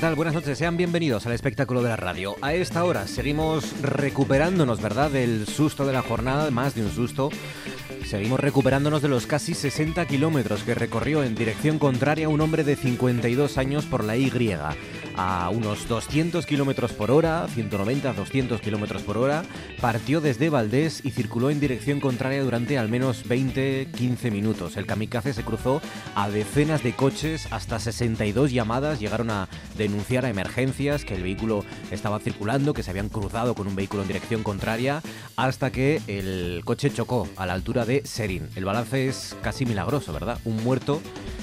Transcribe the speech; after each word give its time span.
Buenas 0.00 0.32
noches, 0.32 0.56
sean 0.56 0.78
bienvenidos 0.78 1.26
al 1.26 1.34
espectáculo 1.34 1.82
de 1.82 1.90
la 1.90 1.96
radio. 1.96 2.34
A 2.40 2.54
esta 2.54 2.84
hora 2.84 3.06
seguimos 3.06 3.82
recuperándonos, 3.82 4.80
¿verdad?, 4.80 5.10
del 5.10 5.46
susto 5.46 5.84
de 5.84 5.92
la 5.92 6.00
jornada, 6.00 6.50
más 6.50 6.74
de 6.74 6.82
un 6.82 6.90
susto. 6.90 7.28
Seguimos 8.06 8.40
recuperándonos 8.40 9.02
de 9.02 9.08
los 9.08 9.26
casi 9.26 9.52
60 9.52 10.06
kilómetros 10.06 10.62
que 10.62 10.74
recorrió 10.74 11.22
en 11.22 11.34
dirección 11.34 11.78
contraria 11.78 12.30
un 12.30 12.40
hombre 12.40 12.64
de 12.64 12.76
52 12.76 13.58
años 13.58 13.84
por 13.84 14.02
la 14.02 14.16
Y 14.16 14.30
a 15.22 15.50
unos 15.50 15.86
200 15.86 16.46
kilómetros 16.46 16.94
por 16.94 17.10
hora, 17.10 17.46
190, 17.48 18.14
200 18.14 18.58
kilómetros 18.62 19.02
por 19.02 19.18
hora, 19.18 19.42
partió 19.78 20.22
desde 20.22 20.48
Valdés 20.48 21.04
y 21.04 21.10
circuló 21.10 21.50
en 21.50 21.60
dirección 21.60 22.00
contraria 22.00 22.42
durante 22.42 22.78
al 22.78 22.88
menos 22.88 23.28
20, 23.28 23.88
15 23.94 24.30
minutos. 24.30 24.78
El 24.78 24.86
kamikaze 24.86 25.34
se 25.34 25.42
cruzó 25.42 25.82
a 26.14 26.30
decenas 26.30 26.82
de 26.82 26.96
coches, 26.96 27.48
hasta 27.50 27.78
62 27.78 28.50
llamadas 28.50 28.98
llegaron 28.98 29.30
a 29.30 29.50
denunciar 29.76 30.24
a 30.24 30.30
emergencias 30.30 31.04
que 31.04 31.16
el 31.16 31.22
vehículo 31.22 31.66
estaba 31.90 32.18
circulando, 32.18 32.72
que 32.72 32.82
se 32.82 32.90
habían 32.90 33.10
cruzado 33.10 33.54
con 33.54 33.66
un 33.66 33.76
vehículo 33.76 34.00
en 34.00 34.08
dirección 34.08 34.42
contraria, 34.42 35.02
hasta 35.36 35.70
que 35.70 36.00
el 36.06 36.62
coche 36.64 36.90
chocó 36.90 37.28
a 37.36 37.44
la 37.44 37.52
altura 37.52 37.84
de 37.84 38.06
Serín. 38.06 38.48
El 38.56 38.64
balance 38.64 39.08
es 39.08 39.36
casi 39.42 39.66
milagroso, 39.66 40.14
¿verdad? 40.14 40.38
Un 40.46 40.64
muerto 40.64 41.02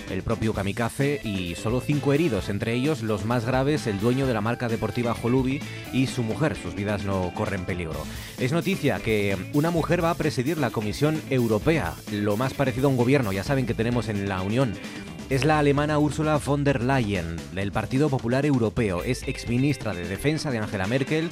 el 0.09 0.23
propio 0.23 0.53
kamikaze 0.53 1.19
y 1.23 1.55
solo 1.55 1.81
cinco 1.81 2.13
heridos, 2.13 2.49
entre 2.49 2.73
ellos 2.73 3.01
los 3.01 3.25
más 3.25 3.45
graves, 3.45 3.66
el 3.67 3.99
dueño 3.99 4.25
de 4.25 4.33
la 4.33 4.39
marca 4.39 4.69
deportiva 4.69 5.13
Holubi 5.21 5.59
y 5.91 6.07
su 6.07 6.23
mujer. 6.23 6.55
Sus 6.55 6.73
vidas 6.73 7.03
no 7.03 7.33
corren 7.33 7.65
peligro. 7.65 8.01
Es 8.39 8.53
noticia 8.53 8.99
que 8.99 9.37
una 9.53 9.71
mujer 9.71 10.03
va 10.03 10.11
a 10.11 10.15
presidir 10.15 10.57
la 10.57 10.69
Comisión 10.69 11.21
Europea, 11.29 11.93
lo 12.11 12.37
más 12.37 12.53
parecido 12.53 12.87
a 12.87 12.91
un 12.91 12.97
gobierno, 12.97 13.33
ya 13.33 13.43
saben 13.43 13.65
que 13.65 13.73
tenemos 13.73 14.07
en 14.07 14.29
la 14.29 14.41
Unión 14.41 14.73
es 15.29 15.43
la 15.43 15.59
alemana 15.59 15.99
Ursula 15.99 16.37
von 16.37 16.63
der 16.63 16.81
Leyen, 16.81 17.35
del 17.53 17.73
Partido 17.73 18.09
Popular 18.09 18.45
Europeo. 18.45 19.03
Es 19.03 19.27
exministra 19.27 19.93
de 19.93 20.07
Defensa 20.07 20.51
de 20.51 20.59
Angela 20.59 20.87
Merkel 20.87 21.29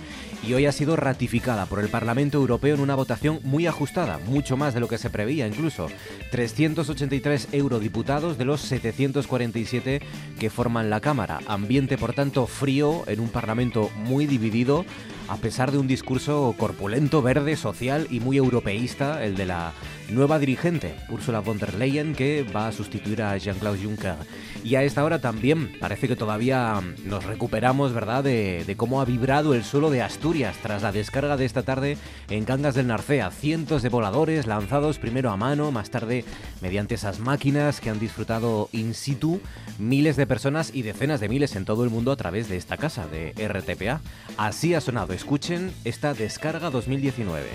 y 0.47 0.53
hoy 0.53 0.65
ha 0.65 0.71
sido 0.71 0.95
ratificada 0.95 1.65
por 1.65 1.79
el 1.79 1.89
Parlamento 1.89 2.37
Europeo 2.37 2.75
en 2.75 2.81
una 2.81 2.95
votación 2.95 3.39
muy 3.43 3.67
ajustada, 3.67 4.19
mucho 4.27 4.57
más 4.57 4.73
de 4.73 4.79
lo 4.79 4.87
que 4.87 4.97
se 4.97 5.09
preveía 5.09 5.47
incluso. 5.47 5.87
383 6.31 7.49
eurodiputados 7.51 8.37
de 8.37 8.45
los 8.45 8.61
747 8.61 10.01
que 10.39 10.49
forman 10.49 10.89
la 10.89 11.01
Cámara. 11.01 11.39
Ambiente, 11.47 11.97
por 11.97 12.13
tanto, 12.13 12.45
frío 12.47 13.03
en 13.07 13.19
un 13.19 13.29
Parlamento 13.29 13.89
muy 13.95 14.27
dividido 14.27 14.85
a 15.27 15.37
pesar 15.37 15.71
de 15.71 15.77
un 15.77 15.87
discurso 15.87 16.53
corpulento, 16.57 17.21
verde, 17.21 17.55
social 17.55 18.07
y 18.09 18.19
muy 18.19 18.37
europeísta, 18.37 19.23
el 19.23 19.35
de 19.35 19.45
la 19.45 19.73
nueva 20.09 20.39
dirigente, 20.39 20.95
Ursula 21.09 21.39
von 21.39 21.57
der 21.57 21.73
Leyen, 21.73 22.13
que 22.13 22.43
va 22.43 22.67
a 22.67 22.71
sustituir 22.71 23.21
a 23.23 23.37
Jean-Claude 23.37 23.83
Juncker. 23.83 24.15
Y 24.63 24.75
a 24.75 24.83
esta 24.83 25.03
hora 25.03 25.19
también 25.19 25.71
parece 25.79 26.07
que 26.07 26.15
todavía 26.15 26.81
nos 27.05 27.23
recuperamos, 27.23 27.93
¿verdad?, 27.93 28.23
de, 28.23 28.75
cómo 28.77 29.01
ha 29.01 29.05
vibrado 29.05 29.53
el 29.53 29.63
suelo 29.63 29.89
de 29.89 30.01
Asturias 30.01 30.55
tras 30.61 30.83
la 30.83 30.91
descarga 30.91 31.37
de 31.37 31.45
esta 31.45 31.63
tarde 31.63 31.97
en 32.29 32.45
Cangas 32.45 32.75
del 32.75 32.87
Narcea. 32.87 33.31
Cientos 33.31 33.81
de 33.81 33.89
voladores 33.89 34.47
lanzados 34.47 34.99
primero 34.99 35.31
a 35.31 35.37
mano, 35.37 35.71
más 35.71 35.89
tarde 35.89 36.25
mediante 36.65 36.95
esas 36.95 37.19
máquinas 37.19 37.79
que 37.79 37.91
han 37.91 37.99
disfrutado 37.99 38.69
in 38.71 38.95
situ 38.95 39.39
miles 39.77 40.15
de 40.15 40.25
personas 40.25 40.71
y 40.73 40.81
decenas 40.81 41.19
de 41.19 41.29
miles 41.29 41.55
en 41.55 41.63
todo 41.63 41.83
el 41.83 41.91
mundo 41.91 42.11
a 42.11 42.15
través 42.15 42.49
de 42.49 42.57
esta 42.57 42.75
casa 42.75 43.05
de 43.05 43.35
RTPA. 43.37 44.01
Así 44.35 44.73
ha 44.73 44.81
sonado 44.81 45.13
Escuchen 45.13 45.71
esta 45.83 46.15
descarga 46.15 46.71
2019. 46.71 47.45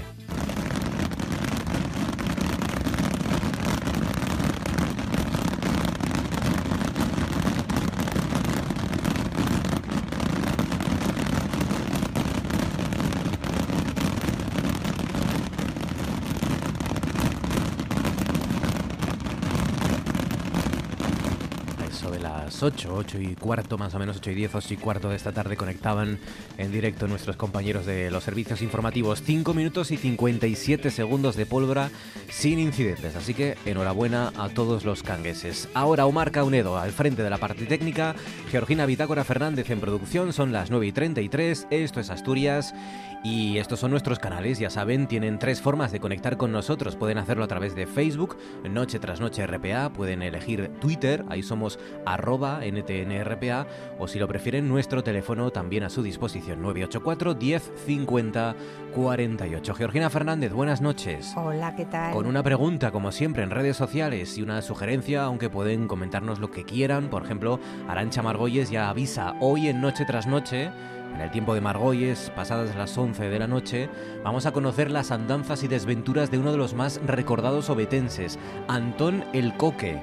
Eso 21.91 22.10
de 22.12 22.21
las 22.60 22.75
8, 22.75 22.94
8 22.94 23.21
y 23.21 23.34
cuarto 23.37 23.78
más 23.78 23.94
o 23.94 23.98
menos, 23.98 24.19
8 24.19 24.32
y 24.32 24.34
10, 24.34 24.54
8 24.54 24.75
y 24.75 24.76
cuarto 24.76 25.09
de 25.09 25.16
esta 25.16 25.32
tarde 25.32 25.56
conectaban 25.56 26.19
en 26.59 26.72
directo 26.72 27.09
nuestros 27.09 27.37
compañeros 27.37 27.87
de 27.87 28.10
los 28.10 28.25
servicios 28.25 28.60
informativos. 28.60 29.22
5 29.22 29.54
minutos 29.54 29.91
y 29.91 29.97
57 29.97 30.91
segundos 30.91 31.37
de 31.37 31.47
pólvora 31.47 31.91
sin 32.28 32.59
incidentes, 32.59 33.16
así 33.16 33.32
que 33.32 33.56
enhorabuena 33.65 34.32
a 34.37 34.50
todos 34.50 34.84
los 34.84 35.03
cangueses. 35.03 35.69
Ahora 35.72 36.04
Omar 36.04 36.32
Caunedo 36.32 36.76
al 36.76 36.93
frente 36.93 37.22
de 37.22 37.31
la 37.31 37.38
parte 37.38 37.65
técnica, 37.65 38.15
Georgina 38.50 38.84
Bitácora 38.84 39.25
Fernández 39.25 39.71
en 39.71 39.81
producción, 39.81 40.32
son 40.32 40.53
las 40.53 40.71
9 40.71 40.87
y 40.87 40.92
33, 40.92 41.66
esto 41.71 42.00
es 42.00 42.10
Asturias 42.10 42.75
y 43.22 43.59
estos 43.59 43.81
son 43.81 43.91
nuestros 43.91 44.19
canales, 44.19 44.59
ya 44.59 44.71
saben, 44.71 45.06
tienen 45.06 45.38
tres 45.38 45.60
formas 45.60 45.92
de 45.92 46.00
conectar 46.00 46.37
con 46.38 46.53
nosotros. 46.53 46.97
Pueden 46.97 47.19
hacerlo 47.19 47.44
a 47.44 47.48
través 47.48 47.75
de 47.75 47.87
Facebook, 47.87 48.38
Noche 48.69 48.98
tras 48.98 49.21
Noche 49.21 49.47
RPA, 49.47 49.92
pueden 49.92 50.22
elegir 50.22 50.71
Twitter, 50.81 51.25
ahí 51.28 51.42
somos 51.42 51.78
arroba 52.06 52.50
NTNRPA, 52.59 53.66
o 53.99 54.09
si 54.09 54.19
lo 54.19 54.27
prefieren, 54.27 54.69
nuestro 54.69 55.05
teléfono 55.05 55.50
también 55.50 55.84
a 55.84 55.91
su 55.91 56.03
disposición, 56.03 56.61
984 56.61 57.34
10 57.34 57.72
50 57.87 58.56
48. 58.94 59.75
Georgina 59.75 60.11
Fernández, 60.11 60.53
buenas 60.53 60.81
noches. 60.81 61.33
Hola, 61.37 61.77
¿qué 61.77 61.84
tal? 61.84 62.12
Con 62.12 62.27
una 62.27 62.43
pregunta, 62.43 62.91
como 62.91 63.12
siempre, 63.12 63.43
en 63.43 63.50
redes 63.50 63.77
sociales 63.77 64.37
y 64.37 64.43
una 64.43 64.60
sugerencia, 64.62 65.22
aunque 65.22 65.49
pueden 65.49 65.87
comentarnos 65.87 66.41
lo 66.41 66.50
que 66.50 66.65
quieran. 66.65 67.09
Por 67.09 67.25
ejemplo, 67.25 67.60
Arancha 67.89 68.22
Margolles 68.22 68.71
ya 68.71 68.89
avisa 68.91 69.37
hoy 69.41 69.69
en 69.69 69.81
Noche 69.81 70.05
tras 70.05 70.27
Noche 70.27 70.71
en 71.15 71.21
el 71.21 71.31
tiempo 71.31 71.55
de 71.55 71.60
Margolles, 71.60 72.31
pasadas 72.34 72.75
las 72.77 72.97
11 72.97 73.28
de 73.28 73.39
la 73.39 73.47
noche, 73.47 73.89
vamos 74.22 74.47
a 74.47 74.53
conocer 74.53 74.91
las 74.91 75.10
andanzas 75.10 75.62
y 75.62 75.69
desventuras 75.69 76.31
de 76.31 76.39
uno 76.39 76.53
de 76.53 76.59
los 76.59 76.75
más 76.75 77.00
recordados 77.05 77.69
obetenses, 77.71 78.39
Antón 78.69 79.25
el 79.33 79.56
Coque, 79.56 80.03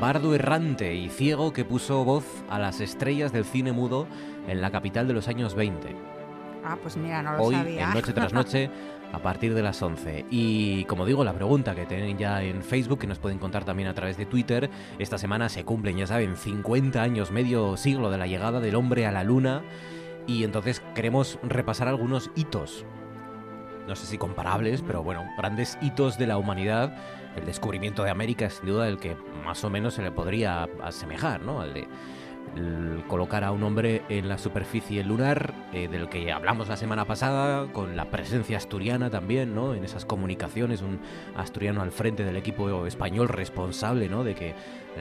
bardo 0.00 0.34
errante 0.34 0.94
y 0.94 1.08
ciego 1.08 1.52
que 1.52 1.64
puso 1.64 2.04
voz 2.04 2.24
a 2.48 2.58
las 2.58 2.80
estrellas 2.80 3.32
del 3.32 3.44
cine 3.44 3.72
mudo 3.72 4.06
en 4.48 4.60
la 4.60 4.70
capital 4.70 5.06
de 5.08 5.14
los 5.14 5.28
años 5.28 5.54
20. 5.54 5.94
Ah, 6.64 6.76
pues 6.80 6.96
mira, 6.96 7.22
no 7.22 7.36
lo 7.36 7.42
Hoy, 7.42 7.54
sabía. 7.54 7.84
en 7.88 7.94
Noche 7.94 8.12
tras 8.12 8.32
Noche, 8.32 8.70
a 9.12 9.18
partir 9.18 9.54
de 9.54 9.62
las 9.62 9.80
11. 9.82 10.24
Y 10.30 10.84
como 10.84 11.04
digo, 11.04 11.22
la 11.24 11.34
pregunta 11.34 11.74
que 11.74 11.84
tienen 11.86 12.16
ya 12.16 12.42
en 12.42 12.62
Facebook, 12.62 13.00
que 13.00 13.06
nos 13.06 13.18
pueden 13.18 13.38
contar 13.38 13.64
también 13.64 13.88
a 13.88 13.94
través 13.94 14.16
de 14.16 14.26
Twitter, 14.26 14.70
esta 14.98 15.18
semana 15.18 15.48
se 15.48 15.64
cumplen, 15.64 15.96
ya 15.98 16.06
saben, 16.06 16.36
50 16.36 17.02
años, 17.02 17.30
medio 17.30 17.76
siglo 17.76 18.10
de 18.10 18.18
la 18.18 18.26
llegada 18.26 18.60
del 18.60 18.76
hombre 18.76 19.06
a 19.06 19.12
la 19.12 19.24
luna 19.24 19.62
y 20.26 20.44
entonces 20.44 20.82
queremos 20.94 21.38
repasar 21.42 21.86
algunos 21.88 22.30
hitos. 22.34 22.86
No 23.86 23.96
sé 23.96 24.06
si 24.06 24.18
comparables, 24.18 24.82
pero 24.82 25.02
bueno, 25.02 25.24
grandes 25.36 25.78
hitos 25.82 26.16
de 26.18 26.26
la 26.26 26.38
humanidad. 26.38 26.96
El 27.36 27.44
descubrimiento 27.44 28.02
de 28.02 28.10
América 28.10 28.46
es 28.46 28.54
sin 28.54 28.66
duda 28.66 28.88
el 28.88 28.98
que 28.98 29.16
más 29.44 29.62
o 29.64 29.70
menos 29.70 29.94
se 29.94 30.02
le 30.02 30.10
podría 30.10 30.68
asemejar, 30.82 31.42
¿no? 31.42 31.60
Al 31.60 31.74
de 31.74 31.86
colocar 33.08 33.44
a 33.44 33.52
un 33.52 33.62
hombre 33.62 34.02
en 34.08 34.28
la 34.28 34.38
superficie 34.38 35.02
lunar, 35.04 35.54
eh, 35.72 35.88
del 35.88 36.08
que 36.08 36.32
hablamos 36.32 36.68
la 36.68 36.76
semana 36.76 37.04
pasada, 37.04 37.66
con 37.72 37.96
la 37.96 38.06
presencia 38.06 38.56
asturiana 38.56 39.10
también, 39.10 39.54
¿no? 39.54 39.74
En 39.74 39.84
esas 39.84 40.04
comunicaciones, 40.04 40.82
un 40.82 41.00
asturiano 41.36 41.82
al 41.82 41.90
frente 41.90 42.24
del 42.24 42.36
equipo 42.36 42.86
español 42.86 43.28
responsable, 43.28 44.08
¿no? 44.08 44.24
De 44.24 44.34
que 44.34 44.54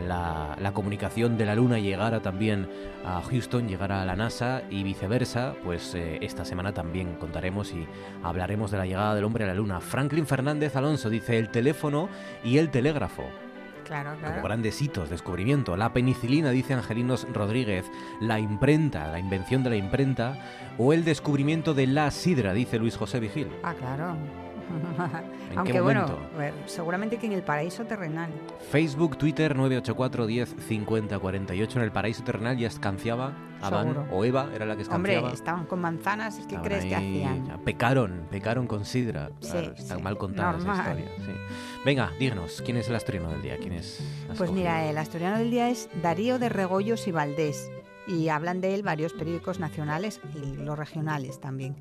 la, 0.07 0.71
comunicación 0.73 1.37
de 1.37 1.45
la 1.45 1.55
Luna 1.55 1.77
llegara 1.77 2.21
también 2.21 2.67
a 3.05 3.21
Houston, 3.21 3.67
llegara 3.67 4.01
a 4.01 4.05
la 4.05 4.15
NASA 4.15 4.63
y 4.69 4.83
viceversa, 4.83 5.53
pues 5.63 5.93
eh, 5.93 6.17
esta 6.21 6.45
semana 6.45 6.73
también 6.73 7.15
contaremos 7.15 7.71
y 7.73 7.87
hablaremos 8.23 8.71
de 8.71 8.79
la 8.79 8.85
llegada 8.87 9.13
del 9.13 9.23
hombre 9.23 9.43
a 9.43 9.47
la 9.47 9.53
Luna. 9.53 9.79
Franklin 9.79 10.25
Fernández 10.25 10.75
Alonso 10.75 11.09
dice 11.09 11.37
el 11.37 11.49
teléfono 11.49 12.09
y 12.43 12.57
el 12.57 12.71
telégrafo. 12.71 13.23
Claro, 13.83 14.15
claro. 14.19 14.35
Como 14.35 14.45
grandes 14.47 14.81
hitos, 14.81 15.09
descubrimiento. 15.09 15.75
La 15.77 15.93
penicilina, 15.93 16.49
dice 16.51 16.73
Angelinos 16.73 17.27
Rodríguez. 17.33 17.85
La 18.19 18.39
imprenta, 18.39 19.07
la 19.07 19.19
invención 19.19 19.63
de 19.63 19.69
la 19.71 19.75
imprenta. 19.75 20.37
O 20.77 20.93
el 20.93 21.03
descubrimiento 21.05 21.73
de 21.73 21.87
la 21.87 22.09
sidra, 22.11 22.53
dice 22.53 22.79
Luis 22.79 22.97
José 22.97 23.19
Vigil. 23.19 23.47
Ah, 23.63 23.73
claro. 23.73 24.15
¿En 25.51 25.57
Aunque 25.59 25.73
qué 25.73 25.81
bueno, 25.81 26.05
seguramente 26.65 27.17
que 27.17 27.27
en 27.27 27.33
el 27.33 27.43
paraíso 27.43 27.83
terrenal. 27.85 28.31
Facebook, 28.71 29.17
Twitter 29.17 29.55
984 29.55 30.25
10 30.25 30.55
50 30.67 31.19
48. 31.19 31.77
En 31.79 31.83
el 31.85 31.91
paraíso 31.91 32.23
terrenal 32.23 32.57
ya 32.57 32.67
escanciaba 32.69 33.33
Adán 33.61 34.07
o 34.11 34.25
Eva, 34.25 34.49
era 34.55 34.65
la 34.65 34.75
que 34.75 34.83
Hombre, 34.89 35.13
escanciaba. 35.13 35.31
estaban 35.33 35.65
con 35.65 35.79
manzanas, 35.81 36.35
¿qué 36.35 36.41
Estaban 36.41 36.63
crees 36.65 36.85
que 36.85 36.95
ahí, 36.95 37.23
hacían? 37.23 37.45
ya, 37.45 37.57
Pecaron, 37.57 38.27
pecaron 38.31 38.65
con 38.65 38.83
sidra. 38.85 39.29
Sí, 39.41 39.51
Claro, 39.51 39.73
está 39.73 39.95
sí, 39.97 40.01
mal 40.01 40.17
contada 40.17 40.57
esa 40.57 40.73
historia. 40.75 41.05
sí. 41.17 41.31
Venga, 41.85 42.13
díganos, 42.17 42.61
¿quién 42.63 42.77
es 42.77 42.87
el 42.87 42.95
asturiano 42.95 43.29
del 43.29 43.41
día? 43.41 43.57
¿Quién 43.57 43.73
es? 43.73 43.99
Pues 44.37 44.51
mira, 44.51 44.89
el 44.89 44.97
asturiano 44.97 45.37
del 45.37 45.51
día 45.51 45.69
es 45.69 45.89
Darío 46.01 46.39
de 46.39 46.47
Regoyos 46.47 47.07
y 47.07 47.11
Valdés. 47.11 47.69
Y 48.07 48.29
hablan 48.29 48.61
de 48.61 48.73
él 48.73 48.83
varios 48.83 49.11
periódicos 49.11 49.59
nacionales 49.59 50.21
y 50.33 50.55
los 50.55 50.79
regionales 50.79 51.41
también. 51.41 51.75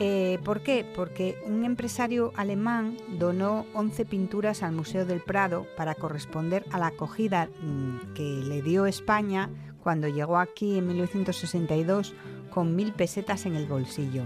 Eh, 0.00 0.38
¿Por 0.44 0.60
qué? 0.60 0.84
Porque 0.94 1.38
un 1.46 1.64
empresario 1.64 2.32
alemán 2.36 2.98
donó 3.18 3.64
11 3.72 4.04
pinturas 4.04 4.62
al 4.62 4.72
Museo 4.72 5.06
del 5.06 5.22
Prado 5.22 5.66
para 5.78 5.94
corresponder 5.94 6.66
a 6.70 6.78
la 6.78 6.88
acogida 6.88 7.48
mm, 7.62 8.12
que 8.12 8.22
le 8.22 8.60
dio 8.60 8.84
España 8.84 9.48
cuando 9.82 10.08
llegó 10.08 10.36
aquí 10.36 10.76
en 10.76 10.88
1962 10.88 12.14
con 12.50 12.76
mil 12.76 12.92
pesetas 12.92 13.46
en 13.46 13.56
el 13.56 13.66
bolsillo. 13.66 14.24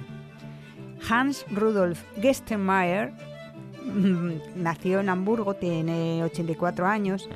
Hans 1.09 1.47
Rudolf 1.53 2.03
Gestenmayer 2.21 3.13
mm, 3.13 3.30
nació 4.57 5.01
en 5.01 5.09
Hamburgo, 5.09 5.55
tiene 5.55 6.23
84 6.25 6.87
años 6.87 7.29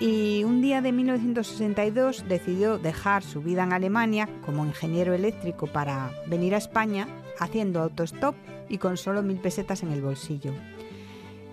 y 0.00 0.44
un 0.44 0.62
día 0.62 0.80
de 0.80 0.92
1962 0.92 2.24
decidió 2.26 2.78
dejar 2.78 3.22
su 3.22 3.42
vida 3.42 3.64
en 3.64 3.72
Alemania 3.72 4.28
como 4.44 4.64
ingeniero 4.64 5.12
eléctrico 5.12 5.66
para 5.66 6.10
venir 6.26 6.54
a 6.54 6.58
España 6.58 7.06
haciendo 7.38 7.80
autostop 7.80 8.34
y 8.68 8.78
con 8.78 8.96
solo 8.96 9.22
mil 9.22 9.38
pesetas 9.38 9.82
en 9.82 9.92
el 9.92 10.00
bolsillo. 10.00 10.52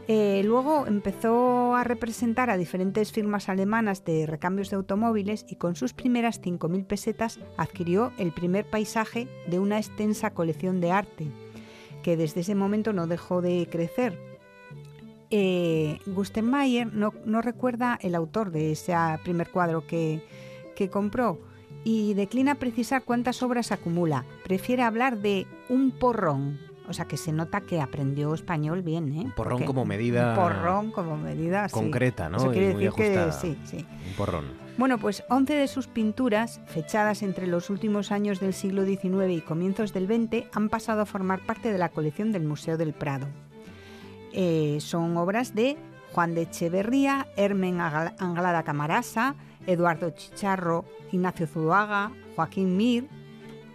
Eh, 0.09 0.41
luego 0.45 0.87
empezó 0.87 1.75
a 1.75 1.83
representar 1.83 2.49
a 2.49 2.55
diferentes 2.55 3.11
firmas 3.11 3.49
alemanas 3.49 4.05
de 4.05 4.25
recambios 4.25 4.69
de 4.69 4.77
automóviles 4.77 5.45
y 5.49 5.55
con 5.55 5.75
sus 5.75 5.93
primeras 5.93 6.41
5.000 6.41 6.85
pesetas 6.85 7.39
adquirió 7.57 8.13
el 8.17 8.31
primer 8.31 8.65
paisaje 8.65 9.27
de 9.47 9.59
una 9.59 9.77
extensa 9.77 10.33
colección 10.33 10.79
de 10.79 10.91
arte, 10.93 11.27
que 12.07 12.15
desde 12.15 12.39
ese 12.39 12.55
momento 12.55 12.93
no 12.93 13.05
dejó 13.05 13.41
de 13.41 13.67
crecer. 13.69 14.17
Eh, 15.29 15.99
Gustenmeier 16.05 16.87
no, 16.93 17.13
no 17.25 17.41
recuerda 17.41 17.99
el 18.01 18.15
autor 18.15 18.49
de 18.51 18.71
ese 18.71 18.93
primer 19.25 19.49
cuadro 19.51 19.85
que, 19.85 20.23
que 20.77 20.89
compró 20.89 21.37
y 21.83 22.13
declina 22.13 22.55
precisar 22.55 23.03
cuántas 23.03 23.43
obras 23.43 23.73
acumula. 23.73 24.23
Prefiere 24.45 24.83
hablar 24.83 25.17
de 25.17 25.47
un 25.67 25.91
porrón. 25.91 26.57
O 26.87 26.93
sea 26.93 27.03
que 27.03 27.17
se 27.17 27.33
nota 27.33 27.59
que 27.59 27.81
aprendió 27.81 28.33
español 28.33 28.83
bien, 28.83 29.13
¿eh? 29.13 29.19
Un 29.25 29.31
porrón 29.33 29.51
Porque- 29.55 29.65
como 29.65 29.83
medida 29.83 30.29
Un 30.29 30.35
porrón 30.37 30.91
como 30.91 31.17
medida 31.17 31.67
sí. 31.67 31.73
concreta, 31.73 32.29
¿no? 32.29 32.37
Eso 32.37 32.51
Y 32.51 32.53
quiere 32.53 32.73
muy 32.73 32.83
decir 32.85 32.95
que 32.95 33.19
ajustada. 33.19 33.31
sí, 33.33 33.57
sí. 33.65 33.85
Un 34.07 34.13
porrón. 34.15 34.45
Bueno, 34.77 34.99
pues 34.99 35.23
11 35.29 35.55
de 35.55 35.67
sus 35.67 35.87
pinturas, 35.87 36.61
fechadas 36.67 37.23
entre 37.23 37.47
los 37.47 37.71
últimos 37.71 38.11
años 38.11 38.39
del 38.39 38.53
siglo 38.53 38.85
XIX 38.85 39.31
y 39.31 39.41
comienzos 39.41 39.91
del 39.91 40.05
XX, 40.05 40.45
han 40.53 40.69
pasado 40.69 41.01
a 41.01 41.07
formar 41.07 41.43
parte 41.47 41.71
de 41.71 41.79
la 41.79 41.89
colección 41.89 42.31
del 42.31 42.43
Museo 42.43 42.77
del 42.77 42.93
Prado. 42.93 43.27
Eh, 44.33 44.77
son 44.79 45.17
obras 45.17 45.55
de 45.55 45.77
Juan 46.13 46.35
de 46.35 46.43
Echeverría, 46.43 47.25
Hermen 47.37 47.81
Anglada 47.81 48.61
Camarasa, 48.61 49.35
Eduardo 49.65 50.11
Chicharro, 50.11 50.85
Ignacio 51.11 51.47
Zuaga, 51.47 52.11
Joaquín 52.35 52.77
Mir, 52.77 53.07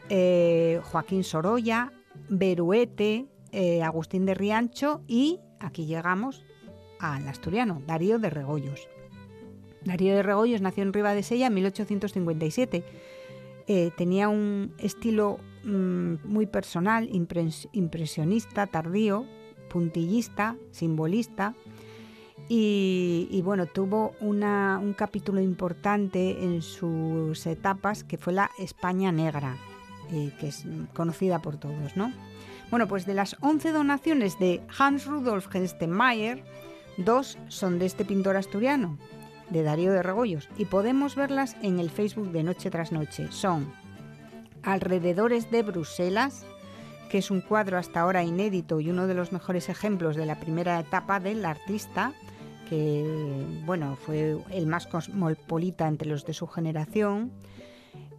eh, 0.08 0.80
Joaquín 0.84 1.24
Sorolla, 1.24 1.92
Beruete, 2.28 3.26
eh, 3.50 3.82
Agustín 3.82 4.24
de 4.24 4.34
Riancho 4.34 5.02
y, 5.08 5.40
aquí 5.58 5.84
llegamos, 5.84 6.44
al 7.00 7.26
asturiano, 7.26 7.82
Darío 7.88 8.20
de 8.20 8.30
Regoyos. 8.30 8.88
Darío 9.84 10.14
de 10.14 10.22
Regoyos 10.22 10.60
nació 10.60 10.82
en 10.82 10.92
Riva 10.92 11.14
de 11.14 11.22
Sella 11.22 11.46
en 11.48 11.54
1857. 11.54 12.84
Eh, 13.68 13.90
tenía 13.96 14.28
un 14.28 14.72
estilo 14.78 15.38
mm, 15.64 16.14
muy 16.24 16.46
personal, 16.46 17.08
impres- 17.10 17.68
impresionista, 17.72 18.66
tardío, 18.66 19.24
puntillista, 19.70 20.56
simbolista. 20.70 21.54
Y, 22.48 23.40
bueno, 23.44 23.66
tuvo 23.66 24.14
un 24.20 24.94
capítulo 24.96 25.40
importante 25.40 26.42
en 26.44 26.60
sus 26.60 27.46
etapas 27.46 28.04
que 28.04 28.18
fue 28.18 28.32
la 28.34 28.50
España 28.58 29.10
Negra, 29.12 29.56
eh, 30.10 30.32
que 30.38 30.48
es 30.48 30.66
conocida 30.92 31.38
por 31.40 31.56
todos, 31.56 31.96
¿no? 31.96 32.12
Bueno, 32.70 32.88
pues 32.88 33.06
de 33.06 33.14
las 33.14 33.36
11 33.40 33.72
donaciones 33.72 34.38
de 34.38 34.60
Hans 34.78 35.06
Rudolf 35.06 35.46
Genstenmayer, 35.48 36.42
dos 36.98 37.38
son 37.48 37.78
de 37.78 37.86
este 37.86 38.04
pintor 38.04 38.36
asturiano, 38.36 38.98
de 39.52 39.62
Darío 39.62 39.92
de 39.92 40.02
Regoyos, 40.02 40.48
y 40.58 40.64
podemos 40.64 41.14
verlas 41.14 41.56
en 41.62 41.78
el 41.78 41.90
Facebook 41.90 42.32
de 42.32 42.42
Noche 42.42 42.70
tras 42.70 42.92
Noche. 42.92 43.28
Son 43.30 43.72
Alrededores 44.62 45.50
de 45.50 45.62
Bruselas, 45.62 46.44
que 47.10 47.18
es 47.18 47.30
un 47.30 47.40
cuadro 47.40 47.78
hasta 47.78 48.00
ahora 48.00 48.22
inédito 48.22 48.80
y 48.80 48.88
uno 48.88 49.06
de 49.06 49.14
los 49.14 49.32
mejores 49.32 49.68
ejemplos 49.68 50.16
de 50.16 50.24
la 50.24 50.40
primera 50.40 50.80
etapa 50.80 51.20
del 51.20 51.44
artista, 51.44 52.12
que 52.70 53.44
bueno, 53.66 53.96
fue 53.96 54.38
el 54.50 54.66
más 54.66 54.86
cosmopolita 54.86 55.86
entre 55.86 56.08
los 56.08 56.24
de 56.24 56.32
su 56.32 56.46
generación. 56.46 57.30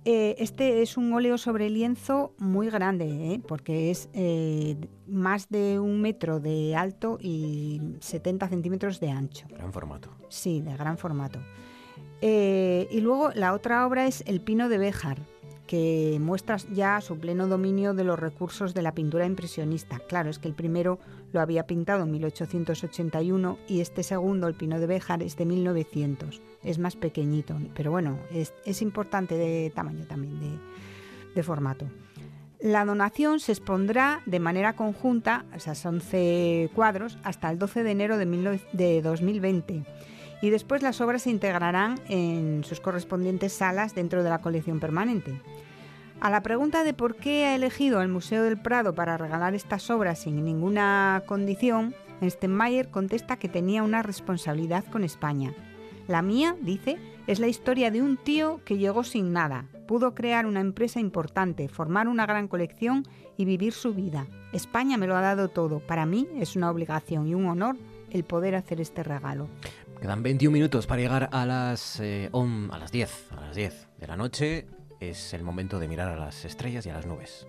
Eh, 0.05 0.35
este 0.39 0.81
es 0.81 0.97
un 0.97 1.13
óleo 1.13 1.37
sobre 1.37 1.69
lienzo 1.69 2.33
muy 2.37 2.69
grande, 2.69 3.33
¿eh? 3.33 3.41
porque 3.47 3.89
es 3.89 4.09
eh, 4.13 4.75
más 5.07 5.49
de 5.49 5.79
un 5.79 6.01
metro 6.01 6.41
de 6.41 6.75
alto 6.75 7.17
y 7.21 7.81
70 8.01 8.49
centímetros 8.49 8.99
de 8.99 9.11
ancho. 9.11 9.47
Gran 9.49 9.71
formato. 9.71 10.09
Sí, 10.27 10.61
de 10.61 10.75
gran 10.75 10.97
formato. 10.97 11.39
Y 12.21 13.01
luego 13.01 13.31
la 13.35 13.53
otra 13.53 13.85
obra 13.85 14.07
es 14.07 14.23
El 14.25 14.39
Pino 14.39 14.69
de 14.69 14.77
Béjar, 14.77 15.19
que 15.73 16.19
muestra 16.21 16.57
ya 16.71 17.01
su 17.01 17.17
pleno 17.17 17.47
dominio 17.47 17.95
de 17.95 18.03
los 18.03 18.19
recursos 18.19 18.75
de 18.75 18.83
la 18.83 18.93
pintura 18.93 19.25
impresionista. 19.25 19.97
Claro, 20.07 20.29
es 20.29 20.37
que 20.37 20.47
el 20.47 20.53
primero 20.53 20.99
lo 21.31 21.41
había 21.41 21.65
pintado 21.65 22.03
en 22.03 22.11
1881 22.11 23.57
y 23.67 23.81
este 23.81 24.03
segundo, 24.03 24.47
El 24.47 24.53
Pino 24.53 24.79
de 24.79 24.85
Béjar, 24.85 25.23
es 25.23 25.35
de 25.35 25.47
1900. 25.47 26.43
Es 26.63 26.77
más 26.77 26.95
pequeñito, 26.95 27.57
pero 27.73 27.89
bueno, 27.89 28.19
es, 28.31 28.81
importante 28.83 29.33
de 29.33 29.71
tamaño 29.73 30.05
también, 30.05 30.59
de, 31.33 31.41
formato. 31.41 31.87
La 32.61 32.85
donación 32.85 33.39
se 33.39 33.53
expondrá 33.53 34.21
de 34.27 34.39
manera 34.39 34.75
conjunta, 34.75 35.43
esas 35.55 35.83
11 35.83 36.69
cuadros, 36.75 37.17
hasta 37.23 37.49
el 37.49 37.57
12 37.57 37.81
de 37.81 37.89
enero 37.89 38.19
de, 38.19 38.27
19 38.27 38.61
de 38.73 39.01
2020 39.01 39.83
y 40.43 40.49
después 40.49 40.83
las 40.83 40.99
obras 40.99 41.21
se 41.21 41.29
integrarán 41.29 42.01
en 42.09 42.65
sus 42.65 42.81
correspondientes 42.81 43.53
salas 43.53 43.95
dentro 43.95 44.23
de 44.23 44.29
la 44.29 44.41
colección 44.41 44.81
permanente. 44.81 45.39
A 46.19 46.29
la 46.29 46.43
pregunta 46.43 46.83
de 46.83 46.93
por 46.93 47.15
qué 47.15 47.45
ha 47.45 47.55
elegido 47.55 48.01
el 48.01 48.09
Museo 48.09 48.43
del 48.43 48.61
Prado 48.61 48.93
para 48.93 49.17
regalar 49.17 49.55
estas 49.55 49.89
obras 49.89 50.19
sin 50.19 50.43
ninguna 50.43 51.23
condición, 51.27 51.95
Stenmayer 52.21 52.89
contesta 52.89 53.37
que 53.37 53.47
tenía 53.47 53.83
una 53.83 54.03
responsabilidad 54.03 54.83
con 54.91 55.05
España. 55.05 55.53
La 56.09 56.21
mía, 56.21 56.57
dice, 56.59 56.97
es 57.25 57.39
la 57.39 57.47
historia 57.47 57.89
de 57.89 58.01
un 58.01 58.17
tío 58.17 58.59
que 58.65 58.77
llegó 58.77 59.05
sin 59.05 59.31
nada, 59.31 59.67
pudo 59.87 60.13
crear 60.13 60.45
una 60.45 60.59
empresa 60.59 60.99
importante, 60.99 61.69
formar 61.69 62.09
una 62.09 62.25
gran 62.25 62.49
colección 62.49 63.05
y 63.37 63.45
vivir 63.45 63.71
su 63.71 63.93
vida. 63.93 64.27
España 64.51 64.97
me 64.97 65.07
lo 65.07 65.15
ha 65.15 65.21
dado 65.21 65.47
todo. 65.47 65.79
Para 65.79 66.05
mí 66.05 66.27
es 66.35 66.57
una 66.57 66.69
obligación 66.69 67.27
y 67.27 67.33
un 67.33 67.45
honor 67.45 67.77
el 68.11 68.23
poder 68.23 68.55
hacer 68.55 68.79
este 68.79 69.03
regalo. 69.03 69.47
Quedan 70.03 70.21
21 70.21 70.51
minutos 70.51 70.85
para 70.85 71.01
llegar 71.01 71.29
a 71.31 71.45
las, 71.45 71.97
eh, 72.01 72.27
on- 72.33 72.69
a 72.73 72.77
las 72.77 72.91
10. 72.91 73.09
A 73.37 73.39
las 73.39 73.55
10 73.55 73.87
de 73.97 74.05
la 74.07 74.17
noche 74.17 74.67
es 74.99 75.33
el 75.33 75.43
momento 75.43 75.79
de 75.79 75.87
mirar 75.87 76.09
a 76.09 76.17
las 76.17 76.43
estrellas 76.43 76.85
y 76.85 76.89
a 76.89 76.93
las 76.95 77.05
nubes. 77.05 77.47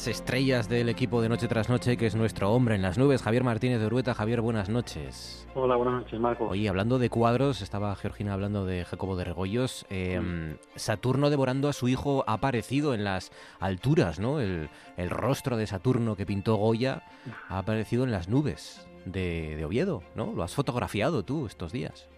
Las 0.00 0.08
estrellas 0.08 0.66
del 0.66 0.88
equipo 0.88 1.20
de 1.20 1.28
Noche 1.28 1.46
tras 1.46 1.68
Noche, 1.68 1.98
que 1.98 2.06
es 2.06 2.16
nuestro 2.16 2.50
hombre 2.52 2.74
en 2.74 2.80
las 2.80 2.96
nubes, 2.96 3.22
Javier 3.22 3.44
Martínez 3.44 3.80
de 3.80 3.86
Urueta. 3.86 4.14
Javier, 4.14 4.40
buenas 4.40 4.70
noches. 4.70 5.46
Hola, 5.54 5.76
buenas 5.76 6.04
noches, 6.04 6.18
Marco. 6.18 6.46
Oye, 6.46 6.70
hablando 6.70 6.98
de 6.98 7.10
cuadros, 7.10 7.60
estaba 7.60 7.94
Georgina 7.96 8.32
hablando 8.32 8.64
de 8.64 8.86
Jacobo 8.86 9.14
de 9.14 9.24
Regoyos. 9.24 9.84
eh, 9.90 10.56
Saturno 10.74 11.28
devorando 11.28 11.68
a 11.68 11.74
su 11.74 11.86
hijo 11.86 12.24
ha 12.26 12.32
aparecido 12.32 12.94
en 12.94 13.04
las 13.04 13.30
alturas, 13.60 14.18
¿no? 14.18 14.40
El, 14.40 14.70
el 14.96 15.10
rostro 15.10 15.58
de 15.58 15.66
Saturno 15.66 16.16
que 16.16 16.24
pintó 16.24 16.54
Goya 16.54 17.02
ha 17.50 17.58
aparecido 17.58 18.04
en 18.04 18.10
las 18.10 18.30
nubes 18.30 18.88
de, 19.04 19.54
de 19.56 19.64
Oviedo, 19.66 20.02
¿no? 20.16 20.32
Lo 20.34 20.44
has 20.44 20.54
fotografiado 20.54 21.24
tú 21.24 21.44
estos 21.44 21.72
días. 21.72 22.08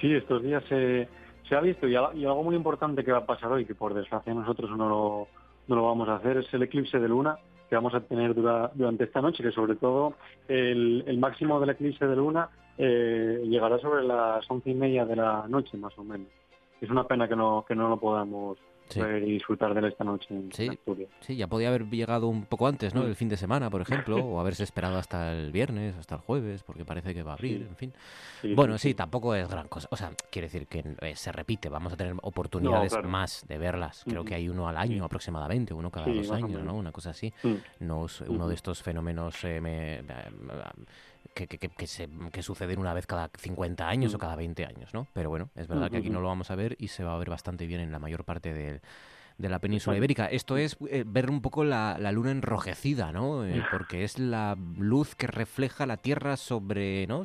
Sí, 0.00 0.14
estos 0.14 0.40
días 0.40 0.62
se 0.68 1.08
ha 1.50 1.60
visto 1.60 1.88
y, 1.88 1.96
algo 1.96 2.44
muy 2.44 2.54
importante 2.54 3.02
que 3.02 3.10
va 3.10 3.18
a 3.18 3.26
pasar 3.26 3.50
hoy, 3.50 3.64
que 3.64 3.74
por 3.74 3.92
desgracia 3.92 4.32
nosotros 4.32 4.70
no 4.70 4.88
lo, 4.88 5.28
no 5.68 5.76
lo 5.76 5.86
vamos 5.86 6.08
a 6.08 6.16
hacer, 6.16 6.38
es 6.38 6.52
el 6.54 6.62
eclipse 6.62 6.98
de 6.98 7.08
luna 7.08 7.38
que 7.68 7.76
vamos 7.76 7.94
a 7.94 8.00
tener 8.00 8.34
durante 8.34 9.04
esta 9.04 9.20
noche, 9.20 9.42
que 9.42 9.50
sobre 9.50 9.76
todo 9.76 10.14
el, 10.48 11.02
el 11.06 11.18
máximo 11.18 11.58
del 11.60 11.70
eclipse 11.70 12.06
de 12.06 12.16
luna 12.16 12.48
eh, 12.76 13.42
llegará 13.46 13.78
sobre 13.78 14.02
las 14.04 14.48
once 14.50 14.70
y 14.70 14.74
media 14.74 15.04
de 15.04 15.16
la 15.16 15.46
noche, 15.48 15.76
más 15.76 15.96
o 15.98 16.04
menos. 16.04 16.28
Es 16.80 16.90
una 16.90 17.04
pena 17.04 17.28
que 17.28 17.36
no, 17.36 17.64
que 17.66 17.74
no 17.74 17.88
lo 17.88 17.98
podamos 17.98 18.58
y 18.96 19.32
disfrutar 19.32 19.74
de 19.74 19.88
esta 19.88 20.04
noche 20.04 20.26
en 20.30 20.52
sí, 20.52 20.70
Sí, 21.20 21.36
ya 21.36 21.46
podía 21.46 21.68
haber 21.68 21.88
llegado 21.88 22.28
un 22.28 22.44
poco 22.44 22.66
antes, 22.66 22.94
¿no? 22.94 23.02
Mm. 23.02 23.06
El 23.06 23.16
fin 23.16 23.28
de 23.28 23.36
semana, 23.36 23.70
por 23.70 23.80
ejemplo, 23.80 24.16
o 24.24 24.40
haberse 24.40 24.64
esperado 24.64 24.98
hasta 24.98 25.32
el 25.32 25.52
viernes, 25.52 25.96
hasta 25.96 26.16
el 26.16 26.20
jueves, 26.20 26.62
porque 26.62 26.84
parece 26.84 27.14
que 27.14 27.22
va 27.22 27.32
a 27.32 27.34
abrir, 27.34 27.62
en 27.62 27.76
fin. 27.76 27.92
bueno, 28.54 28.78
sí, 28.78 28.94
tampoco 28.94 29.34
es 29.34 29.48
gran 29.48 29.68
cosa. 29.68 29.88
O 29.90 29.96
sea, 29.96 30.10
quiere 30.30 30.46
decir 30.46 30.66
que 30.66 30.84
eh, 31.00 31.16
se 31.16 31.32
repite, 31.32 31.68
vamos 31.68 31.92
a 31.92 31.96
tener 31.96 32.14
oportunidades 32.22 32.96
más 33.04 33.46
de 33.48 33.58
verlas. 33.58 34.04
Creo 34.06 34.24
que 34.24 34.34
hay 34.34 34.48
uno 34.48 34.68
al 34.68 34.76
año 34.76 35.04
aproximadamente, 35.04 35.74
uno 35.74 35.90
cada 35.90 36.06
dos 36.06 36.30
años, 36.30 36.62
¿no? 36.62 36.74
Una 36.74 36.92
cosa 36.92 37.10
así. 37.10 37.32
Mm. 37.42 37.54
No 37.80 38.06
es 38.06 38.20
uno 38.22 38.48
de 38.48 38.54
estos 38.54 38.82
fenómenos 38.82 39.44
eh, 39.44 40.02
que, 41.34 41.46
que, 41.46 41.58
que, 41.58 41.86
se, 41.86 42.08
que 42.32 42.42
suceden 42.42 42.78
una 42.78 42.94
vez 42.94 43.06
cada 43.06 43.30
50 43.36 43.88
años 43.88 44.14
o 44.14 44.18
mm. 44.18 44.20
cada 44.20 44.36
20 44.36 44.66
años, 44.66 44.94
¿no? 44.94 45.06
Pero 45.12 45.30
bueno, 45.30 45.50
es 45.56 45.68
verdad 45.68 45.90
que 45.90 45.98
aquí 45.98 46.10
no 46.10 46.20
lo 46.20 46.28
vamos 46.28 46.50
a 46.50 46.54
ver 46.54 46.76
y 46.78 46.88
se 46.88 47.04
va 47.04 47.14
a 47.14 47.18
ver 47.18 47.30
bastante 47.30 47.66
bien 47.66 47.80
en 47.80 47.92
la 47.92 47.98
mayor 47.98 48.24
parte 48.24 48.52
de, 48.52 48.80
de 49.38 49.48
la 49.48 49.58
península 49.58 49.96
ibérica. 49.96 50.26
Esto 50.26 50.56
es 50.56 50.76
eh, 50.88 51.04
ver 51.06 51.30
un 51.30 51.42
poco 51.42 51.64
la, 51.64 51.96
la 51.98 52.12
luna 52.12 52.30
enrojecida, 52.30 53.12
¿no? 53.12 53.44
Eh, 53.44 53.62
porque 53.70 54.04
es 54.04 54.18
la 54.18 54.56
luz 54.78 55.14
que 55.14 55.26
refleja 55.26 55.86
la 55.86 55.96
Tierra 55.96 56.36
sobre, 56.36 57.06
¿no? 57.06 57.24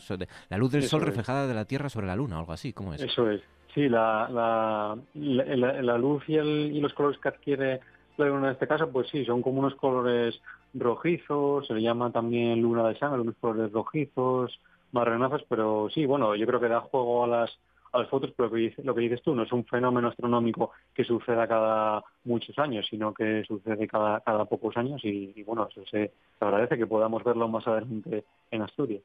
la 0.49 0.57
luz 0.57 0.71
del 0.71 0.83
Sol 0.83 1.01
reflejada 1.01 1.47
de 1.47 1.53
la 1.53 1.65
Tierra 1.65 1.89
sobre 1.89 2.07
la 2.07 2.15
luna, 2.15 2.37
o 2.37 2.39
algo 2.39 2.53
así, 2.53 2.73
¿cómo 2.73 2.93
es? 2.93 3.01
Eso 3.01 3.29
es. 3.29 3.41
Sí, 3.73 3.87
la, 3.87 4.27
la, 4.31 4.97
la, 5.13 5.97
luz 5.97 6.23
y, 6.27 6.37
el, 6.37 6.71
y 6.73 6.81
los 6.81 6.91
colores 6.93 7.19
que 7.19 7.29
adquiere 7.29 7.79
la 8.17 8.25
luna 8.25 8.47
en 8.47 8.53
este 8.53 8.67
caso, 8.67 8.89
pues 8.91 9.07
sí, 9.09 9.23
son 9.25 9.43
como 9.43 9.59
unos 9.59 9.75
colores 9.75 10.41
rojizos, 10.73 11.67
se 11.67 11.73
le 11.73 11.81
llama 11.81 12.11
también 12.11 12.61
luna 12.61 12.87
de 12.87 12.97
sangre, 12.97 13.21
unos 13.21 13.35
colores 13.39 13.71
rojizos, 13.71 14.59
marronazos, 14.91 15.43
pero 15.47 15.89
sí, 15.93 16.05
bueno, 16.05 16.35
yo 16.35 16.45
creo 16.45 16.59
que 16.59 16.67
da 16.67 16.81
juego 16.81 17.23
a 17.23 17.27
las 17.27 17.59
a 17.91 17.99
las 17.99 18.09
fotos, 18.09 18.31
pero 18.35 18.49
lo 18.49 18.55
que, 18.55 18.61
dices, 18.61 18.85
lo 18.85 18.93
que 18.93 19.01
dices 19.01 19.21
tú 19.21 19.33
no 19.33 19.43
es 19.43 19.51
un 19.51 19.65
fenómeno 19.65 20.09
astronómico 20.09 20.71
que 20.93 21.03
suceda 21.03 21.47
cada 21.47 22.03
muchos 22.23 22.57
años, 22.59 22.85
sino 22.89 23.13
que 23.13 23.43
sucede 23.47 23.87
cada, 23.87 24.19
cada 24.21 24.45
pocos 24.45 24.77
años 24.77 25.03
y, 25.03 25.43
bueno, 25.43 25.67
eso 25.69 25.83
se 25.89 26.11
agradece 26.39 26.77
que 26.77 26.87
podamos 26.87 27.23
verlo 27.23 27.47
más 27.47 27.65
adelante 27.67 28.25
en 28.51 28.61
Asturias. 28.61 29.03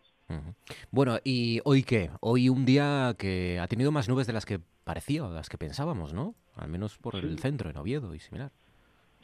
Bueno, 0.90 1.18
¿y 1.22 1.60
hoy 1.64 1.82
qué? 1.82 2.10
Hoy 2.20 2.48
un 2.48 2.64
día 2.64 3.14
que 3.18 3.58
ha 3.60 3.68
tenido 3.68 3.92
más 3.92 4.08
nubes 4.08 4.26
de 4.26 4.32
las 4.32 4.46
que 4.46 4.60
parecía, 4.84 5.22
de 5.22 5.34
las 5.34 5.48
que 5.48 5.58
pensábamos, 5.58 6.12
¿no? 6.12 6.34
Al 6.56 6.68
menos 6.68 6.98
por 6.98 7.16
el 7.16 7.38
centro, 7.38 7.70
en 7.70 7.76
Oviedo 7.76 8.14
y 8.14 8.20
similar. 8.20 8.52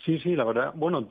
Sí, 0.04 0.18
sí, 0.20 0.34
la 0.34 0.44
verdad, 0.44 0.72
bueno, 0.74 1.06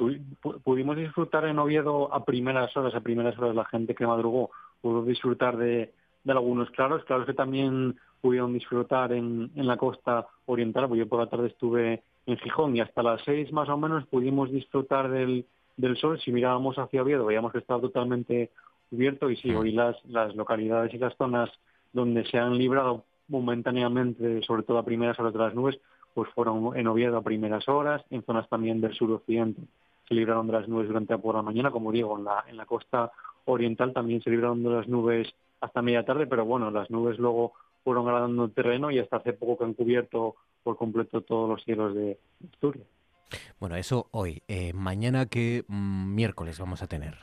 pudimos 0.63 0.98
disfrutar 0.98 1.46
en 1.46 1.60
Oviedo 1.60 2.13
a 2.13 2.25
primeras 2.25 2.75
horas, 2.75 2.96
a 2.96 3.01
primeras 3.01 3.38
horas 3.38 3.55
la 3.55 3.65
gente 3.65 3.93
que 3.93 4.08
madrugó 4.08 4.50
pudo 4.81 5.03
disfrutar 5.03 5.58
de, 5.58 5.93
de 6.24 6.31
algunos 6.31 6.72
claros, 6.72 7.03
claros 7.05 7.27
que 7.27 7.34
también 7.34 7.98
pudieron 8.22 8.53
disfrutar 8.53 9.13
en, 9.13 9.51
en 9.55 9.67
la 9.67 9.77
costa 9.77 10.27
oriental, 10.46 10.88
porque 10.88 11.00
yo 11.00 11.08
por 11.08 11.19
la 11.19 11.29
tarde 11.29 11.48
estuve 11.48 12.03
en 12.25 12.38
Gijón 12.38 12.75
y 12.75 12.81
hasta 12.81 13.03
las 13.03 13.22
seis 13.24 13.51
más 13.51 13.69
o 13.69 13.77
menos 13.77 14.05
pudimos 14.08 14.51
disfrutar 14.51 15.10
del, 15.10 15.46
del 15.77 15.98
sol. 15.98 16.19
Si 16.19 16.31
mirábamos 16.31 16.77
hacia 16.77 17.01
Oviedo 17.01 17.25
veíamos 17.25 17.51
que 17.51 17.60
estaba 17.60 17.81
totalmente 17.81 18.51
cubierto 18.89 19.29
y 19.29 19.36
sí, 19.38 19.53
hoy 19.53 19.72
las, 19.72 20.03
las 20.05 20.36
localidades 20.36 20.93
y 20.93 20.98
las 20.98 21.15
zonas 21.15 21.50
donde 21.93 22.25
se 22.25 22.38
han 22.38 22.58
librado 22.58 23.05
momentáneamente, 23.27 24.41
sobre 24.43 24.63
todo 24.63 24.79
a 24.79 24.86
primeras 24.86 25.19
horas 25.19 25.34
de 25.34 25.39
las 25.39 25.53
nubes, 25.53 25.79
pues 26.19 26.33
fueron 26.33 26.77
en 26.77 26.88
Oviedo 26.88 27.17
a 27.17 27.21
primeras 27.21 27.67
horas, 27.69 28.03
en 28.09 28.23
zonas 28.23 28.47
también 28.49 28.81
del 28.81 28.93
suroccidente 28.93 29.61
se 30.09 30.15
libraron 30.15 30.47
de 30.47 30.53
las 30.53 30.67
nubes 30.67 30.88
durante 30.88 31.13
la 31.13 31.19
por 31.19 31.35
la 31.35 31.43
mañana, 31.43 31.69
como 31.69 31.91
digo, 31.91 32.17
en 32.17 32.25
la, 32.25 32.43
en 32.47 32.57
la 32.57 32.65
costa 32.65 33.11
oriental 33.45 33.93
también 33.93 34.21
se 34.21 34.31
libraron 34.31 34.63
de 34.63 34.69
las 34.69 34.88
nubes 34.88 35.31
hasta 35.61 35.83
media 35.83 36.03
tarde, 36.03 36.25
pero 36.25 36.45
bueno, 36.45 36.71
las 36.71 36.89
nubes 36.89 37.19
luego 37.19 37.53
fueron 37.83 38.05
ganando 38.05 38.49
terreno 38.49 38.89
y 38.89 38.97
hasta 38.97 39.17
hace 39.17 39.33
poco 39.33 39.57
que 39.57 39.65
han 39.65 39.75
cubierto 39.75 40.35
por 40.63 40.77
completo 40.77 41.21
todos 41.21 41.47
los 41.47 41.63
cielos 41.63 41.93
de 41.93 42.17
Asturias. 42.51 42.88
Bueno, 43.59 43.75
eso 43.75 44.07
hoy. 44.11 44.41
Eh, 44.47 44.73
mañana, 44.73 45.27
¿qué 45.27 45.63
mm, 45.67 46.15
miércoles 46.15 46.59
vamos 46.59 46.81
a 46.81 46.88
tener? 46.88 47.15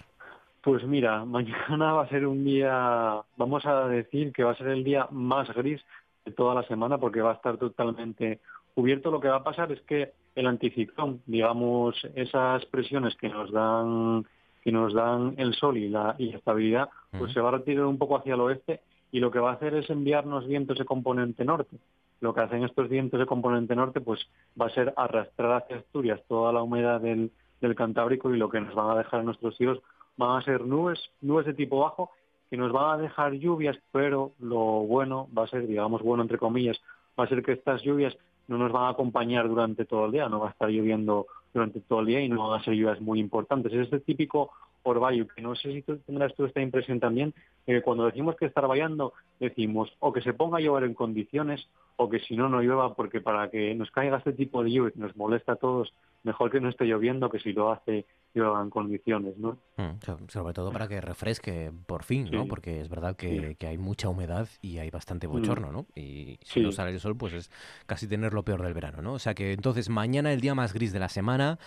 Pues 0.62 0.84
mira, 0.84 1.24
mañana 1.24 1.92
va 1.92 2.04
a 2.04 2.08
ser 2.08 2.26
un 2.26 2.44
día, 2.44 3.20
vamos 3.36 3.66
a 3.66 3.88
decir 3.88 4.32
que 4.32 4.44
va 4.44 4.52
a 4.52 4.56
ser 4.56 4.68
el 4.68 4.84
día 4.84 5.08
más 5.10 5.52
gris 5.54 5.82
de 6.24 6.30
toda 6.30 6.54
la 6.54 6.62
semana 6.68 6.98
porque 6.98 7.20
va 7.20 7.32
a 7.32 7.34
estar 7.34 7.56
totalmente 7.56 8.40
cubierto. 8.76 9.10
Lo 9.10 9.20
que 9.20 9.28
va 9.28 9.36
a 9.36 9.44
pasar 9.44 9.72
es 9.72 9.80
que 9.82 10.12
el 10.34 10.46
anticiclón, 10.46 11.22
digamos, 11.26 11.96
esas 12.14 12.64
presiones 12.66 13.16
que 13.16 13.28
nos 13.28 13.50
dan 13.50 14.26
que 14.62 14.72
nos 14.72 14.92
dan 14.94 15.34
el 15.38 15.54
sol 15.54 15.76
y 15.76 15.88
la, 15.88 16.16
y 16.18 16.30
la 16.32 16.38
estabilidad, 16.38 16.88
pues 17.16 17.32
se 17.32 17.40
va 17.40 17.50
a 17.50 17.52
retirar 17.52 17.84
un 17.84 17.98
poco 17.98 18.16
hacia 18.16 18.34
el 18.34 18.40
oeste 18.40 18.80
y 19.12 19.20
lo 19.20 19.30
que 19.30 19.38
va 19.38 19.50
a 19.50 19.54
hacer 19.54 19.74
es 19.74 19.88
enviarnos 19.90 20.48
vientos 20.48 20.76
de 20.76 20.84
componente 20.84 21.44
norte. 21.44 21.76
Lo 22.20 22.34
que 22.34 22.40
hacen 22.40 22.64
estos 22.64 22.88
vientos 22.88 23.20
de 23.20 23.26
componente 23.26 23.76
norte 23.76 24.00
pues 24.00 24.26
va 24.60 24.66
a 24.66 24.70
ser 24.70 24.92
arrastrar 24.96 25.62
hacia 25.62 25.76
Asturias 25.76 26.20
toda 26.26 26.52
la 26.52 26.62
humedad 26.62 27.00
del, 27.00 27.30
del 27.60 27.74
Cantábrico 27.76 28.34
y 28.34 28.38
lo 28.38 28.50
que 28.50 28.60
nos 28.60 28.74
van 28.74 28.90
a 28.90 28.98
dejar 28.98 29.22
nuestros 29.22 29.58
hijos 29.60 29.78
van 30.16 30.40
a 30.40 30.44
ser 30.44 30.62
nubes, 30.62 30.98
nubes 31.20 31.46
de 31.46 31.54
tipo 31.54 31.78
bajo 31.78 32.10
que 32.50 32.56
nos 32.56 32.72
van 32.72 32.98
a 32.98 33.02
dejar 33.02 33.34
lluvias, 33.34 33.78
pero 33.92 34.32
lo 34.40 34.58
bueno 34.58 35.28
va 35.36 35.44
a 35.44 35.48
ser, 35.48 35.66
digamos 35.68 36.02
bueno 36.02 36.24
entre 36.24 36.38
comillas, 36.38 36.80
va 37.18 37.24
a 37.24 37.28
ser 37.28 37.42
que 37.44 37.52
estas 37.52 37.82
lluvias 37.82 38.16
no 38.48 38.58
nos 38.58 38.72
van 38.72 38.84
a 38.84 38.88
acompañar 38.90 39.48
durante 39.48 39.84
todo 39.84 40.06
el 40.06 40.12
día, 40.12 40.28
no 40.28 40.40
va 40.40 40.48
a 40.48 40.50
estar 40.50 40.68
lloviendo 40.68 41.26
durante 41.52 41.80
todo 41.80 42.00
el 42.00 42.06
día 42.06 42.20
y 42.20 42.28
no 42.28 42.48
van 42.48 42.60
a 42.60 42.64
ser 42.64 42.74
lluvias 42.74 43.00
muy 43.00 43.18
importantes. 43.18 43.72
Es 43.72 43.80
este 43.80 44.00
típico 44.00 44.50
orvallo, 44.82 45.26
que 45.26 45.42
no 45.42 45.54
sé 45.56 45.72
si 45.72 45.82
tú 45.82 45.98
tendrás 45.98 46.34
tú 46.34 46.44
esta 46.44 46.60
impresión 46.60 47.00
también, 47.00 47.34
que 47.64 47.82
cuando 47.82 48.06
decimos 48.06 48.36
que 48.36 48.46
está 48.46 48.60
orvallando, 48.60 49.12
decimos 49.40 49.92
o 49.98 50.12
que 50.12 50.20
se 50.20 50.32
ponga 50.32 50.58
a 50.58 50.60
llover 50.60 50.84
en 50.84 50.94
condiciones 50.94 51.66
o 51.96 52.08
que 52.08 52.20
si 52.20 52.36
no, 52.36 52.48
no 52.48 52.60
llueva, 52.60 52.94
porque 52.94 53.20
para 53.20 53.50
que 53.50 53.74
nos 53.74 53.90
caiga 53.90 54.18
este 54.18 54.32
tipo 54.32 54.62
de 54.62 54.70
lluvia 54.70 54.92
que 54.92 55.00
nos 55.00 55.16
molesta 55.16 55.52
a 55.52 55.56
todos, 55.56 55.92
mejor 56.22 56.50
que 56.50 56.60
no 56.60 56.68
esté 56.68 56.84
lloviendo 56.84 57.30
que 57.30 57.38
si 57.38 57.52
lo 57.52 57.72
hace 57.72 58.04
llueva 58.34 58.60
en 58.60 58.68
condiciones, 58.68 59.38
¿no? 59.38 59.58
Mm, 59.78 60.28
sobre 60.28 60.52
todo 60.52 60.70
para 60.70 60.88
que 60.88 61.00
refresque 61.00 61.72
por 61.86 62.02
fin, 62.02 62.28
¿no? 62.30 62.46
Porque 62.46 62.80
es 62.80 62.90
verdad 62.90 63.16
que, 63.16 63.56
hay 63.66 63.78
mucha 63.78 64.10
humedad 64.10 64.46
y 64.60 64.78
hay 64.78 64.90
bastante 64.90 65.26
bochorno, 65.26 65.72
¿no? 65.72 65.86
Y 65.94 66.38
si 66.44 66.60
no 66.60 66.70
sale 66.70 66.90
el 66.90 67.00
sol, 67.00 67.16
pues 67.16 67.32
es 67.32 67.50
casi 67.86 68.06
tener 68.06 68.34
lo 68.34 68.44
peor 68.44 68.62
del 68.62 68.74
verano, 68.74 69.00
¿no? 69.00 69.14
O 69.14 69.18
sea 69.18 69.34
que 69.34 69.52
entonces 69.52 69.88
mañana 69.88 70.32
el 70.32 70.42
día 70.42 70.54
más 70.54 70.74
gris 70.74 70.92
de 70.92 70.98
la 70.98 71.08
semana, 71.08 71.58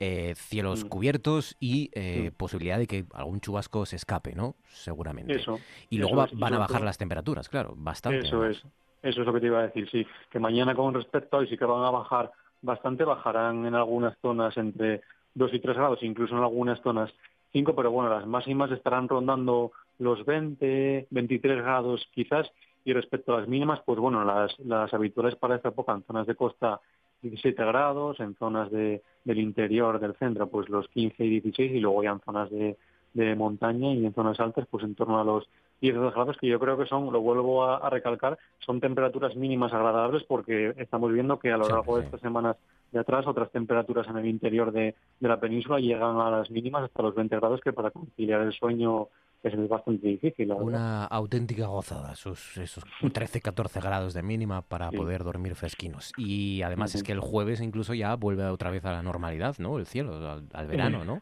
eh, 0.00 0.34
cielos 0.36 0.84
mm. 0.84 0.88
cubiertos 0.88 1.56
y 1.60 1.90
eh, 1.94 2.30
posibilidad 2.36 2.78
de 2.78 2.86
que 2.86 3.06
algún 3.14 3.40
chubasco 3.40 3.86
se 3.86 3.96
escape, 3.96 4.34
¿no? 4.34 4.56
Seguramente. 4.68 5.34
Eso, 5.34 5.58
y 5.88 5.96
luego 5.96 6.26
van 6.34 6.54
a 6.54 6.58
bajar 6.58 6.82
las 6.82 6.98
temperaturas, 6.98 7.48
claro, 7.48 7.74
bastante. 7.74 8.26
Eso 8.26 8.44
es, 8.44 8.62
eso 9.02 9.20
es 9.20 9.26
lo 9.26 9.32
que 9.32 9.40
te 9.40 9.46
iba 9.46 9.60
a 9.60 9.66
decir, 9.66 9.88
sí. 9.90 10.06
Que 10.30 10.38
mañana 10.38 10.74
con 10.74 10.94
respecto 10.94 11.36
a 11.36 11.40
hoy 11.40 11.48
sí 11.48 11.56
que 11.56 11.64
van 11.64 11.84
a 11.84 11.90
bajar 11.90 12.30
bastante, 12.62 13.04
bajarán 13.04 13.66
en 13.66 13.74
algunas 13.74 14.16
zonas 14.18 14.56
entre 14.56 15.02
2 15.34 15.54
y 15.54 15.60
3 15.60 15.76
grados, 15.76 16.02
incluso 16.02 16.36
en 16.36 16.42
algunas 16.42 16.80
zonas 16.80 17.12
5, 17.52 17.74
pero 17.74 17.90
bueno, 17.90 18.10
las 18.10 18.26
máximas 18.26 18.70
estarán 18.70 19.08
rondando 19.08 19.72
los 19.98 20.24
20, 20.24 21.06
23 21.10 21.62
grados 21.62 22.06
quizás, 22.12 22.50
y 22.84 22.92
respecto 22.92 23.34
a 23.34 23.40
las 23.40 23.48
mínimas, 23.48 23.80
pues 23.84 23.98
bueno, 23.98 24.24
las, 24.24 24.58
las 24.60 24.92
habituales 24.94 25.36
para 25.36 25.56
esta 25.56 25.68
época 25.68 25.92
en 25.92 26.04
zonas 26.04 26.26
de 26.26 26.34
costa 26.34 26.80
17 27.22 27.64
grados, 27.64 28.20
en 28.20 28.34
zonas 28.36 28.70
de, 28.70 29.02
del 29.24 29.38
interior 29.38 29.98
del 29.98 30.14
centro 30.14 30.48
pues 30.48 30.68
los 30.68 30.88
15 30.88 31.24
y 31.24 31.30
16 31.40 31.72
y 31.72 31.80
luego 31.80 32.02
ya 32.02 32.10
en 32.10 32.20
zonas 32.20 32.50
de, 32.50 32.76
de 33.14 33.34
montaña 33.34 33.92
y 33.92 34.06
en 34.06 34.14
zonas 34.14 34.38
altas 34.40 34.66
pues 34.70 34.84
en 34.84 34.94
torno 34.94 35.20
a 35.20 35.24
los 35.24 35.48
10 35.80 35.94
grados 35.94 36.36
que 36.38 36.48
yo 36.48 36.58
creo 36.58 36.76
que 36.76 36.86
son, 36.86 37.12
lo 37.12 37.20
vuelvo 37.20 37.64
a, 37.64 37.88
recalcar, 37.90 38.38
son 38.58 38.80
temperaturas 38.80 39.36
mínimas 39.36 39.72
agradables 39.72 40.24
porque 40.24 40.74
estamos 40.76 41.12
viendo 41.12 41.38
que 41.38 41.52
a 41.52 41.56
lo 41.56 41.68
largo 41.68 41.98
de 41.98 42.04
estas 42.04 42.20
semanas 42.20 42.56
de 42.92 42.98
atrás 42.98 43.26
otras 43.26 43.50
temperaturas 43.50 44.06
en 44.08 44.16
el 44.16 44.26
interior 44.26 44.72
de, 44.72 44.94
de 45.20 45.28
la 45.28 45.38
península 45.38 45.78
llegan 45.78 46.20
a 46.20 46.30
las 46.30 46.50
mínimas 46.50 46.84
hasta 46.84 47.02
los 47.02 47.14
20 47.14 47.36
grados 47.36 47.60
que 47.60 47.72
para 47.72 47.90
conciliar 47.90 48.40
el 48.42 48.52
sueño 48.52 49.08
es 49.42 49.68
bastante 49.68 50.06
difícil. 50.06 50.52
Una 50.52 51.04
auténtica 51.04 51.66
gozada, 51.66 52.12
esos, 52.12 52.56
esos 52.56 52.84
13-14 53.02 53.82
grados 53.82 54.14
de 54.14 54.22
mínima 54.22 54.62
para 54.62 54.90
poder 54.90 55.22
dormir 55.22 55.54
fresquinos. 55.54 56.12
Y 56.16 56.62
además 56.62 56.94
es 56.94 57.02
que 57.02 57.12
el 57.12 57.20
jueves 57.20 57.60
incluso 57.60 57.94
ya 57.94 58.14
vuelve 58.16 58.44
otra 58.46 58.70
vez 58.70 58.84
a 58.84 58.92
la 58.92 59.02
normalidad, 59.02 59.56
¿no? 59.58 59.78
El 59.78 59.86
cielo, 59.86 60.42
al, 60.52 60.66
verano, 60.66 61.04
¿no? 61.04 61.20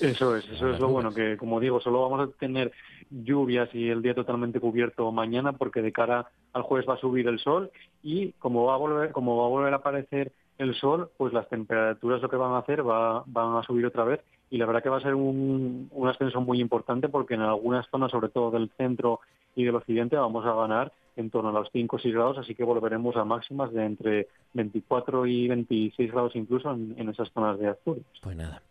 Eso 0.00 0.36
es, 0.36 0.48
eso 0.48 0.70
es 0.70 0.80
lo 0.80 0.88
bueno, 0.88 1.12
que 1.12 1.36
como 1.36 1.60
digo, 1.60 1.80
solo 1.80 2.02
vamos 2.02 2.28
a 2.28 2.38
tener 2.38 2.72
lluvias 3.10 3.68
y 3.74 3.88
el 3.88 4.02
día 4.02 4.14
totalmente 4.14 4.58
cubierto 4.58 5.10
mañana 5.12 5.52
porque 5.52 5.82
de 5.82 5.92
cara 5.92 6.26
al 6.52 6.62
jueves 6.62 6.88
va 6.88 6.94
a 6.94 7.00
subir 7.00 7.28
el 7.28 7.38
sol 7.38 7.70
y 8.02 8.32
como 8.32 8.64
va 8.64 8.74
a 8.74 8.78
volver, 8.78 9.12
como 9.12 9.36
va 9.36 9.46
a 9.46 9.48
volver 9.48 9.72
a 9.72 9.76
aparecer 9.76 10.32
el 10.58 10.74
sol, 10.74 11.10
pues 11.16 11.32
las 11.32 11.48
temperaturas 11.48 12.22
lo 12.22 12.28
que 12.28 12.36
van 12.36 12.52
a 12.52 12.58
hacer 12.58 12.86
va, 12.86 13.22
van 13.26 13.56
a 13.56 13.62
subir 13.62 13.86
otra 13.86 14.04
vez 14.04 14.20
y 14.50 14.58
la 14.58 14.66
verdad 14.66 14.82
que 14.82 14.88
va 14.88 14.98
a 14.98 15.02
ser 15.02 15.14
un, 15.14 15.88
un 15.90 16.08
ascenso 16.08 16.40
muy 16.40 16.60
importante 16.60 17.08
porque 17.08 17.34
en 17.34 17.40
algunas 17.40 17.86
zonas, 17.88 18.10
sobre 18.10 18.28
todo 18.28 18.50
del 18.50 18.70
centro 18.76 19.20
y 19.54 19.64
del 19.64 19.76
occidente, 19.76 20.16
vamos 20.16 20.44
a 20.46 20.54
ganar 20.54 20.92
en 21.16 21.30
torno 21.30 21.50
a 21.50 21.52
los 21.52 21.68
5 21.72 21.96
o 21.96 21.98
6 21.98 22.14
grados, 22.14 22.38
así 22.38 22.54
que 22.54 22.64
volveremos 22.64 23.16
a 23.16 23.24
máximas 23.24 23.72
de 23.72 23.84
entre 23.84 24.28
24 24.54 25.26
y 25.26 25.48
26 25.48 26.12
grados 26.12 26.36
incluso 26.36 26.70
en, 26.72 26.94
en 26.96 27.08
esas 27.08 27.30
zonas 27.32 27.58
de 27.58 27.68
Asturias. 27.68 28.06
Pues 28.22 28.36
nada. 28.36 28.62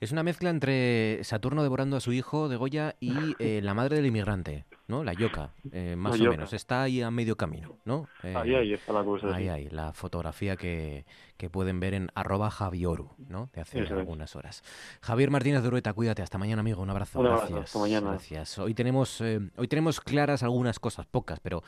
Es 0.00 0.12
una 0.12 0.22
mezcla 0.22 0.50
entre 0.50 1.24
Saturno 1.24 1.64
devorando 1.64 1.96
a 1.96 2.00
su 2.00 2.12
hijo 2.12 2.48
de 2.48 2.56
Goya 2.56 2.94
y 3.00 3.10
eh, 3.40 3.60
la 3.62 3.74
madre 3.74 3.96
del 3.96 4.06
inmigrante, 4.06 4.64
¿no? 4.86 5.02
La 5.02 5.12
yoca, 5.12 5.50
eh, 5.72 5.96
más 5.96 6.20
o 6.20 6.24
menos. 6.24 6.52
Está 6.52 6.82
ahí 6.82 7.02
a 7.02 7.10
medio 7.10 7.36
camino, 7.36 7.78
¿no? 7.84 8.06
Eh, 8.22 8.32
ahí, 8.36 8.54
ahí 8.54 8.72
está 8.74 8.92
la 8.92 9.02
cosa. 9.02 9.34
Ahí, 9.34 9.48
ahí, 9.48 9.68
la 9.70 9.92
fotografía 9.92 10.54
que, 10.54 11.04
que 11.36 11.50
pueden 11.50 11.80
ver 11.80 11.94
en 11.94 12.10
arroba 12.14 12.48
Javioru, 12.48 13.10
¿no? 13.28 13.50
De 13.52 13.60
hace 13.60 13.80
algunas 13.80 14.36
horas. 14.36 14.62
Javier 15.00 15.32
Martínez 15.32 15.62
de 15.62 15.68
Urueta, 15.68 15.92
cuídate. 15.92 16.22
Hasta 16.22 16.38
mañana, 16.38 16.60
amigo. 16.60 16.80
Un 16.80 16.90
abrazo. 16.90 17.18
Un 17.18 17.26
abrazo. 17.26 17.46
Gracias. 17.48 17.64
Hasta 17.64 17.78
mañana. 17.80 18.10
Gracias. 18.10 18.58
Hoy 18.60 18.74
tenemos, 18.74 19.20
hoy 19.20 19.66
tenemos 19.68 20.00
claras 20.00 20.44
algunas 20.44 20.78
cosas, 20.78 21.06
pocas, 21.06 21.40
pero 21.40 21.64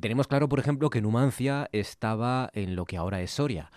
tenemos 0.00 0.28
claro, 0.28 0.48
por 0.48 0.60
ejemplo, 0.60 0.90
que 0.90 1.02
Numancia 1.02 1.68
estaba 1.72 2.50
en 2.52 2.76
lo 2.76 2.84
que 2.84 2.96
ahora 2.96 3.20
es 3.20 3.32
Soria 3.32 3.68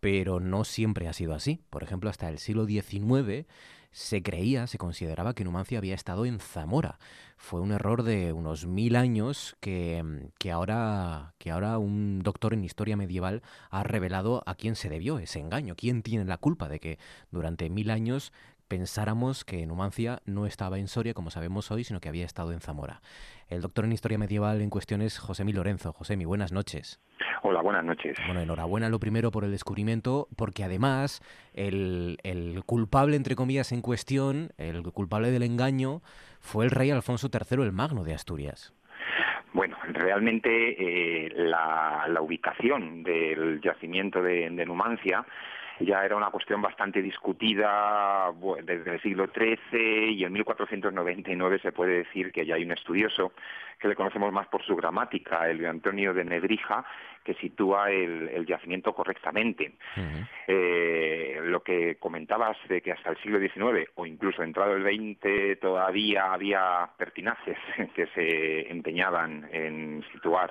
pero 0.00 0.40
no 0.40 0.64
siempre 0.64 1.08
ha 1.08 1.12
sido 1.12 1.34
así. 1.34 1.60
Por 1.70 1.82
ejemplo, 1.82 2.10
hasta 2.10 2.28
el 2.28 2.38
siglo 2.38 2.66
XIX 2.66 3.46
se 3.92 4.22
creía, 4.22 4.66
se 4.66 4.78
consideraba 4.78 5.34
que 5.34 5.44
Numancia 5.44 5.78
había 5.78 5.94
estado 5.94 6.24
en 6.24 6.38
Zamora. 6.38 6.98
Fue 7.36 7.60
un 7.60 7.72
error 7.72 8.02
de 8.02 8.32
unos 8.32 8.66
mil 8.66 8.96
años 8.96 9.56
que, 9.60 10.30
que, 10.38 10.52
ahora, 10.52 11.34
que 11.38 11.50
ahora 11.50 11.78
un 11.78 12.20
doctor 12.20 12.54
en 12.54 12.64
historia 12.64 12.96
medieval 12.96 13.42
ha 13.70 13.82
revelado 13.82 14.42
a 14.46 14.54
quién 14.54 14.76
se 14.76 14.88
debió 14.88 15.18
ese 15.18 15.40
engaño, 15.40 15.74
quién 15.76 16.02
tiene 16.02 16.24
la 16.24 16.38
culpa 16.38 16.68
de 16.68 16.78
que 16.78 16.98
durante 17.30 17.68
mil 17.68 17.90
años 17.90 18.32
pensáramos 18.70 19.44
que 19.44 19.66
Numancia 19.66 20.20
no 20.26 20.46
estaba 20.46 20.78
en 20.78 20.86
Soria, 20.86 21.12
como 21.12 21.30
sabemos 21.30 21.72
hoy, 21.72 21.82
sino 21.82 22.00
que 22.00 22.08
había 22.08 22.24
estado 22.24 22.52
en 22.52 22.60
Zamora. 22.60 23.00
El 23.48 23.62
doctor 23.62 23.84
en 23.84 23.92
historia 23.92 24.16
medieval 24.16 24.62
en 24.62 24.70
cuestión 24.70 25.02
es 25.02 25.18
José 25.18 25.44
Lorenzo. 25.44 25.92
José, 25.92 26.16
mi 26.16 26.24
buenas 26.24 26.52
noches. 26.52 27.00
Hola, 27.42 27.62
buenas 27.62 27.84
noches. 27.84 28.16
Bueno, 28.26 28.40
enhorabuena 28.40 28.88
lo 28.88 29.00
primero 29.00 29.32
por 29.32 29.42
el 29.42 29.50
descubrimiento, 29.50 30.28
porque 30.36 30.62
además 30.62 31.20
el, 31.52 32.18
el, 32.22 32.62
culpable, 32.64 33.16
entre 33.16 33.34
comillas, 33.34 33.72
en 33.72 33.82
cuestión, 33.82 34.50
el 34.56 34.82
culpable 34.92 35.32
del 35.32 35.42
engaño, 35.42 36.00
fue 36.38 36.64
el 36.64 36.70
rey 36.70 36.92
Alfonso 36.92 37.28
III 37.32 37.64
el 37.64 37.72
Magno 37.72 38.04
de 38.04 38.14
Asturias. 38.14 38.72
Bueno, 39.52 39.76
realmente 39.82 41.26
eh, 41.26 41.32
la, 41.34 42.06
la, 42.08 42.20
ubicación 42.20 43.02
del 43.02 43.60
yacimiento 43.60 44.22
de, 44.22 44.48
de 44.48 44.64
Numancia 44.64 45.26
ya 45.80 46.04
era 46.04 46.16
una 46.16 46.30
cuestión 46.30 46.60
bastante 46.62 47.02
discutida 47.02 48.32
desde 48.62 48.94
el 48.94 49.00
siglo 49.00 49.28
XIII 49.34 50.12
y 50.12 50.24
en 50.24 50.32
1499 50.32 51.58
se 51.60 51.72
puede 51.72 51.98
decir 51.98 52.32
que 52.32 52.44
ya 52.44 52.54
hay 52.56 52.64
un 52.64 52.72
estudioso 52.72 53.32
que 53.78 53.88
le 53.88 53.96
conocemos 53.96 54.30
más 54.32 54.46
por 54.48 54.62
su 54.62 54.76
gramática, 54.76 55.48
el 55.48 55.64
Antonio 55.64 56.12
de 56.12 56.24
Nedrija, 56.24 56.84
que 57.24 57.34
sitúa 57.34 57.90
el, 57.90 58.44
yacimiento 58.46 58.92
correctamente. 58.92 59.72
eh, 60.46 61.40
lo 61.42 61.62
que 61.62 61.96
comentabas 61.96 62.56
de 62.68 62.82
que 62.82 62.92
hasta 62.92 63.10
el 63.10 63.16
siglo 63.18 63.38
XIX 63.38 63.90
o 63.94 64.04
incluso 64.04 64.42
entrado 64.42 64.76
el 64.76 64.84
XX 64.84 65.58
todavía 65.60 66.32
había 66.32 66.90
pertinaces 66.96 67.56
que 67.94 68.06
se 68.08 68.70
empeñaban 68.70 69.48
en 69.52 70.04
situar 70.12 70.50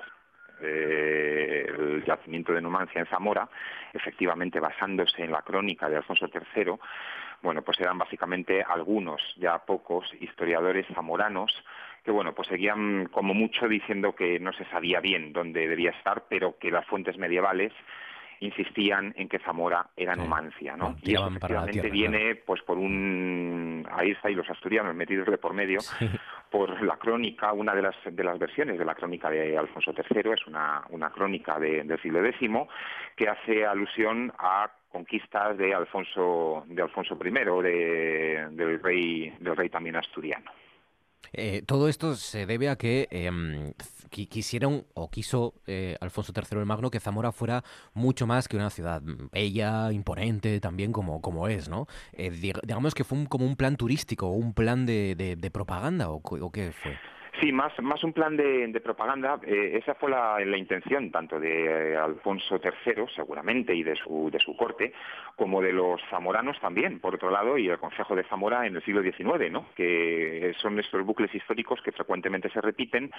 eh, 0.62 1.66
el 1.68 2.04
yacimiento 2.04 2.52
de 2.52 2.60
Numancia 2.60 3.00
en 3.00 3.06
Zamora, 3.06 3.48
efectivamente 3.92 4.60
basándose 4.60 5.22
en 5.22 5.32
la 5.32 5.42
crónica 5.42 5.88
de 5.88 5.96
Alfonso 5.96 6.26
III, 6.26 6.72
bueno, 7.42 7.62
pues 7.62 7.80
eran 7.80 7.98
básicamente 7.98 8.62
algunos, 8.62 9.20
ya 9.36 9.58
pocos, 9.58 10.12
historiadores 10.20 10.86
zamoranos 10.94 11.52
que 12.04 12.10
bueno, 12.10 12.34
pues 12.34 12.48
seguían 12.48 13.06
como 13.06 13.34
mucho 13.34 13.68
diciendo 13.68 14.14
que 14.14 14.40
no 14.40 14.52
se 14.52 14.64
sabía 14.66 15.00
bien 15.00 15.32
dónde 15.32 15.68
debía 15.68 15.90
estar, 15.90 16.24
pero 16.28 16.56
que 16.58 16.70
las 16.70 16.86
fuentes 16.86 17.18
medievales 17.18 17.72
insistían 18.40 19.12
en 19.16 19.28
que 19.28 19.38
Zamora 19.38 19.88
era 19.96 20.16
Numancia, 20.16 20.74
¿no? 20.74 20.96
y 21.02 21.12
eso 21.12 21.28
efectivamente 21.28 21.90
viene 21.90 22.36
pues 22.36 22.62
por 22.62 22.78
un 22.78 23.86
ahí 23.92 24.12
está 24.12 24.30
y 24.30 24.34
los 24.34 24.48
asturianos 24.48 24.94
metidos 24.94 25.26
de 25.26 25.36
por 25.36 25.52
medio 25.52 25.80
por 26.50 26.82
la 26.82 26.96
crónica, 26.96 27.52
una 27.52 27.74
de 27.74 27.82
las 27.82 27.94
de 28.04 28.24
las 28.24 28.38
versiones 28.38 28.78
de 28.78 28.84
la 28.84 28.94
crónica 28.94 29.30
de 29.30 29.56
Alfonso 29.56 29.92
III 29.92 30.32
es 30.32 30.46
una 30.46 30.82
una 30.90 31.10
crónica 31.10 31.58
de, 31.58 31.84
del 31.84 32.00
siglo 32.02 32.24
X 32.24 32.50
que 33.16 33.28
hace 33.28 33.64
alusión 33.64 34.32
a 34.38 34.70
conquistas 34.90 35.56
de 35.56 35.72
Alfonso 35.74 36.64
de 36.66 36.82
Alfonso 36.82 37.16
I 37.24 37.30
de, 37.30 38.48
del 38.50 38.82
rey 38.82 39.32
del 39.38 39.56
rey 39.56 39.68
también 39.68 39.96
asturiano. 39.96 40.50
Eh, 41.32 41.62
todo 41.66 41.88
esto 41.88 42.16
se 42.16 42.46
debe 42.46 42.68
a 42.68 42.76
que 42.76 43.08
eh, 43.10 43.30
quisieron 44.10 44.84
o 44.94 45.10
quiso 45.10 45.54
eh, 45.66 45.96
Alfonso 46.00 46.32
III 46.34 46.58
el 46.58 46.66
Magno 46.66 46.90
que 46.90 47.00
Zamora 47.00 47.32
fuera 47.32 47.62
mucho 47.94 48.26
más 48.26 48.48
que 48.48 48.56
una 48.56 48.70
ciudad 48.70 49.00
bella, 49.32 49.92
imponente, 49.92 50.60
también 50.60 50.92
como, 50.92 51.20
como 51.20 51.48
es, 51.48 51.68
¿no? 51.68 51.86
Eh, 52.12 52.30
digamos 52.30 52.94
que 52.94 53.04
fue 53.04 53.26
como 53.28 53.46
un 53.46 53.56
plan 53.56 53.76
turístico, 53.76 54.28
un 54.28 54.52
plan 54.54 54.86
de, 54.86 55.14
de, 55.14 55.50
propaganda, 55.50 56.10
¿o, 56.10 56.16
¿o 56.16 56.50
qué 56.50 56.72
fue? 56.72 56.98
Sí, 57.40 57.52
más, 57.52 57.72
más 57.80 58.04
un 58.04 58.12
plan 58.12 58.36
de, 58.36 58.80
propaganda. 58.84 59.40
Eh, 59.46 59.78
esa 59.82 59.94
fue 59.94 60.10
la, 60.10 60.56
intención 60.58 61.10
tanto 61.10 61.40
de 61.40 61.96
Alfonso 61.96 62.60
III, 62.62 63.06
seguramente, 63.16 63.74
y 63.74 63.82
de 63.82 63.96
su, 63.96 64.28
de 64.30 64.38
su 64.38 64.54
corte, 64.54 64.92
como 65.36 65.62
de 65.62 65.72
los 65.72 66.02
zamoranos 66.10 66.60
también, 66.60 67.00
por 67.00 67.14
otro 67.14 67.30
lado, 67.30 67.56
y 67.56 67.68
el 67.68 67.78
Consejo 67.78 68.14
de 68.14 68.24
Zamora 68.24 68.66
en 68.66 68.76
el 68.76 68.84
siglo 68.84 69.02
XIX, 69.02 69.50
¿no? 69.50 69.66
que 69.74 70.54
son 70.60 70.78
estos 70.78 71.02
bucles 71.02 71.34
históricos 71.34 71.80
que 71.82 71.92
frecuentemente 71.92 72.50
se 72.50 72.60
repiten. 72.60 73.10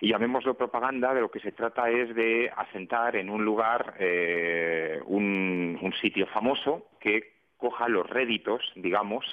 Y 0.00 0.10
llamémoslo 0.10 0.54
propaganda, 0.54 1.12
de 1.12 1.22
lo 1.22 1.30
que 1.30 1.40
se 1.40 1.50
trata 1.50 1.90
es 1.90 2.14
de 2.14 2.52
asentar 2.56 3.16
en 3.16 3.28
un 3.28 3.44
lugar 3.44 3.94
eh, 3.98 5.00
un 5.06 5.92
sitio 6.00 6.26
famoso 6.28 6.90
que 7.00 7.34
coja 7.56 7.88
los 7.88 8.08
réditos, 8.08 8.62
digamos, 8.74 9.24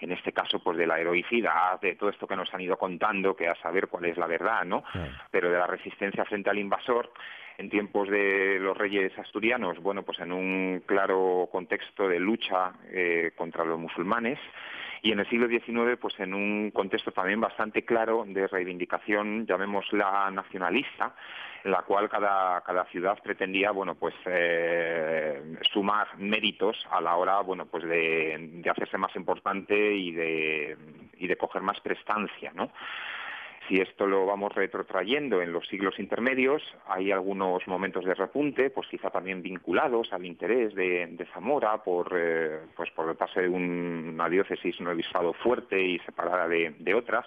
en 0.00 0.12
este 0.12 0.32
caso 0.32 0.60
pues 0.60 0.76
de 0.76 0.86
la 0.86 1.00
heroicidad, 1.00 1.80
de 1.80 1.94
todo 1.94 2.10
esto 2.10 2.26
que 2.26 2.36
nos 2.36 2.52
han 2.54 2.60
ido 2.60 2.76
contando, 2.76 3.34
que 3.34 3.48
a 3.48 3.54
saber 3.56 3.88
cuál 3.88 4.06
es 4.06 4.16
la 4.16 4.26
verdad, 4.26 4.64
¿no? 4.64 4.84
Sí. 4.92 5.00
Pero 5.30 5.50
de 5.50 5.58
la 5.58 5.66
resistencia 5.66 6.24
frente 6.24 6.50
al 6.50 6.58
invasor 6.58 7.12
en 7.58 7.68
tiempos 7.68 8.08
de 8.08 8.58
los 8.60 8.76
reyes 8.76 9.16
asturianos, 9.18 9.80
bueno, 9.80 10.04
pues 10.04 10.20
en 10.20 10.30
un 10.30 10.82
claro 10.86 11.48
contexto 11.50 12.08
de 12.08 12.20
lucha 12.20 12.72
eh, 12.90 13.32
contra 13.36 13.64
los 13.64 13.78
musulmanes 13.78 14.38
y 15.02 15.12
en 15.12 15.20
el 15.20 15.28
siglo 15.28 15.48
XIX, 15.48 15.98
pues 16.00 16.18
en 16.20 16.34
un 16.34 16.70
contexto 16.70 17.12
también 17.12 17.40
bastante 17.40 17.84
claro 17.84 18.24
de 18.26 18.46
reivindicación, 18.46 19.46
llamémosla 19.46 20.30
nacionalista, 20.30 21.14
en 21.64 21.70
la 21.70 21.82
cual 21.82 22.08
cada, 22.08 22.60
cada 22.62 22.84
ciudad 22.86 23.18
pretendía, 23.22 23.70
bueno, 23.70 23.94
pues 23.94 24.14
eh, 24.26 25.56
sumar 25.72 26.16
méritos 26.18 26.86
a 26.90 27.00
la 27.00 27.16
hora, 27.16 27.40
bueno, 27.40 27.66
pues 27.66 27.84
de, 27.84 28.36
de 28.62 28.70
hacerse 28.70 28.98
más 28.98 29.14
importante 29.16 29.94
y 29.94 30.12
de, 30.12 30.76
y 31.18 31.26
de 31.26 31.36
coger 31.36 31.62
más 31.62 31.80
prestancia, 31.80 32.52
¿no? 32.54 32.70
Si 33.68 33.76
esto 33.76 34.06
lo 34.06 34.24
vamos 34.24 34.54
retrotrayendo 34.54 35.42
en 35.42 35.52
los 35.52 35.68
siglos 35.68 35.98
intermedios, 35.98 36.62
hay 36.86 37.12
algunos 37.12 37.66
momentos 37.66 38.02
de 38.06 38.14
repunte, 38.14 38.70
pues 38.70 38.88
quizá 38.88 39.10
también 39.10 39.42
vinculados 39.42 40.10
al 40.14 40.24
interés 40.24 40.74
de, 40.74 41.26
Zamora 41.34 41.82
por, 41.84 42.10
eh, 42.16 42.60
pues 42.74 42.90
por 42.92 43.06
de 43.06 43.48
un, 43.48 44.12
una 44.14 44.28
diócesis, 44.30 44.80
obispado 44.80 45.34
fuerte 45.34 45.78
y 45.78 45.98
separada 45.98 46.48
de 46.48 46.94
otras, 46.94 47.26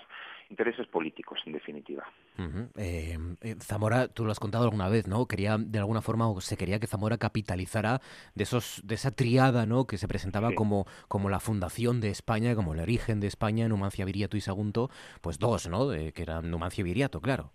intereses 0.52 0.86
políticos, 0.88 1.40
en 1.46 1.54
definitiva. 1.54 2.04
Uh 2.38 2.44
-huh. 2.44 2.70
eh, 2.78 3.56
Zamora, 3.60 4.08
tú 4.08 4.26
lo 4.26 4.32
has 4.32 4.40
contado 4.40 4.66
alguna 4.66 4.90
vez, 4.90 5.08
¿no? 5.08 5.26
Quería, 5.26 5.58
de 5.58 5.80
alguna 5.80 6.02
forma, 6.02 6.30
o 6.30 6.40
se 6.42 6.58
quería 6.58 6.80
que 6.80 6.88
Zamora 6.88 7.18
capitalizara 7.18 8.02
de 8.36 8.44
esos, 8.44 8.82
de 8.86 8.96
esa 8.96 9.12
triada, 9.12 9.66
¿no? 9.66 9.86
Que 9.86 9.98
se 9.98 10.08
presentaba 10.08 10.50
sí. 10.50 10.56
como, 10.56 10.86
como 11.08 11.30
la 11.30 11.40
fundación 11.40 12.02
de 12.02 12.10
España, 12.10 12.54
como 12.56 12.74
el 12.74 12.80
origen 12.80 13.20
de 13.20 13.28
España, 13.28 13.68
Numancia, 13.68 14.06
Viriato 14.06 14.38
y 14.38 14.42
Sagunto, 14.42 14.90
pues 15.22 15.40
dos, 15.40 15.70
¿no? 15.70 15.88
De, 15.88 16.12
que 16.14 16.24
eran 16.24 16.52
Numancia 16.52 16.82
y 16.82 16.86
Viriato, 16.86 17.22
claro. 17.22 17.52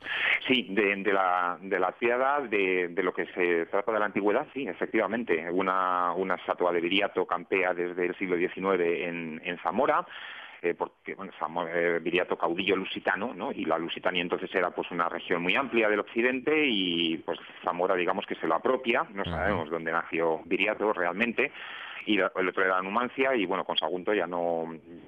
Sí, 0.49 0.69
de, 0.71 0.97
de, 0.97 1.13
la, 1.13 1.59
de 1.61 1.79
la 1.79 1.93
triada, 1.93 2.41
de, 2.41 2.89
de 2.89 3.03
lo 3.03 3.13
que 3.13 3.27
se 3.35 3.67
trata 3.67 3.93
de 3.93 3.99
la 3.99 4.07
antigüedad, 4.07 4.47
sí, 4.55 4.67
efectivamente. 4.67 5.51
Una, 5.51 6.13
una 6.13 6.37
estatua 6.37 6.73
de 6.73 6.81
Viriato 6.81 7.27
campea 7.27 7.75
desde 7.75 8.07
el 8.07 8.17
siglo 8.17 8.37
XIX 8.37 8.81
en, 8.81 9.41
en 9.45 9.59
Zamora 9.59 10.07
eh, 10.62 10.75
porque 10.75 11.14
bueno, 11.14 11.33
eh, 11.73 12.01
Viriato 12.03 12.37
caudillo 12.37 12.77
lusitano, 12.77 13.35
¿no? 13.35 13.53
Y 13.53 13.64
la 13.64 13.79
Lusitania 13.79 14.23
entonces 14.23 14.55
era 14.55 14.71
pues 14.71 14.90
una 14.90 15.09
región 15.09 15.42
muy 15.42 15.55
amplia 15.57 15.88
del 15.88 16.01
occidente 16.01 16.66
y 16.66 17.19
pues 17.19 17.38
Zamora 17.62 17.95
digamos 17.95 18.27
que 18.27 18.35
se 18.37 18.47
lo 18.47 18.55
apropia, 18.55 19.07
no 19.12 19.25
sabemos 19.25 19.71
dónde 19.71 19.92
nació 19.92 20.40
Viriato 20.45 20.92
realmente, 20.92 21.53
y 22.05 22.19
el 22.19 22.49
otro 22.49 22.65
era 22.65 22.83
Numancia 22.83 23.35
y 23.35 23.47
bueno, 23.47 23.65
con 23.65 23.77
Sagunto 23.77 24.13
ya 24.13 24.27
no, 24.27 24.67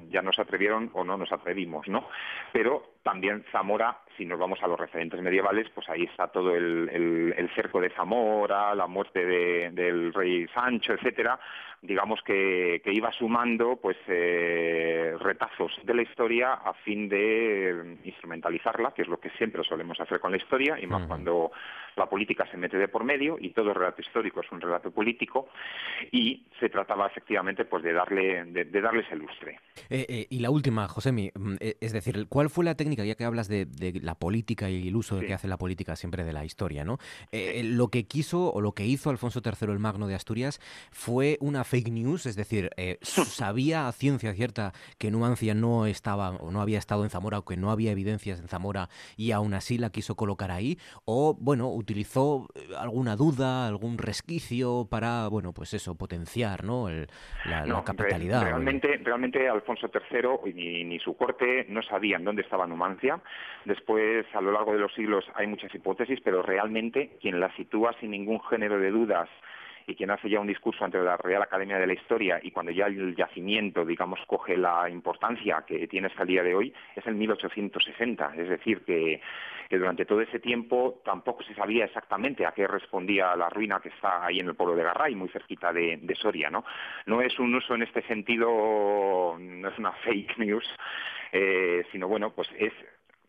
ya 0.09 0.23
no 0.23 0.33
se 0.33 0.43
atrevieron 0.43 0.91
o 0.95 1.05
no 1.05 1.17
nos 1.17 1.31
atrevimos, 1.33 1.87
¿no? 1.89 2.09
Pero 2.53 2.95
también 3.03 3.45
Zamora, 3.53 3.99
si 4.17 4.25
nos 4.25 4.39
vamos 4.39 4.59
a 4.63 4.67
los 4.67 4.79
referentes 4.79 5.21
medievales, 5.21 5.69
pues 5.75 5.89
ahí 5.89 6.05
está 6.05 6.29
todo 6.29 6.55
el, 6.55 7.35
el, 7.37 7.51
cerco 7.55 7.81
de 7.81 7.91
Zamora, 7.91 8.75
la 8.75 8.87
muerte 8.87 9.25
del 9.25 10.13
rey 10.13 10.47
Sancho, 10.49 10.93
etcétera, 10.95 11.39
digamos 11.81 12.21
que, 12.23 12.81
que 12.85 12.93
iba 12.93 13.13
sumando 13.13 13.77
pues 13.77 13.97
eh, 14.09 15.15
retazos 15.21 15.73
de 15.85 15.95
la 15.95 16.03
historia 16.03 16.55
a 16.55 16.75
fin 16.75 17.09
de 17.09 17.99
instrumentalizarla, 18.05 18.93
que 18.93 19.03
es 19.03 19.09
lo 19.09 19.21
que 19.21 19.31
siempre 19.31 19.63
solemos 19.65 20.01
hacer 20.01 20.21
con 20.21 20.33
la 20.33 20.39
historia, 20.39 20.79
y 20.81 20.87
más 20.87 21.07
cuando 21.07 21.53
la 21.99 22.07
política 22.07 22.47
se 22.51 22.57
mete 22.57 22.77
de 22.77 22.89
por 22.89 23.05
medio 23.05 23.37
y 23.41 23.51
todo 23.51 23.75
relato 23.75 24.01
histórico 24.01 24.41
es 24.41 24.51
un 24.53 24.61
relato 24.61 24.91
político 24.91 25.49
y 26.11 26.47
se 26.59 26.69
trataba 26.69 27.07
efectivamente 27.07 27.65
pues 27.65 27.83
de 27.83 27.93
darle 27.93 28.45
de, 28.45 28.81
darle 28.81 29.03
ese 29.03 29.17
lustre. 29.17 29.61
Eh, 29.91 30.07
eh, 30.09 30.27
y 30.31 30.41
la 30.41 30.51
última, 30.51 30.89
Josemi, 30.89 31.31
mm, 31.35 31.57
es 31.81 31.93
decir, 31.93 32.27
¿cuál 32.29 32.51
fue 32.51 32.65
la 32.65 32.75
técnica, 32.75 33.05
ya 33.05 33.15
que 33.15 33.25
hablas 33.25 33.49
de, 33.49 33.67
la 34.03 34.15
política 34.15 34.71
y 34.71 34.89
el 34.89 34.97
uso 34.97 35.21
que 35.21 35.35
hace 35.35 35.49
la 35.49 35.57
política 35.57 35.97
siempre 35.97 36.25
de 36.25 36.33
la 36.33 36.45
historia, 36.45 36.85
¿no? 36.85 36.99
lo 37.63 37.89
que 37.89 38.07
quiso 38.07 38.53
o 38.53 38.61
lo 38.61 38.73
que 38.73 38.85
hizo 38.85 39.11
Alfonso 39.11 39.41
III 39.45 39.73
el 39.73 39.79
Magno 39.79 40.07
de 40.07 40.15
Asturias 40.15 40.61
fue 40.91 41.39
una 41.41 41.65
fake 41.65 41.91
news, 41.91 42.27
es 42.27 42.37
decir, 42.37 42.71
eh, 42.77 42.99
sabía 43.03 43.89
a 43.89 43.93
ciencia 43.93 44.33
cierta 44.35 44.73
que 44.99 45.11
Nuancia 45.11 45.55
no 45.55 45.87
estaba 45.87 46.31
o 46.31 46.51
no 46.51 46.61
había 46.61 46.79
estado 46.79 47.05
en 47.05 47.11
Zamora 47.11 47.39
o 47.39 47.45
que 47.45 47.57
no 47.57 47.71
había 47.71 47.93
evidencias 47.93 48.41
en 48.41 48.49
Zamora 48.49 48.89
y 49.17 49.33
aún 49.33 49.55
así 49.55 49.79
la 49.79 49.91
quiso 49.91 50.17
colocar 50.17 50.51
ahí, 50.51 50.79
o 51.05 51.37
bueno, 51.39 51.69
utilizó 51.89 52.49
eh, 52.55 52.75
alguna 52.79 53.17
duda, 53.17 53.67
algún 53.67 53.97
resquicio 53.97 54.87
para, 54.91 55.29
bueno, 55.29 55.55
pues 55.55 55.73
eso, 55.73 55.95
potenciar, 55.97 56.63
¿no? 56.63 56.89
la, 56.91 57.83
capitalidad. 57.83 58.43
realmente, 58.43 59.01
realmente 59.03 59.49
Alfonso 59.49 59.89
III 59.93 60.53
ni, 60.53 60.85
ni 60.85 60.99
su 60.99 61.17
corte 61.17 61.65
no 61.71 61.83
sabían 61.83 62.25
dónde 62.25 62.43
estaba 62.43 62.67
Numancia. 62.67 63.21
Después, 63.65 64.27
a 64.35 64.43
lo 64.43 64.53
largo 64.53 64.75
de 64.75 64.81
los 64.81 64.93
siglos, 64.93 65.25
hay 65.35 65.47
muchas 65.47 65.75
hipótesis, 65.75 66.21
pero 66.23 66.43
realmente 66.43 67.17
quien 67.23 67.41
la 67.41 67.55
sitúa 67.57 67.95
sin 68.01 68.11
ningún 68.11 68.41
género 68.43 68.79
de 68.79 68.91
dudas 68.91 69.29
y 69.89 69.95
quien 69.95 70.11
hace 70.11 70.29
ya 70.29 70.39
un 70.39 70.47
discurso 70.47 70.85
ante 70.85 70.99
la 70.99 71.17
Real 71.17 71.43
Academia 71.43 71.79
de 71.79 71.87
la 71.87 71.95
Historia 71.95 72.39
y 72.43 72.51
cuando 72.51 72.71
ya 72.71 72.87
el 72.87 73.17
yacimiento, 73.17 73.87
digamos, 73.87 74.21
coge 74.27 74.55
la 74.55 74.89
importancia 74.91 75.65
que 75.67 75.89
tiene 75.89 76.09
hasta 76.09 76.23
el 76.23 76.29
día 76.29 76.43
de 76.43 76.55
hoy, 76.55 76.75
es 76.95 77.07
el 77.07 77.15
1860. 77.15 78.35
Es 78.37 78.51
decir, 78.51 78.85
que, 78.85 79.21
durante 79.71 80.05
todo 80.05 80.21
ese 80.21 80.41
tiempo 80.41 81.01
tampoco 81.05 81.43
se 81.43 81.55
sabía 81.55 81.87
exactamente 81.87 82.45
a 82.45 82.53
qué 82.53 82.67
respondía 82.67 83.35
la 83.35 83.49
ruina 83.49 83.81
que 83.81 83.89
está 83.89 84.27
ahí 84.27 84.41
en 84.41 84.49
el 84.49 84.55
pueblo 84.55 84.77
de 84.77 84.83
Garray, 84.83 85.15
muy 85.15 85.31
cerquita 85.31 85.73
de, 85.73 86.15
Soria. 86.21 86.51
¿no? 86.51 86.65
no 87.07 87.23
es 87.23 87.39
un 87.39 87.55
uso 87.55 87.75
en 87.75 87.83
este 87.83 88.03
sentido, 88.03 89.37
no 89.39 89.69
es 89.69 89.79
una 89.79 89.93
fake 90.05 90.37
news, 90.37 90.67
eh, 91.33 91.87
sino 91.91 92.09
bueno, 92.09 92.31
pues 92.31 92.51
es 92.59 92.75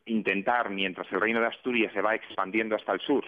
intentar, 0.06 0.70
mientras 0.70 1.10
el 1.14 1.22
reino 1.22 1.40
de 1.40 1.48
Asturias 1.48 1.94
se 1.94 2.02
va 2.02 2.16
expandiendo 2.16 2.76
hasta 2.76 2.92
el 2.92 3.00
sur, 3.00 3.24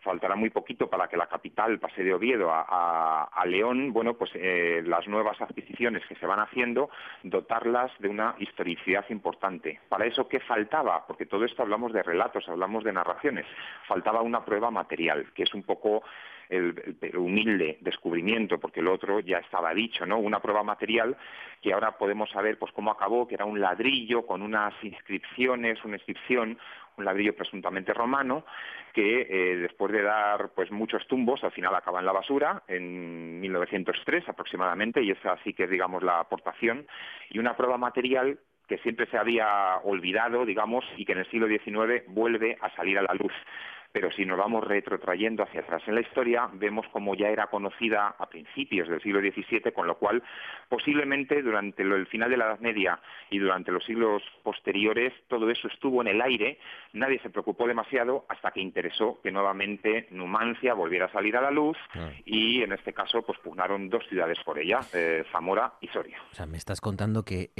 faltará 0.00 0.34
muy 0.36 0.50
poquito 0.50 0.88
para 0.88 1.08
que 1.08 1.16
la 1.16 1.26
capital 1.26 1.78
pase 1.78 2.02
de 2.02 2.14
Oviedo 2.14 2.50
a, 2.52 3.28
León, 3.46 3.92
bueno, 3.92 4.14
pues 4.14 4.30
eh, 4.34 4.82
las 4.86 5.08
nuevas 5.08 5.40
adquisiciones 5.40 6.04
que 6.06 6.14
se 6.14 6.26
van 6.26 6.38
haciendo, 6.38 6.88
dotarlas 7.24 7.90
de 7.98 8.08
una 8.08 8.36
historicidad 8.38 9.04
importante. 9.08 9.80
Para 9.88 10.06
eso, 10.06 10.28
¿qué 10.28 10.38
faltaba? 10.40 11.04
Porque 11.06 11.26
todo 11.26 11.44
esto 11.44 11.62
hablamos 11.62 11.92
de 11.92 12.02
relatos, 12.02 12.48
hablamos 12.48 12.84
de 12.84 12.92
narraciones. 12.92 13.46
Faltaba 13.88 14.22
una 14.22 14.44
prueba 14.44 14.70
material, 14.70 15.32
que 15.34 15.42
es 15.42 15.54
un 15.54 15.64
poco 15.64 16.02
el, 16.50 16.74
humilde 17.16 17.78
descubrimiento, 17.80 18.58
porque 18.58 18.80
el 18.80 18.88
otro 18.88 19.20
ya 19.20 19.38
estaba 19.38 19.72
dicho, 19.72 20.04
¿no? 20.06 20.18
Una 20.18 20.40
prueba 20.40 20.62
material 20.62 21.16
que 21.62 21.72
ahora 21.72 21.96
podemos 21.96 22.30
saber 22.30 22.58
pues 22.58 22.72
cómo 22.72 22.90
acabó, 22.90 23.26
que 23.26 23.34
era 23.34 23.44
un 23.44 23.60
ladrillo 23.60 24.26
con 24.26 24.42
unas 24.42 24.74
inscripciones, 24.82 25.84
una 25.84 25.96
inscripción, 25.96 26.58
un 26.96 27.04
ladrillo 27.04 27.34
presuntamente 27.34 27.94
romano, 27.94 28.44
que 28.92 29.26
eh, 29.28 29.56
después 29.56 29.92
de 29.92 30.02
dar 30.02 30.50
pues 30.54 30.70
muchos 30.70 31.06
tumbos, 31.06 31.42
al 31.44 31.52
final 31.52 31.74
acaba 31.74 32.00
en 32.00 32.06
la 32.06 32.12
basura, 32.12 32.62
en 32.66 33.40
1903 33.40 34.28
aproximadamente, 34.28 35.02
y 35.02 35.10
esa 35.10 35.36
sí 35.44 35.52
que 35.52 35.64
es, 35.64 35.70
digamos, 35.70 36.02
la 36.02 36.20
aportación, 36.20 36.86
y 37.30 37.38
una 37.38 37.56
prueba 37.56 37.78
material 37.78 38.38
que 38.66 38.78
siempre 38.78 39.06
se 39.06 39.18
había 39.18 39.78
olvidado, 39.82 40.46
digamos, 40.46 40.84
y 40.96 41.04
que 41.04 41.12
en 41.12 41.18
el 41.18 41.30
siglo 41.30 41.48
XIX 41.48 42.04
vuelve 42.06 42.56
a 42.60 42.70
salir 42.76 42.98
a 42.98 43.02
la 43.02 43.14
luz 43.14 43.32
pero 43.92 44.10
si 44.12 44.24
nos 44.24 44.38
vamos 44.38 44.64
retrotrayendo 44.64 45.42
hacia 45.42 45.60
atrás 45.60 45.82
en 45.86 45.94
la 45.94 46.00
historia, 46.00 46.48
vemos 46.52 46.86
como 46.92 47.14
ya 47.14 47.28
era 47.28 47.48
conocida 47.48 48.14
a 48.18 48.28
principios 48.28 48.88
del 48.88 49.02
siglo 49.02 49.20
XVII, 49.20 49.72
con 49.72 49.86
lo 49.86 49.98
cual 49.98 50.22
posiblemente 50.68 51.42
durante 51.42 51.82
el 51.82 52.06
final 52.06 52.30
de 52.30 52.36
la 52.36 52.46
Edad 52.46 52.60
Media 52.60 53.00
y 53.30 53.38
durante 53.38 53.72
los 53.72 53.84
siglos 53.84 54.22
posteriores 54.42 55.12
todo 55.28 55.50
eso 55.50 55.68
estuvo 55.68 56.00
en 56.02 56.08
el 56.08 56.20
aire, 56.20 56.58
nadie 56.92 57.18
se 57.20 57.30
preocupó 57.30 57.66
demasiado 57.66 58.24
hasta 58.28 58.50
que 58.50 58.60
interesó 58.60 59.20
que 59.22 59.32
nuevamente 59.32 60.06
Numancia 60.10 60.74
volviera 60.74 61.06
a 61.06 61.12
salir 61.12 61.36
a 61.36 61.40
la 61.40 61.50
luz 61.50 61.76
ah. 61.94 62.10
y 62.24 62.62
en 62.62 62.72
este 62.72 62.92
caso 62.92 63.22
pues 63.22 63.38
pugnaron 63.38 63.88
dos 63.88 64.06
ciudades 64.08 64.38
por 64.44 64.58
ella, 64.58 64.80
eh, 64.94 65.24
Zamora 65.32 65.74
y 65.80 65.88
Soria. 65.88 66.18
O 66.30 66.34
sea, 66.34 66.46
me 66.46 66.58
estás 66.58 66.80
contando 66.80 67.24
que 67.24 67.50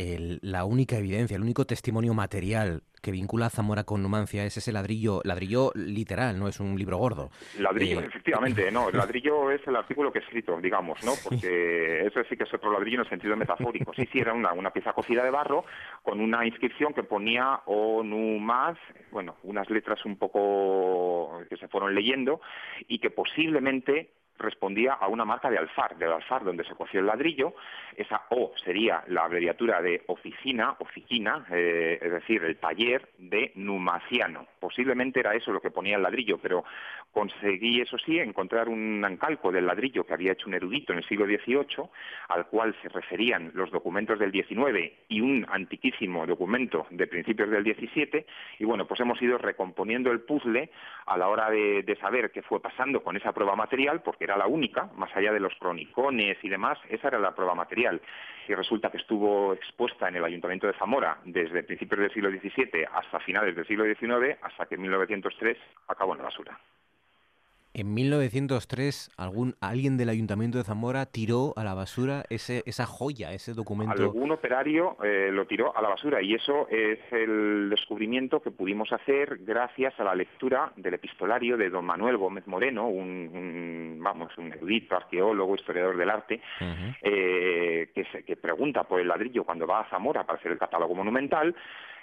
la 0.43 0.65
única 0.65 0.97
evidencia, 0.97 1.37
el 1.37 1.43
único 1.43 1.65
testimonio 1.67 2.15
material 2.15 2.83
que 3.01 3.11
vincula 3.11 3.47
a 3.47 3.51
Zamora 3.51 3.85
con 3.85 4.03
Numancia 4.03 4.45
es 4.45 4.57
ese 4.57 4.73
ladrillo, 4.73 5.21
ladrillo 5.25 5.73
literal, 5.75 6.39
no 6.39 6.49
es 6.49 6.61
un 6.61 6.77
libro 6.77 6.99
gordo. 6.99 7.31
Ladrillo, 7.59 8.01
eh, 8.01 8.07
efectivamente, 8.07 8.71
no, 8.73 8.89
el 8.89 8.97
ladrillo 8.97 9.51
es 9.51 9.67
el 9.67 9.77
artículo 9.77 10.13
que 10.13 10.19
he 10.19 10.23
escrito, 10.23 10.61
digamos, 10.61 11.03
¿no? 11.05 11.13
Porque 11.25 12.07
eso 12.07 12.21
sí 12.29 12.37
que 12.37 12.45
es 12.45 12.55
otro 12.55 12.73
ladrillo 12.73 12.97
en 12.97 13.05
el 13.05 13.09
sentido 13.09 13.37
metafórico. 13.37 13.93
Sí, 13.95 14.09
sí, 14.13 14.19
era 14.19 14.33
una, 14.33 14.53
una 14.53 14.71
pieza 14.73 14.93
cocida 14.93 15.25
de 15.25 15.31
barro 15.31 15.65
con 16.03 16.21
una 16.21 16.47
inscripción 16.47 16.93
que 16.93 17.03
ponía 17.03 17.61
o 17.67 18.03
más, 18.41 18.77
bueno, 19.11 19.37
unas 19.45 19.69
letras 19.71 20.05
un 20.05 20.17
poco 20.17 21.41
que 21.49 21.57
se 21.57 21.69
fueron 21.69 21.95
leyendo 21.95 22.41
y 22.89 22.99
que 22.99 23.11
posiblemente 23.11 24.11
respondía 24.41 24.95
a 24.95 25.09
una 25.09 25.25
marca 25.25 25.51
de 25.51 25.59
alfar, 25.59 25.97
del 25.97 26.13
alfar 26.13 26.45
donde 26.45 26.65
se 26.65 26.75
coció 26.75 27.01
el 27.01 27.07
ladrillo. 27.07 27.55
Esa 27.97 28.23
O 28.31 28.53
sería 28.65 29.05
la 29.09 29.25
abreviatura 29.25 29.81
de 29.83 30.03
oficina, 30.07 30.77
oficina, 30.79 31.47
eh, 31.51 31.99
es 32.01 32.13
decir, 32.13 32.43
el 32.45 32.57
taller 32.57 33.09
de 33.19 33.53
Numaciano. 33.55 34.47
Posiblemente 34.59 35.21
era 35.21 35.35
eso 35.35 35.53
lo 35.53 35.61
que 35.61 35.71
ponía 35.71 35.97
el 35.97 36.03
ladrillo, 36.03 36.39
pero 36.39 36.65
conseguí, 37.13 37.81
eso 37.81 37.99
sí, 37.99 38.19
encontrar 38.19 38.69
un 38.69 39.05
encalco 39.05 39.51
del 39.51 39.67
ladrillo 39.67 40.05
que 40.05 40.15
había 40.15 40.33
hecho 40.33 40.47
un 40.47 40.55
erudito 40.55 40.93
en 40.93 40.99
el 40.99 41.09
siglo 41.09 41.27
XVIII, 41.27 41.89
al 42.29 42.47
cual 42.47 42.75
se 42.83 42.89
referían 42.89 43.51
los 43.55 43.71
documentos 43.71 44.19
del 44.19 44.31
XIX 44.31 44.93
y 45.09 45.21
un 45.21 45.47
antiquísimo 45.51 46.27
documento 46.27 46.87
de 46.91 47.07
principios 47.07 47.51
del 47.51 47.65
XVII. 47.65 48.25
Y 48.59 48.65
bueno, 48.65 48.87
pues 48.87 49.01
hemos 49.01 49.21
ido 49.21 49.39
recomponiendo 49.39 50.11
el 50.13 50.21
puzzle 50.21 50.71
a 51.07 51.17
la 51.17 51.29
hora 51.29 51.51
de, 51.51 51.83
de 51.83 51.97
saber 51.97 52.31
qué 52.31 52.43
fue 52.43 52.61
pasando 52.61 53.03
con 53.03 53.17
esa 53.17 53.33
prueba 53.33 53.57
material, 53.57 54.03
porque 54.03 54.25
era 54.31 54.39
la 54.39 54.47
única, 54.47 54.89
más 54.95 55.15
allá 55.17 55.33
de 55.33 55.41
los 55.41 55.55
cronicones 55.57 56.39
y 56.43 56.49
demás, 56.49 56.79
esa 56.89 57.09
era 57.09 57.19
la 57.19 57.35
prueba 57.35 57.55
material. 57.55 58.01
Y 58.47 58.55
resulta 58.55 58.91
que 58.91 58.99
estuvo 58.99 59.53
expuesta 59.53 60.09
en 60.09 60.17
el 60.17 60.25
Ayuntamiento 60.25 60.67
de 60.67 60.73
Zamora 60.75 61.19
desde 61.25 61.65
principios 61.65 62.01
del 62.01 62.13
siglo 62.13 62.31
XVII 62.31 62.87
hasta 62.93 63.21
finales 63.21 63.57
del 63.57 63.67
siglo 63.67 63.85
XIX, 63.85 64.39
hasta 64.43 64.67
que 64.67 64.77
en 64.77 64.83
1903 64.83 65.59
acabó 65.89 66.13
en 66.13 66.19
la 66.19 66.25
basura. 66.25 66.59
En 67.81 67.95
1903, 67.95 69.11
algún, 69.17 69.55
alguien 69.63 69.97
del 69.97 70.11
Ayuntamiento 70.11 70.59
de 70.59 70.65
Zamora 70.65 71.07
tiró 71.07 71.55
a 71.57 71.65
la 71.65 71.73
basura 71.73 72.25
ese, 72.29 72.63
esa 72.67 72.85
joya, 72.85 73.33
ese 73.33 73.55
documento. 73.55 74.03
Algún 74.03 74.33
operario 74.33 74.99
eh, 75.03 75.31
lo 75.33 75.47
tiró 75.47 75.75
a 75.75 75.81
la 75.81 75.89
basura 75.89 76.21
y 76.21 76.35
eso 76.35 76.69
es 76.69 76.99
el 77.11 77.71
descubrimiento 77.71 78.43
que 78.43 78.51
pudimos 78.51 78.93
hacer 78.93 79.39
gracias 79.47 79.99
a 79.99 80.05
la 80.05 80.15
lectura 80.15 80.75
del 80.77 80.93
epistolario 80.93 81.57
de 81.57 81.71
don 81.71 81.87
Manuel 81.87 82.19
Gómez 82.19 82.47
Moreno, 82.47 82.87
un, 82.87 83.99
vamos, 83.99 84.37
un 84.37 84.53
erudito, 84.53 84.95
arqueólogo, 84.95 85.55
historiador 85.55 85.97
del 85.97 86.11
arte, 86.11 86.39
eh, 87.01 87.91
que, 87.95 88.05
que 88.25 88.37
pregunta 88.37 88.85
por 88.85 89.01
el 89.01 89.09
ladrillo 89.09 89.45
cuando 89.45 89.67
va 89.67 89.81
a 89.81 89.89
Zamora 89.89 90.27
para 90.27 90.39
hacer 90.39 90.53
el 90.53 90.59
catálogo 90.59 90.95
monumental 90.95 91.55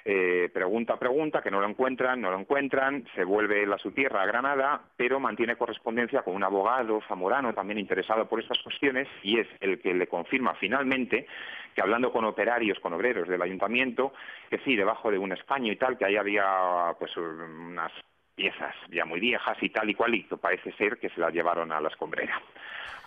eh, 0.10 0.50
pregunta, 0.54 0.98
pregunta, 0.98 1.42
que 1.42 1.52
no 1.52 1.60
lo 1.60 1.68
encuentran, 1.68 2.22
no 2.22 2.32
lo 2.32 2.40
encuentran, 2.40 3.06
se 3.14 3.26
vuelve 3.26 3.66
a 3.66 3.78
su 3.78 3.92
tierra, 3.92 4.22
a 4.22 4.26
Granada, 4.26 4.82
pero 4.96 5.20
mantiene 5.20 5.58
correspondencia 5.58 6.22
con 6.22 6.34
un 6.34 6.46
abogado 6.46 7.02
zamorano 7.10 7.54
también 7.54 7.78
interesado 7.78 8.26
por 8.26 8.40
estas 8.40 8.58
cuestiones 8.60 9.10
y 9.22 9.38
es 9.38 9.48
el 9.60 9.82
que 9.82 9.94
le 9.94 10.08
confirma 10.08 10.56
finalmente 10.56 11.28
que 11.76 11.82
hablando 11.82 12.14
con 12.14 12.24
operarios, 12.24 12.80
con 12.80 12.94
obreros 12.94 13.28
del 13.28 13.42
ayuntamiento, 13.42 14.14
que 14.50 14.60
sí, 14.60 14.78
debajo 14.78 15.12
de 15.12 15.18
un 15.18 15.34
escaño 15.34 15.74
y 15.74 15.76
tal, 15.76 15.98
que 15.98 16.06
ahí 16.06 16.16
había 16.16 16.96
pues 16.98 17.12
unas 17.18 17.92
piezas 18.34 18.76
ya 18.90 19.04
muy 19.04 19.20
viejas 19.20 19.58
y 19.62 19.70
tal 19.72 19.90
y 19.90 19.94
cual, 19.94 20.16
y 20.16 20.24
que 20.24 20.38
parece 20.38 20.72
ser 20.78 21.00
que 21.00 21.10
se 21.10 21.20
las 21.20 21.34
llevaron 21.34 21.74
a 21.74 21.82
la 21.82 21.90
escombrera. 21.90 22.42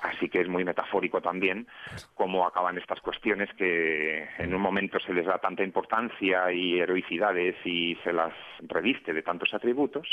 Así 0.03 0.29
que 0.29 0.41
es 0.41 0.49
muy 0.49 0.65
metafórico 0.65 1.21
también 1.21 1.67
cómo 2.15 2.47
acaban 2.47 2.79
estas 2.79 3.01
cuestiones 3.01 3.51
que 3.55 4.29
en 4.39 4.55
un 4.55 4.61
momento 4.61 4.99
se 5.01 5.13
les 5.13 5.27
da 5.27 5.39
tanta 5.39 5.63
importancia 5.63 6.51
y 6.53 6.81
heroicidades 6.81 7.57
y 7.65 7.97
se 8.03 8.13
las 8.13 8.33
reviste 8.61 9.13
de 9.13 9.23
tantos 9.23 9.53
atributos. 9.53 10.07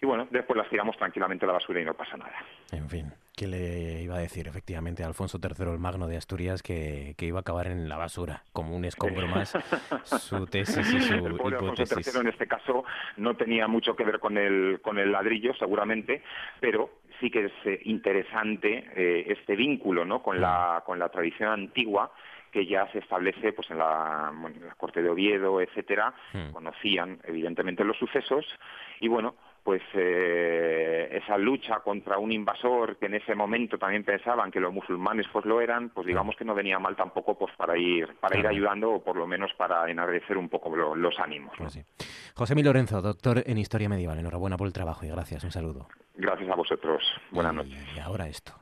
Y 0.00 0.06
bueno, 0.06 0.26
después 0.32 0.56
las 0.56 0.68
tiramos 0.68 0.96
tranquilamente 0.96 1.44
a 1.44 1.48
la 1.48 1.54
basura 1.54 1.80
y 1.80 1.84
no 1.84 1.94
pasa 1.94 2.16
nada. 2.16 2.34
En 2.72 2.88
fin. 2.88 3.12
que 3.36 3.46
le 3.46 4.02
iba 4.02 4.16
a 4.16 4.18
decir 4.18 4.48
efectivamente 4.48 5.04
a 5.04 5.06
Alfonso 5.06 5.38
III 5.40 5.70
el 5.70 5.78
Magno 5.78 6.08
de 6.08 6.16
Asturias 6.16 6.60
que, 6.60 7.14
iba 7.20 7.38
a 7.38 7.40
acabar 7.42 7.68
en 7.68 7.88
la 7.88 7.96
basura, 7.96 8.42
como 8.52 8.74
un 8.74 8.84
escombro 8.84 9.28
más, 9.28 9.56
su 10.04 10.44
tesis 10.50 10.92
y 10.92 11.00
su 11.00 11.14
el 11.14 11.36
pobre 11.36 11.56
Alfonso 11.56 11.84
III 11.84 12.20
en 12.20 12.28
este 12.28 12.48
caso 12.48 12.84
no 13.16 13.36
tenía 13.36 13.68
mucho 13.68 13.94
que 13.94 14.04
ver 14.04 14.18
con 14.18 14.36
el, 14.36 14.80
con 14.82 14.98
el 14.98 15.12
ladrillo, 15.12 15.54
seguramente, 15.54 16.22
pero 16.58 16.90
sí 17.22 17.30
que 17.30 17.46
es 17.46 17.52
eh, 17.64 17.80
interesante 17.84 18.84
eh, 18.96 19.24
este 19.28 19.54
vínculo 19.54 20.04
¿no? 20.04 20.22
con, 20.22 20.40
la, 20.40 20.82
con 20.84 20.98
la 20.98 21.08
tradición 21.08 21.50
antigua 21.50 22.10
que 22.50 22.66
ya 22.66 22.90
se 22.92 22.98
establece 22.98 23.52
pues 23.52 23.70
en 23.70 23.78
la, 23.78 24.30
corte 24.76 25.02
de 25.02 25.08
Oviedo, 25.08 25.62
etcétera, 25.62 26.12
conocían 26.52 27.18
evidentemente 27.24 27.82
los 27.82 27.96
sucesos 27.96 28.44
y 29.00 29.08
bueno, 29.08 29.36
pues 29.62 29.82
eh, 29.94 31.08
esa 31.12 31.38
lucha 31.38 31.80
contra 31.80 32.18
un 32.18 32.32
invasor 32.32 32.96
que 32.96 33.06
en 33.06 33.14
ese 33.14 33.34
momento 33.34 33.78
también 33.78 34.04
pensaban 34.04 34.50
que 34.50 34.58
los 34.58 34.72
musulmanes 34.72 35.26
pues 35.32 35.44
lo 35.44 35.60
eran, 35.60 35.90
pues 35.90 36.06
digamos 36.06 36.34
que 36.36 36.44
no 36.44 36.54
venía 36.54 36.78
mal 36.78 36.96
tampoco 36.96 37.38
pues 37.38 37.54
para 37.56 37.78
ir 37.78 38.08
para 38.20 38.38
ir 38.38 38.46
ayudando 38.46 38.90
o 38.90 39.02
por 39.02 39.16
lo 39.16 39.26
menos 39.26 39.52
para 39.56 39.88
enardecer 39.88 40.36
un 40.36 40.48
poco 40.48 40.74
los 40.74 41.18
ánimos. 41.20 41.54
Pues 41.56 41.84
José 42.34 42.54
Mi 42.54 42.62
Lorenzo, 42.62 43.00
doctor 43.00 43.42
en 43.46 43.58
Historia 43.58 43.88
Medieval, 43.88 44.18
enhorabuena 44.18 44.56
por 44.56 44.66
el 44.66 44.72
trabajo 44.72 45.06
y 45.06 45.08
gracias, 45.08 45.44
un 45.44 45.52
saludo. 45.52 45.88
Gracias 46.16 46.50
a 46.50 46.54
vosotros, 46.54 47.02
buenas 47.30 47.54
noches. 47.54 47.78
Y 47.96 48.00
ahora 48.00 48.26
esto. 48.26 48.61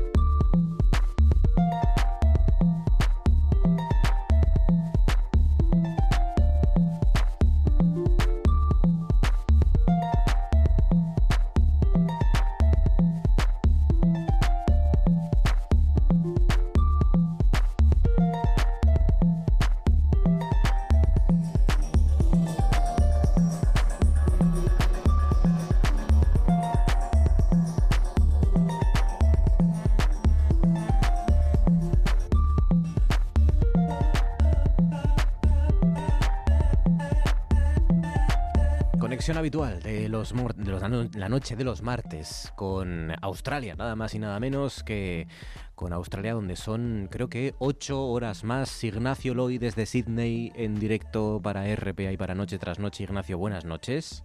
Habitual 39.41 39.81
de, 39.81 40.07
los, 40.07 40.35
de 40.55 41.19
la 41.19 41.27
noche 41.27 41.55
de 41.55 41.63
los 41.63 41.81
martes 41.81 42.53
con 42.55 43.11
Australia, 43.21 43.75
nada 43.75 43.95
más 43.95 44.13
y 44.13 44.19
nada 44.19 44.39
menos 44.39 44.83
que 44.83 45.27
con 45.73 45.93
Australia, 45.93 46.33
donde 46.33 46.55
son 46.55 47.07
creo 47.09 47.27
que 47.27 47.55
ocho 47.57 48.05
horas 48.05 48.43
más. 48.43 48.83
Ignacio 48.83 49.33
Loy 49.33 49.57
desde 49.57 49.87
Sydney 49.87 50.51
en 50.55 50.79
directo 50.79 51.39
para 51.41 51.63
RPA 51.75 52.11
y 52.11 52.17
para 52.17 52.35
Noche 52.35 52.59
tras 52.59 52.77
Noche. 52.77 53.03
Ignacio, 53.03 53.39
buenas 53.39 53.65
noches. 53.65 54.23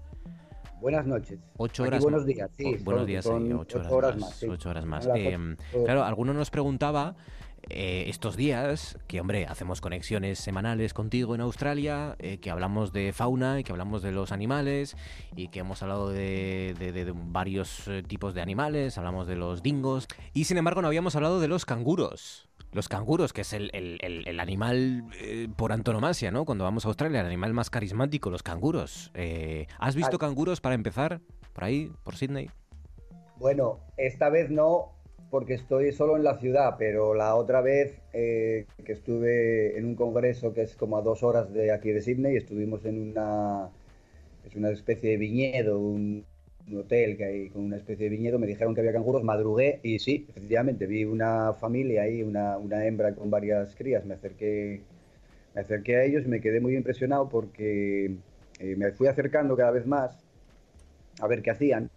Buenas 0.83 1.07
noches. 1.07 1.41
Ocho 1.57 1.85
horas. 1.85 2.03
buenos 2.03 2.27
días, 2.27 2.51
sí. 2.55 2.77
buenos 2.85 3.07
días, 3.07 3.25
ocho, 3.27 3.81
horas, 3.89 4.19
más. 4.19 4.43
Ocho 4.43 4.69
horas 4.69 4.85
más. 4.85 5.09
Em, 5.15 5.57
claro, 5.87 6.05
alguno 6.05 6.35
nos 6.35 6.51
preguntaba 6.51 7.17
eh, 7.69 8.05
estos 8.09 8.37
días, 8.37 8.97
que 9.09 9.21
hombre, 9.21 9.47
hacemos 9.47 9.81
conexiones 9.81 10.39
semanales 10.39 10.95
contigo 10.95 11.35
en 11.35 11.41
Australia, 11.41 12.15
eh, 12.21 12.39
que 12.39 12.51
hablamos 12.51 12.93
de 12.93 13.13
fauna 13.13 13.59
y 13.59 13.65
que 13.65 13.73
hablamos 13.73 14.03
de 14.03 14.13
los 14.13 14.31
animales 14.31 14.97
y 15.35 15.49
que 15.49 15.61
hemos 15.61 15.83
hablado 15.83 16.11
de, 16.11 17.13
varios 17.27 17.89
eh, 17.89 18.05
tipos 18.07 18.35
de 18.35 18.41
animales, 18.41 18.99
hablamos 18.99 19.27
de 19.27 19.35
los 19.35 19.65
dingos 19.65 20.07
y 20.33 20.45
sin 20.45 20.59
embargo 20.59 20.81
no 20.81 20.87
habíamos 20.87 21.17
hablado 21.17 21.41
de 21.41 21.49
los 21.49 21.65
canguros. 21.65 22.49
Los 22.71 22.89
canguros, 22.89 23.33
que 23.33 23.41
es 23.41 23.53
el, 23.53 24.39
animal 24.39 25.05
por 25.57 25.73
antonomasia, 25.73 26.31
¿no? 26.31 26.45
Cuando 26.45 26.65
vamos 26.65 26.85
a 26.85 26.89
Australia, 26.89 27.21
el 27.21 27.27
animal 27.27 27.55
más 27.55 27.71
carismático, 27.71 28.29
los 28.29 28.43
canguros. 28.43 29.13
¿Has 29.79 29.95
visto 29.95 30.19
canguros 30.19 30.61
para 30.61 30.75
empezar? 30.75 31.21
Por 31.55 31.65
ahí, 31.65 31.91
por 32.03 32.17
Sydney. 32.17 32.51
Bueno, 33.39 33.81
esta 33.97 34.29
vez 34.29 34.51
no, 34.51 34.96
porque 35.37 35.53
estoy 35.53 35.93
solo 35.93 36.17
en 36.17 36.25
la 36.25 36.39
ciudad, 36.39 36.77
pero 36.79 37.13
la 37.13 37.35
otra 37.35 37.61
vez 37.61 38.01
eh, 38.15 38.65
que 38.87 38.93
estuve 38.93 39.77
en 39.77 39.85
un 39.85 39.95
congreso 39.95 40.55
que 40.55 40.63
es 40.63 40.75
como 40.75 40.97
a 40.97 41.03
dos 41.03 41.23
horas 41.23 41.53
de 41.53 41.73
aquí 41.73 41.91
de 41.91 42.01
Sydney, 42.01 42.39
estuvimos 42.39 42.87
en 42.87 43.11
una, 43.11 43.69
es 44.47 44.57
una 44.57 44.71
especie 44.71 45.11
de 45.11 45.17
viñedo, 45.19 45.79
un, 45.79 46.25
hotel 46.75 47.19
que 47.19 47.25
hay 47.27 47.49
con 47.51 47.65
una 47.67 47.77
especie 47.77 48.05
de 48.09 48.17
viñedo, 48.17 48.39
me 48.39 48.47
dijeron 48.47 48.75
que 48.75 48.81
había 48.81 48.95
canguros, 48.95 49.23
madrugué 49.25 49.79
y 49.83 49.99
sí, 49.99 50.25
efectivamente, 50.31 50.87
vi 50.87 51.05
una 51.05 51.53
familia 51.53 52.05
ahí, 52.05 52.23
una, 52.23 52.57
una 52.57 52.87
hembra 52.87 53.15
con 53.15 53.31
varias 53.31 53.75
crías, 53.77 54.07
me 54.07 54.15
acerqué, 54.15 54.81
me 55.55 55.61
acerqué 55.61 55.97
a 55.97 56.05
ellos 56.05 56.25
y 56.25 56.29
me 56.29 56.41
quedé 56.41 56.63
muy 56.63 56.75
impresionado 56.75 57.29
porque 57.29 58.07
eh, 58.59 58.75
me 58.79 58.91
fui 58.93 59.07
acercando 59.07 59.55
cada 59.55 59.73
vez 59.73 59.87
más 59.87 60.19
a 61.21 61.27
ver 61.27 61.43
qué 61.43 61.51
hacían 61.51 61.91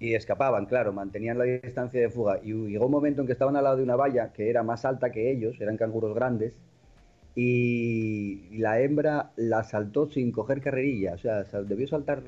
y 0.00 0.14
escapaban, 0.14 0.64
claro, 0.64 0.92
mantenían 0.94 1.38
la 1.38 1.44
distancia 1.44 2.00
de 2.00 2.08
fuga. 2.08 2.40
Y 2.42 2.52
llegó 2.52 2.86
un 2.86 2.92
momento 2.92 3.20
en 3.20 3.26
que 3.26 3.34
estaban 3.34 3.54
al 3.56 3.64
lado 3.64 3.76
de 3.76 3.82
una 3.82 3.96
valla 3.96 4.32
que 4.32 4.48
era 4.48 4.62
más 4.62 4.84
alta 4.86 5.12
que 5.12 5.30
ellos, 5.30 5.60
eran 5.60 5.76
canguros 5.76 6.14
grandes, 6.14 6.56
y 7.36 8.58
la 8.58 8.80
hembra 8.80 9.30
la 9.36 9.62
saltó 9.62 10.08
sin 10.08 10.32
coger 10.32 10.60
carrerilla, 10.62 11.14
o 11.14 11.18
sea, 11.18 11.44
debió 11.62 11.86
saltar 11.86 12.22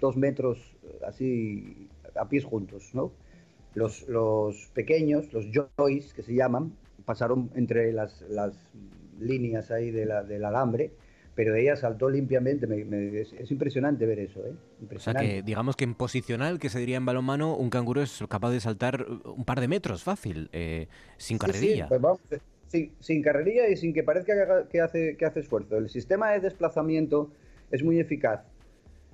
dos 0.00 0.16
metros 0.16 0.76
así 1.06 1.88
a 2.16 2.28
pies 2.28 2.44
juntos, 2.44 2.90
¿no? 2.94 3.12
Los, 3.74 4.08
los 4.08 4.70
pequeños, 4.74 5.32
los 5.32 5.46
joys 5.76 6.14
que 6.14 6.22
se 6.22 6.34
llaman, 6.34 6.72
pasaron 7.04 7.50
entre 7.54 7.92
las, 7.92 8.22
las 8.22 8.54
líneas 9.20 9.70
ahí 9.70 9.90
de 9.90 10.06
la, 10.06 10.24
del 10.24 10.44
alambre 10.44 10.90
pero 11.38 11.54
ella 11.54 11.76
saltó 11.76 12.10
limpiamente. 12.10 12.66
es, 13.20 13.48
impresionante 13.52 14.04
ver 14.06 14.18
eso. 14.18 14.40
¿eh? 14.44 14.54
O 14.92 14.98
sea 14.98 15.14
que, 15.14 15.44
digamos 15.44 15.76
que 15.76 15.84
en 15.84 15.94
posicional, 15.94 16.58
que 16.58 16.68
se 16.68 16.80
diría 16.80 16.96
en 16.96 17.06
balonmano, 17.06 17.54
un 17.54 17.70
canguro 17.70 18.02
es 18.02 18.24
capaz 18.28 18.50
de 18.50 18.58
saltar 18.58 19.06
un 19.24 19.44
par 19.44 19.60
de 19.60 19.68
metros 19.68 20.02
fácil, 20.02 20.50
eh, 20.52 20.88
sin 21.16 21.38
carrerilla. 21.38 21.86
Sí, 21.86 21.94
pues 22.00 22.42
sin, 22.66 22.92
sin, 22.98 23.22
carrerilla 23.22 23.68
y 23.68 23.76
sin 23.76 23.94
que 23.94 24.02
parezca 24.02 24.66
que, 24.68 24.80
hace, 24.80 25.16
que 25.16 25.26
hace 25.26 25.38
esfuerzo. 25.38 25.76
El 25.76 25.88
sistema 25.88 26.32
de 26.32 26.40
desplazamiento 26.40 27.30
es 27.70 27.84
muy 27.84 28.00
eficaz. 28.00 28.40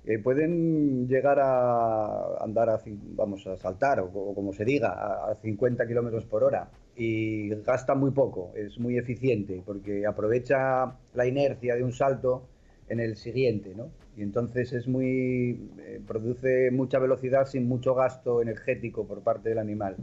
Eh, 0.06 0.18
pueden 0.18 1.06
llegar 1.06 1.38
a 1.40 2.42
andar, 2.42 2.70
a, 2.70 2.80
vamos, 2.86 3.46
a 3.46 3.58
saltar, 3.58 4.00
o, 4.00 4.34
como 4.34 4.54
se 4.54 4.64
diga, 4.64 4.92
a, 4.92 5.32
a 5.32 5.34
50 5.34 5.86
kilómetros 5.86 6.24
por 6.24 6.42
hora 6.42 6.70
y 6.96 7.48
gasta 7.62 7.94
muy 7.94 8.10
poco, 8.12 8.52
es 8.54 8.78
muy 8.78 8.98
eficiente 8.98 9.62
porque 9.64 10.06
aprovecha 10.06 10.96
la 11.14 11.26
inercia 11.26 11.74
de 11.74 11.82
un 11.82 11.92
salto 11.92 12.46
en 12.88 13.00
el 13.00 13.16
siguiente, 13.16 13.74
¿no? 13.74 13.90
Y 14.16 14.22
entonces 14.22 14.72
es 14.72 14.86
muy 14.86 15.70
eh, 15.78 16.00
produce 16.06 16.70
mucha 16.70 16.98
velocidad 16.98 17.46
sin 17.46 17.66
mucho 17.66 17.94
gasto 17.94 18.40
energético 18.42 19.06
por 19.06 19.22
parte 19.22 19.48
del 19.48 19.58
animal. 19.58 19.96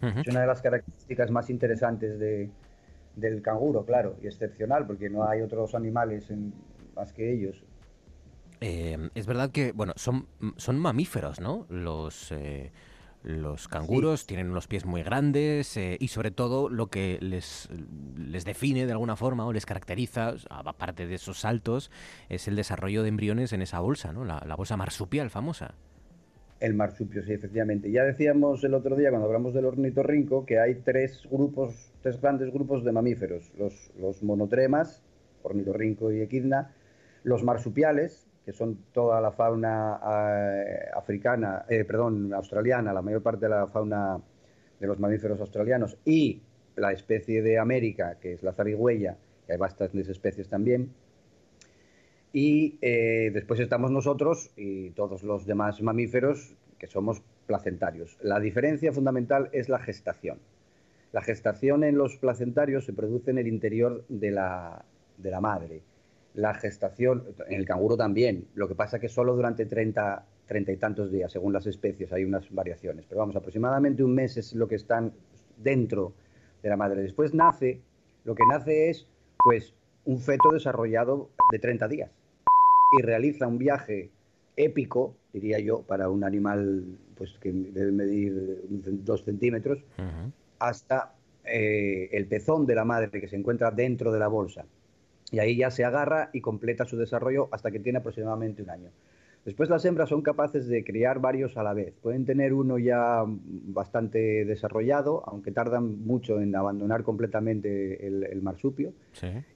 Es 0.00 0.28
una 0.28 0.40
de 0.40 0.46
las 0.46 0.62
características 0.62 1.30
más 1.30 1.50
interesantes 1.50 2.18
de, 2.18 2.48
del 3.16 3.42
canguro, 3.42 3.84
claro, 3.84 4.16
y 4.22 4.28
excepcional 4.28 4.86
porque 4.86 5.10
no 5.10 5.28
hay 5.28 5.42
otros 5.42 5.74
animales 5.74 6.32
más 6.96 7.12
que 7.12 7.32
ellos. 7.32 7.62
Eh, 8.62 9.10
es 9.14 9.26
verdad 9.26 9.50
que, 9.50 9.72
bueno, 9.72 9.92
son, 9.96 10.26
son 10.56 10.78
mamíferos, 10.78 11.40
¿no? 11.40 11.66
Los, 11.68 12.32
eh, 12.32 12.72
los 13.22 13.68
canguros 13.68 14.26
tienen 14.26 14.50
unos 14.50 14.66
pies 14.66 14.86
muy 14.86 15.02
grandes 15.02 15.76
eh, 15.76 15.96
y 16.00 16.08
sobre 16.08 16.30
todo 16.30 16.68
lo 16.70 16.86
que 16.86 17.18
les, 17.20 17.68
les 18.16 18.44
define 18.44 18.86
de 18.86 18.92
alguna 18.92 19.16
forma 19.16 19.46
o 19.46 19.52
les 19.52 19.66
caracteriza, 19.66 20.34
aparte 20.48 21.06
de 21.06 21.14
esos 21.14 21.40
saltos, 21.40 21.90
es 22.28 22.48
el 22.48 22.56
desarrollo 22.56 23.02
de 23.02 23.10
embriones 23.10 23.52
en 23.52 23.60
esa 23.62 23.80
bolsa, 23.80 24.12
¿no? 24.12 24.24
La, 24.24 24.56
bolsa 24.56 24.76
marsupial 24.76 25.30
famosa. 25.30 25.74
El 26.60 26.74
marsupio, 26.74 27.22
sí, 27.22 27.32
efectivamente. 27.32 27.90
Ya 27.90 28.04
decíamos 28.04 28.62
el 28.64 28.74
otro 28.74 28.96
día 28.96 29.10
cuando 29.10 29.26
hablamos 29.26 29.54
del 29.54 29.64
ornitorrinco 29.64 30.44
que 30.44 30.58
hay 30.58 30.76
tres 30.76 31.22
grupos, 31.30 31.92
tres 32.02 32.20
grandes 32.20 32.52
grupos 32.52 32.84
de 32.84 32.92
mamíferos. 32.92 33.50
Los, 33.58 33.90
los 33.98 34.22
monotremas, 34.22 35.02
ornitorrinco 35.42 36.12
y 36.12 36.20
equidna, 36.20 36.74
los 37.22 37.42
marsupiales, 37.42 38.29
que 38.44 38.52
son 38.52 38.76
toda 38.92 39.20
la 39.20 39.32
fauna 39.32 40.00
eh, 40.02 40.90
africana, 40.94 41.64
eh, 41.68 41.84
perdón, 41.84 42.32
australiana, 42.32 42.92
la 42.92 43.02
mayor 43.02 43.22
parte 43.22 43.46
de 43.46 43.50
la 43.50 43.66
fauna 43.66 44.20
de 44.78 44.86
los 44.86 44.98
mamíferos 44.98 45.40
australianos, 45.40 45.96
y 46.04 46.42
la 46.76 46.92
especie 46.92 47.42
de 47.42 47.58
América, 47.58 48.16
que 48.20 48.32
es 48.32 48.42
la 48.42 48.52
zarigüeya, 48.52 49.16
que 49.46 49.52
hay 49.52 49.58
bastantes 49.58 50.08
especies 50.08 50.48
también. 50.48 50.90
Y 52.32 52.78
eh, 52.80 53.30
después 53.32 53.60
estamos 53.60 53.90
nosotros 53.90 54.50
y 54.56 54.90
todos 54.90 55.22
los 55.22 55.46
demás 55.46 55.82
mamíferos 55.82 56.54
que 56.78 56.86
somos 56.86 57.22
placentarios. 57.46 58.16
La 58.22 58.38
diferencia 58.40 58.92
fundamental 58.92 59.50
es 59.52 59.68
la 59.68 59.80
gestación. 59.80 60.38
La 61.12 61.22
gestación 61.22 61.82
en 61.82 61.98
los 61.98 62.16
placentarios 62.16 62.84
se 62.84 62.92
produce 62.92 63.32
en 63.32 63.38
el 63.38 63.48
interior 63.48 64.04
de 64.08 64.30
la, 64.30 64.84
de 65.18 65.30
la 65.30 65.40
madre. 65.40 65.82
La 66.34 66.54
gestación, 66.54 67.24
en 67.48 67.58
el 67.58 67.66
canguro 67.66 67.96
también, 67.96 68.46
lo 68.54 68.68
que 68.68 68.74
pasa 68.74 68.98
que 68.98 69.08
solo 69.08 69.34
durante 69.34 69.66
30, 69.66 70.24
30 70.46 70.72
y 70.72 70.76
tantos 70.76 71.10
días, 71.10 71.32
según 71.32 71.52
las 71.52 71.66
especies, 71.66 72.12
hay 72.12 72.24
unas 72.24 72.50
variaciones. 72.50 73.04
Pero 73.08 73.20
vamos, 73.20 73.36
aproximadamente 73.36 74.04
un 74.04 74.14
mes 74.14 74.36
es 74.36 74.54
lo 74.54 74.68
que 74.68 74.76
están 74.76 75.12
dentro 75.56 76.12
de 76.62 76.68
la 76.68 76.76
madre. 76.76 77.02
Después 77.02 77.34
nace, 77.34 77.80
lo 78.24 78.34
que 78.34 78.44
nace 78.48 78.90
es, 78.90 79.06
pues, 79.38 79.74
un 80.04 80.20
feto 80.20 80.50
desarrollado 80.52 81.30
de 81.52 81.58
30 81.58 81.88
días 81.88 82.10
y 82.98 83.02
realiza 83.02 83.46
un 83.46 83.58
viaje 83.58 84.10
épico, 84.56 85.14
diría 85.32 85.58
yo, 85.58 85.82
para 85.82 86.08
un 86.08 86.24
animal 86.24 86.84
pues 87.16 87.38
que 87.38 87.52
debe 87.52 87.92
medir 87.92 88.64
dos 88.68 89.24
centímetros, 89.24 89.84
hasta 90.58 91.12
eh, 91.44 92.08
el 92.12 92.26
pezón 92.26 92.66
de 92.66 92.74
la 92.74 92.84
madre 92.84 93.20
que 93.20 93.28
se 93.28 93.36
encuentra 93.36 93.70
dentro 93.70 94.10
de 94.10 94.18
la 94.18 94.28
bolsa. 94.28 94.64
Y 95.30 95.38
ahí 95.38 95.56
ya 95.56 95.70
se 95.70 95.84
agarra 95.84 96.30
y 96.32 96.40
completa 96.40 96.84
su 96.84 96.96
desarrollo 96.96 97.48
hasta 97.52 97.70
que 97.70 97.80
tiene 97.80 97.98
aproximadamente 97.98 98.62
un 98.62 98.70
año. 98.70 98.90
Después 99.44 99.70
las 99.70 99.82
hembras 99.86 100.10
son 100.10 100.20
capaces 100.20 100.68
de 100.68 100.84
criar 100.84 101.18
varios 101.18 101.56
a 101.56 101.62
la 101.62 101.72
vez. 101.72 101.94
Pueden 102.02 102.26
tener 102.26 102.52
uno 102.52 102.78
ya 102.78 103.24
bastante 103.26 104.44
desarrollado, 104.44 105.22
aunque 105.26 105.50
tardan 105.50 106.04
mucho 106.04 106.42
en 106.42 106.54
abandonar 106.54 107.02
completamente 107.04 108.06
el, 108.06 108.42
marsupio. 108.42 108.92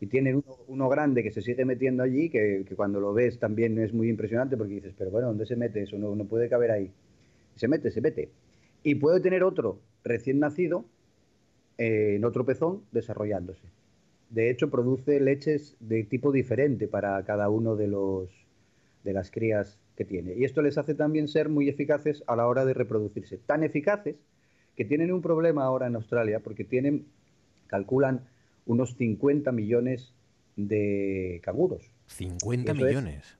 Y 0.01 0.07
tienen 0.07 0.43
uno, 0.69 0.89
grande 0.89 1.23
que 1.23 1.31
se 1.31 1.43
sigue 1.43 1.67
metiendo 1.67 2.03
allí, 2.03 2.31
que, 2.31 2.65
cuando 2.77 2.99
lo 2.99 3.13
ves 3.13 3.39
también 3.39 3.79
es 3.79 3.93
muy 3.93 4.09
impresionante 4.09 4.57
porque 4.57 4.75
dices, 4.75 4.95
pero 4.97 5.11
bueno, 5.11 5.29
¿dónde 5.29 5.45
se 5.45 5.57
mete 5.57 5.83
eso? 5.83 5.99
No, 5.99 6.17
no 6.17 6.25
puede 6.25 6.49
caber 6.49 6.71
ahí. 6.71 6.91
se 7.55 7.69
mete, 7.69 7.91
se 7.91 8.01
mete. 8.01 8.31
Y 8.83 8.95
puede 8.95 9.21
tener 9.21 9.45
otro 9.45 9.81
recién 10.03 10.39
nacido 10.39 10.87
eh, 11.77 12.15
en 12.17 12.25
otro 12.25 12.47
pezón 12.47 12.85
desarrollándose. 12.91 13.69
De 14.31 14.51
hecho, 14.51 14.71
produce 14.71 15.21
leches 15.21 15.77
de 15.81 16.05
tipo 16.05 16.33
diferente 16.33 16.89
para 16.89 17.23
cada 17.25 17.49
uno 17.51 17.77
de 17.77 17.89
los 17.89 18.29
de 19.05 19.13
las 19.13 19.31
crías 19.31 19.79
que 19.97 20.05
tiene. 20.05 20.35
Y 20.35 20.45
esto 20.45 20.63
les 20.63 20.79
hace 20.79 20.95
también 20.95 21.29
ser 21.29 21.49
muy 21.49 21.69
eficaces 21.69 22.25
a 22.27 22.35
la 22.37 22.47
hora 22.47 22.65
de 22.65 22.75
reproducirse. 22.75 23.39
Tan 23.39 23.63
eficaces 23.63 24.17
que 24.77 24.85
tienen 24.85 25.13
un 25.13 25.23
problema 25.23 25.65
ahora 25.65 25.87
en 25.87 25.95
Australia 25.95 26.41
porque 26.41 26.65
tienen, 26.65 27.07
calculan, 27.67 28.27
unos 28.67 28.97
50 28.97 29.53
millones 29.53 30.15
de 30.57 31.41
canguros. 31.45 31.91
50 32.07 32.75
millones. 32.75 33.37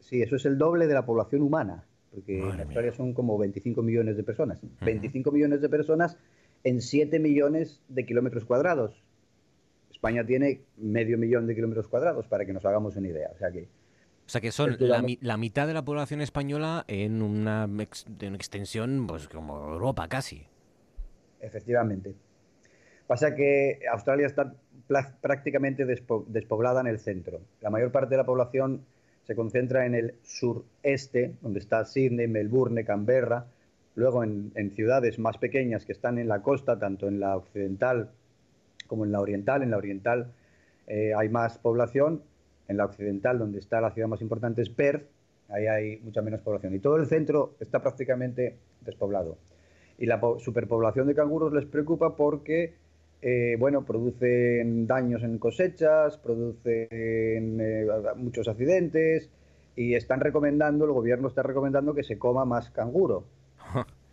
sí, 0.00 0.22
eso 0.22 0.36
es 0.36 0.44
el 0.44 0.58
doble 0.58 0.86
de 0.86 0.94
la 0.94 1.06
población 1.06 1.42
humana, 1.42 1.84
porque 2.10 2.38
en 2.38 2.60
Australia 2.60 2.92
son 2.92 3.14
como 3.14 3.38
25 3.38 3.82
millones 3.82 4.16
de 4.16 4.22
personas. 4.22 4.60
25 4.82 5.32
millones 5.32 5.60
de 5.60 5.68
personas 5.68 6.18
en 6.62 6.80
7 6.80 7.18
millones 7.18 7.82
de 7.88 8.04
kilómetros 8.04 8.44
cuadrados. 8.44 9.02
España 10.04 10.26
tiene 10.26 10.60
medio 10.76 11.16
millón 11.16 11.46
de 11.46 11.54
kilómetros 11.54 11.88
cuadrados, 11.88 12.26
para 12.26 12.44
que 12.44 12.52
nos 12.52 12.62
hagamos 12.66 12.94
una 12.96 13.08
idea. 13.08 13.30
O 13.34 13.38
sea 13.38 13.50
que 13.50 13.62
o 13.62 14.28
sea 14.28 14.40
que 14.42 14.52
son 14.52 14.76
la, 14.78 15.36
mitad 15.38 15.66
de 15.66 15.72
la 15.72 15.82
población 15.82 16.20
española 16.20 16.84
en 16.88 17.22
una, 17.22 17.66
extensión 18.20 19.06
pues 19.06 19.28
como 19.28 19.72
Europa 19.72 20.06
casi. 20.08 20.46
Efectivamente. 21.40 22.14
Pasa 23.06 23.34
que 23.34 23.80
Australia 23.90 24.26
está 24.26 24.54
prácticamente 25.22 25.86
despoblada 25.86 26.82
en 26.82 26.86
el 26.86 26.98
centro. 26.98 27.40
La 27.62 27.70
mayor 27.70 27.90
parte 27.90 28.10
de 28.10 28.18
la 28.18 28.26
población 28.26 28.84
se 29.22 29.34
concentra 29.34 29.86
en 29.86 29.94
el 29.94 30.14
sureste, 30.22 31.34
donde 31.40 31.60
está 31.60 31.82
Sydney, 31.86 32.28
Melbourne, 32.28 32.84
Canberra. 32.84 33.46
Luego 33.94 34.22
en, 34.22 34.70
ciudades 34.74 35.18
más 35.18 35.38
pequeñas 35.38 35.86
que 35.86 35.92
están 35.92 36.18
en 36.18 36.28
la 36.28 36.42
costa, 36.42 36.78
tanto 36.78 37.08
en 37.08 37.20
la 37.20 37.36
occidental 37.36 38.10
como 38.86 39.04
en 39.04 39.12
la 39.12 39.20
oriental. 39.20 39.62
En 39.62 39.70
la 39.70 39.76
oriental 39.76 40.32
eh, 40.86 41.12
hay 41.16 41.28
más 41.28 41.58
población 41.58 42.22
en 42.68 42.76
la 42.76 42.86
occidental, 42.86 43.38
donde 43.38 43.58
está 43.58 43.80
la 43.80 43.90
ciudad 43.90 44.08
más 44.08 44.22
importante, 44.22 44.62
es 44.62 44.70
Perth, 44.70 45.06
ahí 45.48 45.66
hay 45.66 46.00
mucha 46.00 46.22
menos 46.22 46.40
población. 46.40 46.74
Y 46.74 46.78
todo 46.78 46.96
el 46.96 47.06
centro 47.06 47.54
está 47.60 47.82
prácticamente 47.82 48.56
despoblado. 48.80 49.36
Y 49.98 50.06
la 50.06 50.20
superpoblación 50.38 51.06
de 51.06 51.14
canguros 51.14 51.52
les 51.52 51.66
preocupa 51.66 52.16
porque, 52.16 52.74
eh, 53.22 53.56
bueno, 53.58 53.84
producen 53.84 54.86
daños 54.86 55.22
en 55.22 55.38
cosechas, 55.38 56.16
producen 56.18 57.60
eh, 57.60 57.86
muchos 58.16 58.48
accidentes 58.48 59.30
y 59.76 59.94
están 59.94 60.20
recomendando, 60.20 60.84
el 60.84 60.92
gobierno 60.92 61.28
está 61.28 61.42
recomendando 61.42 61.94
que 61.94 62.02
se 62.02 62.18
coma 62.18 62.44
más 62.44 62.70
canguro. 62.70 63.24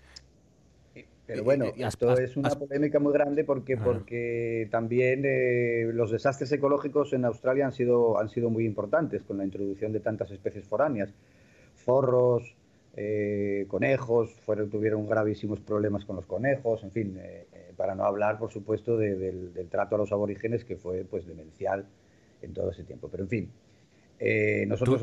Pero 1.32 1.44
bueno, 1.46 1.65
esto 1.78 2.17
es 2.17 2.36
una 2.36 2.50
polémica 2.50 3.00
muy 3.00 3.13
grande 3.13 3.46
porque, 3.46 3.78
porque 3.78 4.67
también 4.70 5.24
eh, 5.26 5.89
los 5.94 6.12
desastres 6.12 6.52
ecológicos 6.52 7.13
en 7.13 7.24
Australia 7.24 7.65
han 7.65 7.72
sido, 7.72 8.20
han 8.20 8.28
sido 8.28 8.50
muy 8.50 8.65
importantes 8.65 9.24
con 9.24 9.38
la 9.38 9.46
introducción 9.46 9.94
de 9.94 10.02
tantas 10.02 10.30
especies 10.32 10.65
foráneas. 10.65 11.13
Zorros, 11.78 12.56
eh, 12.98 13.65
conejos, 13.70 14.34
fueron, 14.46 14.70
tuvieron 14.70 15.08
gravísimos 15.08 15.62
problemas 15.62 16.04
con 16.04 16.17
los 16.17 16.26
conejos, 16.26 16.84
en 16.84 16.91
fin, 16.91 17.17
eh, 17.17 17.48
para 17.78 17.96
no 17.96 18.04
hablar, 18.04 18.38
por 18.38 18.52
supuesto, 18.52 18.98
del, 18.98 19.54
trato 19.70 19.96
a 19.96 20.00
los 20.00 20.12
aborígenes 20.12 20.65
que 20.65 20.76
fue 20.76 21.06
pues 21.10 21.26
demencial 21.26 21.86
en 22.41 22.54
todo 22.54 22.72
ese 22.72 22.84
tiempo. 22.84 23.08
Pero 23.10 23.24
en 23.24 23.30
fin, 23.30 23.52
nosotros... 24.67 25.02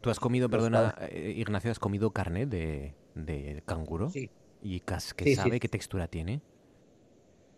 ¿Tú, 0.00 0.10
has, 0.10 0.20
comido, 0.20 0.48
perdona, 0.48 0.94
Ignacio, 1.12 1.72
has 1.72 1.80
comido 1.80 2.12
carne 2.12 2.46
de, 2.46 2.94
de 3.16 3.62
canguro? 3.66 4.10
Sí. 4.10 4.30
¿Y 4.62 4.80
qué 4.80 5.34
sabe? 5.34 5.60
¿Qué 5.60 5.68
textura 5.68 6.06
tiene? 6.06 6.40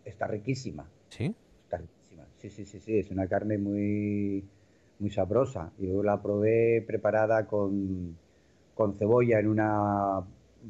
Está 0.05 0.27
riquísima. 0.27 0.89
¿Sí? 1.09 1.35
Está 1.63 1.77
riquísima. 1.77 2.25
Sí, 2.37 2.49
sí, 2.49 2.65
sí, 2.65 2.79
sí. 2.79 2.97
Es 2.97 3.11
una 3.11 3.27
carne 3.27 3.57
muy, 3.57 4.43
muy 4.99 5.09
sabrosa. 5.09 5.71
Yo 5.79 6.03
la 6.03 6.21
probé 6.21 6.83
preparada 6.85 7.45
con, 7.47 8.17
cebolla 8.97 9.39
en 9.39 9.47
una 9.47 10.21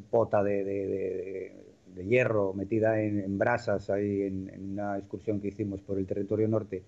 pota 0.09 0.43
de, 0.43 1.53
hierro 1.95 2.53
metida 2.53 2.99
en, 3.01 3.37
brasas 3.37 3.89
ahí 3.89 4.23
en, 4.23 4.71
una 4.71 4.97
excursión 4.97 5.39
que 5.39 5.49
hicimos 5.49 5.81
por 5.81 5.97
el 5.99 6.05
territorio 6.05 6.47
norte. 6.47 6.83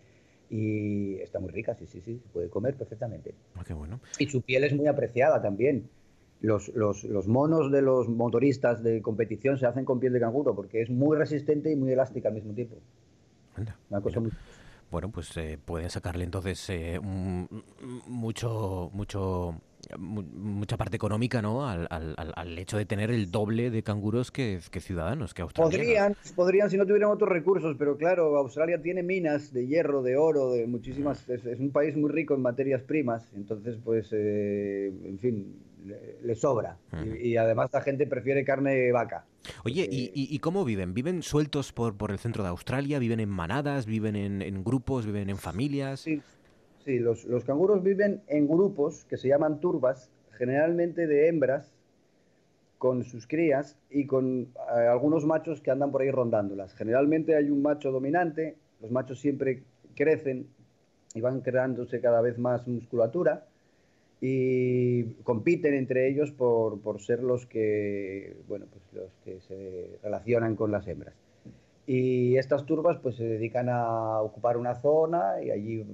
Y 0.49 1.15
está 1.15 1.39
muy 1.39 1.49
rica, 1.49 1.73
sí, 1.75 1.88
sí, 1.88 2.01
sí. 2.01 2.19
Se 2.21 2.29
puede 2.29 2.49
comer 2.49 2.75
perfectamente. 2.75 3.34
Ah, 3.55 3.63
qué 3.65 3.73
bueno. 3.73 3.99
Y 4.19 4.27
su 4.27 4.41
piel 4.41 4.63
es 4.63 4.73
muy 4.73 4.88
apreciada 4.88 5.41
también 5.41 5.89
los, 6.45 6.69
los, 6.69 7.03
los, 7.03 7.27
monos 7.27 7.71
de 7.71 7.81
los 7.81 8.08
motoristas 8.08 8.84
de 8.84 9.01
competición 9.01 9.58
se 9.58 9.65
hacen 9.65 9.86
con 9.86 9.99
piel 9.99 10.13
de 10.13 10.19
canguro 10.19 10.55
porque 10.55 10.81
es 10.81 10.89
muy 10.89 11.17
resistente 11.17 11.71
y 11.71 11.75
muy 11.75 11.91
elástica 11.91 12.29
al 12.29 12.36
mismo 12.36 12.53
tiempo. 12.53 12.77
Una 13.89 14.01
cosa 14.01 14.19
muy... 14.19 14.31
Bueno, 14.91 15.10
pues 15.10 15.36
eh, 15.38 15.58
pueden 15.63 15.89
sacarle 15.89 16.23
entonces 16.23 16.69
eh, 16.69 16.99
mucho, 18.08 18.89
mucho, 18.93 19.55
mucha 19.98 20.78
parte 20.78 20.95
económica, 20.95 21.41
¿no? 21.41 21.67
Al, 21.67 21.88
al, 21.89 22.15
al, 22.17 22.60
hecho 22.60 22.78
de 22.78 22.86
tener 22.86 23.12
el 23.12 23.32
doble 23.32 23.69
de 23.69 23.84
canguros 23.84 24.32
que, 24.32 24.60
que 24.71 24.80
ciudadanos, 24.80 25.34
que 25.34 25.41
australianos. 25.41 25.86
Podrían, 25.86 26.15
podrían 26.36 26.69
si 26.69 26.78
no 26.78 26.86
tuvieran 26.86 27.12
otros 27.12 27.30
recursos, 27.30 27.76
pero 27.78 27.98
claro, 27.98 28.38
Australia 28.38 28.82
tiene 28.82 29.04
minas 29.04 29.54
de 29.54 29.67
hierro, 29.67 30.02
de 30.02 30.17
oro, 30.17 30.52
de 30.52 30.67
muchísimas. 30.67 31.28
Es, 31.30 31.60
un 31.60 31.71
país 31.71 31.95
muy 31.95 32.12
rico 32.12 32.34
en 32.34 32.41
materias 32.41 32.82
primas, 32.84 33.32
entonces, 33.36 33.78
pues, 33.84 34.10
eh, 34.12 34.91
en 35.04 35.19
fin, 35.19 35.56
le, 36.21 36.36
sobra. 36.36 36.78
y, 37.21 37.38
además 37.38 37.69
la 37.74 37.82
gente 37.82 38.08
prefiere 38.08 38.43
carne 38.43 38.76
de 38.76 38.91
vaca. 38.91 39.26
Oye, 39.63 39.88
¿y, 39.89 40.39
cómo 40.39 40.65
viven? 40.65 40.93
¿Viven 40.93 41.21
sueltos 41.21 41.71
por, 41.71 41.95
por 41.95 42.12
el 42.12 42.19
centro 42.19 42.43
de 42.43 42.50
Australia? 42.50 43.00
¿Viven 43.00 43.19
en 43.19 43.30
manadas? 43.30 43.86
¿Viven 43.86 44.15
en, 44.15 44.63
grupos? 44.63 45.06
¿Viven 45.06 45.30
en 45.30 45.38
familias? 45.38 46.02
Sí, 46.02 46.21
sí 46.86 47.00
los, 47.00 47.26
los, 47.26 47.43
canguros 47.43 47.84
viven 47.84 48.21
en 48.28 48.48
grupos 48.48 49.06
que 49.06 49.17
se 49.17 49.28
llaman 49.28 49.60
turbas, 49.60 50.12
generalmente 50.38 51.08
de 51.08 51.28
hembras 51.28 51.74
con 52.78 53.04
sus 53.04 53.26
crías 53.28 53.78
y 53.89 54.06
con 54.06 54.50
eh, 54.78 54.88
algunos 54.88 55.26
machos 55.26 55.62
que 55.62 55.71
andan 55.71 55.91
por 55.91 56.02
ahí 56.02 56.12
rondándolas. 56.12 56.76
Generalmente 56.76 57.36
hay 57.36 57.50
un 57.50 57.62
macho 57.62 57.91
dominante, 57.91 58.56
los 58.82 58.91
machos 58.91 59.19
siempre 59.19 59.63
crecen 59.95 60.48
y 61.15 61.21
van 61.21 61.41
creándose 61.41 62.00
cada 62.02 62.21
vez 62.21 62.38
más 62.38 62.67
musculatura 62.67 63.48
y 64.21 65.04
compiten 65.24 65.74
entre 65.74 66.08
ellos 66.08 66.32
por, 66.32 66.80
por, 66.82 67.02
ser 67.02 67.24
los 67.24 67.45
que, 67.45 68.38
bueno, 68.48 68.65
pues 68.71 68.84
los 68.93 69.12
que 69.24 69.39
se 69.41 70.00
relacionan 70.04 70.56
con 70.56 70.71
las 70.71 70.88
hembras. 70.88 71.15
Y 71.88 72.38
estas 72.38 72.65
turbas 72.65 72.98
pues 72.98 73.15
se 73.15 73.24
dedican 73.24 73.69
a 73.69 74.21
ocupar 74.21 74.58
una 74.58 74.75
zona 74.75 75.42
y 75.44 75.52
allí 75.52 75.86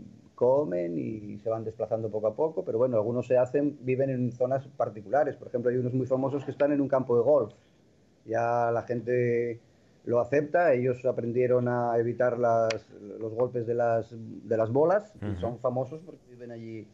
comen 0.42 0.98
y 0.98 1.38
se 1.38 1.52
van 1.52 1.64
desplazando 1.64 2.10
poco 2.10 2.26
a 2.26 2.36
poco, 2.36 2.66
pero 2.66 2.80
bueno, 2.80 2.98
algunos 2.98 3.28
se 3.28 3.38
hacen, 3.38 3.78
viven 3.82 4.10
en 4.10 4.32
zonas 4.32 4.68
particulares. 4.76 5.36
Por 5.36 5.50
ejemplo, 5.50 5.70
hay 5.70 5.78
unos 5.78 5.94
muy 5.94 6.08
famosos 6.08 6.44
que 6.44 6.50
están 6.50 6.72
en 6.72 6.82
un 6.82 6.88
campo 6.88 7.16
de 7.16 7.22
golf. 7.22 7.54
Ya 8.26 8.72
la 8.72 8.82
gente 8.82 9.60
lo 10.04 10.20
acepta. 10.20 10.74
Ellos 10.74 11.06
aprendieron 11.06 11.68
a 11.68 11.96
evitar 12.00 12.40
los 12.40 13.36
golpes 13.36 13.68
de 13.68 13.76
las, 13.76 14.10
de 14.12 14.58
las 14.58 14.72
bolas 14.72 15.14
y 15.22 15.40
son 15.40 15.60
famosos 15.60 16.02
porque 16.04 16.22
viven 16.32 16.50
allí 16.50 16.88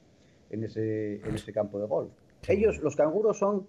en 0.50 0.66
ese, 0.66 1.22
en 1.26 1.34
ese 1.34 1.54
campo 1.54 1.80
de 1.80 1.88
golf. 1.88 2.12
Ellos, 2.50 2.80
los 2.80 2.98
canguros, 2.98 3.38
son, 3.38 3.66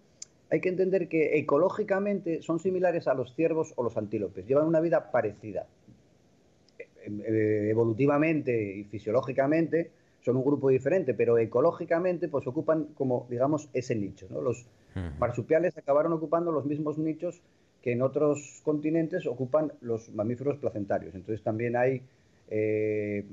hay 0.51 0.61
que 0.61 0.71
entender 0.71 1.09
que 1.09 1.39
ecológicamente 1.39 2.43
son 2.43 2.59
similares 2.59 3.07
a 3.07 3.15
los 3.15 3.33
ciervos 3.37 3.75
o 3.77 3.85
los 3.85 3.97
antílopes. 3.97 4.45
Llevan 4.45 4.67
una 4.67 4.81
vida 4.81 5.13
parecida. 5.13 5.67
Eh, 7.09 7.69
evolutivamente 7.71 8.77
y 8.77 8.85
fisiológicamente 8.85 9.91
son 10.21 10.37
un 10.37 10.45
grupo 10.45 10.69
diferente, 10.69 11.15
pero 11.15 11.39
ecológicamente 11.39 12.29
pues 12.29 12.47
ocupan 12.47 12.89
como, 12.95 13.27
digamos, 13.31 13.69
ese 13.73 13.95
nicho. 13.95 14.27
¿no? 14.31 14.41
Los 14.41 14.67
marsupiales 15.19 15.79
acabaron 15.79 16.13
ocupando 16.13 16.51
los 16.51 16.67
mismos 16.67 16.99
nichos 16.99 17.41
que 17.83 17.93
en 17.93 18.03
otros 18.03 18.61
continentes 18.65 19.27
ocupan 19.27 19.73
los 19.81 20.11
mamíferos 20.11 20.59
placentarios. 20.59 21.15
Entonces 21.15 21.43
también 21.43 21.77
hay 21.77 22.03
eh, 22.51 23.25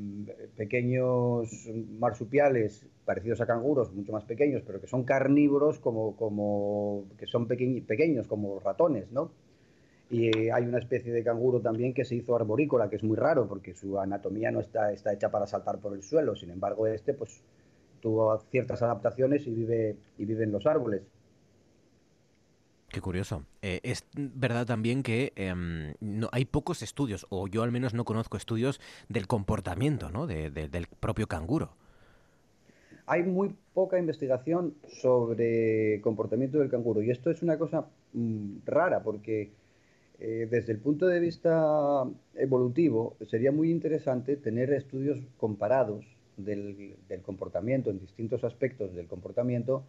pequeños 0.56 1.70
marsupiales 2.00 2.86
parecidos 3.06 3.42
a 3.42 3.48
canguros, 3.48 3.94
mucho 3.94 4.12
más 4.12 4.24
pequeños, 4.26 4.62
pero 4.66 4.80
que 4.80 4.88
son 4.88 5.04
carnívoros 5.04 5.80
como, 5.80 6.16
como 6.16 7.06
que 7.18 7.26
son 7.26 7.48
pequeños 7.48 8.28
como 8.28 8.60
ratones, 8.60 9.12
¿no? 9.12 9.32
Y 10.10 10.50
hay 10.50 10.64
una 10.66 10.78
especie 10.78 11.12
de 11.12 11.24
canguro 11.24 11.60
también 11.60 11.94
que 11.94 12.06
se 12.06 12.16
hizo 12.16 12.36
arborícola, 12.36 12.90
que 12.90 12.98
es 12.98 13.04
muy 13.04 13.18
raro 13.18 13.48
porque 13.48 13.74
su 13.74 14.00
anatomía 14.00 14.52
no 14.52 14.60
está, 14.60 14.92
está 14.92 15.12
hecha 15.14 15.32
para 15.32 15.48
saltar 15.48 15.80
por 15.80 15.94
el 15.94 16.04
suelo. 16.04 16.36
Sin 16.36 16.52
embargo, 16.52 16.86
este 16.86 17.14
pues 17.14 17.42
tuvo 18.02 18.38
ciertas 18.52 18.84
adaptaciones 18.84 19.48
y 19.48 19.52
vive, 19.52 19.96
y 20.18 20.26
vive 20.26 20.44
en 20.44 20.52
los 20.52 20.66
árboles. 20.68 21.02
Qué 22.90 23.02
curioso. 23.02 23.44
Eh, 23.62 23.82
es 23.84 24.06
verdad 24.16 24.66
también 24.66 25.04
que 25.04 25.34
em, 25.36 25.96
no, 26.00 26.30
hay 26.32 26.46
pocos 26.46 26.82
estudios, 26.82 27.26
o 27.30 27.48
yo 27.48 27.64
al 27.64 27.72
menos 27.72 27.94
no 27.94 28.06
conozco 28.06 28.38
estudios 28.38 28.80
del 29.10 29.28
comportamiento 29.28 30.12
¿no? 30.12 30.28
del 30.28 30.88
propio 31.00 31.28
canguro. 31.28 31.72
Hay 33.08 33.24
muy 33.24 33.56
poca 33.74 34.00
investigación 34.00 34.76
sobre 34.88 36.00
comportamiento 36.02 36.60
del 36.60 36.70
canguro 36.70 37.02
y 37.02 37.12
esto 37.12 37.30
es 37.30 37.44
una 37.44 37.58
cosa 37.58 37.86
mm, 38.14 38.60
rara 38.66 39.04
porque 39.04 39.52
eh, 40.20 40.48
desde 40.50 40.72
el 40.74 40.80
punto 40.80 41.08
de 41.08 41.20
vista 41.20 42.04
evolutivo 42.36 43.18
sería 43.30 43.52
muy 43.52 43.72
interesante 43.72 44.38
tener 44.38 44.72
estudios 44.74 45.20
comparados 45.38 46.06
del 46.38 46.98
comportamiento 47.24 47.90
en 47.90 48.00
distintos 48.00 48.44
aspectos 48.44 48.94
del 48.94 49.08
comportamiento 49.08 49.86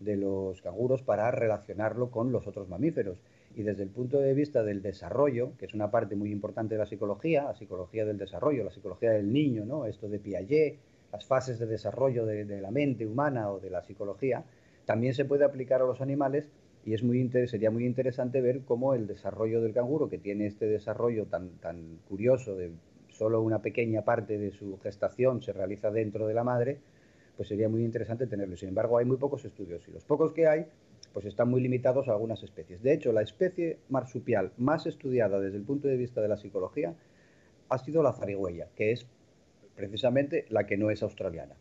de 0.00 0.16
los 0.16 0.60
canguros 0.62 1.02
para 1.02 1.30
relacionarlo 1.30 2.10
con 2.10 2.32
los 2.32 2.46
otros 2.46 2.68
mamíferos. 2.68 3.18
Y 3.54 3.62
desde 3.62 3.82
el 3.82 3.90
punto 3.90 4.18
de 4.18 4.32
vista 4.34 4.62
del 4.62 4.82
desarrollo, 4.82 5.52
que 5.58 5.66
es 5.66 5.74
una 5.74 5.90
parte 5.90 6.16
muy 6.16 6.30
importante 6.30 6.74
de 6.74 6.78
la 6.78 6.86
psicología, 6.86 7.44
la 7.44 7.54
psicología 7.54 8.04
del 8.04 8.16
desarrollo, 8.16 8.64
la 8.64 8.70
psicología 8.70 9.10
del 9.10 9.32
niño, 9.32 9.64
¿no? 9.64 9.86
esto 9.86 10.08
de 10.08 10.18
Piaget, 10.18 10.78
las 11.12 11.26
fases 11.26 11.58
de 11.58 11.66
desarrollo 11.66 12.24
de, 12.24 12.60
la 12.60 12.70
mente 12.70 13.06
humana 13.06 13.50
o 13.50 13.60
de 13.60 13.70
la 13.70 13.82
psicología, 13.82 14.44
también 14.86 15.14
se 15.14 15.24
puede 15.24 15.44
aplicar 15.44 15.82
a 15.82 15.86
los 15.86 16.00
animales 16.00 16.48
y 16.84 16.94
es 16.94 17.02
muy 17.02 17.28
sería 17.46 17.70
muy 17.70 17.84
interesante 17.84 18.40
ver 18.40 18.60
cómo 18.62 18.94
el 18.94 19.06
desarrollo 19.06 19.60
del 19.60 19.72
canguro, 19.72 20.08
que 20.08 20.18
tiene 20.18 20.46
este 20.46 20.66
desarrollo 20.66 21.26
tan, 21.26 21.50
tan 21.60 21.98
curioso 22.08 22.56
de 22.56 22.70
solo 23.08 23.42
una 23.42 23.60
pequeña 23.60 24.02
parte 24.02 24.38
de 24.38 24.50
su 24.50 24.78
gestación 24.78 25.42
se 25.42 25.52
realiza 25.52 25.90
dentro 25.90 26.26
de 26.26 26.34
la 26.34 26.44
madre, 26.44 26.78
pues 27.36 27.48
sería 27.48 27.68
muy 27.68 27.84
interesante 27.84 28.26
tenerlo. 28.26 28.56
Sin 28.56 28.70
embargo, 28.70 28.98
hay 28.98 29.04
muy 29.04 29.18
pocos 29.18 29.44
estudios 29.44 29.86
y 29.88 29.92
los 29.92 30.04
pocos 30.04 30.32
que 30.32 30.46
hay, 30.46 30.66
pues 31.12 31.26
están 31.26 31.50
muy 31.50 31.60
limitados 31.60 32.08
a 32.08 32.12
algunas 32.12 32.42
especies. 32.42 32.82
De 32.82 32.92
hecho, 32.92 33.12
la 33.12 33.22
especie 33.22 33.78
marsupial 33.88 34.52
más 34.56 34.86
estudiada 34.86 35.40
desde 35.40 35.58
el 35.58 35.64
punto 35.64 35.88
de 35.88 35.96
vista 35.96 36.20
de 36.20 36.28
la 36.28 36.36
psicología 36.36 36.94
ha 37.68 37.78
sido 37.78 38.02
la 38.02 38.12
zarigüeya, 38.12 38.68
que 38.74 38.92
es 38.92 39.06
precisamente 39.74 40.46
la 40.50 40.66
que 40.66 40.76
no 40.76 40.90
es 40.90 41.02
australiana, 41.02 41.54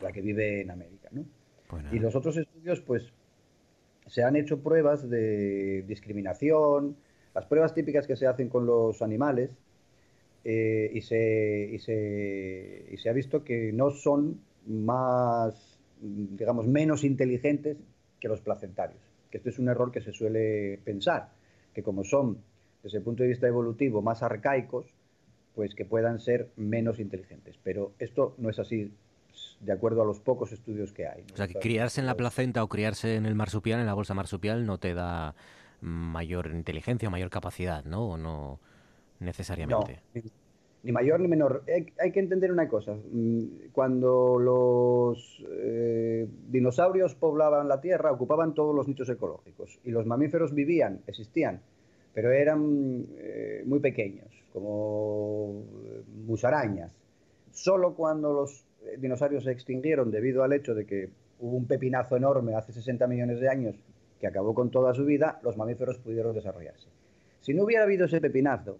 la 0.00 0.12
que 0.12 0.20
vive 0.20 0.60
en 0.60 0.70
América. 0.70 1.10
Y 1.92 1.98
los 1.98 2.14
otros 2.14 2.36
estudios, 2.36 2.80
pues, 2.80 3.12
se 4.06 4.22
han 4.22 4.36
hecho 4.36 4.62
pruebas 4.62 5.08
de 5.08 5.84
discriminación, 5.86 6.96
las 7.34 7.46
pruebas 7.46 7.74
típicas 7.74 8.06
que 8.06 8.16
se 8.16 8.26
hacen 8.26 8.48
con 8.48 8.66
los 8.66 9.02
animales, 9.02 9.50
eh, 10.44 10.90
y, 10.94 11.00
se, 11.00 11.70
y, 11.72 11.78
se, 11.80 12.86
y 12.90 12.96
se 12.98 13.08
ha 13.08 13.12
visto 13.12 13.42
que 13.42 13.72
no 13.72 13.90
son 13.90 14.40
más, 14.66 15.80
digamos, 16.00 16.68
menos 16.68 17.02
inteligentes 17.02 17.76
que 18.20 18.28
los 18.28 18.40
placentarios. 18.40 19.00
Que 19.30 19.38
este 19.38 19.50
es 19.50 19.58
un 19.58 19.68
error 19.68 19.90
que 19.90 20.00
se 20.00 20.12
suele 20.12 20.78
pensar, 20.84 21.32
que 21.74 21.82
como 21.82 22.04
son, 22.04 22.38
desde 22.82 22.98
el 22.98 23.04
punto 23.04 23.24
de 23.24 23.30
vista 23.30 23.48
evolutivo, 23.48 24.02
más 24.02 24.22
arcaicos, 24.22 24.86
pues 25.56 25.74
que 25.74 25.84
puedan 25.84 26.20
ser 26.20 26.50
menos 26.54 27.00
inteligentes. 27.00 27.58
Pero 27.64 27.94
esto 27.98 28.36
no 28.38 28.48
es 28.48 28.58
así 28.60 28.92
de 29.60 29.72
acuerdo 29.72 30.02
a 30.02 30.04
los 30.04 30.20
pocos 30.20 30.52
estudios 30.52 30.92
que 30.92 31.06
hay. 31.06 31.24
O 31.32 31.36
sea, 31.36 31.48
que 31.48 31.54
criarse 31.54 32.00
en 32.00 32.06
la 32.06 32.16
placenta 32.16 32.62
o 32.62 32.68
criarse 32.68 33.16
en 33.16 33.26
el 33.26 33.34
marsupial, 33.34 33.80
en 33.80 33.86
la 33.86 33.94
bolsa 33.94 34.14
marsupial, 34.14 34.66
no 34.66 34.78
te 34.78 34.94
da 34.94 35.34
mayor 35.80 36.52
inteligencia 36.52 37.08
o 37.08 37.10
mayor 37.10 37.30
capacidad, 37.30 37.84
¿no? 37.84 38.10
¿O 38.10 38.16
no 38.16 38.60
necesariamente? 39.20 40.02
ni 40.86 40.92
mayor 40.92 41.18
ni 41.18 41.26
menor. 41.26 41.64
Hay, 41.98 42.12
que 42.12 42.20
entender 42.20 42.52
una 42.52 42.68
cosa. 42.68 42.94
Mm, 42.94 43.70
cuando 43.72 44.38
los 44.38 45.44
eh, 45.50 46.28
dinosaurios 46.48 47.16
poblaban 47.16 47.66
la 47.66 47.80
Tierra, 47.80 48.12
ocupaban 48.12 48.54
todos 48.54 48.74
los 48.74 48.86
nichos 48.86 49.08
ecológicos 49.08 49.80
y 49.84 49.90
los 49.90 50.06
mamíferos 50.06 50.54
vivían, 50.54 51.00
existían, 51.08 51.60
pero 52.14 52.30
eran 52.30 53.04
eh, 53.18 53.64
muy 53.66 53.80
pequeños, 53.80 54.28
como 54.52 55.64
eh, 55.86 56.02
musarañas. 56.24 56.92
Solo 57.50 57.94
cuando 57.94 58.32
los 58.32 58.65
dinosaurios 58.98 59.44
se 59.44 59.52
extinguieron 59.52 60.10
debido 60.10 60.42
al 60.42 60.52
hecho 60.52 60.74
de 60.74 60.86
que 60.86 61.10
hubo 61.40 61.56
un 61.56 61.66
pepinazo 61.66 62.16
enorme 62.16 62.54
hace 62.54 62.72
60 62.72 63.06
millones 63.06 63.40
de 63.40 63.48
años 63.48 63.76
que 64.20 64.26
acabó 64.26 64.54
con 64.54 64.70
toda 64.70 64.94
su 64.94 65.04
vida, 65.04 65.38
los 65.42 65.56
mamíferos 65.56 65.98
pudieron 65.98 66.34
desarrollarse. 66.34 66.88
Si 67.40 67.52
no 67.54 67.64
hubiera 67.64 67.84
habido 67.84 68.06
ese 68.06 68.20
pepinazo, 68.20 68.78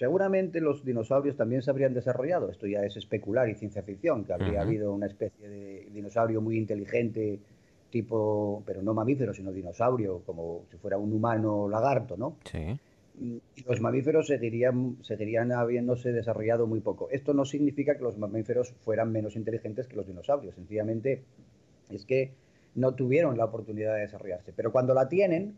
Seguramente 0.00 0.62
los 0.62 0.82
dinosaurios 0.82 1.36
también 1.36 1.60
se 1.60 1.70
habrían 1.70 1.92
desarrollado. 1.92 2.50
Esto 2.50 2.66
ya 2.66 2.80
es 2.80 2.96
especular 2.96 3.50
y 3.50 3.54
ciencia 3.54 3.82
ficción, 3.82 4.24
que 4.24 4.32
habría 4.32 4.62
habido 4.62 4.94
una 4.94 5.04
especie 5.04 5.46
de 5.46 5.88
dinosaurio 5.92 6.40
muy 6.40 6.56
inteligente, 6.56 7.38
tipo, 7.90 8.62
pero 8.64 8.80
no 8.80 8.94
mamífero, 8.94 9.34
sino 9.34 9.52
dinosaurio, 9.52 10.22
como 10.24 10.64
si 10.70 10.78
fuera 10.78 10.96
un 10.96 11.12
humano 11.12 11.68
lagarto, 11.68 12.16
¿no? 12.16 12.38
Sí. 12.50 12.80
Los 13.66 13.80
mamíferos 13.80 14.26
seguirían, 14.26 14.96
seguirían 15.02 15.52
habiéndose 15.52 16.12
desarrollado 16.12 16.66
muy 16.66 16.80
poco. 16.80 17.08
Esto 17.10 17.34
no 17.34 17.44
significa 17.44 17.96
que 17.96 18.02
los 18.02 18.16
mamíferos 18.16 18.72
fueran 18.84 19.12
menos 19.12 19.36
inteligentes 19.36 19.86
que 19.86 19.96
los 19.96 20.06
dinosaurios. 20.06 20.54
Sencillamente 20.54 21.22
es 21.90 22.06
que 22.06 22.32
no 22.74 22.94
tuvieron 22.94 23.36
la 23.36 23.44
oportunidad 23.44 23.94
de 23.94 24.02
desarrollarse. 24.02 24.52
Pero 24.54 24.72
cuando 24.72 24.94
la 24.94 25.08
tienen, 25.08 25.54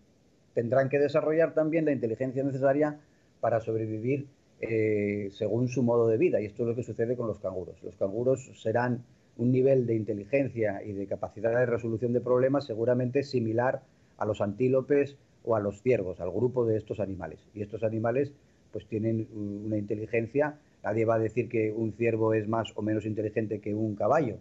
tendrán 0.55 0.89
que 0.89 0.99
desarrollar 0.99 1.55
también 1.55 1.85
la 1.85 1.93
inteligencia 1.93 2.43
necesaria 2.43 2.99
para 3.41 3.61
sobrevivir 3.61 4.27
eh, 4.61 5.29
según 5.33 5.69
su 5.69 5.83
modo 5.83 6.09
de 6.09 6.17
vida. 6.17 6.41
Y 6.41 6.47
esto 6.47 6.63
es 6.63 6.69
lo 6.69 6.75
que 6.75 6.83
sucede 6.83 7.17
con 7.17 7.27
los 7.27 7.39
canguros. 7.39 7.83
Los 7.83 7.97
canguros 7.97 8.51
serán 8.61 9.05
un 9.37 9.51
nivel 9.51 9.87
de 9.87 9.95
inteligencia 9.95 10.83
y 10.85 10.93
de 10.93 11.07
capacidad 11.07 11.51
de 11.59 11.67
resolución 11.67 12.13
de 12.13 12.21
problemas 12.21 12.67
seguramente 12.67 13.23
similar 13.23 13.83
a 14.19 14.27
los 14.27 14.41
antílopes 14.41 15.17
o 15.45 15.57
a 15.57 15.61
los 15.61 15.83
ciervos, 15.83 16.21
al 16.21 16.31
grupo 16.31 16.65
de 16.65 16.77
estos 16.77 17.01
animales. 17.01 17.41
Y 17.55 17.63
estos 17.63 17.83
animales 17.83 18.33
pues 18.73 18.87
tienen 18.87 19.29
una 19.35 19.77
inteligencia, 19.77 20.59
nadie 20.83 21.05
va 21.05 21.17
a 21.17 21.19
decir 21.19 21.49
que 21.49 21.73
un 21.73 21.93
ciervo 21.93 22.33
es 22.35 22.49
más 22.49 22.73
o 22.75 22.83
menos 22.83 23.05
inteligente 23.05 23.61
que 23.61 23.75
un 23.75 23.95
caballo, 23.95 24.39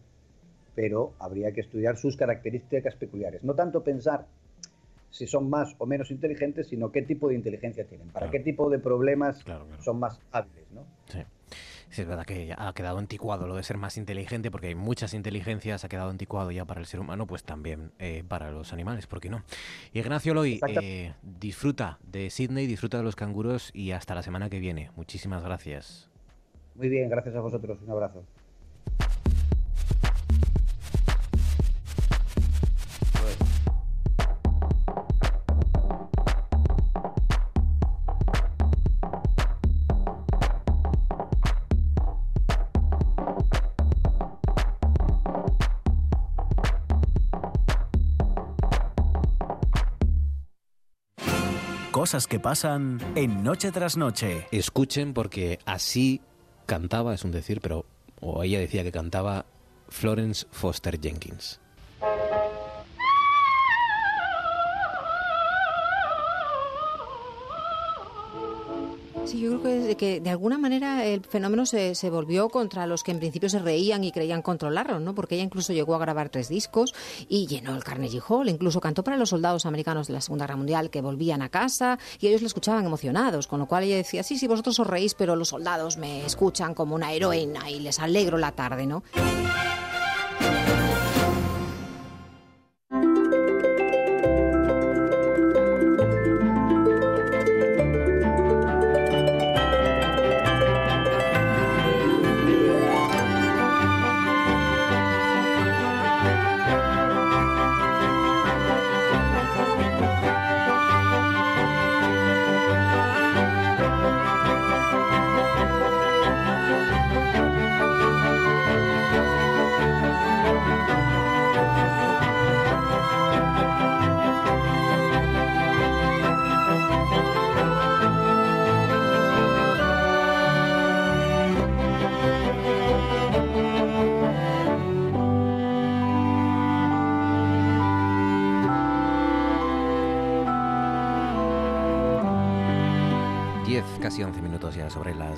pero 0.74 1.14
habría 1.20 1.52
que 1.52 1.62
estudiar 1.62 1.98
sus 1.98 2.16
características 2.16 2.96
peculiares. 2.96 3.44
No 3.44 3.56
tanto 3.56 3.84
pensar 3.84 4.26
si 5.10 5.28
son 5.28 5.50
más 5.50 5.76
o 5.78 5.86
menos 5.86 6.10
inteligentes, 6.12 6.68
sino 6.68 6.92
qué 6.92 7.02
tipo 7.02 7.28
de 7.28 7.36
inteligencia 7.36 7.86
tienen, 7.86 8.08
para 8.08 8.32
qué 8.32 8.40
tipo 8.40 8.70
de 8.70 8.80
problemas 8.80 9.44
son 9.80 10.00
más 10.00 10.20
hábiles, 10.32 10.72
¿no? 10.72 10.86
Sí. 11.08 11.20
Es 12.00 12.08
verdad 12.08 12.26
que 12.26 12.54
ha 12.58 12.74
quedado 12.74 12.98
anticuado 12.98 13.48
lo 13.48 13.56
de 13.56 13.64
ser 13.64 13.78
más 13.78 13.98
inteligente, 13.98 14.52
porque 14.52 14.68
hay 14.68 14.76
muchas 14.76 15.14
inteligencias, 15.14 15.84
ha 15.84 15.90
quedado 15.90 16.10
anticuado 16.10 16.52
ya 16.52 16.66
para 16.66 16.80
el 16.80 16.86
ser 16.86 17.00
humano, 17.00 17.28
pues 17.28 17.44
también 17.44 17.92
eh, 18.00 18.24
para 18.28 18.52
los 18.52 18.74
animales, 18.74 19.08
¿por 19.08 19.20
qué 19.20 19.30
no? 19.30 19.44
Ignacio 19.94 20.34
Loy, 20.34 20.60
eh, 20.68 21.14
disfruta 21.22 22.00
de 22.04 22.30
Sydney, 22.30 22.68
disfruta 22.68 22.98
de 22.98 23.04
los 23.04 23.16
canguros 23.16 23.72
y 23.74 23.92
hasta 23.92 24.16
la 24.16 24.24
semana 24.24 24.50
que 24.50 24.60
viene. 24.60 24.92
Muchísimas 24.96 25.44
gracias. 25.44 26.10
Muy 26.76 26.90
bien, 26.90 27.10
gracias 27.10 27.36
a 27.36 27.42
vosotros. 27.42 27.80
Un 27.82 27.92
abrazo. 27.92 28.24
Que 52.12 52.42
pasan 52.42 53.00
en 53.16 53.42
Noche 53.42 53.72
tras 53.72 53.96
Noche. 53.96 54.46
Escuchen 54.52 55.14
porque 55.14 55.60
así 55.66 56.20
cantaba, 56.66 57.14
es 57.14 57.24
un 57.24 57.32
decir, 57.32 57.62
pero 57.62 57.86
o 58.20 58.44
ella 58.44 58.60
decía 58.60 58.84
que 58.84 58.92
cantaba 58.92 59.46
Florence 59.88 60.46
Foster 60.52 61.00
Jenkins. 61.00 61.62
Sí, 69.32 69.40
yo 69.40 69.62
creo 69.62 69.96
que, 69.96 70.20
de 70.20 70.30
alguna 70.30 70.58
manera 70.58 71.06
el 71.06 71.22
fenómeno 71.24 71.66
se, 71.66 71.96
se, 71.96 72.10
volvió 72.10 72.50
contra 72.50 72.86
los 72.86 73.02
que 73.02 73.12
en 73.12 73.20
principio 73.20 73.48
se 73.48 73.60
reían 73.60 74.04
y 74.04 74.12
creían 74.12 74.42
controlarlo, 74.42 75.00
¿no? 75.00 75.16
Porque 75.16 75.36
ella 75.36 75.46
incluso 75.46 75.72
llegó 75.72 75.96
a 75.96 76.00
grabar 76.00 76.28
tres 76.28 76.50
discos 76.50 76.94
y 77.30 77.48
llenó 77.48 77.74
el 77.74 77.82
Carnegie 77.82 78.20
Hall, 78.28 78.50
incluso 78.50 78.82
cantó 78.82 79.06
para 79.06 79.16
los 79.16 79.30
soldados 79.30 79.66
americanos 79.66 80.08
de 80.08 80.16
la 80.16 80.20
Segunda 80.20 80.44
Guerra 80.44 80.58
Mundial 80.58 80.90
que 80.90 81.00
volvían 81.00 81.42
a 81.42 81.48
casa 81.48 81.98
y 82.20 82.28
ellos 82.28 82.42
la 82.42 82.48
escuchaban 82.48 82.86
emocionados, 82.86 83.48
con 83.48 83.60
lo 83.60 83.68
cual 83.68 83.86
ella 83.86 83.96
decía, 83.96 84.22
sí, 84.22 84.38
sí, 84.38 84.48
vosotros 84.48 84.78
os 84.82 84.88
reís, 84.88 85.14
pero 85.14 85.38
los 85.38 85.48
soldados 85.48 85.96
me 85.96 86.26
escuchan 86.26 86.74
como 86.74 86.94
una 86.94 87.14
heroína 87.14 87.70
y 87.70 87.80
les 87.80 88.00
alegro 88.00 88.38
la 88.38 88.52
tarde, 88.52 88.86
¿no? 88.86 89.02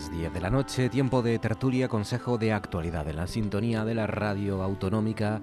Las 0.03 0.11
10 0.11 0.33
de 0.33 0.41
la 0.41 0.49
noche, 0.49 0.89
tiempo 0.89 1.21
de 1.21 1.39
tertulia, 1.39 1.87
consejo 1.87 2.37
de 2.37 2.51
actualidad 2.51 3.07
en 3.07 3.15
la 3.15 3.27
sintonía 3.27 3.85
de 3.85 3.93
la 3.93 4.05
radio 4.05 4.61
autonómica 4.61 5.39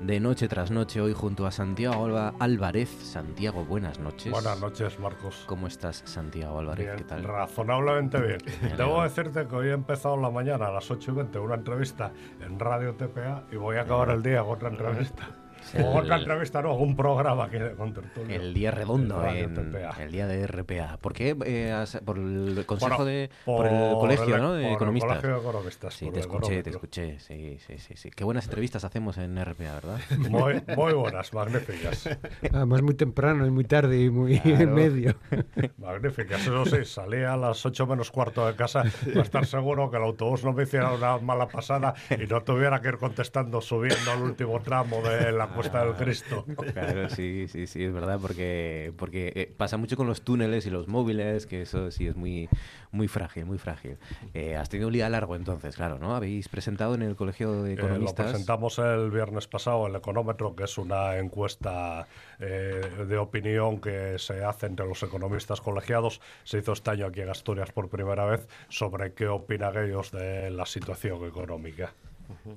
de 0.00 0.20
noche 0.20 0.48
tras 0.48 0.70
noche, 0.70 1.00
hoy 1.00 1.14
junto 1.14 1.46
a 1.46 1.50
Santiago 1.50 2.06
Álvarez. 2.38 2.90
Santiago, 2.90 3.64
buenas 3.64 4.00
noches. 4.00 4.30
Buenas 4.30 4.60
noches, 4.60 4.98
Marcos. 4.98 5.44
¿Cómo 5.46 5.66
estás, 5.66 6.02
Santiago 6.04 6.58
Álvarez? 6.58 6.86
Bien, 6.86 6.98
¿Qué 6.98 7.04
tal? 7.04 7.24
Razonablemente 7.24 8.20
bien. 8.20 8.38
Debo 8.76 9.02
decirte 9.02 9.46
que 9.46 9.54
hoy 9.54 9.68
he 9.68 9.72
empezado 9.72 10.18
la 10.18 10.30
mañana 10.30 10.66
a 10.66 10.72
las 10.72 10.90
8 10.90 11.10
y 11.10 11.14
20 11.14 11.38
una 11.38 11.54
entrevista 11.54 12.12
en 12.40 12.58
Radio 12.58 12.94
TPA 12.94 13.44
y 13.50 13.56
voy 13.56 13.76
a 13.76 13.82
acabar 13.82 14.10
el 14.10 14.22
día 14.22 14.42
con 14.42 14.56
otra 14.56 14.68
entrevista. 14.68 15.41
O 15.82 15.98
otra 15.98 16.18
entrevista, 16.18 16.62
no, 16.62 16.74
un 16.74 16.96
programa 16.96 17.48
que, 17.48 17.72
con 17.72 17.92
tertulia. 17.92 18.36
El 18.36 18.54
día 18.54 18.70
redondo, 18.70 19.24
en, 19.26 19.56
el 20.00 20.12
día 20.12 20.26
de 20.26 20.46
RPA. 20.46 20.98
¿Por 20.98 21.12
qué? 21.12 21.36
Eh, 21.44 21.84
por 22.04 22.18
el 22.18 22.64
consejo 22.66 23.04
de. 23.04 23.30
Por, 23.44 23.66
el 23.66 23.94
colegio, 23.94 24.38
¿no? 24.38 24.52
De 24.52 24.72
economistas. 24.72 25.16
El 25.16 25.20
colegio 25.20 25.34
de 25.34 25.48
economistas. 25.48 25.94
Sí, 25.94 26.10
te 26.10 26.20
escuché, 26.20 26.62
te 26.62 26.70
escuché. 26.70 27.18
Sí, 27.20 27.58
sí, 27.66 27.78
sí, 27.78 27.96
sí. 27.96 28.10
Qué 28.10 28.24
buenas 28.24 28.44
entrevistas 28.44 28.84
hacemos 28.84 29.18
en 29.18 29.42
RPA, 29.42 29.74
¿verdad? 29.74 29.98
Muy, 30.18 30.62
muy 30.76 30.92
buenas, 30.92 31.32
magníficas. 31.32 32.08
Además, 32.52 32.82
muy 32.82 32.94
temprano 32.94 33.46
y 33.46 33.50
muy 33.50 33.64
tarde 33.64 34.00
y 34.00 34.10
muy 34.10 34.38
claro. 34.40 34.60
en 34.60 34.74
medio. 34.74 35.16
Magníficas. 35.78 36.42
Eso 36.42 36.64
sí, 36.66 36.84
salí 36.84 37.22
a 37.22 37.36
las 37.36 37.64
8 37.64 37.86
menos 37.86 38.10
cuarto 38.10 38.46
de 38.46 38.54
casa 38.54 38.84
para 39.06 39.22
estar 39.22 39.46
seguro 39.46 39.90
que 39.90 39.96
el 39.96 40.02
autobús 40.04 40.44
no 40.44 40.52
me 40.52 40.64
hiciera 40.64 40.92
una 40.92 41.18
mala 41.18 41.48
pasada 41.48 41.94
y 42.10 42.26
no 42.26 42.42
tuviera 42.42 42.80
que 42.80 42.88
ir 42.88 42.98
contestando 42.98 43.60
subiendo 43.60 44.12
al 44.12 44.22
último 44.22 44.60
tramo 44.60 45.00
de 45.02 45.32
la 45.32 45.51
cuesta 45.52 45.84
del 45.84 45.94
Cristo. 45.94 46.44
Claro, 46.72 47.08
sí, 47.10 47.46
sí, 47.48 47.66
sí, 47.66 47.84
es 47.84 47.92
verdad, 47.92 48.18
porque, 48.20 48.92
porque 48.96 49.32
eh, 49.34 49.54
pasa 49.56 49.76
mucho 49.76 49.96
con 49.96 50.06
los 50.06 50.22
túneles 50.22 50.66
y 50.66 50.70
los 50.70 50.88
móviles, 50.88 51.46
que 51.46 51.62
eso 51.62 51.90
sí 51.90 52.06
es 52.06 52.16
muy, 52.16 52.48
muy 52.90 53.08
frágil, 53.08 53.46
muy 53.46 53.58
frágil. 53.58 53.98
Eh, 54.34 54.56
has 54.56 54.68
tenido 54.68 54.88
un 54.88 54.94
día 54.94 55.08
largo 55.08 55.36
entonces, 55.36 55.76
claro, 55.76 55.98
¿no? 55.98 56.14
Habéis 56.14 56.48
presentado 56.48 56.94
en 56.94 57.02
el 57.02 57.16
Colegio 57.16 57.62
de 57.62 57.74
Economistas. 57.74 58.18
Eh, 58.18 58.22
lo 58.22 58.32
presentamos 58.32 58.78
el 58.78 59.10
viernes 59.10 59.48
pasado, 59.48 59.86
el 59.86 59.96
Económetro, 59.96 60.54
que 60.54 60.64
es 60.64 60.78
una 60.78 61.18
encuesta 61.18 62.06
eh, 62.38 63.04
de 63.08 63.16
opinión 63.18 63.80
que 63.80 64.18
se 64.18 64.44
hace 64.44 64.66
entre 64.66 64.86
los 64.86 65.02
economistas 65.02 65.60
colegiados. 65.60 66.20
Se 66.44 66.58
hizo 66.58 66.72
este 66.72 66.90
año 66.90 67.06
aquí 67.06 67.20
en 67.20 67.30
Asturias 67.30 67.72
por 67.72 67.88
primera 67.88 68.24
vez 68.24 68.46
sobre 68.68 69.14
qué 69.14 69.28
opinan 69.28 69.76
ellos 69.76 70.10
de 70.12 70.50
la 70.50 70.66
situación 70.66 71.24
económica. 71.24 71.94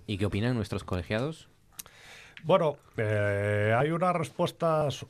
¿Y 0.07 0.17
qué 0.17 0.25
opinan 0.25 0.55
nuestros 0.55 0.83
colegiados? 0.83 1.49
Bueno, 2.43 2.77
eh, 2.97 3.73
hay 3.77 3.91
unas 3.91 4.15
respuestas 4.15 5.05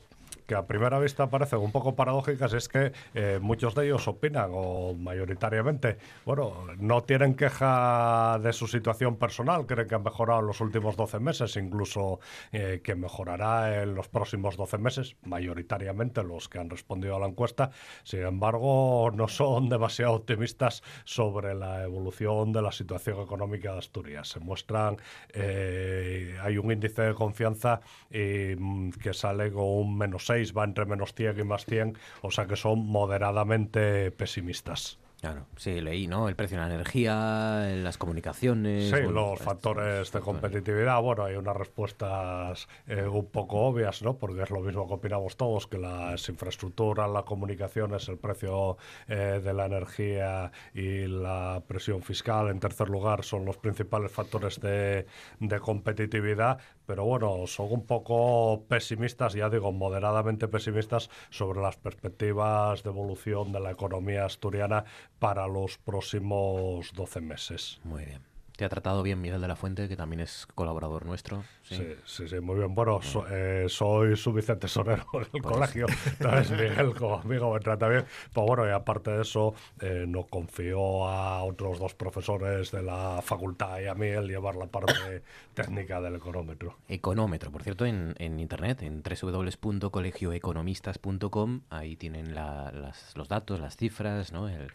que 0.46 0.54
a 0.54 0.66
primera 0.66 0.98
vista 0.98 1.28
parecen 1.28 1.58
un 1.58 1.72
poco 1.72 1.96
paradójicas 1.96 2.52
es 2.52 2.68
que 2.68 2.92
eh, 3.14 3.38
muchos 3.42 3.74
de 3.74 3.86
ellos 3.86 4.06
opinan, 4.08 4.50
o 4.52 4.94
mayoritariamente, 4.94 5.98
bueno, 6.24 6.54
no 6.78 7.02
tienen 7.02 7.34
queja 7.34 8.38
de 8.42 8.52
su 8.52 8.66
situación 8.66 9.16
personal, 9.16 9.66
creen 9.66 9.88
que 9.88 9.94
han 9.96 10.02
mejorado 10.02 10.40
en 10.40 10.46
los 10.46 10.60
últimos 10.60 10.96
12 10.96 11.18
meses, 11.18 11.56
incluso 11.56 12.20
eh, 12.52 12.80
que 12.82 12.94
mejorará 12.94 13.82
en 13.82 13.94
los 13.94 14.08
próximos 14.08 14.56
12 14.56 14.78
meses, 14.78 15.16
mayoritariamente 15.24 16.22
los 16.22 16.48
que 16.48 16.58
han 16.58 16.70
respondido 16.70 17.16
a 17.16 17.18
la 17.18 17.26
encuesta. 17.26 17.70
Sin 18.04 18.22
embargo, 18.22 19.10
no 19.12 19.28
son 19.28 19.68
demasiado 19.68 20.12
optimistas 20.14 20.82
sobre 21.04 21.54
la 21.54 21.82
evolución 21.82 22.52
de 22.52 22.62
la 22.62 22.72
situación 22.72 23.20
económica 23.20 23.72
de 23.72 23.78
Asturias. 23.78 24.28
Se 24.28 24.40
muestran, 24.40 24.96
eh, 25.32 26.36
hay 26.40 26.58
un 26.58 26.70
índice 26.70 27.02
de 27.02 27.14
confianza 27.14 27.80
que 28.10 29.12
sale 29.12 29.50
con 29.52 29.64
un 29.64 29.98
menos 29.98 30.26
6 30.26 30.35
va 30.56 30.64
entre 30.64 30.86
menos 30.86 31.14
100 31.14 31.40
y 31.40 31.44
más 31.44 31.64
100, 31.64 31.96
o 32.22 32.30
sea 32.30 32.46
que 32.46 32.56
son 32.56 32.86
moderadamente 32.86 34.10
pesimistas. 34.10 34.98
Claro, 35.20 35.46
sí, 35.56 35.80
leí, 35.80 36.06
¿no? 36.06 36.28
El 36.28 36.36
precio 36.36 36.58
de 36.58 36.68
la 36.68 36.74
energía, 36.74 37.66
las 37.82 37.96
comunicaciones. 37.96 38.90
Sí, 38.90 39.00
los 39.00 39.40
factores 39.40 40.12
de 40.12 40.20
competitividad. 40.20 41.00
Bueno, 41.00 41.24
hay 41.24 41.36
unas 41.36 41.56
respuestas 41.56 42.68
eh, 42.86 43.02
un 43.02 43.26
poco 43.26 43.62
obvias, 43.62 44.02
¿no? 44.02 44.18
Porque 44.18 44.42
es 44.42 44.50
lo 44.50 44.60
mismo 44.60 44.86
que 44.86 44.94
opinamos 44.94 45.38
todos, 45.38 45.66
que 45.66 45.78
las 45.78 46.28
infraestructuras, 46.28 47.10
las 47.10 47.22
comunicaciones, 47.22 48.06
el 48.10 48.18
precio 48.18 48.76
eh, 49.08 49.40
de 49.42 49.54
la 49.54 49.64
energía 49.64 50.52
y 50.74 51.06
la 51.06 51.62
presión 51.66 52.02
fiscal, 52.02 52.50
en 52.50 52.60
tercer 52.60 52.90
lugar, 52.90 53.24
son 53.24 53.46
los 53.46 53.56
principales 53.56 54.12
factores 54.12 54.60
de, 54.60 55.06
de 55.40 55.60
competitividad. 55.60 56.58
Pero 56.86 57.04
bueno, 57.04 57.46
son 57.46 57.72
un 57.72 57.84
poco 57.84 58.64
pesimistas, 58.68 59.34
ya 59.34 59.50
digo, 59.50 59.72
moderadamente 59.72 60.48
pesimistas 60.48 61.10
sobre 61.30 61.60
las 61.60 61.76
perspectivas 61.76 62.82
de 62.82 62.90
evolución 62.90 63.52
de 63.52 63.60
la 63.60 63.72
economía 63.72 64.24
asturiana 64.24 64.84
para 65.18 65.46
los 65.48 65.78
próximos 65.78 66.92
12 66.94 67.20
meses. 67.20 67.80
Muy 67.84 68.04
bien. 68.04 68.35
Te 68.56 68.64
ha 68.64 68.70
tratado 68.70 69.02
bien 69.02 69.20
Miguel 69.20 69.42
de 69.42 69.48
la 69.48 69.56
Fuente, 69.56 69.86
que 69.86 69.96
también 69.96 70.20
es 70.20 70.46
colaborador 70.54 71.04
nuestro. 71.04 71.44
Sí, 71.62 71.94
sí, 72.06 72.26
sí, 72.26 72.40
muy 72.40 72.56
bien. 72.56 72.74
Bueno, 72.74 73.00
eh, 73.30 73.66
soy 73.68 74.16
su 74.16 74.32
vicetesorero 74.32 75.04
del 75.32 75.42
colegio. 75.42 75.84
Entonces 76.18 76.52
Miguel 76.52 76.94
como 76.94 77.16
amigo 77.16 77.52
me 77.52 77.60
trata 77.60 77.86
bien. 77.88 78.06
Pues 78.32 78.46
bueno, 78.46 78.66
y 78.66 78.70
aparte 78.70 79.10
de 79.10 79.20
eso, 79.22 79.54
eh, 79.80 80.06
nos 80.08 80.24
confió 80.26 81.06
a 81.06 81.44
otros 81.44 81.78
dos 81.78 81.92
profesores 81.92 82.70
de 82.70 82.82
la 82.82 83.20
facultad 83.22 83.78
y 83.78 83.88
a 83.88 83.94
mí 83.94 84.06
el 84.06 84.26
llevar 84.26 84.56
la 84.56 84.68
parte 84.68 85.22
técnica 85.54 86.00
del 86.00 86.14
económetro. 86.16 86.78
Económetro, 86.88 87.50
por 87.50 87.62
cierto, 87.62 87.84
en, 87.84 88.14
en 88.18 88.40
internet, 88.40 88.80
en 88.82 89.02
www.colegioeconomistas.com, 89.02 91.60
ahí 91.68 91.96
tienen 91.96 92.34
las, 92.34 93.14
los 93.16 93.28
datos, 93.28 93.60
las 93.60 93.76
cifras, 93.76 94.32
¿no? 94.32 94.48
el, 94.48 94.72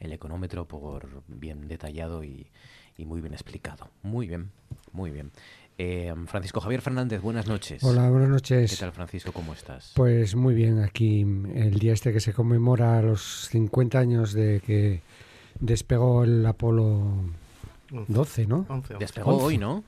el 0.00 0.12
económetro 0.12 0.66
por 0.66 1.22
bien 1.28 1.68
detallado 1.68 2.24
y 2.24 2.50
y 3.00 3.06
muy 3.06 3.20
bien 3.20 3.32
explicado. 3.32 3.88
Muy 4.02 4.26
bien, 4.26 4.50
muy 4.92 5.10
bien. 5.10 5.30
Eh, 5.78 6.14
Francisco 6.26 6.60
Javier 6.60 6.82
Fernández, 6.82 7.22
buenas 7.22 7.46
noches. 7.46 7.82
Hola, 7.82 8.10
buenas 8.10 8.28
noches. 8.28 8.70
¿Qué 8.70 8.76
tal, 8.76 8.92
Francisco? 8.92 9.32
¿Cómo 9.32 9.54
estás? 9.54 9.92
Pues 9.94 10.36
muy 10.36 10.54
bien, 10.54 10.80
aquí 10.80 11.22
el 11.22 11.78
día 11.78 11.94
este 11.94 12.12
que 12.12 12.20
se 12.20 12.34
conmemora 12.34 13.00
los 13.00 13.48
50 13.48 13.98
años 13.98 14.34
de 14.34 14.60
que 14.60 15.00
despegó 15.58 16.24
el 16.24 16.44
Apolo 16.44 17.14
12, 18.08 18.46
¿no? 18.46 18.66
Despegó 18.98 19.38
hoy, 19.38 19.56
¿no? 19.56 19.82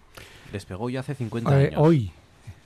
Despegó 0.51 0.89
ya 0.89 1.01
hace 1.01 1.15
50 1.15 1.51
eh, 1.51 1.67
años. 1.67 1.75
Hoy. 1.77 2.11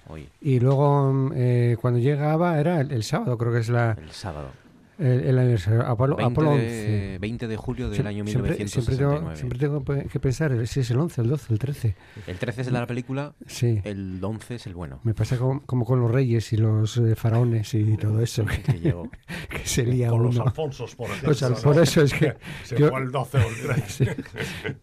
Hoy. 0.08 0.28
Y 0.40 0.60
luego, 0.60 1.32
eh, 1.34 1.76
cuando 1.80 1.98
llegaba, 1.98 2.60
era 2.60 2.80
el, 2.80 2.92
el, 2.92 3.02
sábado, 3.02 3.36
creo 3.36 3.52
que 3.52 3.58
es 3.58 3.68
la... 3.68 3.96
El 4.00 4.12
sábado. 4.12 4.50
El, 4.98 5.20
el 5.24 5.38
aniversario, 5.38 5.82
Apolo, 5.86 6.16
20, 6.16 6.32
Apolo 6.32 6.50
de, 6.56 6.64
11. 7.12 7.18
20 7.20 7.48
de 7.48 7.56
julio 7.56 7.86
del 7.90 7.94
Siempre- 7.96 8.08
año 8.14 8.24
siempre, 8.26 8.50
1969. 8.52 9.36
siempre, 9.36 9.58
tengo, 9.58 9.84
siempre 9.84 9.98
tengo 9.98 10.08
que 10.10 10.20
pensar 10.20 10.66
si 10.66 10.80
es 10.80 10.90
el 10.90 10.98
11, 10.98 11.20
el 11.20 11.28
12, 11.28 11.52
el 11.52 11.58
13. 11.58 11.94
El 12.26 12.38
13 12.38 12.60
es 12.62 12.66
el 12.68 12.72
de 12.74 12.80
la 12.80 12.86
película, 12.86 13.34
Sí. 13.46 13.80
el 13.84 14.18
11 14.24 14.54
es 14.54 14.66
el 14.66 14.74
bueno. 14.74 15.00
Me 15.04 15.12
pasa 15.12 15.36
como, 15.36 15.60
como 15.66 15.84
con 15.84 16.00
los 16.00 16.10
reyes 16.10 16.50
y 16.54 16.56
los 16.56 16.96
eh, 16.96 17.14
faraones 17.14 17.74
y 17.74 17.96
todo 17.98 18.20
eso, 18.22 18.44
que, 18.46 18.78
llegó. 18.78 19.10
que 19.50 19.58
se 19.66 19.84
lía 19.84 20.08
Con 20.08 20.22
los 20.22 20.34
uno. 20.36 20.44
Alfonsos, 20.46 20.94
por 20.96 21.08
ejemplo. 21.08 21.28
Los 21.28 21.42
Al- 21.42 21.52
¿no? 21.52 21.58
por 21.58 21.78
eso 21.82 22.02
es 22.02 22.14
que 22.14 22.34
Se 22.64 22.78
yo- 22.78 22.88
fue 22.88 23.00
el 23.02 23.10
12 23.10 23.38
o 23.38 23.48
el 23.48 23.54
13. 23.74 23.86
Sí. 23.86 24.04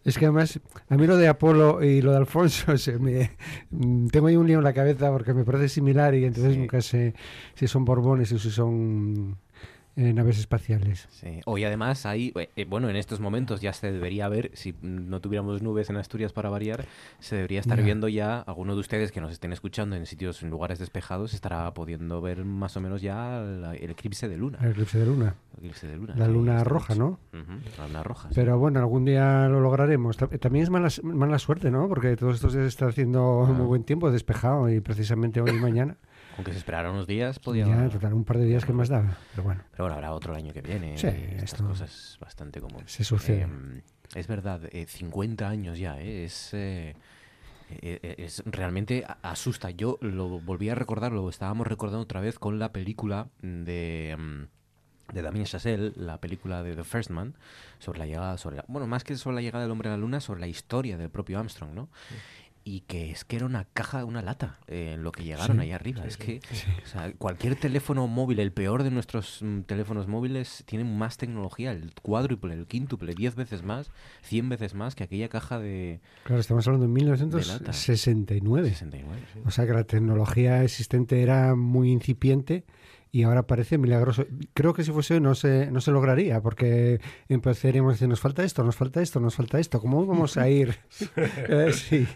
Es 0.04 0.18
que 0.18 0.26
además, 0.26 0.60
a 0.88 0.96
mí 0.96 1.06
lo 1.06 1.16
de 1.16 1.28
Apolo 1.28 1.82
y 1.82 2.02
lo 2.02 2.12
de 2.12 2.18
Alfonso, 2.18 2.76
se 2.78 2.98
me, 2.98 3.32
mm, 3.70 4.06
tengo 4.08 4.28
ahí 4.28 4.36
un 4.36 4.46
lío 4.46 4.58
en 4.58 4.64
la 4.64 4.72
cabeza 4.72 5.10
porque 5.10 5.34
me 5.34 5.44
parece 5.44 5.68
similar 5.68 6.14
y 6.14 6.24
entonces 6.24 6.52
Sí. 6.54 6.58
nunca 6.60 6.80
sé 6.80 7.14
si 7.54 7.66
son 7.66 7.84
borbones 7.84 8.30
o 8.32 8.38
si 8.38 8.50
son 8.50 9.36
eh, 9.96 10.12
naves 10.12 10.38
espaciales. 10.38 11.06
Sí. 11.10 11.40
Hoy 11.46 11.64
además 11.64 12.04
hay, 12.06 12.32
eh, 12.36 12.50
eh, 12.56 12.64
bueno, 12.68 12.88
en 12.88 12.96
estos 12.96 13.20
momentos 13.20 13.60
ya 13.60 13.72
se 13.72 13.92
debería 13.92 14.28
ver, 14.28 14.50
si 14.54 14.74
no 14.82 15.20
tuviéramos 15.20 15.62
nubes 15.62 15.90
en 15.90 15.96
Asturias 15.96 16.32
para 16.32 16.50
variar, 16.50 16.84
se 17.20 17.36
debería 17.36 17.60
estar 17.60 17.78
Ya. 17.78 17.84
viendo 17.84 18.08
ya, 18.08 18.40
alguno 18.40 18.74
de 18.74 18.80
ustedes 18.80 19.12
que 19.12 19.20
nos 19.20 19.30
estén 19.32 19.52
escuchando 19.52 19.96
en 19.96 20.06
sitios, 20.06 20.42
en 20.42 20.50
lugares 20.50 20.78
despejados, 20.78 21.34
estará 21.34 21.72
pudiendo 21.74 22.20
ver 22.20 22.44
más 22.44 22.76
o 22.76 22.80
menos 22.80 23.02
ya 23.02 23.40
la- 23.40 23.74
el 23.74 23.90
eclipse 23.90 24.28
de 24.28 24.36
luna. 24.36 24.58
El 24.62 24.70
eclipse 24.72 24.98
de 24.98 25.06
luna. 25.06 25.34
El 25.52 25.58
eclipse 25.58 25.86
de 25.86 25.96
luna. 25.96 26.14
La 26.16 26.28
luna 26.28 26.52
esta 26.58 26.64
roja. 26.64 26.94
¿no? 26.94 27.18
Ujú, 27.32 27.52
La 27.78 27.86
luna 27.86 28.02
roja. 28.02 28.28
sí. 28.28 28.34
Pero 28.34 28.58
bueno, 28.58 28.80
algún 28.80 29.04
día 29.04 29.48
lo 29.48 29.60
lograremos. 29.60 30.16
Ta- 30.16 30.26
También 30.28 30.64
es 30.64 30.70
mala, 30.70 30.88
mala 31.02 31.38
suerte, 31.38 31.70
¿no? 31.70 31.88
Porque 31.88 32.16
todos 32.16 32.34
estos 32.36 32.52
días 32.52 32.66
está 32.66 32.86
haciendo 32.86 33.46
Ah. 33.48 33.52
muy 33.52 33.66
buen 33.66 33.84
tiempo, 33.84 34.10
despejado, 34.10 34.68
y 34.70 34.80
precisamente 34.80 35.40
hoy 35.40 35.50
y 35.50 35.60
mañana. 35.60 35.96
Aunque 36.36 36.52
se 36.52 36.58
esperara 36.58 36.90
unos 36.90 37.06
días, 37.06 37.38
podía... 37.38 37.66
Ya, 37.66 37.88
total, 37.88 38.12
un 38.14 38.24
par 38.24 38.38
de 38.38 38.44
días 38.46 38.64
que 38.64 38.72
más 38.72 38.88
daba. 38.88 39.16
Pero 39.32 39.42
bueno, 39.44 39.62
Pero 39.70 39.84
bueno, 39.84 39.94
habrá 39.94 40.12
otro 40.12 40.32
el 40.32 40.38
año 40.44 40.52
que 40.52 40.62
viene. 40.62 40.96
Sí, 40.98 41.06
eh, 41.06 41.30
Estas 41.36 41.52
esto 41.54 41.66
cosas 41.68 42.18
bastante 42.20 42.60
comunes. 42.60 42.90
se 42.90 43.04
sucede. 43.04 43.42
Em, 43.42 43.82
es 44.14 44.26
verdad, 44.26 44.60
eh, 44.72 44.86
50 44.86 45.48
años 45.48 45.78
ya, 45.78 46.00
eh, 46.00 46.24
es, 46.24 46.52
eh, 46.54 46.94
eh, 47.70 47.98
eh, 48.02 48.14
es 48.18 48.42
realmente 48.46 49.04
asusta. 49.22 49.70
Yo 49.70 49.98
lo 50.00 50.40
volví 50.40 50.68
a 50.68 50.74
recordar, 50.74 51.12
lo 51.12 51.28
estábamos 51.28 51.66
recordando 51.66 52.02
otra 52.02 52.20
vez 52.20 52.38
con 52.38 52.58
la 52.58 52.72
película 52.72 53.28
de 53.42 54.10
em, 54.10 54.46
de 55.12 55.20
Damien 55.20 55.44
Chazelle, 55.44 55.92
la 55.96 56.18
película 56.18 56.62
de 56.62 56.74
The 56.74 56.82
First 56.82 57.10
Man, 57.10 57.34
sobre 57.78 57.98
la 57.98 58.06
llegada, 58.06 58.38
sobre 58.38 58.56
la- 58.56 58.64
bueno, 58.68 58.86
más 58.86 59.04
que 59.04 59.14
sobre 59.16 59.34
la 59.36 59.42
llegada 59.42 59.62
del 59.62 59.70
hombre 59.70 59.90
a 59.90 59.92
la 59.92 59.98
luna, 59.98 60.18
sobre 60.18 60.40
la 60.40 60.46
historia 60.46 60.96
del 60.96 61.10
propio 61.10 61.38
Armstrong, 61.38 61.72
¿no? 61.74 61.88
Y 62.66 62.80
que 62.80 63.10
es 63.10 63.24
que 63.24 63.36
era 63.36 63.44
una 63.44 63.64
caja, 63.64 64.06
una 64.06 64.22
lata, 64.22 64.58
eh, 64.68 64.96
lo 64.98 65.12
que 65.12 65.22
llegaron 65.22 65.58
Sí, 65.58 65.62
ahí 65.64 65.72
arriba. 65.72 66.04
es 66.06 66.16
que 66.16 66.40
o 66.82 66.86
sea, 66.86 67.12
cualquier 67.12 67.56
teléfono 67.56 68.06
móvil, 68.06 68.40
el 68.40 68.52
peor 68.52 68.82
de 68.82 68.90
nuestros 68.90 69.40
mm, 69.42 69.60
teléfonos 69.62 70.08
móviles, 70.08 70.64
tiene 70.66 70.84
más 70.84 71.18
tecnología, 71.18 71.72
el 71.72 71.92
cuádruple, 72.00 72.54
el 72.54 72.66
quíntuple, 72.66 73.14
10 73.14 73.34
veces 73.34 73.62
más, 73.62 73.90
100 74.22 74.48
veces 74.48 74.74
más 74.74 74.94
que 74.94 75.04
aquella 75.04 75.28
caja 75.28 75.58
de 75.58 76.00
claro, 76.24 76.40
estamos 76.40 76.66
hablando 76.66 76.86
de 76.86 76.92
lata. 77.02 77.24
1969. 77.72 78.70
69. 78.70 79.20
sí. 79.32 79.40
O 79.44 79.50
sea 79.50 79.66
que 79.66 79.72
la 79.74 79.84
tecnología 79.84 80.64
existente 80.64 81.22
era 81.22 81.54
muy 81.54 81.90
incipiente 81.90 82.64
y 83.14 83.22
ahora 83.22 83.44
parece 83.46 83.78
milagroso. 83.78 84.26
Creo 84.54 84.74
que 84.74 84.82
si 84.82 84.90
fuese 84.90 85.14
hoy 85.14 85.20
no 85.20 85.36
se, 85.36 85.70
no 85.70 85.80
se 85.80 85.92
lograría, 85.92 86.40
porque 86.40 87.00
empezaríamos 87.28 87.90
a 87.90 87.92
decir, 87.94 88.08
nos 88.08 88.18
falta 88.18 88.42
esto, 88.42 88.64
nos 88.64 88.74
falta 88.74 89.00
esto, 89.00 89.20
nos 89.20 89.36
falta 89.36 89.60
esto. 89.60 89.80
¿Cómo 89.80 90.04
vamos 90.04 90.36
a 90.36 90.48
ir? 90.48 90.74
Eh, 91.16 92.06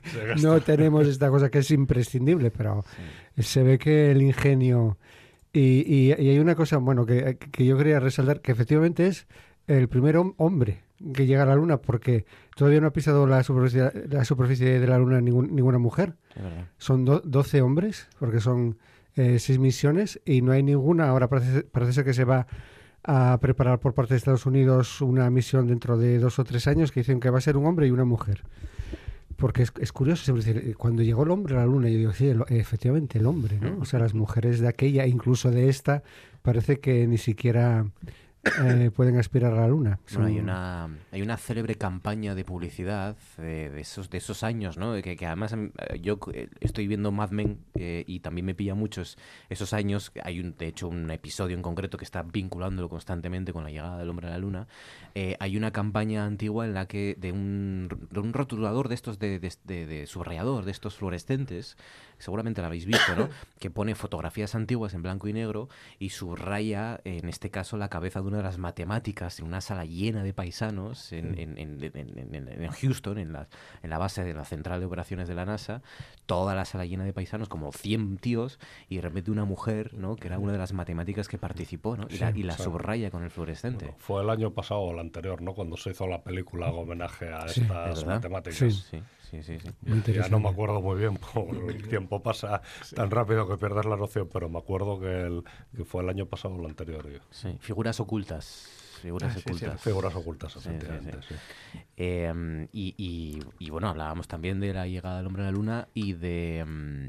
no 0.43 0.61
tenemos 0.61 1.07
esta 1.07 1.31
cosa 1.31 1.51
que 1.51 1.59
es 1.61 1.71
imprescindible, 1.71 2.51
pero 2.51 2.85
se 3.37 3.63
ve 3.63 3.79
que 3.79 4.11
el 4.11 4.23
ingenio... 4.23 4.99
Y, 5.53 5.83
y- 5.87 6.15
y 6.19 6.29
hay 6.31 6.39
una 6.41 6.55
cosa, 6.57 6.79
bueno, 6.79 7.07
que, 7.07 7.39
que 7.53 7.65
yo 7.65 7.77
quería 7.79 8.01
resaltar, 8.01 8.41
que 8.41 8.53
efectivamente 8.53 9.07
es 9.07 9.27
el 9.67 9.89
primer 9.89 10.17
hom- 10.17 10.35
hombre 10.37 10.81
que 11.15 11.27
llega 11.27 11.45
a 11.45 11.47
la 11.47 11.55
Luna, 11.55 11.77
porque 11.81 12.25
todavía 12.57 12.81
no 12.81 12.89
ha 12.89 12.93
pisado 12.93 13.27
la 13.29 13.43
superficie, 13.45 13.91
la 14.09 14.25
superficie 14.25 14.81
de 14.81 14.87
la 14.89 14.99
Luna 14.99 15.21
ningún- 15.21 15.55
ninguna 15.55 15.79
mujer. 15.79 16.15
Son 16.77 17.05
do- 17.05 17.21
12 17.25 17.63
hombres, 17.63 18.09
porque 18.19 18.41
son 18.41 18.79
eh, 19.19 19.39
seis 19.39 19.59
misiones 19.59 20.21
y 20.25 20.41
no 20.43 20.53
hay 20.53 20.63
ninguna. 20.63 21.09
Ahora 21.09 21.29
parece, 21.29 21.63
parece 21.65 21.93
ser 21.93 22.05
que 22.05 22.15
se 22.15 22.25
va 22.25 22.47
a 23.05 23.39
preparar 23.41 23.79
por 23.81 23.95
parte 23.95 24.15
de 24.15 24.19
Estados 24.19 24.47
Unidos 24.47 25.01
una 25.01 25.29
misión 25.31 25.67
dentro 25.67 25.97
de 25.97 26.19
dos 26.19 26.39
o 26.39 26.45
tres 26.45 26.67
años 26.67 26.93
que 26.93 27.01
dicen 27.01 27.21
que 27.21 27.31
va 27.31 27.39
a 27.39 27.41
ser 27.41 27.57
un 27.57 27.67
hombre 27.67 27.87
y 27.87 27.91
una 27.91 28.05
mujer. 28.05 28.43
Porque 29.37 29.63
es, 29.63 29.73
es 29.81 29.93
curioso, 29.93 30.25
siempre 30.25 30.45
decir, 30.45 30.71
eh, 30.71 30.75
cuando 30.75 31.03
llegó 31.03 31.23
el 31.23 31.31
hombre 31.31 31.55
a 31.55 31.59
la 31.59 31.67
luna, 31.67 31.89
yo 31.89 31.97
digo, 31.99 32.13
sí, 32.13 32.27
el- 32.27 32.43
efectivamente, 32.49 33.19
el 33.19 33.27
hombre, 33.27 33.59
¿no? 33.61 33.79
O 33.81 33.85
sea, 33.85 34.01
las 34.01 34.13
mujeres 34.15 34.59
de 34.59 34.67
aquella, 34.67 35.07
incluso 35.07 35.51
de 35.53 35.69
esta, 35.69 36.03
parece 36.43 36.81
que 36.81 37.07
ni 37.07 37.19
siquiera 37.19 37.87
eh, 38.45 38.91
pueden 38.95 39.19
aspirar 39.19 39.53
a 39.53 39.61
la 39.63 39.69
luna. 39.69 39.99
Bueno, 40.13 40.29
hay 40.29 40.39
una 40.39 40.89
hay 41.13 41.23
una 41.23 41.37
célebre 41.37 41.75
campaña 41.75 42.35
de 42.35 42.45
publicidad 42.45 43.17
de, 43.37 43.71
de 43.71 43.81
esos 43.81 44.11
de 44.11 44.19
esos 44.19 44.43
años, 44.43 44.79
¿no? 44.79 44.95
Que, 45.03 45.17
que 45.17 45.27
además 45.27 45.53
em, 45.53 45.73
eh, 45.79 45.99
yo 46.01 46.19
eh, 46.33 46.49
estoy 46.61 46.87
viendo 46.87 47.11
Mad 47.13 47.31
Men 47.31 47.59
eh, 47.75 48.05
y 48.07 48.21
también 48.21 48.47
me 48.47 48.55
pilla 48.55 48.75
muchos 48.75 49.19
esos 49.49 49.73
años. 49.73 50.13
Hay 50.23 50.41
un, 50.41 50.57
de 50.57 50.67
hecho 50.69 50.89
un 50.89 51.11
episodio 51.11 51.57
en 51.57 51.63
concreto 51.63 51.99
que 51.99 52.05
está 52.05 52.23
vinculándolo 52.23 52.89
constantemente 52.89 53.53
con 53.53 53.65
la 53.65 53.71
llegada 53.71 53.99
del 53.99 54.09
hombre 54.09 54.29
a 54.29 54.31
la 54.31 54.39
luna. 54.39 54.69
Eh, 55.15 55.37
hay 55.41 55.57
una 55.57 55.73
campaña 55.73 56.25
antigua 56.25 56.65
en 56.65 56.75
la 56.75 56.87
que 56.87 57.17
de 57.19 57.33
un, 57.33 57.89
de 58.11 58.21
un 58.21 58.33
rotulador 58.33 58.89
de 58.89 58.95
estos 58.95 59.19
de, 59.19 59.39
de, 59.41 59.53
de- 59.65 59.87
de 59.87 60.07
subrayador 60.07 60.65
de 60.65 60.71
estos 60.71 60.95
fluorescentes 60.97 61.77
seguramente 62.19 62.61
la 62.61 62.67
habéis 62.67 62.85
visto, 62.85 63.15
¿no? 63.17 63.29
que 63.61 63.71
pone 63.71 63.95
fotografías 63.95 64.55
antiguas 64.57 64.93
en 64.95 65.03
blanco 65.03 65.29
y 65.29 65.33
negro 65.33 65.69
y 66.01 66.11
subraya, 66.11 67.01
en 67.05 67.29
este 67.29 67.51
caso, 67.51 67.77
la 67.77 67.89
cabeza 67.89 68.21
de 68.21 68.27
una 68.27 68.38
de 68.39 68.45
las 68.45 68.59
matemáticas 68.59 69.39
en 69.41 69.47
una 69.47 69.61
sala 69.61 69.85
llena 69.85 70.23
de 70.23 70.33
paisanos 70.33 71.13
en, 71.13 71.39
en- 71.39 71.59
en- 71.59 71.85
en- 71.85 72.71
Houston, 72.71 73.19
en 73.19 73.33
la, 73.33 73.49
en 73.83 73.91
la 73.91 73.99
base 73.99 74.25
de 74.25 74.33
la 74.35 74.45
central 74.45 74.81
de 74.81 74.87
operaciones 74.87 75.29
de 75.29 75.35
la 75.35 75.45
NASA, 75.45 75.83
toda 76.27 76.55
la 76.55 76.65
sala 76.65 76.85
llena 76.87 77.05
de 77.05 77.13
paisanos, 77.13 77.49
como 77.49 77.73
100 77.73 78.19
tíos, 78.19 78.59
y 78.89 78.97
de 78.97 79.03
repente 79.03 79.31
una 79.31 79.45
mujer, 79.45 79.95
¿no? 79.95 80.17
que 80.17 80.29
era 80.29 80.39
una 80.39 80.53
de 80.53 80.59
las 80.59 80.73
matemáticas 80.73 81.29
que 81.29 81.39
participó, 81.39 81.97
¿no? 81.97 82.07
y 82.11 82.19
la, 82.19 82.31
y 82.31 82.43
la 82.43 82.57
sí. 82.57 82.63
subraya 82.63 83.11
con 83.11 83.23
el 83.23 83.31
fluorescente. 83.31 83.87
Bueno, 83.87 83.99
fue 84.01 84.23
el 84.23 84.31
año 84.31 84.53
pasado 84.53 84.81
o 84.81 84.93
el 84.93 84.99
anterior, 84.99 85.43
¿no? 85.43 85.55
Cuando 85.55 85.77
se 85.77 85.91
hizo 85.91 86.07
la 86.07 86.23
película 86.23 86.69
en 86.69 86.75
homenaje 86.79 87.29
a 87.33 87.49
Sí. 87.49 87.61
estas 87.63 88.05
matemáticas. 88.07 88.93
Sí. 89.31 89.43
Sí, 89.43 89.59
Ya 90.15 90.29
no 90.29 90.41
me 90.41 90.49
acuerdo 90.49 90.81
muy 90.81 90.99
bien, 90.99 91.17
porque 91.35 91.67
el 91.69 91.89
tiempo 91.89 92.23
pasa 92.23 92.63
tan 92.95 93.11
rápido 93.11 93.49
que 93.49 93.57
pierdes 93.59 93.85
la 93.85 93.97
noción, 93.97 94.29
pero 94.33 94.49
me 94.49 94.59
acuerdo 94.59 94.99
que, 95.01 95.23
el, 95.27 95.45
que 95.77 95.85
fue 95.85 96.03
el 96.03 96.09
año 96.09 96.27
pasado 96.27 96.55
o 96.55 96.61
el 96.61 96.67
anterior. 96.67 97.09
yo. 97.11 97.19
Sí, 97.31 97.57
Figuras 97.61 98.01
ocultas. 98.01 98.69
Figuras 99.03 99.31
Ah, 99.31 99.35
sí, 99.35 99.41
sí, 99.45 99.49
ocultas. 99.51 99.81
Figuras 99.83 100.15
ocultas, 100.17 100.53
Sí, 100.55 100.61
sí, 100.61 100.69
efectivamente. 100.71 101.19
sí. 101.29 101.35
sí. 101.73 101.79
Eh, 101.97 102.69
y, 102.73 102.95
y- 102.99 103.43
y, 103.59 103.71
bueno, 103.71 103.89
hablábamos 103.89 104.27
también 104.27 104.59
de 104.61 104.73
la 104.75 104.87
llegada 104.89 105.19
del 105.19 105.27
hombre 105.27 105.43
a 105.43 105.47
la 105.47 105.53
luna 105.53 105.89
y 105.95 106.15
de, 106.15 106.65
mm, 106.67 107.09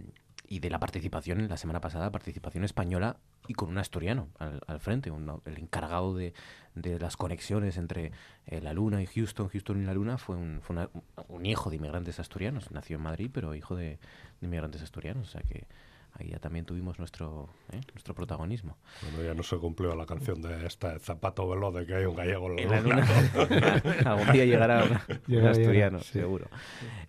y 0.50 0.60
de 0.60 0.70
la 0.72 0.80
participación, 0.80 1.47
la 1.47 1.58
semana 1.58 1.80
pasada, 1.80 2.12
participación 2.12 2.64
española 2.64 3.18
y 3.47 3.54
con 3.54 3.70
un 3.70 3.78
asturiano 3.78 4.30
al, 4.39 4.62
al 4.66 4.80
frente, 4.80 5.12
un- 5.12 5.41
el 5.45 5.58
encargado 5.60 6.16
de, 6.16 6.34
de 6.74 6.97
las 7.00 7.16
conexiones 7.18 7.78
entre 7.78 8.12
eh, 8.47 8.60
la 8.60 8.74
luna 8.74 9.02
y 9.02 9.06
Houston, 9.06 9.47
Houston 9.50 9.82
y 9.82 9.86
la 9.86 9.93
luna, 9.93 10.18
fue, 10.18 10.36
un, 10.36 10.60
fue 10.64 10.76
una- 10.76 10.89
un 11.28 11.45
hijo 11.45 11.70
de 11.70 11.76
inmigrantes 11.76 12.20
asturianos, 12.20 12.72
nació 12.72 12.97
en 12.97 13.04
Madrid, 13.04 13.30
pero 13.32 13.54
hijo 13.54 13.76
de, 13.76 14.00
de 14.41 14.47
inmigrantes 14.47 14.82
asturianos, 14.82 15.28
o 15.28 15.32
sea 15.32 15.41
que 15.43 15.68
ahí 16.14 16.30
ya 16.30 16.39
también 16.39 16.66
tuvimos 16.66 16.99
nuestro, 16.99 17.49
¿eh? 17.72 17.82
nuestro 17.93 18.14
protagonismo. 18.14 18.78
Bueno, 19.01 19.24
ya 19.24 19.34
no 19.34 19.43
se 19.43 19.57
cumplió 19.57 19.95
la 19.95 20.05
canción 20.05 20.41
de 20.41 20.66
esta 20.66 20.93
de 20.93 20.99
Zapato 20.99 21.47
Velo 21.47 21.72
de 21.72 21.86
que 21.86 21.95
hay 21.95 22.05
un 22.05 22.16
gallego 22.16 22.51
en 22.51 22.60
En 22.60 22.70
la 22.70 22.82
luna. 22.82 23.07
Algún 24.05 24.32
día 24.32 24.45
llegará 24.45 24.84
un, 24.84 25.45
asturiano, 25.47 25.99
sí. 25.99 26.14
seguro. 26.14 26.47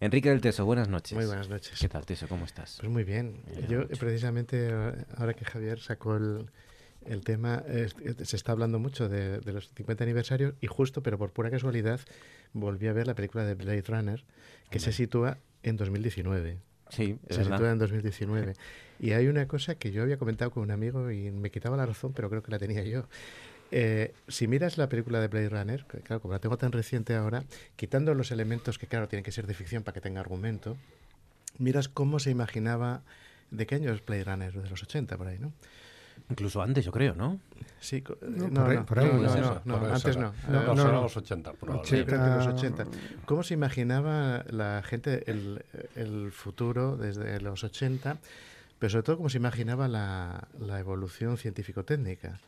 Enrique 0.01 0.29
del 0.29 0.41
Teso, 0.41 0.65
buenas 0.65 0.89
noches. 0.89 1.17
Muy 1.17 1.27
buenas 1.27 1.49
noches. 1.49 1.79
¿Qué 1.79 1.89
tal, 1.89 2.07
Teso? 2.07 2.29
¿Cómo 2.29 2.45
estás? 2.45 2.79
Pues 2.81 2.91
muy 2.91 3.05
bien. 3.05 3.43
Yo 3.69 3.81
mucho. 3.81 3.99
precisamente 3.99 4.73
ahora 5.17 5.35
que 5.35 5.45
Javier 5.45 5.81
sacó 5.81 6.17
el, 6.17 6.51
el 7.05 7.25
tema, 7.25 7.63
eh, 7.67 7.89
se 8.23 8.37
está 8.37 8.53
hablando 8.53 8.79
mucho 8.79 9.09
de, 9.09 9.41
de 9.41 9.53
los 9.53 9.71
50 9.75 10.05
aniversarios 10.05 10.55
y 10.61 10.67
justo, 10.67 11.03
pero 11.03 11.19
por 11.19 11.33
pura 11.33 11.51
casualidad, 11.51 12.01
volví 12.53 12.89
a 12.89 12.93
ver 12.93 13.07
la 13.07 13.15
película 13.15 13.45
de 13.45 13.55
Blade 13.55 13.85
Runner 13.87 14.25
que 14.71 14.79
se 14.79 14.93
sitúa 14.93 15.39
en 15.63 15.77
2019. 15.77 16.59
Sí, 16.91 17.19
es 17.29 17.37
se 17.37 17.45
sitúa 17.45 17.71
en 17.71 17.79
2019. 17.79 18.55
Y 19.01 19.13
hay 19.13 19.29
una 19.29 19.47
cosa 19.49 19.77
que 19.77 19.93
yo 19.93 20.03
había 20.03 20.19
comentado 20.19 20.51
con 20.51 20.63
un 20.63 20.71
amigo 20.71 21.11
y 21.11 21.31
me 21.31 21.51
quitaba 21.51 21.77
la 21.77 21.87
razón, 21.87 22.13
pero 22.13 22.29
creo 22.29 22.43
que 22.43 22.51
la 22.51 22.59
tenía 22.59 22.85
yo. 22.85 23.07
Eh, 23.73 24.13
si 24.29 24.49
miras 24.49 24.79
la 24.79 24.89
película 24.89 25.21
de 25.21 25.29
Blade 25.29 25.49
Runner, 25.49 25.85
que 25.85 26.01
claro, 26.01 26.21
como 26.21 26.35
la 26.35 26.41
tengo 26.41 26.59
tan 26.59 26.73
reciente 26.73 27.15
ahora, 27.15 27.45
quitando 27.77 28.15
los 28.15 28.33
elementos 28.33 28.79
que 28.79 28.87
claro 28.87 29.09
tienen 29.09 29.25
que 29.25 29.33
ser 29.33 29.47
de 29.47 29.55
ficción 29.55 29.85
para 29.85 29.95
que 29.95 30.01
tenga 30.01 30.21
argumento, 30.21 30.77
miras 31.59 31.89
cómo 31.89 32.19
se 32.19 32.31
imaginaba, 32.31 33.03
¿de 33.51 33.67
qué 33.67 33.77
año 33.77 33.93
es 33.93 34.05
Blade 34.05 34.25
Runner? 34.25 34.53
De 34.53 34.69
los 34.69 34.83
80 34.83 35.17
por 35.17 35.29
ahí, 35.29 35.39
¿no? 35.39 35.53
Incluso 36.31 36.63
antes, 36.63 36.85
yo 36.85 36.93
creo, 36.93 37.15
¿no? 37.15 37.41
Sí, 37.81 38.03
co- 38.03 38.15
eh, 38.15 38.27
No, 38.29 38.49
no, 38.49 38.65
por 38.65 38.75
no, 38.75 38.87
por 38.87 38.99
ahí 38.99 39.07
no, 39.07 39.19
no, 39.37 39.63
no, 39.65 39.81
no, 39.81 39.95
antes 39.95 40.17
no. 40.17 40.33
No, 40.49 40.63
Eh, 40.63 40.67
no, 40.67 40.75
no, 40.75 40.93
no. 40.93 41.03
los 41.03 41.17
80, 41.17 41.51
Sí, 41.51 41.57
probablemente. 41.61 42.07
creo 42.07 42.25
que 42.25 42.31
los 42.31 42.47
80. 42.47 42.83
80. 42.85 42.99
¿Cómo 43.27 43.43
se 43.43 43.55
imaginaba 43.55 44.45
la 44.51 44.83
gente 44.85 45.31
el, 45.31 45.65
el 45.97 46.31
futuro 46.33 46.97
desde 46.97 47.41
los 47.41 47.65
80? 47.65 48.19
Pero 48.79 48.91
sobre 48.91 49.03
todo, 49.03 49.17
cómo 49.19 49.29
se 49.29 49.37
imaginaba 49.39 49.89
la, 49.89 50.49
la 50.59 50.79
evolución 50.79 51.37
científico-técnica. 51.37 52.39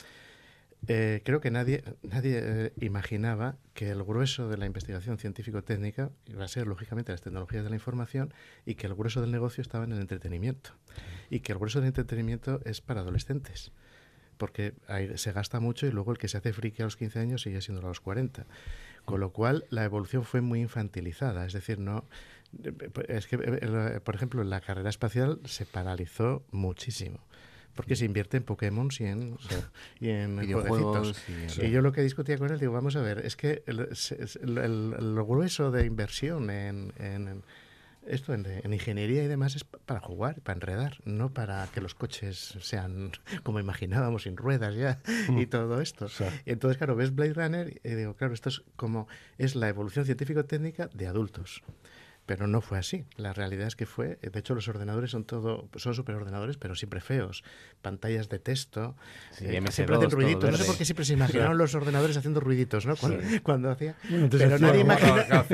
Eh, 0.89 1.23
creo 1.25 1.41
que 1.41 1.51
nadie, 1.53 1.85
nadie 2.03 2.41
eh, 2.43 2.73
imaginaba 2.81 3.57
que 3.73 3.91
el 3.91 4.03
grueso 4.03 4.49
de 4.49 4.57
la 4.57 4.67
investigación 4.67 5.17
científico-técnica 5.17 6.11
iba 6.27 6.45
a 6.45 6.49
ser, 6.49 6.67
lógicamente, 6.67 7.13
las 7.13 7.21
tecnologías 7.21 7.63
de 7.63 7.71
la 7.71 7.77
información 7.77 8.35
y 8.67 8.75
que 8.75 8.89
el 8.89 8.95
grueso 8.95 9.21
del 9.21 9.31
negocio 9.31 9.63
estaba 9.63 9.85
en 9.85 9.93
el 9.93 10.01
entretenimiento. 10.01 10.71
Y 11.31 11.41
que 11.41 11.53
el 11.53 11.59
grueso 11.59 11.81
del 11.81 11.89
entretenimiento 11.89 12.61
es 12.65 12.81
para 12.81 13.01
adolescentes. 13.01 13.71
Porque 14.39 14.75
ahí 14.89 15.17
se 15.19 15.33
gasta 15.33 15.61
mucho 15.61 15.87
y 15.87 15.93
luego 15.93 16.11
el 16.11 16.19
que 16.19 16.27
se 16.27 16.39
hace 16.39 16.53
friki 16.53 16.83
a 16.83 16.87
los 16.87 16.97
15 16.97 17.21
años 17.21 17.43
sigue 17.43 17.61
siendo 17.61 17.81
a 17.85 17.89
los 17.89 18.01
40. 18.01 18.47
Con 19.05 19.21
lo 19.21 19.33
cual, 19.33 19.65
la 19.71 19.85
evolución 19.85 20.25
fue 20.25 20.41
muy 20.41 20.61
infantilizada. 20.61 21.47
Es 21.47 21.53
decir, 21.53 21.79
no. 21.79 22.07
Es 23.09 23.29
que, 23.29 23.39
eh, 23.41 24.01
por 24.03 24.17
ejemplo, 24.17 24.43
la 24.43 24.61
carrera 24.61 24.91
espacial 24.91 25.41
se 25.45 25.65
paralizó 25.65 26.45
muchísimo 26.51 27.21
porque 27.75 27.97
se 27.97 28.05
invierte 28.05 28.37
en 28.37 28.43
Pokémon 28.43 28.89
y 28.99 29.05
en, 29.05 29.37
y 30.01 30.09
en 30.11 30.37
Videojuegos 30.39 31.17
y, 31.29 31.67
y, 31.67 31.71
yo 31.71 31.83
lo 31.83 31.93
que 31.93 32.03
discutía 32.03 32.39
con 32.39 32.51
él, 32.51 32.59
digo, 32.59 32.73
vamos 32.73 32.97
a 32.97 33.03
ver, 33.03 33.19
es 33.25 33.37
que 33.37 33.63
el, 33.67 33.81
el, 33.81 34.95
el 34.99 35.15
grueso 35.25 35.71
de 35.71 35.87
inversión 35.87 36.51
en, 36.51 36.93
en 36.99 37.43
esto 38.07 38.35
en, 38.35 38.47
en, 38.47 38.73
ingeniería 38.73 39.23
y 39.23 39.29
demás 39.29 39.55
es 39.55 39.65
para 39.65 40.01
jugar, 40.01 40.41
para 40.41 40.57
enredar, 40.57 40.99
no 41.05 41.33
para 41.33 41.67
que 41.69 41.81
los 41.81 41.95
coches 41.95 42.59
sean 42.61 43.13
como 43.43 43.61
imaginábamos, 43.61 44.25
sin 44.25 44.37
ruedas 44.37 44.75
ya 44.75 45.01
mm. 45.29 45.39
y 45.39 45.47
todo 45.47 45.81
esto. 45.81 46.09
Sí. 46.09 46.25
Y 46.45 46.53
entonces, 46.53 46.79
claro, 46.79 46.97
ves 46.97 47.15
Blade 47.15 47.35
Runner 47.35 47.81
y 47.83 47.91
digo, 47.91 48.15
claro, 48.15 48.35
esto 48.35 48.49
es 48.49 48.63
como 48.77 49.07
es 49.39 49.55
la 49.55 49.69
evolución 49.69 50.05
científico-técnica 50.05 50.89
de 50.93 51.07
adultos. 51.07 51.63
Pero 52.25 52.47
no 52.47 52.61
fue 52.61 52.79
así. 52.79 53.05
La 53.17 53.33
realidad 53.33 53.67
es 53.67 53.75
que 53.75 53.85
fue, 53.85 54.19
de 54.23 54.39
hecho 54.39 54.55
los 54.55 54.69
ordenadores 54.69 55.11
son 55.11 55.25
todo, 55.25 55.69
son 55.75 55.95
superordenadores, 55.95 56.57
pero 56.57 56.77
siempre 56.77 57.01
feos. 57.01 57.43
Pantallas 57.83 58.29
de 58.29 58.39
texto, 58.39 58.95
sí, 59.33 59.47
eh, 59.47 59.63
siempre 59.71 59.97
hacen 59.97 60.11
ruiditos. 60.11 60.51
No 60.51 60.57
sé 60.57 60.65
por 60.65 60.77
qué 60.77 60.85
siempre 60.85 61.05
se 61.05 61.15
imaginaron 61.15 61.59
los 61.59 61.75
ordenadores 61.75 62.17
haciendo 62.17 62.39
ruiditos, 62.39 62.87
¿no? 62.87 62.95
Cuando, 62.97 63.23
sí. 63.23 63.41
cuando 63.41 63.71
hacía. 63.71 63.97
pero 64.31 64.59
nadie 64.59 64.81
imagina. 64.81 65.45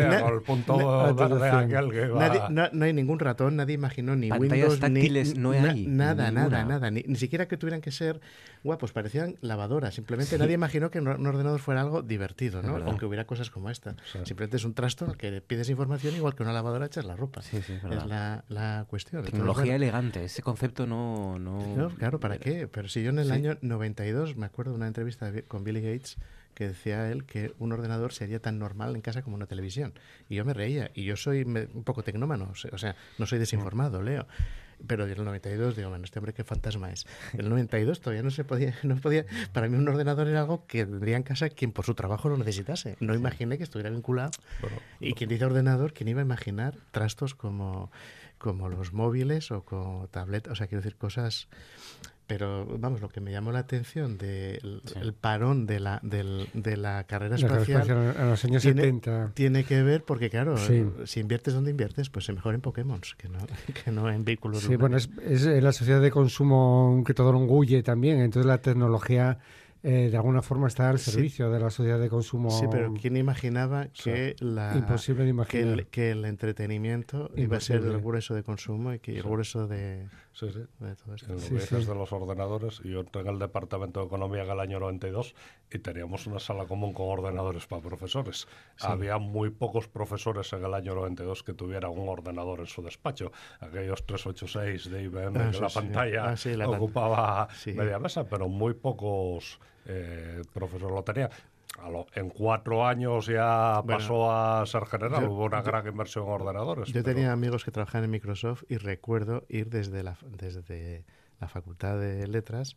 no, 2.51 2.69
no, 2.71 2.85
hay 2.85 2.93
ningún 2.93 3.19
ratón, 3.19 3.57
nadie 3.57 3.75
imaginó 3.75 4.15
ni 4.15 4.29
Pantallas 4.29 4.53
Windows 4.53 4.81
táctiles 4.81 5.35
ni 5.35 5.41
no 5.41 5.53
hay. 5.53 5.87
nada, 5.87 6.31
nada, 6.31 6.65
nada. 6.65 6.91
Ni, 6.91 7.03
ni, 7.03 7.17
siquiera 7.17 7.49
que 7.49 7.57
tuvieran 7.57 7.81
que 7.81 7.93
ser 7.93 8.21
guapos, 8.65 8.93
parecían 8.93 9.37
lavadoras. 9.41 9.95
Simplemente 9.95 10.39
nadie 10.39 10.55
imaginó 10.55 10.91
que 10.91 11.01
un 11.01 11.27
ordenador 11.27 11.61
fuera 11.61 11.81
algo 11.81 12.03
divertido, 12.03 12.63
¿no? 12.63 12.77
Aunque 12.77 13.07
hubiera 13.07 13.27
cosas 13.27 13.51
como 13.51 13.71
esta. 13.71 13.97
Simplemente 14.25 14.57
es 14.57 14.65
un 14.65 14.75
trasto 14.75 15.07
al 15.07 15.17
que 15.17 15.41
pides 15.41 15.69
información 15.69 16.15
igual 16.15 16.35
que 16.35 16.43
una 16.43 16.53
lavadora 16.53 16.87
echas 16.87 17.05
la 17.05 17.17
ropa. 17.17 17.43
Sí, 17.43 17.59
es, 17.59 17.71
es 17.71 17.83
la, 17.83 18.45
la, 18.49 18.87
cuestión. 18.89 19.25
Tecnología 19.25 19.63
Entonces, 19.63 19.77
elegante, 19.77 20.25
ese 20.25 20.43
concepto 20.43 20.87
no, 20.87 21.39
no... 21.39 21.77
no... 21.77 21.91
Claro, 21.91 22.21
¿para 22.21 22.39
qué? 22.39 22.69
Pero 22.69 22.89
si 22.89 23.03
yo 23.03 23.11
en 23.11 23.19
el 23.19 23.31
año 23.31 23.59
92 23.61 24.37
me 24.37 24.47
acuerdo 24.47 24.73
de 24.73 24.79
una 24.79 24.87
entrevista 24.87 25.33
con 25.47 25.65
Billy 25.65 25.81
Gates 25.81 26.17
que 26.55 26.69
decía 26.69 27.11
él 27.11 27.25
que 27.25 27.55
un 27.61 27.73
ordenador 27.73 28.13
sería 28.13 28.41
tan 28.41 28.59
normal 28.59 28.97
en 28.97 29.01
casa 29.01 29.23
como 29.23 29.37
una 29.37 29.47
televisión. 29.47 29.93
Y 30.29 30.35
yo 30.35 30.45
me 30.45 30.55
reía. 30.55 30.91
Y 30.93 31.05
yo 31.05 31.17
soy 31.17 31.43
un 31.43 31.85
poco 31.85 32.03
tecnómano, 32.03 32.51
o 32.51 32.79
sea, 32.79 32.97
no 33.19 33.27
soy 33.27 33.39
desinformado, 33.39 34.03
leo 34.03 34.27
pero 34.87 35.05
en 35.05 35.11
el 35.11 35.25
92 35.25 35.77
digo, 35.77 35.89
bueno, 35.89 36.05
este 36.05 36.19
hombre 36.19 36.33
qué 36.33 36.45
fantasma 36.45 36.91
es. 36.91 37.07
En 37.33 37.41
el 37.41 37.49
92 37.49 38.01
todavía 38.01 38.23
no 38.23 38.31
se 38.31 38.45
podía, 38.45 38.75
no 38.83 38.97
podía, 38.97 39.27
para 39.53 39.69
mí 39.69 39.77
un 39.77 39.89
ordenador 39.89 40.29
era 40.29 40.41
algo 40.41 40.67
que 40.67 40.87
tendría 40.87 41.17
en 41.17 41.23
casa 41.23 41.49
quien 41.49 41.73
por 41.73 41.85
su 41.85 41.95
trabajo 41.95 42.29
lo 42.29 42.37
necesitase. 42.37 42.97
No 43.01 43.15
imaginé 43.15 43.59
que 43.59 43.65
estuviera 43.65 43.91
vinculado. 43.91 44.31
Bueno, 44.61 44.77
y 45.01 45.15
quien 45.15 45.31
dice 45.31 45.45
ordenador, 45.45 45.93
¿quién 45.93 46.09
iba 46.09 46.21
a 46.21 46.25
imaginar 46.25 46.77
trastos 46.91 47.35
como, 47.35 47.91
como 48.39 48.69
los 48.69 48.93
móviles 48.93 49.51
o 49.51 49.65
como 49.65 50.09
tabletas? 50.09 50.53
O 50.53 50.57
sea, 50.57 50.67
quiero 50.67 50.83
decir, 50.83 50.97
cosas 50.97 51.49
pero 52.29 52.67
vamos, 52.79 53.01
lo 53.01 53.09
que 53.09 53.21
me 53.21 53.33
llamó 53.33 53.51
la 53.51 53.61
atención 53.61 54.19
del 54.19 54.61
de 54.61 54.81
sí. 54.85 55.13
parón 55.19 55.67
de 55.67 55.81
la, 55.81 55.99
del, 56.03 56.47
de 56.53 56.77
la 56.77 57.05
carrera 57.05 57.37
espacial 57.37 57.91
a 57.91 58.27
los 58.27 58.45
años 58.45 58.63
tiene, 58.63 58.83
70 58.83 59.33
tiene 59.35 59.65
que 59.65 59.83
ver 59.83 60.05
porque, 60.05 60.29
claro, 60.29 60.59
sí. 60.59 60.85
si 61.07 61.21
inviertes 61.21 61.55
donde 61.55 61.71
inviertes, 61.71 62.11
pues 62.11 62.29
es 62.29 62.35
mejor 62.35 62.55
en 62.55 62.61
Pokémon 62.61 63.01
que 63.17 63.29
no, 63.31 63.39
que 63.85 63.91
no 63.91 64.11
en 64.11 64.25
vehículos. 64.25 64.61
Sí, 64.61 64.77
bueno, 64.77 64.99
es, 64.99 65.09
es 65.25 65.45
la 65.63 65.73
sociedad 65.73 66.03
de 66.03 66.11
consumo 66.11 67.03
que 67.05 67.15
todo 67.15 67.33
lo 67.33 67.41
engulle 67.41 67.83
también, 67.83 68.21
entonces 68.21 68.47
la 68.47 68.59
tecnología 68.59 69.39
eh, 69.85 70.09
de 70.11 70.17
alguna 70.17 70.43
forma 70.43 70.67
está 70.67 70.91
al 70.91 70.99
servicio 70.99 71.47
sí. 71.47 71.53
de 71.53 71.61
la 71.61 71.71
sociedad 71.71 72.01
de 72.01 72.09
consumo. 72.09 72.51
Sí, 72.51 72.67
pero 72.71 72.93
¿quién 73.01 73.17
imaginaba 73.17 73.87
que, 73.87 74.35
la, 74.41 74.77
Imposible 74.77 75.25
de 75.25 75.47
que, 75.47 75.61
el, 75.61 75.87
que 75.87 76.11
el 76.11 76.25
entretenimiento 76.25 77.31
Imposible. 77.37 77.43
iba 77.45 77.57
a 77.57 77.61
ser 77.61 77.83
el 77.85 78.01
grueso 78.01 78.35
de 78.35 78.43
consumo 78.43 78.93
y 78.93 78.99
que 78.99 79.17
el 79.17 79.23
grueso 79.23 79.69
de, 79.69 80.09
sí, 80.39 80.53
sí. 80.53 80.61
de 80.79 80.97
todo 80.97 81.15
esto? 81.15 81.33
En 81.33 81.41
lo 81.41 81.43
que 81.43 81.55
dices 81.55 81.87
de 81.87 81.95
los 81.95 82.13
ordenadores, 82.13 82.81
yo 82.85 83.01
entré 83.01 83.23
en 83.23 83.29
el 83.29 83.39
Departamento 83.39 84.01
de 84.01 84.07
Economía 84.07 84.45
en 84.45 84.51
el 84.51 84.61
año 84.61 84.79
92 84.79 85.35
y 85.71 85.79
teníamos 85.79 86.27
una 86.27 86.39
sala 86.39 86.67
común 86.67 86.93
con 86.93 87.07
ordenadores 87.09 87.67
para 87.67 87.83
profesores. 87.83 88.47
Había 88.81 89.19
muy 89.19 89.51
pocos 89.51 89.89
profesores 89.89 90.53
en 90.53 90.65
el 90.65 90.75
año 90.75 90.95
92 90.95 91.43
que 91.43 91.55
tuvieran 91.55 91.91
un 91.91 92.09
ordenador 92.09 92.61
en 92.61 92.67
su 92.67 92.83
despacho. 92.83 93.33
Aquellos 93.61 94.07
386 94.07 94.91
de 94.91 95.03
IBM 95.03 95.37
ah, 95.37 95.51
que 95.51 95.61
la 95.61 95.69
pantalla 95.69 96.33
ah, 96.33 96.49
la 96.57 96.69
ocupaba 96.69 97.49
media 97.67 97.99
mesa, 97.99 98.29
pero 98.29 98.49
muy 98.49 98.75
pocos 98.75 99.59
eh, 99.91 100.43
profesor 100.53 100.93
lo 100.93 101.03
Lo, 101.91 102.07
en 102.15 102.29
cuatro 102.29 102.87
años 102.87 103.27
ya 103.27 103.81
bueno, 103.85 103.99
pasó 103.99 104.31
a 104.31 104.67
ser 104.67 104.85
general, 104.87 105.23
yo, 105.23 105.31
hubo 105.31 105.45
una 105.45 105.63
gran 105.63 105.87
inversión 105.87 106.27
en 106.27 106.33
ordenadores. 106.33 106.89
Yo 106.89 106.95
pero... 106.95 107.05
tenía 107.05 107.33
amigos 107.33 107.65
que 107.65 107.71
trabajaban 107.71 108.05
en 108.05 108.11
Microsoft 108.11 108.65
y 108.69 108.77
recuerdo 108.77 109.45
ir 109.49 109.71
desde 109.71 110.03
la, 110.03 110.19
desde 110.27 111.05
la 111.41 111.49
Facultad 111.49 111.99
de 111.99 112.27
Letras 112.27 112.77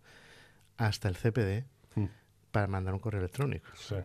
hasta 0.77 1.09
el 1.09 1.15
CPD 1.15 1.65
hmm. 1.95 2.05
para 2.51 2.67
mandar 2.67 2.93
un 2.93 2.99
correo 2.99 3.19
electrónico. 3.19 3.67
Sí. 3.75 3.95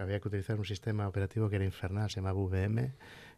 Había 0.00 0.20
que 0.20 0.28
utilizar 0.28 0.58
un 0.58 0.64
sistema 0.64 1.06
operativo 1.08 1.48
que 1.48 1.56
era 1.56 1.64
infernal, 1.64 2.10
se 2.10 2.16
llamaba 2.16 2.38
VM 2.38 2.92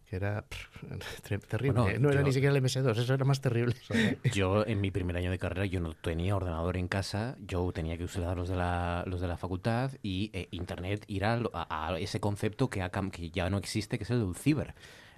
que 0.09 0.17
era 0.17 0.43
pff, 0.43 1.21
terrible. 1.49 1.81
Bueno, 1.81 1.99
no 1.99 2.11
era 2.11 2.21
yo, 2.21 2.27
ni 2.27 2.33
siquiera 2.33 2.57
el 2.57 2.63
MS2, 2.63 2.97
eso 2.97 3.15
era 3.15 3.25
más 3.25 3.41
terrible. 3.41 3.75
Yo 4.33 4.67
en 4.67 4.81
mi 4.81 4.91
primer 4.91 5.17
año 5.17 5.31
de 5.31 5.39
carrera 5.39 5.67
yo 5.67 5.81
no 5.81 5.95
tenía 5.95 6.37
ordenador 6.37 6.77
en 6.77 6.89
casa, 6.89 7.37
yo 7.41 7.71
tenía 7.73 7.97
que 7.97 8.05
usar 8.05 8.37
los 8.37 8.49
de 8.49 8.57
la, 8.57 9.05
los 9.07 9.21
de 9.21 9.29
la 9.29 9.37
facultad 9.37 9.93
y 10.03 10.31
eh, 10.33 10.49
Internet 10.51 11.05
ir 11.09 11.25
a, 11.25 11.41
a, 11.53 11.93
a, 11.93 11.99
ese 11.99 12.21
concepto 12.21 12.71
que, 12.71 12.83
ha, 12.83 12.91
que 12.91 13.31
ya 13.31 13.51
no 13.51 13.59
existe, 13.59 13.99
que 13.99 14.05
es 14.05 14.11
el 14.11 14.21
del 14.21 14.35
ciber. 14.35 14.75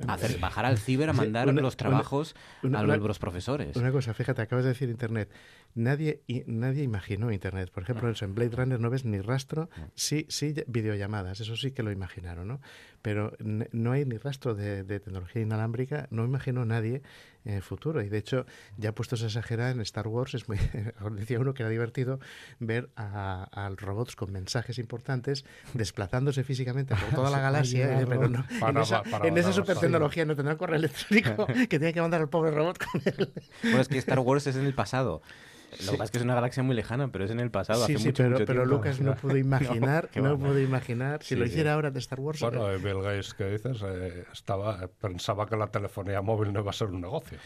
Hacer, 0.08 0.38
bajar 0.38 0.64
al 0.64 0.78
ciber 0.78 1.10
a 1.10 1.12
mandar 1.12 1.48
una, 1.48 1.60
los 1.60 1.76
trabajos 1.76 2.34
una, 2.62 2.80
una, 2.82 2.94
a 2.94 2.96
los 2.96 3.18
profesores. 3.18 3.76
Una 3.76 3.92
cosa, 3.92 4.14
fíjate, 4.14 4.42
acabas 4.42 4.64
de 4.64 4.70
decir 4.70 4.88
Internet. 4.88 5.30
Nadie, 5.74 6.22
nadie 6.46 6.82
imaginó 6.82 7.30
Internet. 7.30 7.70
Por 7.70 7.82
ejemplo, 7.82 8.08
eso, 8.08 8.24
en 8.24 8.34
Blade 8.34 8.56
Runner 8.56 8.80
no 8.80 8.90
ves 8.90 9.04
ni 9.04 9.20
rastro, 9.20 9.70
sí, 9.94 10.26
sí 10.28 10.54
videollamadas, 10.66 11.40
eso 11.40 11.56
sí 11.56 11.72
que 11.72 11.82
lo 11.82 11.92
imaginaron, 11.92 12.48
¿no? 12.48 12.60
Pero 13.02 13.36
no 13.38 13.92
hay 13.92 14.04
ni 14.04 14.16
rastro 14.16 14.54
de, 14.54 14.82
de 14.82 15.00
tecnología 15.00 15.42
inalámbrica, 15.42 16.08
no 16.10 16.24
imaginó 16.24 16.64
nadie 16.64 17.02
en 17.44 17.54
el 17.54 17.62
futuro. 17.62 18.02
Y 18.02 18.08
de 18.08 18.18
hecho, 18.18 18.46
ya 18.76 18.92
puestos 18.92 19.22
a 19.22 19.26
exagerar, 19.26 19.72
en 19.72 19.80
Star 19.80 20.08
Wars 20.08 20.34
es 20.34 20.48
muy, 20.48 20.58
decía 21.12 21.40
uno 21.40 21.54
que 21.54 21.62
era 21.62 21.70
divertido 21.70 22.20
ver 22.58 22.90
a, 22.96 23.48
a, 23.52 23.70
robots 23.70 24.16
con 24.16 24.32
mensajes 24.32 24.78
importantes 24.78 25.44
desplazándose 25.74 26.44
físicamente 26.44 26.94
por 26.94 27.14
toda 27.14 27.30
la 27.30 27.40
galaxia, 27.40 28.04
pero 28.08 28.28
no, 28.28 28.44
para, 28.58 28.72
en 28.72 28.78
esa, 28.78 29.02
para, 29.02 29.28
en 29.28 29.38
esa 29.38 29.52
super 29.52 29.76
tecnología 29.78 30.24
no 30.24 30.36
tendrá 30.36 30.56
correo 30.56 30.76
electrónico 30.76 31.46
que 31.68 31.78
tiene 31.78 31.92
que 31.92 32.00
mandar 32.00 32.20
al 32.20 32.28
pobre 32.28 32.50
robot 32.50 32.78
con 32.78 33.02
él. 33.04 33.32
Bueno, 33.62 33.80
es 33.80 33.88
que 33.88 33.98
Star 33.98 34.18
Wars 34.20 34.46
es 34.46 34.56
en 34.56 34.66
el 34.66 34.74
pasado. 34.74 35.22
Lo 35.70 35.76
sí. 35.76 35.90
que 35.90 35.92
pasa 35.92 36.04
es 36.04 36.10
que 36.10 36.18
es 36.18 36.24
una 36.24 36.34
galaxia 36.34 36.62
muy 36.62 36.74
lejana, 36.74 37.08
pero 37.12 37.24
es 37.24 37.30
en 37.30 37.40
el 37.40 37.50
pasado. 37.50 37.86
Sí, 37.86 37.94
hace 37.94 38.02
sí, 38.02 38.08
mucho, 38.08 38.22
pero, 38.22 38.30
mucho 38.30 38.46
pero 38.46 38.60
tiempo. 38.62 38.76
Lucas 38.76 39.00
no 39.00 39.14
pudo 39.14 39.36
imaginar, 39.36 40.08
no, 40.14 40.22
no 40.22 40.38
pudo 40.38 40.58
imaginar. 40.58 41.22
Si 41.22 41.30
sí, 41.30 41.36
lo 41.36 41.46
hiciera 41.46 41.74
ahora 41.74 41.90
de 41.90 41.98
Star 42.00 42.20
Wars. 42.20 42.40
Bueno, 42.40 42.70
eh, 42.70 42.78
Bill 42.78 43.02
Gates, 43.02 43.34
que 43.34 43.44
dices, 43.46 43.78
eh, 43.84 44.24
estaba, 44.32 44.88
pensaba 45.00 45.46
que 45.46 45.56
la 45.56 45.68
telefonía 45.68 46.20
móvil 46.22 46.52
no 46.52 46.60
iba 46.60 46.70
a 46.70 46.74
ser 46.74 46.88
un 46.88 47.00
negocio. 47.00 47.38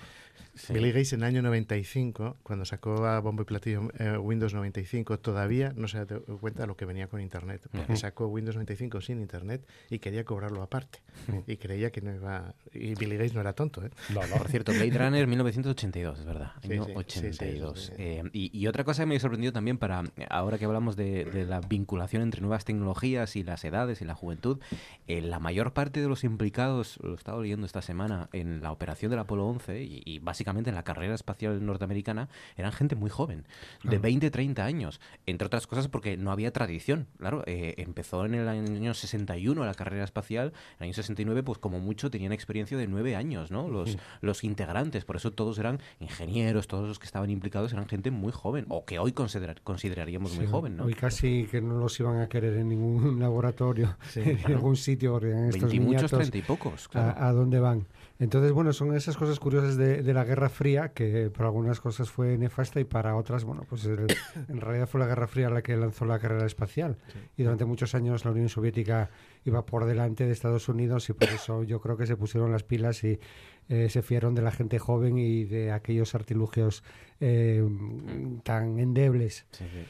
Sí. 0.54 0.72
Bill 0.72 0.86
Gates 0.88 1.12
en 1.12 1.20
el 1.20 1.26
año 1.26 1.42
95, 1.42 2.36
cuando 2.42 2.64
sacó 2.64 3.06
a 3.06 3.18
bombo 3.20 3.42
y 3.42 3.44
platillo 3.44 3.88
eh, 3.98 4.16
Windows 4.16 4.54
95, 4.54 5.18
todavía 5.18 5.72
no 5.74 5.88
se 5.88 6.04
dio 6.06 6.22
cuenta 6.38 6.62
de 6.62 6.68
lo 6.68 6.76
que 6.76 6.84
venía 6.84 7.08
con 7.08 7.20
Internet. 7.20 7.62
Porque 7.72 7.92
uh 7.92 7.96
-huh. 7.96 8.00
sacó 8.00 8.26
Windows 8.28 8.56
95 8.56 9.00
sin 9.00 9.20
Internet 9.20 9.66
y 9.90 9.98
quería 9.98 10.24
cobrarlo 10.24 10.62
aparte. 10.62 11.00
Uh 11.28 11.32
-huh. 11.32 11.44
Y 11.46 11.56
creía 11.56 11.90
que 11.90 12.00
no 12.00 12.14
iba... 12.14 12.54
Y 12.72 12.94
Bill 12.94 13.10
Gates 13.10 13.34
no 13.34 13.40
era 13.40 13.52
tonto, 13.52 13.84
¿eh? 13.84 13.90
No, 14.10 14.26
no. 14.26 14.36
Por 14.36 14.48
cierto, 14.48 14.72
Blade 14.72 14.96
Runner 14.96 15.26
1982, 15.26 16.20
es 16.20 16.24
verdad. 16.24 16.52
Año 16.62 16.84
sí, 16.84 16.92
82. 16.94 17.80
Sí, 17.86 17.92
eh, 17.98 18.22
y, 18.32 18.58
y, 18.58 18.66
otra 18.66 18.84
cosa 18.84 19.02
que 19.02 19.06
me 19.06 19.16
ha 19.16 19.20
sorprendido 19.20 19.52
también 19.52 19.78
para, 19.78 20.04
ahora 20.30 20.58
que 20.58 20.64
hablamos 20.64 20.96
de, 20.96 21.24
de, 21.24 21.44
la 21.44 21.60
vinculación 21.60 22.22
entre 22.22 22.40
nuevas 22.40 22.64
tecnologías 22.64 23.36
y 23.36 23.42
las 23.42 23.64
edades 23.64 24.00
y 24.00 24.04
la 24.04 24.14
juventud, 24.14 24.58
eh, 25.06 25.20
la 25.20 25.38
mayor 25.38 25.72
parte 25.72 26.00
de 26.00 26.08
los 26.08 26.24
implicados, 26.24 26.98
lo 27.02 27.12
he 27.12 27.16
estado 27.16 27.42
leyendo 27.42 27.66
esta 27.66 27.82
semana, 27.82 28.28
en 28.32 28.62
la 28.62 28.72
operación 28.72 29.10
del 29.10 29.20
Apolo 29.20 29.46
11 29.46 29.82
y, 29.82 30.02
y 30.04 30.18
básicamente 30.24 30.70
en 30.70 30.76
la 30.76 30.82
carrera 30.82 31.14
espacial 31.14 31.64
norteamericana 31.64 32.28
eran 32.56 32.72
gente 32.72 32.96
muy 32.96 33.10
joven, 33.10 33.46
de 33.82 33.98
20, 33.98 34.30
30 34.30 34.64
años, 34.64 35.00
entre 35.26 35.46
otras 35.46 35.66
cosas 35.66 35.88
porque 35.88 36.16
no 36.16 36.32
había 36.32 36.52
tradición. 36.52 37.06
Claro, 37.18 37.42
eh, 37.46 37.74
empezó 37.78 38.24
en 38.24 38.34
el 38.34 38.48
año 38.48 38.94
61 38.94 39.64
la 39.64 39.74
carrera 39.74 40.04
espacial, 40.04 40.48
en 40.48 40.76
el 40.80 40.84
año 40.84 40.94
69 40.94 41.42
pues 41.42 41.58
como 41.58 41.78
mucho 41.80 42.10
tenían 42.10 42.32
experiencia 42.32 42.76
de 42.76 42.86
9 42.86 43.16
años, 43.16 43.50
¿no? 43.50 43.68
Los, 43.68 43.96
los 44.20 44.44
integrantes, 44.44 45.04
por 45.04 45.16
eso 45.16 45.32
todos 45.32 45.58
eran 45.58 45.80
ingenieros, 46.00 46.66
todos 46.66 46.88
los 46.88 46.98
que 46.98 47.06
estaban 47.06 47.30
implicados 47.30 47.72
eran 47.72 47.86
gente 47.88 48.10
muy 48.10 48.32
joven, 48.32 48.66
o 48.68 48.84
que 48.84 48.98
hoy 48.98 49.12
considerar, 49.12 49.60
consideraríamos 49.62 50.34
muy 50.36 50.46
joven, 50.46 50.76
¿no? 50.76 50.84
Hoy 50.84 50.94
casi 50.94 51.46
que 51.50 51.60
no 51.60 51.78
los 51.78 51.98
iban 52.00 52.20
a 52.20 52.28
querer 52.28 52.54
en 52.54 52.68
ningún 52.68 53.18
laboratorio, 53.20 53.96
Sí, 54.08 54.20
en 54.20 54.36
claro. 54.36 54.56
algún 54.56 54.76
sitio, 54.76 55.12
porque 55.12 55.30
en 55.30 55.44
estos 55.46 55.62
Veinti 55.62 55.80
muchos, 55.80 56.02
niñatos, 56.02 56.18
treinta 56.18 56.38
y 56.38 56.42
pocos, 56.42 56.88
claro. 56.88 57.18
a, 57.18 57.28
a 57.28 57.32
dónde 57.32 57.60
van. 57.60 57.86
Entonces, 58.24 58.52
bueno, 58.52 58.72
son 58.72 58.94
esas 58.96 59.16
cosas 59.18 59.38
curiosas 59.38 59.76
de, 59.76 60.02
de 60.02 60.14
la 60.14 60.24
Guerra 60.24 60.48
Fría, 60.48 60.92
que 60.94 61.30
para 61.30 61.46
algunas 61.48 61.78
cosas 61.80 62.10
fue 62.10 62.38
nefasta 62.38 62.80
y 62.80 62.84
para 62.84 63.14
otras, 63.16 63.44
bueno, 63.44 63.64
pues 63.68 63.84
el- 63.84 64.06
en 64.48 64.60
realidad 64.60 64.88
fue 64.88 64.98
la 65.00 65.06
Guerra 65.06 65.26
Fría 65.26 65.50
la 65.50 65.62
que 65.62 65.76
lanzó 65.76 66.04
la 66.06 66.18
carrera 66.18 66.46
espacial. 66.46 66.96
Y 67.36 67.42
durante 67.42 67.64
muchos 67.66 67.94
años 67.94 68.24
la 68.24 68.30
Unión 68.30 68.48
Soviética 68.48 69.10
iba 69.44 69.66
por 69.66 69.84
delante 69.84 70.24
de 70.24 70.32
Estados 70.32 70.68
Unidos 70.70 71.08
y 71.10 71.12
por 71.12 71.28
eso 71.28 71.62
yo 71.64 71.80
creo 71.80 71.96
que 71.98 72.06
se 72.06 72.16
pusieron 72.16 72.50
las 72.50 72.62
pilas 72.62 73.04
y 73.04 73.20
eh, 73.68 73.88
se 73.90 74.00
fiaron 74.02 74.34
de 74.34 74.42
la 74.42 74.50
gente 74.52 74.78
joven 74.78 75.18
y 75.18 75.44
de 75.44 75.70
aquellos 75.72 76.14
artilugios 76.14 76.82
eh, 77.20 77.62
tan 78.42 78.78
endebles. 78.78 79.44
Sí, 79.52 79.64
sí. 79.70 79.84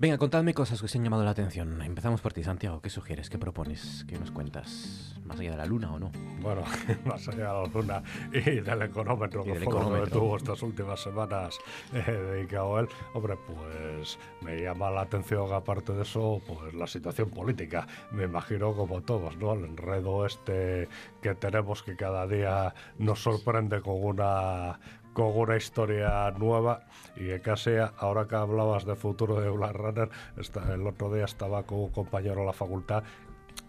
Venga, 0.00 0.16
contadme 0.16 0.54
cosas 0.54 0.80
que 0.80 0.86
os 0.86 0.96
han 0.96 1.04
llamado 1.04 1.24
la 1.24 1.32
atención. 1.32 1.82
Empezamos 1.82 2.22
por 2.22 2.32
ti, 2.32 2.42
Santiago. 2.42 2.80
¿Qué 2.80 2.88
sugieres? 2.88 3.28
¿Qué 3.28 3.36
propones? 3.36 4.06
¿Qué 4.08 4.18
nos 4.18 4.30
cuentas? 4.30 5.14
¿Más 5.26 5.38
allá 5.38 5.50
de 5.50 5.56
la 5.58 5.66
luna 5.66 5.92
o 5.92 5.98
no? 5.98 6.10
Bueno, 6.40 6.62
más 7.04 7.28
allá 7.28 7.52
de 7.52 7.52
la 7.52 7.66
luna 7.66 8.02
y 8.32 8.60
del 8.60 8.80
económetro, 8.80 9.42
Y 9.42 9.44
que 9.44 9.52
del 9.52 9.64
lo 9.64 9.70
que 9.70 9.76
económetro. 9.76 10.20
tuvo 10.20 10.36
estas 10.38 10.62
últimas 10.62 11.02
semanas 11.02 11.58
eh, 11.92 12.10
dedicado 12.10 12.78
a 12.78 12.80
él, 12.80 12.88
hombre, 13.12 13.36
pues 13.46 14.18
me 14.40 14.62
llama 14.62 14.90
la 14.90 15.02
atención, 15.02 15.52
aparte 15.52 15.92
de 15.92 16.00
eso, 16.00 16.40
pues 16.46 16.72
la 16.72 16.86
situación 16.86 17.28
política. 17.28 17.86
Me 18.10 18.24
imagino 18.24 18.72
como 18.72 19.02
todos, 19.02 19.36
¿no? 19.36 19.52
El 19.52 19.66
enredo 19.66 20.24
este 20.24 20.88
que 21.20 21.34
tenemos 21.34 21.82
que 21.82 21.94
cada 21.94 22.26
día 22.26 22.74
nos 22.96 23.22
sorprende 23.22 23.82
con 23.82 24.02
una 24.02 24.80
con 25.12 25.36
una 25.36 25.56
historia 25.56 26.30
nueva 26.32 26.84
y 27.16 27.38
casi 27.40 27.70
ahora 27.98 28.26
que 28.28 28.36
hablabas 28.36 28.84
de 28.84 28.94
futuro 28.94 29.40
de 29.40 29.48
Black 29.50 29.74
Runner, 29.74 30.08
esta- 30.36 30.72
el 30.72 30.86
otro 30.86 31.12
día 31.12 31.24
estaba 31.24 31.64
con 31.64 31.78
un 31.80 31.90
compañero 31.90 32.40
en 32.40 32.46
la 32.46 32.52
facultad 32.52 33.02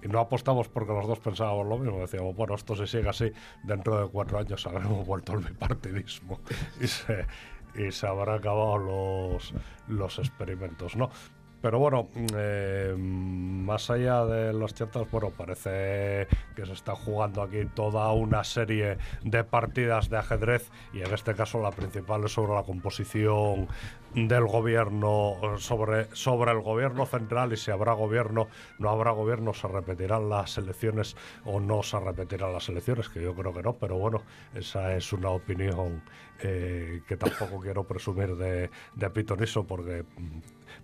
y 0.04 0.08
no 0.08 0.20
apostamos 0.20 0.68
porque 0.70 0.94
los 0.94 1.08
dos 1.08 1.20
pensábamos 1.20 1.68
lo 1.68 1.78
mismo. 1.78 2.00
Decíamos, 2.00 2.36
bueno, 2.36 2.56
esto 2.56 2.76
si 2.76 2.88
sigue 2.88 3.10
así, 3.10 3.32
dentro 3.64 4.00
de 4.02 4.08
cuatro 4.10 4.38
años 4.40 4.66
habremos 4.68 5.06
vuelto 5.06 5.34
al 5.34 5.40
bipartidismo 5.40 6.40
y 6.82 6.88
se, 6.88 7.26
y 7.76 7.92
se 7.92 8.08
habrán 8.08 8.40
acabado 8.40 8.78
los, 8.78 9.54
los 9.88 10.20
experimentos, 10.20 10.96
¿no? 10.96 11.10
Pero 11.62 11.78
bueno, 11.78 12.10
eh, 12.36 12.96
más 12.98 13.90
allá 13.92 14.26
de 14.26 14.52
los 14.52 14.74
ciertos, 14.74 15.10
bueno, 15.12 15.30
parece 15.30 16.28
que 16.56 16.66
se 16.66 16.74
está 16.74 16.96
jugando 16.96 17.44
aquí 17.44 17.66
toda 17.76 18.12
una 18.14 18.44
serie 18.44 18.98
de 19.24 19.44
partidas 19.44 20.10
de 20.10 20.18
ajedrez 20.18 20.72
y 20.92 21.02
en 21.02 21.14
este 21.14 21.36
caso 21.36 21.62
la 21.62 21.72
principal 21.72 22.24
es 22.26 22.34
sobre 22.34 22.54
la 22.54 22.64
composición 22.64 23.68
del 24.16 24.46
gobierno, 24.46 25.38
sobre, 25.58 26.14
sobre 26.16 26.52
el 26.52 26.62
gobierno 26.62 27.06
central 27.06 27.54
y 27.54 27.58
si 27.58 27.72
habrá 27.72 27.94
gobierno, 27.94 28.48
no 28.80 28.90
habrá 28.90 29.12
gobierno, 29.12 29.54
se 29.54 29.68
repetirán 29.68 30.30
las 30.30 30.58
elecciones 30.58 31.16
o 31.46 31.60
no 31.60 31.84
se 31.84 32.00
repetirán 32.00 32.54
las 32.54 32.68
elecciones, 32.70 33.08
que 33.08 33.22
yo 33.22 33.36
creo 33.36 33.54
que 33.54 33.62
no, 33.62 33.74
pero 33.74 33.98
bueno, 33.98 34.24
esa 34.54 34.96
es 34.96 35.14
una 35.14 35.30
opinión 35.30 36.04
eh, 36.42 37.02
que 37.08 37.18
tampoco 37.18 37.60
quiero 37.62 37.84
presumir 37.84 38.36
de, 38.36 38.70
de 38.96 39.10
pitoniso 39.12 39.64
porque 39.64 40.04
mm, 40.04 40.40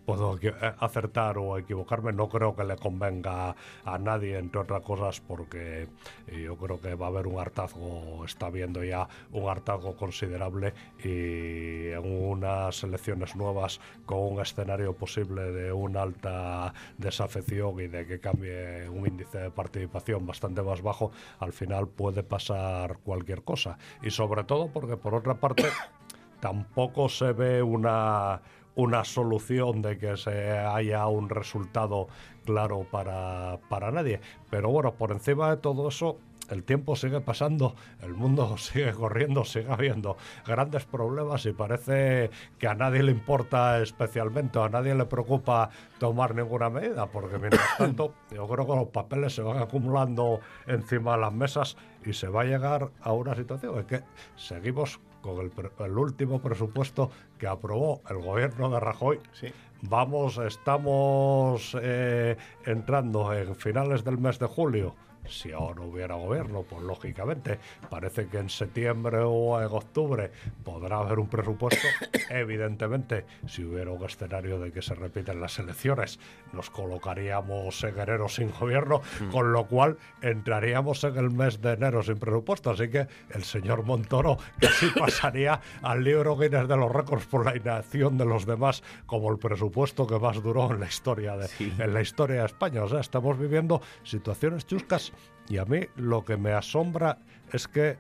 puedo 0.08 0.40
eh, 0.42 0.54
acertar 0.80 1.38
o 1.38 1.58
equivocarme. 1.58 2.14
No 2.14 2.30
creo 2.30 2.56
que 2.56 2.64
le 2.64 2.78
convenga 2.78 3.54
a 3.84 3.98
nadie, 4.00 4.38
entre 4.38 4.62
otras 4.62 4.82
cosas, 4.82 5.20
porque 5.20 5.90
eh, 6.28 6.42
yo 6.44 6.56
creo 6.56 6.80
que 6.80 6.96
va 6.96 7.08
a 7.08 7.10
haber 7.10 7.28
un 7.28 7.38
hartazgo, 7.40 8.24
está 8.24 8.46
habiendo 8.46 8.82
ya 8.86 9.10
un 9.34 9.50
hartazgo 9.50 9.98
considerable 9.98 10.74
y 11.04 11.90
en 11.92 12.30
unas 12.30 12.82
elecciones 12.84 13.36
nuevas 13.36 13.82
con 14.06 14.20
un 14.20 14.40
escenario 14.40 14.94
posible 14.94 15.52
de 15.52 15.74
una 15.74 16.04
alta 16.04 16.74
desafección 16.98 17.78
y 17.82 17.88
de 17.88 18.08
que 18.08 18.22
cambie 18.22 18.88
un 18.88 19.08
índice 19.08 19.40
de 19.40 19.52
participación 19.52 20.26
bastante 20.26 20.62
más 20.62 20.82
bajo, 20.82 21.12
al 21.40 21.52
final 21.52 21.90
puede 21.90 22.24
pasar 22.24 23.00
cualquier 23.00 23.44
cosa. 23.44 23.78
Y 24.02 24.12
sobre 24.12 24.46
todo 24.46 24.70
porque 24.70 24.96
por 24.96 25.16
otra 25.16 25.34
parte 25.34 25.66
tampoco 26.40 27.10
se 27.10 27.34
ve 27.34 27.62
una, 27.62 28.42
una 28.78 29.04
solución 29.04 29.82
de 29.82 29.98
que 29.98 30.16
se 30.18 30.52
haya 30.52 31.06
un 31.08 31.30
resultado 31.30 32.08
claro 32.46 32.86
para, 32.90 33.60
para 33.70 33.92
nadie. 33.92 34.22
Pero 34.50 34.70
bueno, 34.70 34.94
por 34.94 35.12
encima 35.12 35.50
de 35.50 35.58
todo 35.58 35.90
eso, 35.90 36.18
el 36.50 36.64
tiempo 36.64 36.96
sigue 36.96 37.20
pasando, 37.22 37.76
el 38.02 38.14
mundo 38.14 38.56
sigue 38.58 38.94
corriendo, 38.94 39.44
sigue 39.44 39.72
habiendo 39.72 40.16
grandes 40.46 40.86
problemas 40.86 41.46
y 41.46 41.54
parece 41.54 42.30
que 42.58 42.68
a 42.68 42.76
nadie 42.76 43.04
le 43.04 43.12
importa 43.12 43.82
especialmente, 43.82 44.60
a 44.60 44.70
nadie 44.70 44.96
le 44.96 45.06
preocupa 45.06 45.70
tomar 46.00 46.36
ninguna 46.36 46.70
medida, 46.70 47.08
porque 47.08 47.38
mientras 47.38 47.66
tanto 47.78 48.14
yo 48.32 48.48
creo 48.48 48.68
que 48.68 48.76
los 48.76 48.88
papeles 48.90 49.34
se 49.34 49.42
van 49.42 49.58
acumulando 49.58 50.40
encima 50.68 51.14
de 51.14 51.22
las 51.22 51.34
mesas 51.34 51.78
y 52.06 52.14
se 52.14 52.28
va 52.28 52.42
a 52.42 52.46
llegar 52.46 52.92
a 53.02 53.12
una 53.12 53.36
situación 53.36 53.80
en 53.80 53.86
que 53.86 54.04
seguimos 54.36 55.00
con 55.22 55.40
el, 55.40 55.52
el 55.80 55.98
último 55.98 56.42
presupuesto 56.42 57.10
que 57.38 57.48
aprobó 57.48 58.02
el 58.10 58.18
gobierno 58.18 58.70
de 58.70 58.80
Rajoy. 58.80 59.20
Sí. 59.34 59.48
Vamos, 59.84 60.38
estamos 60.40 61.78
eh, 61.80 62.36
entrando 62.66 63.34
en 63.34 63.56
finales 63.56 64.04
del 64.04 64.18
mes 64.18 64.40
de 64.40 64.48
julio. 64.48 64.96
Si 65.30 65.52
ahora 65.52 65.82
hubiera 65.82 66.16
gobierno, 66.16 66.64
pues 66.64 66.84
lógicamente 66.84 67.60
parece 67.90 68.28
que 68.28 68.38
en 68.38 68.50
septiembre 68.50 69.20
o 69.24 69.62
en 69.62 69.68
octubre 69.68 70.32
podrá 70.64 71.00
haber 71.00 71.20
un 71.20 71.28
presupuesto. 71.28 71.88
Evidentemente, 72.30 73.26
si 73.48 73.64
hubiera 73.64 73.92
un 73.92 74.04
escenario 74.04 74.60
de 74.60 74.72
que 74.72 74.82
se 74.82 74.96
repiten 74.96 75.42
las 75.42 75.60
elecciones, 75.60 76.20
nos 76.54 76.70
colocaríamos 76.70 77.84
en 77.84 78.00
enero 78.00 78.30
sin 78.30 78.52
gobierno, 78.52 79.02
con 79.32 79.52
lo 79.52 79.66
cual 79.68 79.98
entraríamos 80.22 81.04
en 81.04 81.18
el 81.18 81.30
mes 81.30 81.62
de 81.62 81.74
enero 81.74 82.04
sin 82.04 82.18
presupuesto. 82.18 82.72
Así 82.72 82.90
que 82.90 83.08
el 83.30 83.44
señor 83.44 83.84
Montoro 83.84 84.38
casi 84.60 84.88
pasaría 85.00 85.60
al 85.82 86.04
libro 86.04 86.38
Guinness 86.38 86.68
de 86.68 86.78
los 86.78 86.92
récords 86.92 87.26
por 87.26 87.46
la 87.46 87.56
inacción 87.56 88.18
de 88.18 88.26
los 88.26 88.46
demás 88.46 88.84
como 89.06 89.32
el 89.32 89.38
presupuesto 89.38 90.08
que 90.08 90.20
más 90.20 90.42
duró 90.42 90.72
en 90.72 90.80
la 90.80 90.88
historia 90.88 91.36
de, 91.38 91.50
en 91.60 91.94
la 91.94 92.02
historia 92.02 92.42
de 92.42 92.46
España. 92.46 92.84
O 92.84 92.90
sea, 92.90 93.00
estamos 93.00 93.38
viviendo 93.38 93.82
situaciones 94.04 94.66
chuscas 94.66 95.12
y 95.50 95.58
a 95.58 95.66
mí 95.66 95.82
lo 95.96 96.26
que 96.26 96.38
me 96.38 96.52
asombra 96.52 97.20
es 97.52 97.68
que 97.68 97.98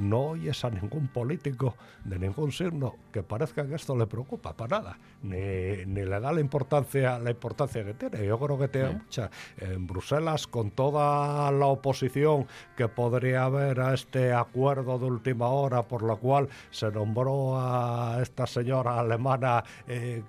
no 0.00 0.30
oyes 0.30 0.64
a 0.64 0.70
ningún 0.70 1.08
político 1.08 1.76
de 2.04 2.18
ningún 2.18 2.52
signo 2.52 2.96
que 3.12 3.22
parezca 3.22 3.66
que 3.66 3.74
esto 3.74 3.96
le 3.96 4.06
preocupa 4.06 4.56
para 4.56 4.78
nada, 4.78 4.98
ni, 5.22 5.84
ni 5.86 6.02
le 6.02 6.20
da 6.20 6.32
la 6.32 6.40
importancia, 6.40 7.18
la 7.18 7.30
importancia 7.30 7.84
que 7.84 7.94
tiene. 7.94 8.26
Yo 8.26 8.38
creo 8.38 8.58
que 8.58 8.68
tiene 8.68 8.90
mucha. 8.90 9.30
En 9.58 9.86
Bruselas, 9.86 10.46
con 10.46 10.70
toda 10.70 11.50
la 11.52 11.66
oposición 11.66 12.46
que 12.76 12.88
podría 12.88 13.44
haber 13.44 13.80
a 13.80 13.94
este 13.94 14.32
acuerdo 14.32 14.98
de 14.98 15.06
última 15.06 15.48
hora 15.48 15.82
por 15.82 16.02
la 16.02 16.16
cual 16.16 16.48
se 16.70 16.90
nombró 16.90 17.58
a 17.60 18.18
esta 18.22 18.46
señora 18.46 18.98
alemana 18.98 19.64
eh, 19.86 20.22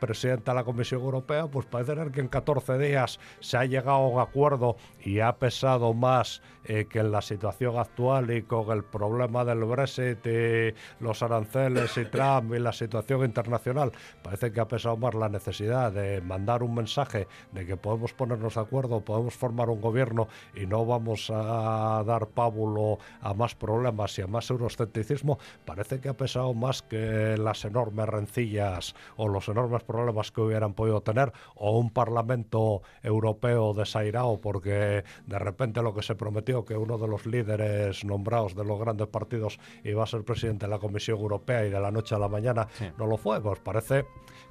presidenta 0.00 0.52
de 0.52 0.56
la 0.56 0.64
Comisión 0.64 1.02
Europea, 1.02 1.46
pues 1.46 1.66
parece 1.66 1.94
ser 1.94 2.10
que 2.10 2.20
en 2.20 2.28
14 2.28 2.78
días 2.78 3.20
se 3.40 3.56
ha 3.56 3.64
llegado 3.64 3.98
a 3.98 4.08
un 4.08 4.20
acuerdo 4.20 4.76
y 5.04 5.20
ha 5.20 5.36
pesado 5.36 5.94
más 5.94 6.42
eh, 6.64 6.86
que 6.86 7.00
en 7.00 7.12
la 7.12 7.22
situación 7.22 7.78
actual 7.78 8.30
y 8.30 8.42
con 8.42 8.70
el 8.70 8.82
problema 8.84 9.03
del 9.44 9.64
Brexit 9.64 10.26
y 10.26 10.74
los 11.00 11.22
aranceles 11.22 11.96
y 11.96 12.04
Trump 12.06 12.54
y 12.54 12.58
la 12.58 12.72
situación 12.72 13.24
internacional, 13.24 13.92
parece 14.22 14.52
que 14.52 14.60
ha 14.60 14.68
pesado 14.68 14.96
más 14.96 15.14
la 15.14 15.28
necesidad 15.28 15.92
de 15.92 16.20
mandar 16.20 16.62
un 16.62 16.74
mensaje 16.74 17.26
de 17.52 17.66
que 17.66 17.76
podemos 17.76 18.12
ponernos 18.12 18.54
de 18.54 18.60
acuerdo, 18.60 19.00
podemos 19.00 19.34
formar 19.34 19.68
un 19.68 19.80
gobierno 19.80 20.28
y 20.54 20.66
no 20.66 20.86
vamos 20.86 21.30
a 21.30 22.02
dar 22.06 22.28
pábulo 22.28 22.98
a 23.20 23.34
más 23.34 23.54
problemas 23.54 24.18
y 24.18 24.22
a 24.22 24.26
más 24.26 24.48
euroscepticismo, 24.50 25.38
parece 25.64 26.00
que 26.00 26.08
ha 26.08 26.16
pesado 26.16 26.54
más 26.54 26.82
que 26.82 27.36
las 27.36 27.64
enormes 27.64 28.08
rencillas 28.08 28.94
o 29.16 29.28
los 29.28 29.48
enormes 29.48 29.82
problemas 29.82 30.30
que 30.30 30.40
hubieran 30.40 30.74
podido 30.74 31.00
tener 31.00 31.32
o 31.54 31.78
un 31.78 31.90
Parlamento 31.90 32.82
europeo 33.02 33.74
desairado 33.74 34.40
porque 34.40 35.04
de 35.26 35.38
repente 35.38 35.82
lo 35.82 35.94
que 35.94 36.02
se 36.02 36.14
prometió 36.14 36.64
que 36.64 36.76
uno 36.76 36.98
de 36.98 37.08
los 37.08 37.26
líderes 37.26 38.04
nombrados 38.04 38.54
de 38.54 38.64
los 38.64 38.78
grandes 38.78 38.93
partidos 39.08 39.58
iba 39.82 40.02
a 40.02 40.06
ser 40.06 40.24
presidente 40.24 40.66
de 40.66 40.70
la 40.70 40.78
Comisión 40.78 41.18
Europea 41.18 41.64
y 41.66 41.70
de 41.70 41.80
la 41.80 41.90
noche 41.90 42.14
a 42.14 42.18
la 42.18 42.28
mañana 42.28 42.68
no 42.98 43.06
lo 43.06 43.16
fue, 43.16 43.40
pues 43.40 43.58
parece 43.60 44.06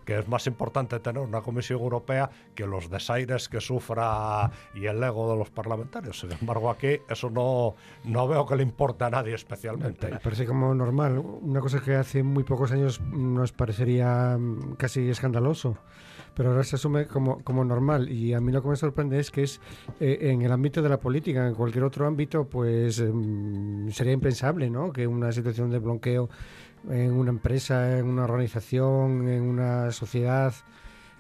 que 0.05 0.19
es 0.19 0.27
más 0.27 0.47
importante 0.47 0.99
tener 0.99 1.21
una 1.21 1.41
Comisión 1.41 1.79
Europea 1.79 2.29
que 2.55 2.65
los 2.65 2.89
desaires 2.89 3.49
que 3.49 3.61
sufra 3.61 4.51
y 4.73 4.85
el 4.85 5.01
ego 5.01 5.31
de 5.31 5.37
los 5.37 5.49
parlamentarios. 5.49 6.19
Sin 6.19 6.31
embargo, 6.31 6.69
aquí 6.69 6.99
eso 7.09 7.29
no, 7.29 7.75
no 8.03 8.27
veo 8.27 8.45
que 8.45 8.55
le 8.55 8.63
importe 8.63 9.05
a 9.05 9.09
nadie 9.09 9.33
especialmente. 9.33 10.09
Me 10.09 10.19
parece 10.19 10.45
como 10.45 10.73
normal. 10.75 11.17
Una 11.17 11.59
cosa 11.59 11.81
que 11.81 11.95
hace 11.95 12.23
muy 12.23 12.43
pocos 12.43 12.71
años 12.71 13.01
nos 13.01 13.51
parecería 13.51 14.37
mm, 14.37 14.75
casi 14.75 15.09
escandaloso, 15.09 15.77
pero 16.36 16.49
ahora 16.49 16.63
se 16.63 16.75
asume 16.75 17.07
como, 17.07 17.43
como 17.43 17.63
normal. 17.63 18.09
Y 18.09 18.34
a 18.34 18.41
mí 18.41 18.51
lo 18.51 18.61
que 18.61 18.69
me 18.69 18.75
sorprende 18.75 19.19
es 19.19 19.31
que 19.31 19.43
es 19.43 19.59
eh, 19.99 20.17
en 20.21 20.41
el 20.41 20.51
ámbito 20.51 20.81
de 20.81 20.89
la 20.89 20.99
política, 20.99 21.47
en 21.47 21.55
cualquier 21.55 21.84
otro 21.84 22.07
ámbito, 22.07 22.45
pues 22.45 23.01
mm, 23.01 23.89
sería 23.89 24.13
impensable 24.13 24.69
¿no? 24.69 24.91
que 24.91 25.07
una 25.07 25.31
situación 25.31 25.69
de 25.69 25.79
bloqueo 25.79 26.29
en 26.89 27.13
una 27.13 27.29
empresa, 27.29 27.97
en 27.97 28.05
una 28.07 28.25
organización, 28.25 29.27
en 29.27 29.43
una 29.43 29.91
sociedad, 29.91 30.53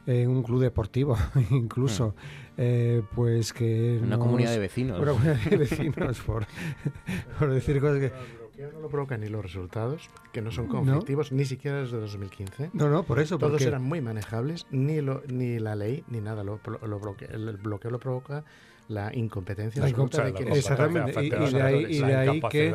en 0.05 0.29
un 0.29 0.43
club 0.43 0.61
deportivo, 0.61 1.17
incluso, 1.51 2.15
eh, 2.57 3.01
pues 3.15 3.53
que... 3.53 3.99
Una 4.01 4.17
comunidad 4.17 4.51
de 4.51 4.59
vecinos. 4.59 4.99
Una 4.99 5.11
comunidad 5.11 5.37
de 5.37 5.57
vecinos, 5.57 6.19
por, 6.21 6.45
por 7.39 7.51
decir 7.51 7.79
cosas 7.79 7.99
que... 7.99 8.42
bloqueo 8.55 8.71
no 8.71 8.81
lo 8.81 8.89
provocan 8.89 9.21
ni 9.21 9.29
los 9.29 9.41
resultados, 9.43 10.09
que 10.31 10.41
no 10.41 10.51
son 10.51 10.67
conflictivos, 10.67 11.31
ni 11.31 11.45
siquiera 11.45 11.81
desde 11.81 11.97
2015. 11.99 12.69
No, 12.73 12.89
no, 12.89 13.03
por 13.03 13.19
eso, 13.19 13.37
Todos 13.37 13.53
porque- 13.53 13.65
eran 13.65 13.83
muy 13.83 14.01
manejables, 14.01 14.65
ni, 14.71 15.01
lo, 15.01 15.23
ni 15.27 15.59
la 15.59 15.75
ley, 15.75 16.03
ni 16.07 16.21
nada. 16.21 16.43
Lo, 16.43 16.59
el 17.31 17.57
bloqueo 17.57 17.91
lo 17.91 17.99
provoca 17.99 18.43
la 18.89 19.15
incompetencia 19.15 19.81
La 19.81 19.87
absoluta 19.87 20.23
de 20.23 20.29
incompetencia, 20.29 20.35
quienes 20.35 20.57
Exactamente, 20.57 21.23
y, 21.23 21.27
y 21.27 21.53
de 21.53 21.61
ahí, 21.61 21.85
y 21.89 21.99
de 21.99 22.15
ahí 22.15 22.41
que 22.51 22.67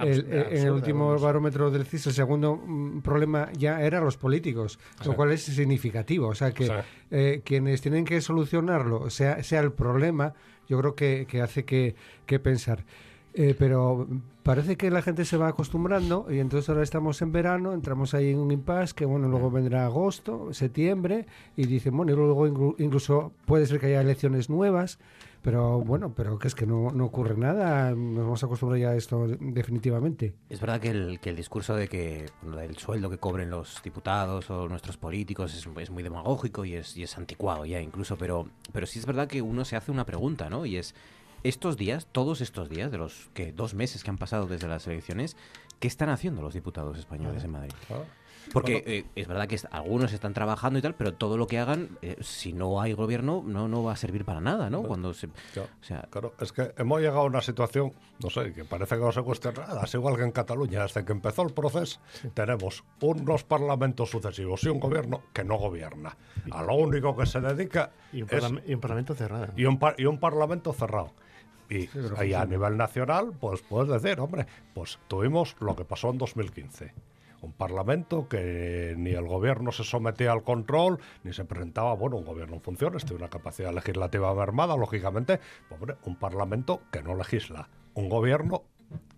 el- 0.00 0.26
en 0.32 0.66
el 0.66 0.70
último 0.72 1.16
barómetro 1.18 1.70
del 1.70 1.86
CIS 1.86 2.08
el 2.08 2.12
segundo 2.14 2.56
mm, 2.56 3.00
problema 3.00 3.48
ya 3.52 3.80
eran 3.80 4.04
los 4.04 4.16
políticos, 4.16 4.78
lo 5.06 5.14
cual 5.14 5.30
es 5.30 5.42
significativo. 5.44 6.26
O 6.28 6.34
sea 6.34 6.50
que 6.52 6.66
Sí. 6.66 6.72
eh, 7.12 7.42
quienes 7.44 7.80
tienen 7.80 8.04
que 8.04 8.20
solucionarlo, 8.20 9.08
sea, 9.08 9.42
sea 9.44 9.60
el 9.60 9.72
problema, 9.72 10.34
yo 10.68 10.78
creo 10.80 10.94
que, 10.96 11.26
que 11.28 11.40
hace 11.40 11.64
que, 11.64 11.94
que 12.26 12.38
pensar. 12.40 12.84
Eh, 13.34 13.54
pero 13.58 14.06
parece 14.42 14.76
que 14.76 14.90
la 14.90 15.00
gente 15.00 15.24
se 15.24 15.38
va 15.38 15.48
acostumbrando 15.48 16.26
y 16.30 16.38
entonces 16.38 16.68
ahora 16.68 16.82
estamos 16.82 17.22
en 17.22 17.32
verano, 17.32 17.72
entramos 17.72 18.12
ahí 18.12 18.30
en 18.30 18.38
un 18.38 18.50
impasse 18.50 18.92
que 18.94 19.06
bueno, 19.06 19.26
luego 19.28 19.50
vendrá 19.50 19.86
agosto, 19.86 20.52
septiembre 20.52 21.26
y 21.56 21.64
dicen, 21.66 21.96
bueno, 21.96 22.12
y 22.12 22.16
luego 22.16 22.46
inclu- 22.46 22.74
incluso 22.78 23.32
puede 23.46 23.64
ser 23.66 23.80
que 23.80 23.86
haya 23.86 24.02
elecciones 24.02 24.50
nuevas, 24.50 24.98
pero 25.40 25.80
bueno, 25.80 26.12
pero 26.14 26.38
que 26.38 26.46
es 26.48 26.54
que 26.54 26.66
no, 26.66 26.90
no 26.90 27.06
ocurre 27.06 27.34
nada, 27.36 27.92
nos 27.92 28.22
vamos 28.24 28.42
a 28.42 28.46
acostumbrar 28.46 28.78
ya 28.80 28.90
a 28.90 28.96
esto 28.96 29.26
definitivamente. 29.40 30.34
Es 30.50 30.60
verdad 30.60 30.78
que 30.80 30.90
el, 30.90 31.18
que 31.18 31.30
el 31.30 31.36
discurso 31.36 31.74
de 31.74 31.88
que 31.88 32.26
bueno, 32.42 32.58
del 32.58 32.76
sueldo 32.76 33.08
que 33.08 33.16
cobren 33.18 33.48
los 33.48 33.80
diputados 33.82 34.50
o 34.50 34.68
nuestros 34.68 34.98
políticos 34.98 35.54
es, 35.54 35.66
es 35.80 35.90
muy 35.90 36.02
demagógico 36.02 36.66
y 36.66 36.74
es, 36.74 36.96
y 36.98 37.02
es 37.02 37.16
anticuado 37.16 37.64
ya 37.64 37.80
incluso, 37.80 38.18
pero, 38.18 38.46
pero 38.72 38.86
sí 38.86 38.98
es 38.98 39.06
verdad 39.06 39.26
que 39.26 39.40
uno 39.40 39.64
se 39.64 39.76
hace 39.76 39.90
una 39.90 40.04
pregunta, 40.04 40.50
¿no? 40.50 40.66
Y 40.66 40.76
es, 40.76 40.94
estos 41.44 41.76
días, 41.76 42.06
todos 42.12 42.40
estos 42.40 42.68
días, 42.68 42.90
de 42.90 42.98
los 42.98 43.30
que 43.34 43.52
dos 43.52 43.74
meses 43.74 44.04
que 44.04 44.10
han 44.10 44.18
pasado 44.18 44.46
desde 44.46 44.68
las 44.68 44.86
elecciones, 44.86 45.36
¿qué 45.80 45.88
están 45.88 46.08
haciendo 46.08 46.42
los 46.42 46.54
diputados 46.54 46.98
españoles 46.98 47.42
en 47.44 47.50
Madrid? 47.50 47.72
Porque 48.52 48.72
Bueno. 48.72 48.84
eh, 48.88 49.04
es 49.14 49.28
verdad 49.28 49.46
que 49.46 49.54
est- 49.54 49.66
algunos 49.70 50.12
están 50.12 50.34
trabajando 50.34 50.76
y 50.78 50.82
tal, 50.82 50.96
pero 50.96 51.14
todo 51.14 51.36
lo 51.36 51.46
que 51.46 51.60
hagan, 51.60 51.96
eh, 52.02 52.16
si 52.20 52.52
no 52.52 52.80
hay 52.80 52.92
gobierno, 52.92 53.42
no, 53.46 53.68
no 53.68 53.84
va 53.84 53.92
a 53.92 53.96
servir 53.96 54.24
para 54.24 54.40
nada, 54.40 54.68
¿no? 54.68 54.82
Cuando 54.82 55.14
se, 55.14 55.28
Claro, 55.54 55.68
o 55.80 55.84
sea, 55.84 56.08
claro, 56.10 56.34
es 56.40 56.50
que 56.52 56.74
hemos 56.76 57.00
llegado 57.00 57.20
a 57.20 57.24
una 57.24 57.40
situación, 57.40 57.92
no 58.20 58.30
sé, 58.30 58.52
que 58.52 58.64
parece 58.64 58.96
que 58.96 59.00
no 59.00 59.12
se 59.12 59.22
cuestiona 59.22 59.64
nada. 59.64 59.84
Es 59.84 59.94
igual 59.94 60.16
que 60.16 60.24
en 60.24 60.32
Cataluña, 60.32 60.82
desde 60.82 61.04
que 61.04 61.12
empezó 61.12 61.42
el 61.42 61.54
proceso, 61.54 62.00
tenemos 62.34 62.82
unos 63.00 63.44
parlamentos 63.44 64.10
sucesivos 64.10 64.64
y 64.64 64.68
un 64.70 64.80
gobierno 64.80 65.22
que 65.32 65.44
no 65.44 65.56
gobierna. 65.56 66.16
A 66.50 66.62
lo 66.64 66.74
único 66.74 67.16
que 67.16 67.26
se 67.26 67.40
dedica 67.40 67.92
Y 68.12 68.22
un, 68.22 68.28
es 68.28 68.42
parlam- 68.42 68.62
y 68.66 68.74
un 68.74 68.80
parlamento 68.80 69.14
cerrado. 69.14 69.52
y 69.56 69.64
un, 69.66 69.78
par- 69.78 69.94
y 69.98 70.04
un 70.06 70.18
parlamento 70.18 70.72
cerrado. 70.72 71.12
Y 71.68 71.88
ahí 72.16 72.34
a 72.34 72.44
nivel 72.44 72.76
nacional, 72.76 73.32
pues 73.40 73.62
puedes 73.62 74.02
decir, 74.02 74.20
hombre, 74.20 74.46
pues 74.74 74.98
tuvimos 75.08 75.56
lo 75.60 75.74
que 75.74 75.84
pasó 75.84 76.10
en 76.10 76.18
2015. 76.18 76.92
Un 77.40 77.52
parlamento 77.52 78.28
que 78.28 78.94
ni 78.96 79.10
el 79.10 79.26
gobierno 79.26 79.72
se 79.72 79.82
sometía 79.82 80.30
al 80.30 80.44
control, 80.44 81.00
ni 81.24 81.32
se 81.32 81.44
presentaba, 81.44 81.94
bueno, 81.94 82.16
un 82.16 82.24
gobierno 82.24 82.54
en 82.54 82.60
funciones, 82.60 83.04
tiene 83.04 83.18
una 83.18 83.30
capacidad 83.30 83.74
legislativa 83.74 84.32
mermada, 84.34 84.76
lógicamente, 84.76 85.40
pues, 85.68 85.80
hombre, 85.80 85.96
un 86.04 86.16
parlamento 86.16 86.82
que 86.92 87.02
no 87.02 87.16
legisla, 87.16 87.68
un 87.94 88.08
gobierno 88.08 88.62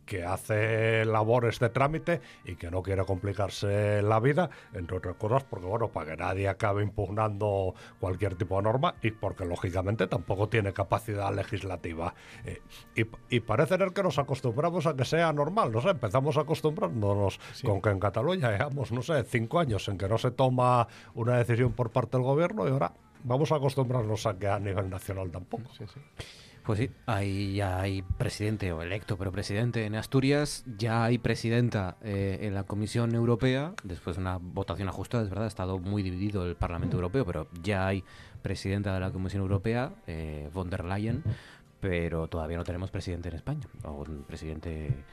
que 0.05 0.25
hace 0.25 1.05
labores 1.05 1.59
de 1.59 1.69
trámite 1.69 2.21
y 2.45 2.57
que 2.57 2.71
no 2.71 2.83
quiere 2.83 3.05
complicarse 3.05 4.03
la 4.03 4.21
vida, 4.21 4.51
entre 4.73 4.99
otras 4.99 5.17
cosas, 5.17 5.45
porque 5.45 5.67
bueno, 5.67 5.89
para 5.89 6.11
que 6.11 6.17
nadie 6.17 6.49
acabe 6.49 6.83
impugnando 6.83 7.75
cualquier 8.01 8.37
tipo 8.37 8.57
de 8.57 8.63
norma 8.63 8.95
y 9.03 9.11
porque 9.11 9.45
lógicamente 9.45 10.07
tampoco 10.07 10.49
tiene 10.49 10.73
capacidad 10.73 11.35
legislativa. 11.35 12.15
Eh, 12.45 12.63
y, 12.95 13.07
y 13.37 13.41
parece 13.41 13.77
ser 13.77 13.93
que 13.93 14.03
nos 14.03 14.19
acostumbramos 14.19 14.87
a 14.87 14.95
que 14.95 15.05
sea 15.05 15.33
normal, 15.33 15.73
no 15.73 15.81
sé, 15.81 15.91
empezamos 15.91 16.37
acostumbrándonos 16.37 17.41
con 17.65 17.81
que 17.81 17.91
en 17.91 18.01
Cataluña 18.01 18.51
llevamos, 18.51 18.93
no 18.93 19.03
sé, 19.03 19.23
cinco 19.25 19.59
años 19.59 19.89
en 19.89 19.99
que 19.99 20.09
no 20.09 20.19
se 20.19 20.31
toma 20.31 20.87
una 21.15 21.37
decisión 21.39 21.73
por 21.73 21.91
parte 21.91 22.17
del 22.17 22.25
gobierno 22.25 22.67
y 22.67 22.71
ahora 22.71 22.93
vamos 23.25 23.53
a 23.53 23.57
acostumbrarnos 23.57 24.27
a 24.27 24.39
que 24.39 24.49
a 24.49 24.59
nivel 24.59 24.89
nacional 24.89 25.31
tampoco. 25.31 25.71
Pues 26.65 26.79
sí, 26.79 26.91
ahí 27.05 27.57
ya 27.57 27.79
hay 27.79 28.01
presidente 28.01 28.73
o 28.73 28.81
electo, 28.81 29.19
pero 29.19 29.31
presidente 29.31 29.85
en 29.85 29.95
Asturias, 29.97 30.65
ya 30.79 31.05
hay 31.05 31.19
presidenta 31.19 31.99
eh, 32.01 32.39
en 32.41 32.55
la 32.55 32.65
Comisión 32.65 33.15
Europea, 33.15 33.75
después 33.83 34.17
de 34.17 34.23
una 34.23 34.39
votación 34.39 34.89
ajustada, 34.89 35.25
es 35.25 35.29
verdad, 35.29 35.45
ha 35.45 35.49
estado 35.49 35.79
muy 35.79 36.03
dividido 36.03 36.47
el 36.47 36.57
Parlamento 36.57 36.97
Europeo, 36.97 37.27
pero 37.27 37.49
ya 37.62 37.87
hay 37.87 38.03
presidenta 38.41 38.95
de 38.95 39.01
la 39.01 39.11
Comisión 39.11 39.43
Europea, 39.43 39.93
eh, 40.07 40.49
von 40.55 40.71
der 40.71 40.87
Leyen, 40.87 41.23
pero 41.81 42.29
todavía 42.29 42.57
no 42.57 42.65
tenemos 42.65 42.91
presidente 42.91 43.29
en 43.29 43.35
España, 43.35 43.69
o 43.83 43.93
un 44.01 44.25
presidente 44.27 45.05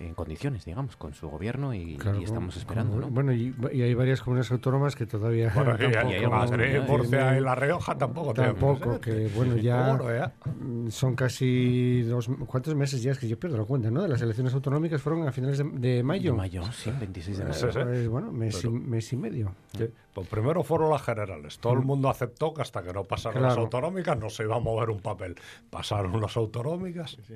en 0.00 0.14
condiciones, 0.14 0.64
digamos, 0.64 0.96
con 0.96 1.12
su 1.14 1.28
gobierno 1.28 1.74
y, 1.74 1.96
Claro, 1.96 2.18
y 2.20 2.24
estamos 2.24 2.56
esperando, 2.56 2.92
como- 2.94 3.06
¿no? 3.06 3.10
Bueno, 3.12 3.32
y, 3.32 3.54
y 3.72 3.82
hay 3.82 3.92
varias 3.94 4.22
comunidades 4.22 4.50
autónomas 4.50 4.96
que 4.96 5.04
todavía 5.06 5.52
Bueno, 5.54 5.72
y- 5.78 5.84
y 5.84 5.92
tampoco, 5.92 6.14
hay 6.14 6.26
Madrid, 6.26 6.78
Murcia 6.88 7.18
tienen- 7.18 7.36
y 7.36 7.40
La 7.40 7.54
Rioja 7.54 7.98
tampoco 7.98 8.32
Tampoco, 8.34 8.98
presidente. 8.98 9.28
que 9.30 9.36
bueno, 9.36 9.56
ya, 9.62 9.94
Bueno, 9.94 10.14
ya. 10.16 10.32
mm, 10.58 10.88
son 10.88 11.14
casi 11.14 12.02
dos... 12.02 12.28
¿Cuántos 12.46 12.74
meses 12.74 13.02
ya? 13.02 13.12
Es 13.12 13.18
que 13.18 13.28
yo 13.28 13.38
pierdo 13.38 13.58
la 13.58 13.64
cuenta, 13.64 13.90
¿no? 13.90 14.02
De 14.02 14.08
las 14.08 14.22
elecciones 14.22 14.54
autonómicas 14.54 15.02
fueron 15.02 15.28
a 15.28 15.32
finales 15.32 15.58
de, 15.58 15.64
de 15.64 16.02
mayo. 16.02 16.32
De 16.32 16.36
mayo, 16.38 16.62
sí, 16.72 16.90
26 16.98 17.38
de 17.38 17.44
mayo. 17.44 17.54
Sí, 17.54 17.66
sí. 17.70 17.78
Pues, 17.82 18.08
bueno, 18.08 18.32
mes, 18.32 18.56
Pero- 18.56 18.70
y, 18.74 18.78
mes 18.78 19.12
y 19.12 19.16
medio. 19.16 19.54
Sí, 19.76 19.84
Pues 20.14 20.26
primero 20.28 20.62
fueron 20.64 20.90
las 20.90 21.02
generales. 21.02 21.58
Todo 21.58 21.74
el 21.74 21.80
mundo 21.80 22.08
aceptó 22.08 22.52
que 22.54 22.62
hasta 22.62 22.82
que 22.82 22.92
no 22.92 23.04
pasaron 23.04 23.42
las 23.42 23.56
autonómicas 23.56 24.18
no 24.18 24.30
se 24.30 24.44
iba 24.44 24.56
a 24.56 24.60
mover 24.60 24.88
un 24.90 25.00
papel. 25.00 25.36
Pasaron 25.68 26.18
las 26.20 26.36
autonómicas. 26.36 27.18
Sí. 27.26 27.34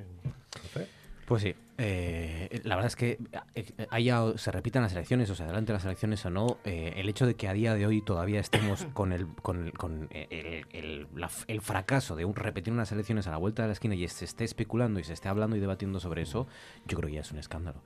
Pues 1.26 1.42
sí, 1.42 1.54
eh, 1.76 2.60
la 2.64 2.76
verdad 2.76 2.86
es 2.88 2.96
que 2.96 3.18
eh, 3.54 3.64
haya, 3.90 4.22
se 4.36 4.52
repitan 4.52 4.82
las 4.82 4.92
elecciones 4.92 5.28
o 5.30 5.34
se 5.34 5.42
adelanten 5.42 5.74
las 5.74 5.84
elecciones 5.84 6.24
o 6.24 6.30
no, 6.30 6.58
eh, 6.64 6.92
el 6.96 7.08
hecho 7.08 7.26
de 7.26 7.34
que 7.34 7.48
a 7.48 7.52
día 7.52 7.74
de 7.74 7.84
hoy 7.86 8.00
todavía 8.00 8.38
estemos 8.40 8.84
con 8.92 9.12
el, 9.12 9.26
con, 9.26 9.66
el- 9.66 9.72
con 9.72 10.08
el, 10.12 10.64
el- 10.72 11.06
la- 11.16 11.30
el 11.48 11.60
fracaso 11.60 12.14
de 12.16 12.24
un, 12.24 12.34
repetir 12.36 12.72
unas 12.72 12.92
elecciones 12.92 13.26
a 13.26 13.30
la 13.32 13.38
vuelta 13.38 13.62
de 13.62 13.68
la 13.68 13.72
esquina 13.72 13.94
y 13.94 14.06
se 14.08 14.24
esté 14.24 14.44
especulando 14.44 15.00
y 15.00 15.04
se 15.04 15.12
esté 15.12 15.28
hablando 15.28 15.56
y 15.56 15.60
debatiendo 15.60 15.98
sobre 16.00 16.22
eso, 16.22 16.46
yo 16.86 16.96
creo 16.96 17.08
que 17.08 17.14
ya 17.16 17.20
es 17.22 17.32
un 17.32 17.38
escándalo. 17.38 17.82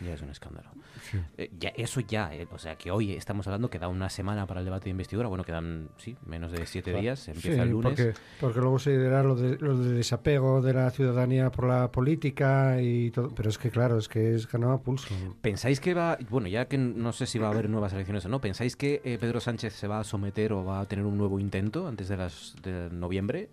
Ya 0.00 0.14
es 0.14 0.22
un 0.22 0.30
escándalo. 0.30 0.70
Eh, 1.36 1.50
ya, 1.58 1.70
eso 1.70 2.00
ya, 2.00 2.30
o 2.52 2.58
sea 2.58 2.76
que 2.76 2.90
hoy 2.90 3.12
estamos 3.12 3.46
hablando 3.48 3.70
que 3.70 3.78
da 3.78 3.88
una 3.88 4.08
semana 4.08 4.46
para 4.46 4.60
el 4.60 4.64
debate 4.66 4.84
de 4.84 4.90
investidura, 4.90 5.28
bueno, 5.28 5.44
quedan, 5.44 5.88
sí, 5.98 6.16
menos 6.26 6.52
de 6.52 6.64
siete 6.66 6.90
Claro. 6.92 7.02
días, 7.02 7.26
empieza 7.28 7.56
Sí, 7.56 7.60
el 7.60 7.70
lunes. 7.70 7.94
Porque, 7.94 8.14
porque 8.40 8.60
luego 8.60 8.78
se 8.78 8.96
dirá 8.96 9.22
lo 9.22 9.34
de, 9.34 9.58
lo 9.58 9.76
de 9.76 9.92
desapego 9.92 10.60
de 10.62 10.74
la 10.74 10.90
ciudadanía 10.90 11.50
por 11.50 11.66
la 11.66 11.90
política 11.90 12.80
y 12.80 13.10
todo. 13.10 13.31
Pero 13.34 13.48
es 13.48 13.58
que, 13.58 13.70
claro, 13.70 13.98
es 13.98 14.08
que 14.08 14.34
es 14.34 14.50
ganado 14.50 14.72
a 14.72 14.80
pulso. 14.82 15.14
¿Pensáis 15.40 15.80
que 15.80 15.94
va, 15.94 16.18
bueno, 16.30 16.48
ya 16.48 16.66
que 16.66 16.78
no 16.78 17.12
sé 17.12 17.26
si 17.26 17.38
va 17.38 17.48
a 17.48 17.50
haber 17.50 17.68
nuevas 17.68 17.92
elecciones 17.92 18.24
o 18.26 18.28
no, 18.28 18.40
¿pensáis 18.40 18.76
que 18.76 19.00
eh, 19.04 19.18
Pedro 19.20 19.40
Sánchez 19.40 19.72
se 19.74 19.86
va 19.88 20.00
a 20.00 20.04
someter 20.04 20.52
o 20.52 20.64
va 20.64 20.80
a 20.80 20.86
tener 20.86 21.04
un 21.04 21.16
nuevo 21.18 21.38
intento 21.40 21.86
antes 21.88 22.08
de 22.08 22.16
las 22.16 22.54
de 22.62 22.88
noviembre? 22.90 23.48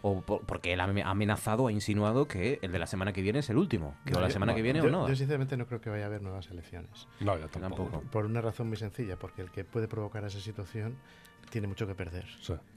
O 0.00 0.20
por- 0.20 0.42
porque 0.46 0.72
él 0.72 0.80
ha 0.80 0.84
ame- 0.84 1.02
ha 1.02 1.10
amenazado, 1.10 1.66
ha 1.66 1.72
insinuado 1.72 2.28
que 2.28 2.60
el 2.62 2.70
de 2.70 2.78
la 2.78 2.86
semana 2.86 3.12
que 3.12 3.20
viene 3.20 3.40
es 3.40 3.50
el 3.50 3.56
último, 3.56 3.96
que 4.04 4.14
o 4.14 4.20
la 4.20 4.28
yo- 4.28 4.32
semana 4.32 4.54
que 4.54 4.62
viene 4.62 4.78
yo, 4.78 4.86
o 4.86 4.90
no. 4.90 5.08
Yo 5.08 5.16
sinceramente 5.16 5.56
no 5.56 5.66
creo 5.66 5.80
que 5.80 5.90
vaya 5.90 6.04
a 6.04 6.06
haber 6.06 6.22
nuevas 6.22 6.48
elecciones. 6.50 7.08
No, 7.18 7.36
yo 7.36 7.48
tampoco. 7.48 8.02
Por 8.12 8.24
una 8.24 8.40
razón 8.40 8.68
muy 8.68 8.76
sencilla, 8.76 9.18
porque 9.18 9.42
el 9.42 9.50
que 9.50 9.64
puede 9.64 9.88
provocar 9.88 10.24
esa 10.24 10.38
situación 10.38 10.94
tiene 11.50 11.66
mucho 11.66 11.86
que 11.88 11.96
perder. 11.96 12.26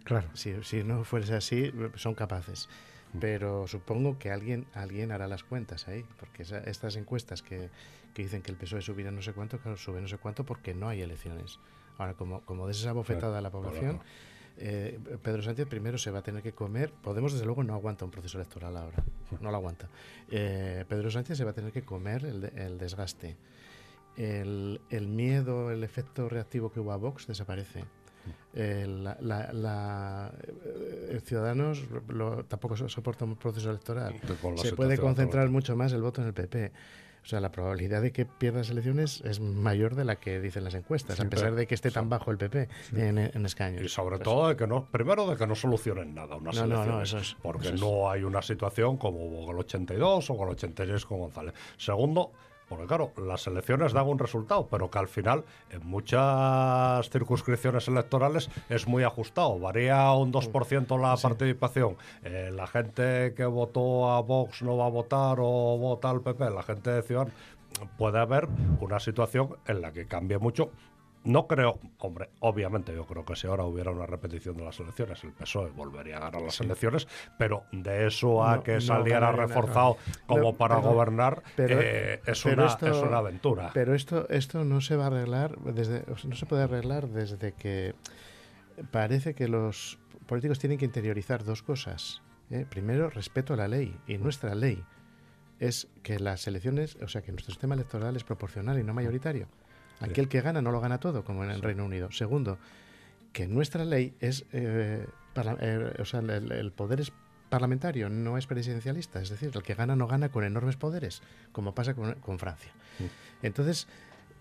Claro. 0.04 0.28
Si, 0.34 0.52
si 0.64 0.84
no 0.84 1.04
fuese 1.04 1.36
así, 1.36 1.72
son 1.95 2.16
capaces. 2.16 2.70
Pero 3.20 3.68
supongo 3.68 4.18
que 4.18 4.32
alguien, 4.32 4.66
alguien 4.74 5.12
hará 5.12 5.28
las 5.28 5.43
cuentas 5.43 5.88
ahí, 5.88 6.05
porque 6.18 6.43
esa- 6.43 6.59
estas 6.59 6.95
encuestas 6.95 7.41
que, 7.41 7.70
que 8.14 8.24
dicen 8.24 8.41
que 8.41 8.51
el 8.51 8.57
PSOE 8.57 8.82
subirá 8.82 9.12
no 9.12 9.22
sé 9.22 9.34
cuánto, 9.34 9.59
claro, 9.59 9.76
sube 9.78 9.99
no 10.01 10.07
sé 10.07 10.18
cuánto 10.18 10.45
porque 10.45 10.74
no 10.74 10.88
hay 10.88 11.01
elecciones. 11.01 11.59
Ahora, 11.97 12.14
como, 12.14 12.41
como 12.41 12.68
des 12.68 12.80
esa 12.80 12.93
bofetada 12.93 13.38
a 13.38 13.41
la 13.41 13.51
Claro, 13.51 13.66
población, 13.66 13.99
eh, 14.57 14.97
Pedro 15.22 15.41
Sánchez 15.43 15.68
primero 15.68 15.97
se 15.97 16.09
va 16.12 16.20
a 16.20 16.24
tener 16.24 16.41
que 16.41 16.53
comer. 16.53 16.91
Podemos, 16.91 17.34
desde 17.34 17.45
luego, 17.45 17.64
no 17.64 17.74
aguanta 17.74 18.05
un 18.05 18.12
proceso 18.12 18.38
electoral 18.38 18.78
ahora. 18.78 19.03
No 19.41 19.51
lo 19.51 19.57
aguanta. 19.57 19.89
Eh, 20.30 20.86
Pedro 20.88 21.12
Sánchez 21.12 21.38
se 21.38 21.43
va 21.43 21.51
a 21.51 21.53
tener 21.53 21.72
que 21.74 21.84
comer 21.84 22.24
el, 22.26 22.45
el 22.57 22.78
desgaste. 22.78 23.36
El, 24.18 24.82
el 24.89 25.07
miedo, 25.07 25.72
el 25.72 25.84
efecto 25.84 26.28
reactivo 26.30 26.72
que 26.72 26.80
hubo 26.80 26.91
a 26.91 26.97
Vox 26.97 27.28
desaparece. 27.28 27.84
El, 28.54 29.04
la, 29.06 29.18
la- 29.22 29.54
la- 29.54 30.32
eh, 30.66 31.20
Ciudadanos 31.24 31.84
lo- 32.10 32.44
tampoco 32.46 32.76
so- 32.76 32.90
soporta 32.90 33.24
un 33.26 33.36
proceso 33.38 33.70
electoral. 33.70 34.16
Se 34.58 34.74
puede 34.74 34.98
concentrar 34.98 35.50
mucho 35.50 35.76
más 35.76 35.94
el 35.94 36.02
voto 36.02 36.22
en 36.22 36.28
el 36.28 36.34
PP. 36.34 36.72
O 37.24 37.26
sea, 37.28 37.40
la 37.40 37.52
probabilidad 37.52 38.02
de 38.02 38.12
que 38.12 38.26
pierdas 38.26 38.72
elecciones 38.72 39.22
es 39.24 39.40
mayor 39.40 39.94
de 39.94 40.06
la 40.06 40.16
que 40.16 40.42
dicen 40.42 40.64
las 40.64 40.74
encuestas, 40.74 41.18
Sí, 41.18 41.22
a 41.24 41.30
pesar 41.30 41.54
de 41.54 41.68
que 41.68 41.76
esté 41.76 41.92
tan 41.92 42.10
bajo 42.10 42.32
el 42.32 42.38
PP 42.40 42.68
en, 42.96 43.20
en 43.20 43.46
escaños. 43.46 43.84
Y 43.84 43.90
sobre 43.90 44.18
Pues- 44.18 44.24
todo 44.26 44.50
de 44.50 44.56
que 44.58 44.66
no, 44.66 44.86
primero 44.88 45.30
de 45.30 45.38
que 45.38 45.46
no 45.46 45.54
solucionen 45.54 46.16
nada 46.16 46.36
unas 46.38 46.56
No, 46.56 46.66
no, 46.66 47.02
eso 47.04 47.20
es- 47.20 47.38
porque 47.44 47.68
eso 47.68 47.76
es. 47.76 47.82
no 47.82 48.10
hay 48.10 48.24
una 48.24 48.42
situación 48.42 48.98
como 48.98 49.24
hubo 49.24 49.46
con 49.46 49.56
el 49.56 49.60
82 49.62 50.30
o 50.32 50.36
con 50.36 50.48
el 50.48 50.54
86 50.54 51.06
con 51.06 51.20
González. 51.20 51.54
Segundo, 51.78 52.32
Porque 52.72 52.88
claro, 52.88 53.12
las 53.18 53.46
elecciones 53.48 53.92
dan 53.92 54.08
un 54.08 54.18
resultado, 54.18 54.70
pero 54.72 54.90
que 54.90 54.98
al 54.98 55.10
final 55.10 55.44
en 55.72 55.86
muchas 55.86 57.10
circunscripciones 57.10 57.90
electorales 57.90 58.50
es 58.70 58.88
muy 58.88 59.04
ajustado. 59.04 59.60
Varía 59.60 60.10
un 60.14 60.32
2% 60.32 60.98
la 60.98 61.18
participación. 61.18 61.98
Eh, 62.24 62.50
la 62.54 62.68
gente 62.68 63.34
que 63.36 63.44
votó 63.44 64.10
a 64.10 64.22
Vox 64.22 64.62
no 64.62 64.78
va 64.78 64.86
a 64.86 64.90
votar 64.90 65.40
o 65.42 65.78
vota 65.78 66.10
al 66.10 66.22
PP. 66.22 66.50
La 66.50 66.64
gente 66.64 66.92
de 66.92 67.02
Ciudad 67.02 67.28
puede 67.98 68.20
haber 68.20 68.48
una 68.80 69.02
situación 69.02 69.58
en 69.68 69.82
la 69.82 69.92
que 69.92 70.06
cambie 70.06 70.38
mucho 70.38 70.72
no 71.24 71.48
creo, 71.48 71.80
hombre, 72.00 72.30
obviamente 72.40 72.94
yo 72.94 73.06
creo 73.06 73.24
que 73.24 73.36
si 73.36 73.48
ahora 73.48 73.64
hubiera 73.64 73.92
una 73.92 74.06
repetición 74.06 74.58
de 74.58 74.64
las 74.64 74.80
elecciones, 74.80 75.24
el 75.24 75.34
PSOE 75.34 75.70
volvería 75.70 76.18
a 76.18 76.20
ganar 76.22 76.42
las 76.42 76.60
elecciones, 76.62 77.08
pero 77.38 77.64
de 77.72 78.08
eso 78.08 78.44
a 78.44 78.64
que 78.64 78.82
saliera 78.82 79.32
reforzado 79.32 79.98
como 80.26 80.56
para 80.56 80.78
gobernar 80.78 81.44
eh, 81.58 82.22
es, 82.26 82.46
una, 82.46 82.66
es 82.66 82.98
una 82.98 83.18
aventura. 83.18 83.70
Pero 83.74 83.94
esto, 83.94 84.28
esto 84.30 84.64
no 84.64 84.82
se 84.82 84.96
va 84.96 85.06
a 85.06 85.08
arreglar 85.08 85.58
desde, 85.60 86.04
no 86.08 86.36
se 86.36 86.46
puede 86.46 86.64
arreglar 86.64 87.08
desde 87.08 87.54
que 87.54 87.94
parece 88.90 89.36
que 89.36 89.48
los 89.48 90.00
políticos 90.26 90.60
tienen 90.60 90.78
que 90.78 90.86
interiorizar 90.86 91.44
dos 91.44 91.62
cosas. 91.62 92.22
¿eh? 92.50 92.66
Primero, 92.70 93.10
respeto 93.10 93.54
a 93.54 93.58
la 93.58 93.68
ley 93.68 93.96
y 94.08 94.18
nuestra 94.18 94.56
ley 94.56 94.84
es 95.60 95.88
que 96.02 96.20
las 96.20 96.48
elecciones, 96.48 96.98
o 97.04 97.08
sea, 97.08 97.22
que 97.22 97.32
nuestro 97.32 97.54
sistema 97.54 97.76
electoral 97.76 98.16
es 98.16 98.24
proporcional 98.24 98.80
y 98.80 98.84
no 98.84 98.96
mayoritario. 98.96 99.48
Aquel 100.02 100.28
que 100.28 100.41
gana 100.41 100.62
no 100.62 100.72
lo 100.72 100.82
gana 100.82 100.99
todo, 100.99 101.24
como 101.24 101.43
en 101.43 101.52
el 101.52 101.62
Reino 101.62 101.86
Unido. 101.86 102.12
Segundo, 102.12 102.58
que 103.34 103.47
nuestra 103.47 103.86
ley 103.86 104.14
es, 104.20 104.45
eh, 104.52 105.06
eh, 105.36 105.93
o 105.99 106.06
sea, 106.06 106.20
el, 106.20 106.72
poder 106.72 107.02
es 107.02 107.12
parlamentario, 107.49 108.10
no 108.10 108.38
es 108.38 108.47
presidencialista. 108.47 109.22
Es 109.22 109.30
decir, 109.30 109.52
el 109.54 109.64
que 109.64 109.76
gana 109.76 109.95
no 109.95 110.08
gana 110.08 110.30
con 110.30 110.43
enormes 110.43 110.76
poderes, 110.76 111.22
como 111.52 111.76
pasa 111.76 111.93
con, 111.93 112.39
Francia. 112.39 112.72
Entonces, 113.41 113.88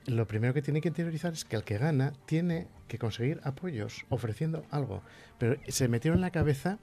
lo 0.06 0.26
primero 0.26 0.54
que 0.54 0.62
tiene 0.62 0.80
que 0.80 0.88
interiorizar 0.88 1.32
es 1.32 1.44
que 1.44 1.56
el 1.56 1.64
que 1.64 1.78
gana 1.78 2.12
tiene 2.26 2.68
que 2.88 2.98
conseguir 2.98 3.40
apoyos 3.44 4.04
ofreciendo 4.08 4.64
algo. 4.70 5.02
Pero 5.38 5.56
se 5.68 5.88
metieron 5.88 6.18
en 6.18 6.22
la 6.22 6.30
cabeza 6.30 6.78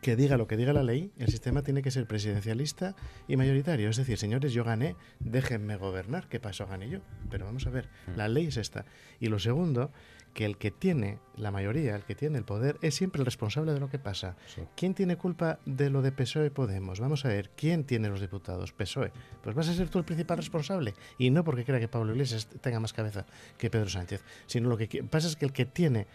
que 0.00 0.16
diga 0.16 0.36
lo 0.36 0.46
que 0.46 0.56
diga 0.56 0.72
la 0.72 0.82
ley, 0.82 1.12
el 1.18 1.28
sistema 1.28 1.62
tiene 1.62 1.82
que 1.82 1.90
ser 1.90 2.06
presidencialista 2.06 2.94
y 3.28 3.36
mayoritario. 3.36 3.88
Es 3.88 3.96
decir, 3.96 4.18
señores, 4.18 4.52
yo 4.52 4.64
gané, 4.64 4.96
déjenme 5.18 5.76
gobernar, 5.76 6.28
¿qué 6.28 6.40
pasó? 6.40 6.66
Gané 6.66 6.88
yo. 6.88 7.00
Pero 7.30 7.44
vamos 7.46 7.66
a 7.66 7.70
ver, 7.70 7.88
mm. 8.06 8.16
la 8.16 8.28
ley 8.28 8.46
es 8.46 8.56
esta. 8.56 8.84
Y 9.18 9.28
lo 9.28 9.38
segundo, 9.38 9.90
que 10.34 10.44
el 10.44 10.56
que 10.56 10.70
tiene 10.70 11.18
la 11.36 11.50
mayoría, 11.50 11.96
el 11.96 12.02
que 12.02 12.14
tiene 12.14 12.38
el 12.38 12.44
poder, 12.44 12.78
es 12.82 12.94
siempre 12.94 13.20
el 13.20 13.24
responsable 13.24 13.72
de 13.72 13.80
lo 13.80 13.88
que 13.88 13.98
pasa. 13.98 14.36
¿Quién 14.76 14.94
tiene 14.94 15.16
culpa 15.16 15.58
de 15.66 15.90
lo 15.90 16.02
de 16.02 16.12
PSOE 16.12 16.46
y 16.46 16.50
Podemos? 16.50 17.00
Vamos 17.00 17.24
a 17.24 17.28
ver, 17.28 17.50
¿quién 17.56 17.84
tiene 17.84 18.08
los 18.08 18.20
diputados? 18.20 18.72
PSOE. 18.72 19.12
Pues 19.42 19.54
vas 19.54 19.68
a 19.68 19.74
ser 19.74 19.88
tú 19.88 19.98
el 19.98 20.04
principal 20.04 20.38
responsable. 20.38 20.94
Y 21.18 21.30
no 21.30 21.44
porque 21.44 21.64
crea 21.64 21.80
que 21.80 21.88
Pablo 21.88 22.12
Iglesias 22.12 22.48
tenga 22.60 22.80
más 22.80 22.92
cabeza 22.92 23.26
que 23.58 23.70
Pedro 23.70 23.88
Sánchez, 23.88 24.22
sino 24.46 24.68
lo 24.68 24.76
que 24.76 25.02
pasa 25.04 25.26
es 25.28 25.36
que 25.36 25.44
el 25.44 25.52
que 25.52 25.66
tiene 25.66 26.06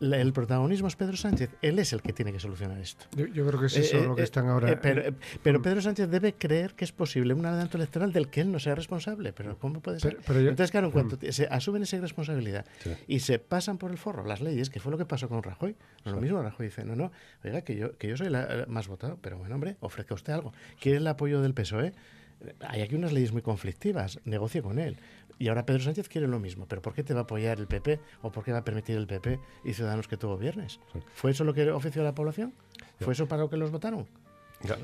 el 0.00 0.32
protagonismo 0.32 0.88
es 0.88 0.96
Pedro 0.96 1.16
Sánchez. 1.16 1.50
Él 1.62 1.78
es 1.78 1.92
el 1.92 2.02
que 2.02 2.12
tiene 2.12 2.32
que 2.32 2.40
solucionar 2.40 2.78
esto. 2.78 3.06
Yo, 3.16 3.46
creo 3.46 3.60
que 3.60 3.66
es 3.66 3.76
eso 3.76 3.98
eh, 3.98 4.04
lo 4.04 4.14
que 4.14 4.22
eh, 4.22 4.24
están 4.24 4.48
ahora. 4.48 4.70
Eh, 4.70 5.12
pero, 5.42 5.62
Pedro 5.62 5.80
Sánchez 5.80 6.08
debe 6.08 6.34
creer 6.34 6.74
que 6.74 6.84
es 6.84 6.92
posible 6.92 7.34
un 7.34 7.44
adelanto 7.46 7.76
electoral 7.76 8.12
del 8.12 8.28
que 8.28 8.40
él 8.42 8.52
no 8.52 8.58
sea 8.58 8.74
responsable. 8.74 9.32
Pero 9.32 9.58
¿cómo 9.58 9.80
puede 9.80 10.00
ser? 10.00 10.18
Entonces, 10.28 10.70
claro, 10.70 10.88
en 10.88 10.92
cuanto 10.92 11.16
mm. 11.16 11.32
se 11.32 11.46
asumen 11.46 11.82
esa 11.82 11.98
responsabilidad 11.98 12.66
y 13.06 13.20
se 13.20 13.38
pasan 13.38 13.78
por 13.78 13.90
el 13.90 13.98
forro 13.98 14.24
las 14.24 14.40
leyes, 14.40 14.70
que 14.70 14.80
fue 14.80 14.92
lo 14.92 14.98
que 14.98 15.06
pasó 15.06 15.28
con 15.28 15.42
Rajoy. 15.42 15.76
No 16.04 16.12
lo 16.12 16.20
mismo, 16.20 16.42
Rajoy 16.42 16.66
dice, 16.66 16.84
no, 16.84 16.94
no, 16.94 17.10
oiga, 17.44 17.62
que 17.62 17.76
yo, 17.76 17.96
que 17.96 18.08
yo 18.08 18.16
soy 18.16 18.28
la, 18.28 18.66
más 18.68 18.88
votado, 18.88 19.18
pero 19.20 19.38
bueno, 19.38 19.54
hombre, 19.54 19.76
ofrezca 19.80 20.14
usted 20.14 20.32
algo. 20.32 20.52
¿Quiere 20.80 20.98
el 20.98 21.06
apoyo 21.06 21.40
del 21.40 21.54
PSOE? 21.54 21.92
Hay 22.60 22.82
aquí 22.82 22.94
unas 22.94 23.12
leyes 23.12 23.32
muy 23.32 23.42
conflictivas, 23.42 24.20
negocie 24.24 24.60
con 24.60 24.78
él. 24.78 24.98
Y 25.38 25.48
ahora 25.48 25.66
Pedro 25.66 25.82
Sánchez 25.82 26.08
quiere 26.08 26.26
lo 26.26 26.38
mismo. 26.38 26.66
¿Pero 26.66 26.82
por 26.82 26.94
qué 26.94 27.02
te 27.02 27.14
va 27.14 27.20
a 27.20 27.22
apoyar 27.24 27.58
el 27.58 27.66
PP? 27.66 28.00
¿O 28.22 28.32
por 28.32 28.44
qué 28.44 28.52
va 28.52 28.58
a 28.58 28.64
permitir 28.64 28.96
el 28.96 29.06
PP 29.06 29.38
y 29.64 29.74
Ciudadanos 29.74 30.08
que 30.08 30.16
tú 30.16 30.28
gobiernes? 30.28 30.80
¿Fue 31.14 31.30
eso 31.30 31.44
lo 31.44 31.52
que 31.54 31.70
ofreció 31.70 32.02
la 32.02 32.14
población? 32.14 32.54
¿Fue 33.00 33.12
eso 33.12 33.26
para 33.26 33.42
lo 33.42 33.50
que 33.50 33.56
los 33.56 33.70
votaron? 33.70 34.06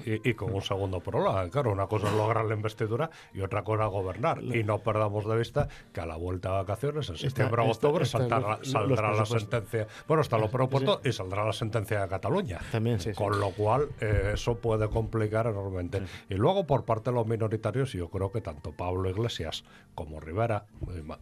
Y, 0.04 0.34
con 0.34 0.54
un 0.54 0.62
segundo 0.62 1.00
problema, 1.00 1.48
claro, 1.48 1.72
una 1.72 1.86
cosa 1.86 2.08
es 2.08 2.14
lograr 2.14 2.44
la 2.44 2.54
investidura 2.54 3.10
y 3.32 3.40
otra 3.40 3.64
cosa 3.64 3.86
gobernar. 3.86 4.42
Y 4.42 4.62
no 4.64 4.78
perdamos 4.78 5.26
de 5.26 5.36
vista 5.36 5.68
que 5.92 6.00
a 6.00 6.06
la 6.06 6.16
vuelta 6.16 6.50
de 6.50 6.54
vacaciones, 6.56 7.08
en 7.08 7.16
septiembre 7.16 7.62
o 7.62 7.70
octubre, 7.70 8.04
saldrá 8.04 9.12
la 9.12 9.26
sentencia. 9.26 9.86
Bueno, 10.06 10.22
está 10.22 10.38
lo 10.38 10.50
propuesto 10.50 11.00
y 11.04 11.12
saldrá 11.12 11.44
la 11.44 11.52
sentencia 11.52 12.02
de 12.02 12.08
Cataluña. 12.08 12.60
También, 12.70 13.00
sí, 13.00 13.12
Con 13.12 13.40
lo 13.40 13.50
cual, 13.50 13.88
eh, 14.00 14.32
eso 14.34 14.56
puede 14.56 14.88
complicar 14.88 15.46
enormemente. 15.46 16.02
Y 16.28 16.34
luego, 16.34 16.66
por 16.66 16.84
parte 16.84 17.10
de 17.10 17.16
los 17.16 17.26
minoritarios, 17.26 17.92
yo 17.92 18.08
creo 18.08 18.30
que 18.30 18.40
tanto 18.40 18.72
Pablo 18.72 19.08
Iglesias 19.08 19.64
como 19.94 20.20
Rivera, 20.20 20.66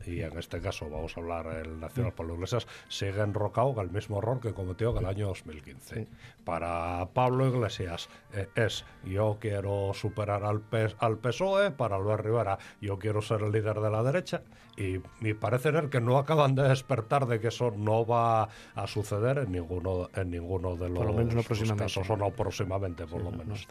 y 0.07 0.20
en 0.20 0.38
este 0.38 0.61
caso 0.61 0.88
vamos 0.88 1.16
a 1.16 1.20
hablar 1.20 1.46
el 1.64 1.80
Nacional 1.80 2.12
Pablo 2.12 2.34
Iglesias, 2.34 2.66
sigue 2.88 3.20
enrocado 3.20 3.72
en 3.72 3.80
el 3.80 3.90
mismo 3.90 4.18
error 4.18 4.40
que 4.40 4.53
cometió 4.53 4.90
en 4.90 4.98
el 4.98 5.07
año 5.07 5.26
2015. 5.28 6.07
Para 6.51 7.07
Pablo 7.14 7.46
Iglesias, 7.46 8.09
eh, 8.32 8.48
es 8.57 8.84
yo 9.05 9.38
quiero 9.40 9.92
superar 9.94 10.42
al, 10.42 10.64
al 10.98 11.18
PSOE 11.18 11.70
para 11.70 11.96
Luis 11.96 12.18
Rivera, 12.18 12.59
yo 12.80 12.98
quiero 12.98 13.22
ser 13.22 13.42
el 13.42 13.53
líder 13.53 13.78
de 13.78 13.88
la 13.88 14.03
derecha 14.03 14.42
y 14.76 15.01
me 15.20 15.36
parece 15.36 15.70
ser 15.70 15.90
que 15.90 16.01
no 16.01 16.18
acaban 16.18 16.57
de 16.57 16.64
despertar 16.64 17.28
de 17.28 17.38
que 17.38 17.48
eso 17.48 17.70
no 17.70 18.05
va 18.05 18.48
a 18.74 18.86
suceder 18.88 19.38
en 19.38 19.53
ninguno 19.53 20.09
en 20.12 20.30
ninguno 20.32 20.74
de 20.74 20.88
los, 20.88 21.46
casos 21.76 22.11
o 22.11 22.16
no 22.16 22.30
próximamente 22.30 23.07
por 23.07 23.22
lo 23.22 23.30
menos. 23.30 23.68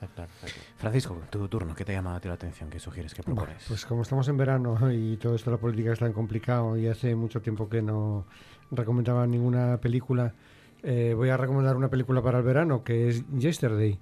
Francisco, 0.77 1.21
tu 1.29 1.49
turno, 1.49 1.75
¿qué 1.75 1.83
te 1.83 1.91
llama 1.91 2.17
la 2.23 2.33
atención? 2.33 2.69
¿Qué 2.69 2.79
sugieres? 2.79 3.13
¿Qué 3.13 3.23
propones? 3.23 3.65
pues 3.67 3.85
como 3.85 4.03
estamos 4.03 4.25
en 4.29 4.37
verano 4.37 4.89
y 4.93 5.17
todo 5.17 5.35
esto 5.35 5.51
de 5.51 5.57
la 5.57 5.61
política 5.61 5.91
es 5.91 5.99
tan 5.99 6.13
complicado 6.13 6.77
y 6.77 6.87
hace 6.87 7.13
mucho 7.13 7.41
tiempo 7.41 7.67
que 7.67 7.81
no 7.81 8.25
recomendaba 8.71 9.27
ninguna 9.27 9.81
película, 9.81 10.33
eh, 10.83 11.13
voy 11.15 11.29
a 11.29 11.37
recomendar 11.37 11.75
una 11.75 11.89
película 11.89 12.21
para 12.21 12.39
el 12.39 12.43
verano 12.43 12.83
que 12.83 13.09
es 13.09 13.23
Yesterday. 13.37 13.99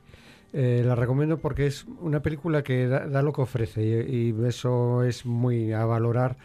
Eh, 0.53 0.81
la 0.85 0.95
recomiendo 0.95 1.37
porque 1.37 1.67
es 1.67 1.85
una 1.99 2.21
película 2.21 2.63
que 2.63 2.87
da, 2.87 3.21
lo 3.21 3.33
que 3.33 3.41
ofrece 3.41 3.83
y, 3.83 4.33
eso 4.45 5.03
es 5.03 5.25
muy 5.25 5.73
a 5.73 5.85
valorar 5.85 6.37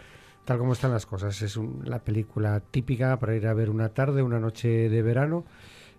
tal 0.44 0.58
como 0.58 0.72
están 0.72 0.92
las 0.92 1.06
cosas. 1.06 1.40
Es 1.42 1.58
la 1.84 2.00
película 2.00 2.60
típica 2.60 3.18
para 3.18 3.36
ir 3.36 3.46
a 3.46 3.54
ver 3.54 3.70
una 3.70 3.90
tarde, 3.90 4.22
una 4.22 4.40
noche 4.40 4.88
de 4.88 5.02
verano. 5.02 5.44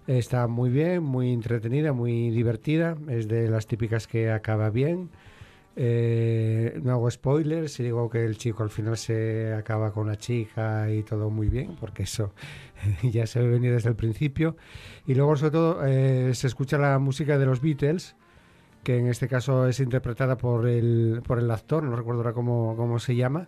Está 0.05 0.47
muy 0.47 0.69
bien, 0.69 1.01
muy 1.01 1.31
entretenida, 1.31 1.93
muy 1.93 2.29
divertida. 2.29 2.97
Es 3.07 3.27
de 3.29 3.49
las 3.49 3.67
típicas 3.67 4.05
que 4.05 4.31
acaba 4.31 4.69
bien. 4.69 5.09
Eh, 5.75 6.79
no 6.83 6.91
hago 6.91 7.09
spoilers 7.09 7.79
y 7.79 7.83
digo 7.83 8.07
que 8.09 8.23
el 8.23 8.37
chico 8.37 8.61
al 8.61 8.69
final 8.69 8.95
se 8.95 9.53
acaba 9.53 9.91
con 9.91 10.07
la 10.07 10.17
chica 10.17 10.91
y 10.91 11.01
todo 11.03 11.29
muy 11.29 11.47
bien, 11.49 11.75
porque 11.79 12.03
eso 12.03 12.33
ya 13.03 13.25
se 13.25 13.39
ve 13.39 13.47
venir 13.49 13.71
desde 13.71 13.89
el 13.89 13.95
principio. 13.95 14.55
Y 15.07 15.15
luego, 15.15 15.35
sobre 15.35 15.51
todo, 15.51 15.85
eh, 15.85 16.33
se 16.35 16.47
escucha 16.47 16.77
la 16.77 16.99
música 16.99 17.37
de 17.37 17.45
los 17.45 17.61
Beatles, 17.61 18.15
que 18.83 18.97
en 18.97 19.07
este 19.07 19.27
caso 19.27 19.67
es 19.67 19.79
interpretada 19.79 20.37
por 20.37 20.67
el, 20.67 21.21
por 21.25 21.39
el 21.39 21.49
actor, 21.49 21.83
no 21.83 21.95
recuerdo 21.95 22.21
ahora 22.21 22.33
cómo, 22.33 22.75
cómo 22.77 22.99
se 22.99 23.15
llama. 23.15 23.47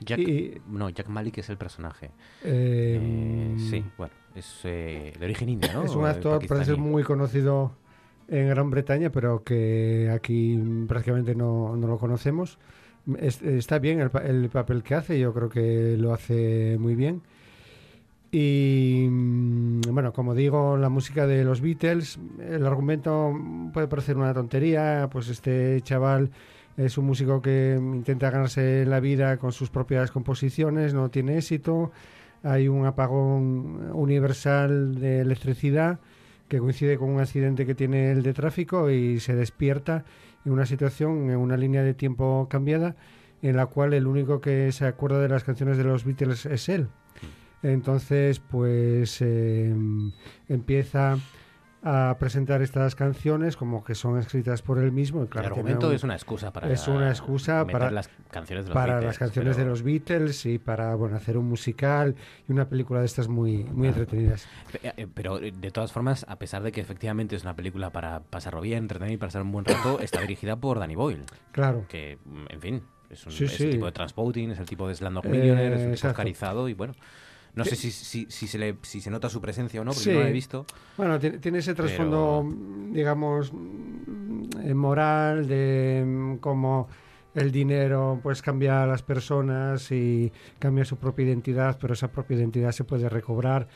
Jack, 0.00 0.20
no, 0.66 0.90
Jack 0.90 1.08
Malik 1.08 1.38
es 1.38 1.50
el 1.50 1.56
personaje. 1.56 2.10
Eh, 2.42 3.54
sí, 3.70 3.84
bueno, 3.96 4.12
es 4.34 4.60
de 4.64 5.16
origen 5.22 5.48
indio, 5.48 5.72
¿no? 5.72 5.84
Es 5.84 5.94
un 5.94 6.04
actor, 6.04 6.44
parece 6.46 6.74
muy 6.74 7.04
conocido 7.04 7.76
en 8.28 8.48
Gran 8.48 8.70
Bretaña, 8.70 9.10
pero 9.10 9.42
que 9.42 10.10
aquí 10.12 10.58
prácticamente 10.88 11.34
no, 11.34 11.76
no 11.76 11.86
lo 11.86 11.98
conocemos. 11.98 12.58
está 13.20 13.78
bien 13.78 14.00
el, 14.00 14.48
papel 14.48 14.82
que 14.82 14.94
hace, 14.94 15.18
yo 15.18 15.32
creo 15.32 15.48
que 15.48 15.96
lo 15.98 16.12
hace 16.12 16.76
muy 16.78 16.94
bien. 16.94 17.22
Y 18.32 19.06
mm, 19.08 19.82
bueno, 19.92 20.12
como 20.12 20.34
digo, 20.34 20.76
la 20.76 20.88
música 20.88 21.26
de 21.26 21.44
los 21.44 21.60
Beatles, 21.60 22.18
el 22.40 22.66
argumento 22.66 23.32
puede 23.72 23.86
parecer 23.86 24.16
una 24.16 24.34
tontería, 24.34 25.08
pues 25.12 25.28
este 25.28 25.80
chaval 25.82 26.30
es 26.76 26.98
un 26.98 27.06
músico 27.06 27.40
que 27.40 27.76
intenta 27.78 28.30
ganarse 28.30 28.84
la 28.86 28.98
vida 29.00 29.36
con 29.36 29.52
sus 29.52 29.70
propias 29.70 30.10
composiciones, 30.10 30.94
no 30.94 31.10
tiene 31.10 31.38
éxito, 31.38 31.92
hay 32.42 32.66
un 32.68 32.86
apagón 32.86 33.92
universal 33.94 34.96
de 34.96 35.20
electricidad 35.20 36.00
que 36.48 36.58
coincide 36.58 36.98
con 36.98 37.10
un 37.10 37.20
accidente 37.20 37.66
que 37.66 37.74
tiene 37.74 38.12
el 38.12 38.22
de 38.22 38.34
tráfico 38.34 38.90
y 38.90 39.20
se 39.20 39.34
despierta 39.34 40.04
en 40.44 40.52
una 40.52 40.66
situación, 40.66 41.30
en 41.30 41.36
una 41.36 41.56
línea 41.56 41.82
de 41.82 41.94
tiempo 41.94 42.48
cambiada, 42.50 42.96
en 43.42 43.56
la 43.56 43.66
cual 43.66 43.94
el 43.94 44.06
único 44.06 44.40
que 44.40 44.72
se 44.72 44.86
acuerda 44.86 45.20
de 45.20 45.28
las 45.28 45.44
canciones 45.44 45.76
de 45.76 45.84
los 45.84 46.04
Beatles 46.04 46.46
es 46.46 46.68
él. 46.68 46.82
Mm. 46.82 47.66
Entonces, 47.66 48.40
pues 48.40 49.20
em, 49.22 50.12
empieza 50.48 51.18
a 51.84 52.16
presentar 52.18 52.62
estas 52.62 52.94
canciones 52.94 53.56
como 53.56 53.84
que 53.84 53.94
son 53.94 54.18
escritas 54.18 54.62
por 54.62 54.78
él 54.78 54.90
mismo. 54.90 55.22
el 55.30 55.38
argumento 55.38 55.92
es 55.92 56.02
una 56.02 56.14
excusa 56.14 56.50
para 56.50 56.72
es 56.72 56.88
una 56.88 57.10
excusa 57.10 57.66
para 57.66 57.90
las 57.90 58.08
canciones 58.30 58.64
de 58.64 58.70
los 58.70 58.74
para 58.74 58.94
Beatles, 58.94 59.06
las 59.06 59.18
canciones 59.18 59.56
de 59.58 59.64
los 59.66 59.82
Beatles 59.82 60.46
y 60.46 60.58
para 60.58 60.94
bueno 60.94 61.16
hacer 61.16 61.36
un 61.36 61.46
musical 61.46 62.16
y 62.48 62.52
una 62.52 62.70
película 62.70 63.00
de 63.00 63.06
estas 63.06 63.28
muy 63.28 63.64
muy 63.64 63.88
entretenidas. 63.88 64.48
Eh, 64.82 65.06
pero 65.12 65.38
eh, 65.38 65.52
de 65.54 65.70
todas 65.70 65.92
formas, 65.92 66.24
a 66.26 66.36
pesar 66.36 66.62
de 66.62 66.72
que 66.72 66.80
efectivamente 66.80 67.36
es 67.36 67.42
una 67.42 67.54
película 67.54 67.90
para 67.90 68.20
pasarlo 68.20 68.62
bien, 68.62 68.78
entretener 68.78 69.12
y 69.12 69.16
pasar 69.18 69.42
un 69.42 69.52
buen 69.52 69.66
rato, 69.66 70.00
está 70.00 70.20
dirigida 70.22 70.56
por 70.56 70.78
Danny 70.78 70.94
Boyle. 70.94 71.24
Claro. 71.52 71.84
Que, 71.88 72.18
en 72.48 72.60
fin, 72.60 72.82
Es, 73.10 73.26
un, 73.26 73.32
Sí, 73.32 73.44
es 73.44 73.60
el 73.60 73.70
tipo 73.70 73.86
de 73.86 73.92
Transpouting, 73.92 74.52
es 74.52 74.58
el 74.58 74.66
tipo 74.66 74.88
de 74.88 74.94
Slumdog 74.94 75.26
Eh, 75.26 75.28
Millionaire, 75.28 75.74
es 75.74 75.80
un 75.80 75.84
tipo 75.84 75.92
exacto. 75.92 76.12
oscarizado 76.12 76.68
y 76.68 76.74
bueno. 76.74 76.94
No 77.54 77.64
sé 77.64 77.76
si, 77.76 77.90
si, 77.90 78.26
si 78.28 78.46
se 78.48 78.58
le, 78.58 78.76
si 78.82 79.00
se 79.00 79.10
nota 79.10 79.28
su 79.28 79.40
presencia 79.40 79.80
o 79.80 79.84
no, 79.84 79.92
porque 79.92 80.04
Sí. 80.04 80.12
no 80.12 80.20
la 80.20 80.28
he 80.28 80.32
visto. 80.32 80.66
Bueno, 80.96 81.18
tiene, 81.18 81.58
ese 81.58 81.74
trasfondo, 81.74 82.44
digamos, 82.90 83.52
eh, 84.62 84.74
moral 84.74 85.46
de 85.46 86.02
mm, 86.04 86.36
cómo 86.36 86.88
el 87.34 87.50
dinero 87.50 88.20
pues 88.22 88.42
cambia 88.42 88.82
a 88.82 88.86
las 88.86 89.02
personas 89.02 89.90
y 89.90 90.32
cambia 90.58 90.84
su 90.84 90.96
propia 90.96 91.26
identidad, 91.26 91.78
pero 91.80 91.94
esa 91.94 92.08
propia 92.10 92.36
identidad 92.36 92.72
se 92.72 92.84
puede 92.84 93.08
recobrar. 93.08 93.68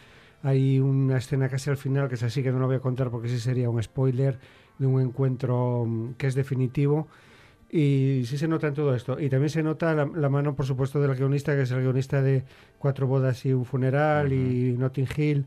Hay 0.42 0.78
una 0.78 1.18
escena 1.18 1.48
casi 1.48 1.68
al 1.70 1.76
final, 1.76 2.08
que 2.08 2.14
es 2.14 2.22
así 2.22 2.42
que 2.42 2.52
no 2.52 2.58
lo 2.60 2.66
voy 2.66 2.76
a 2.76 2.80
contar 2.80 3.10
porque 3.10 3.28
sí 3.28 3.40
sería 3.40 3.68
un 3.70 3.82
spoiler, 3.82 4.38
de 4.78 4.86
un 4.86 5.00
encuentro 5.00 5.84
mm, 5.86 6.14
que 6.14 6.26
es 6.28 6.34
definitivo. 6.34 7.08
Y 7.70 8.22
sí 8.24 8.38
se 8.38 8.48
nota 8.48 8.66
en 8.68 8.74
todo 8.74 8.94
esto. 8.94 9.20
Y 9.20 9.28
también 9.28 9.50
se 9.50 9.62
nota 9.62 9.94
la, 9.94 10.06
la 10.06 10.28
mano, 10.30 10.54
por 10.56 10.64
supuesto, 10.64 11.00
del 11.00 11.14
guionista, 11.14 11.54
que 11.54 11.62
es 11.62 11.70
el 11.70 11.82
guionista 11.82 12.22
de 12.22 12.44
Cuatro 12.78 13.06
bodas 13.06 13.44
y 13.44 13.52
un 13.52 13.64
funeral 13.64 14.32
y 14.32 14.74
Notting 14.78 15.08
Hill 15.16 15.44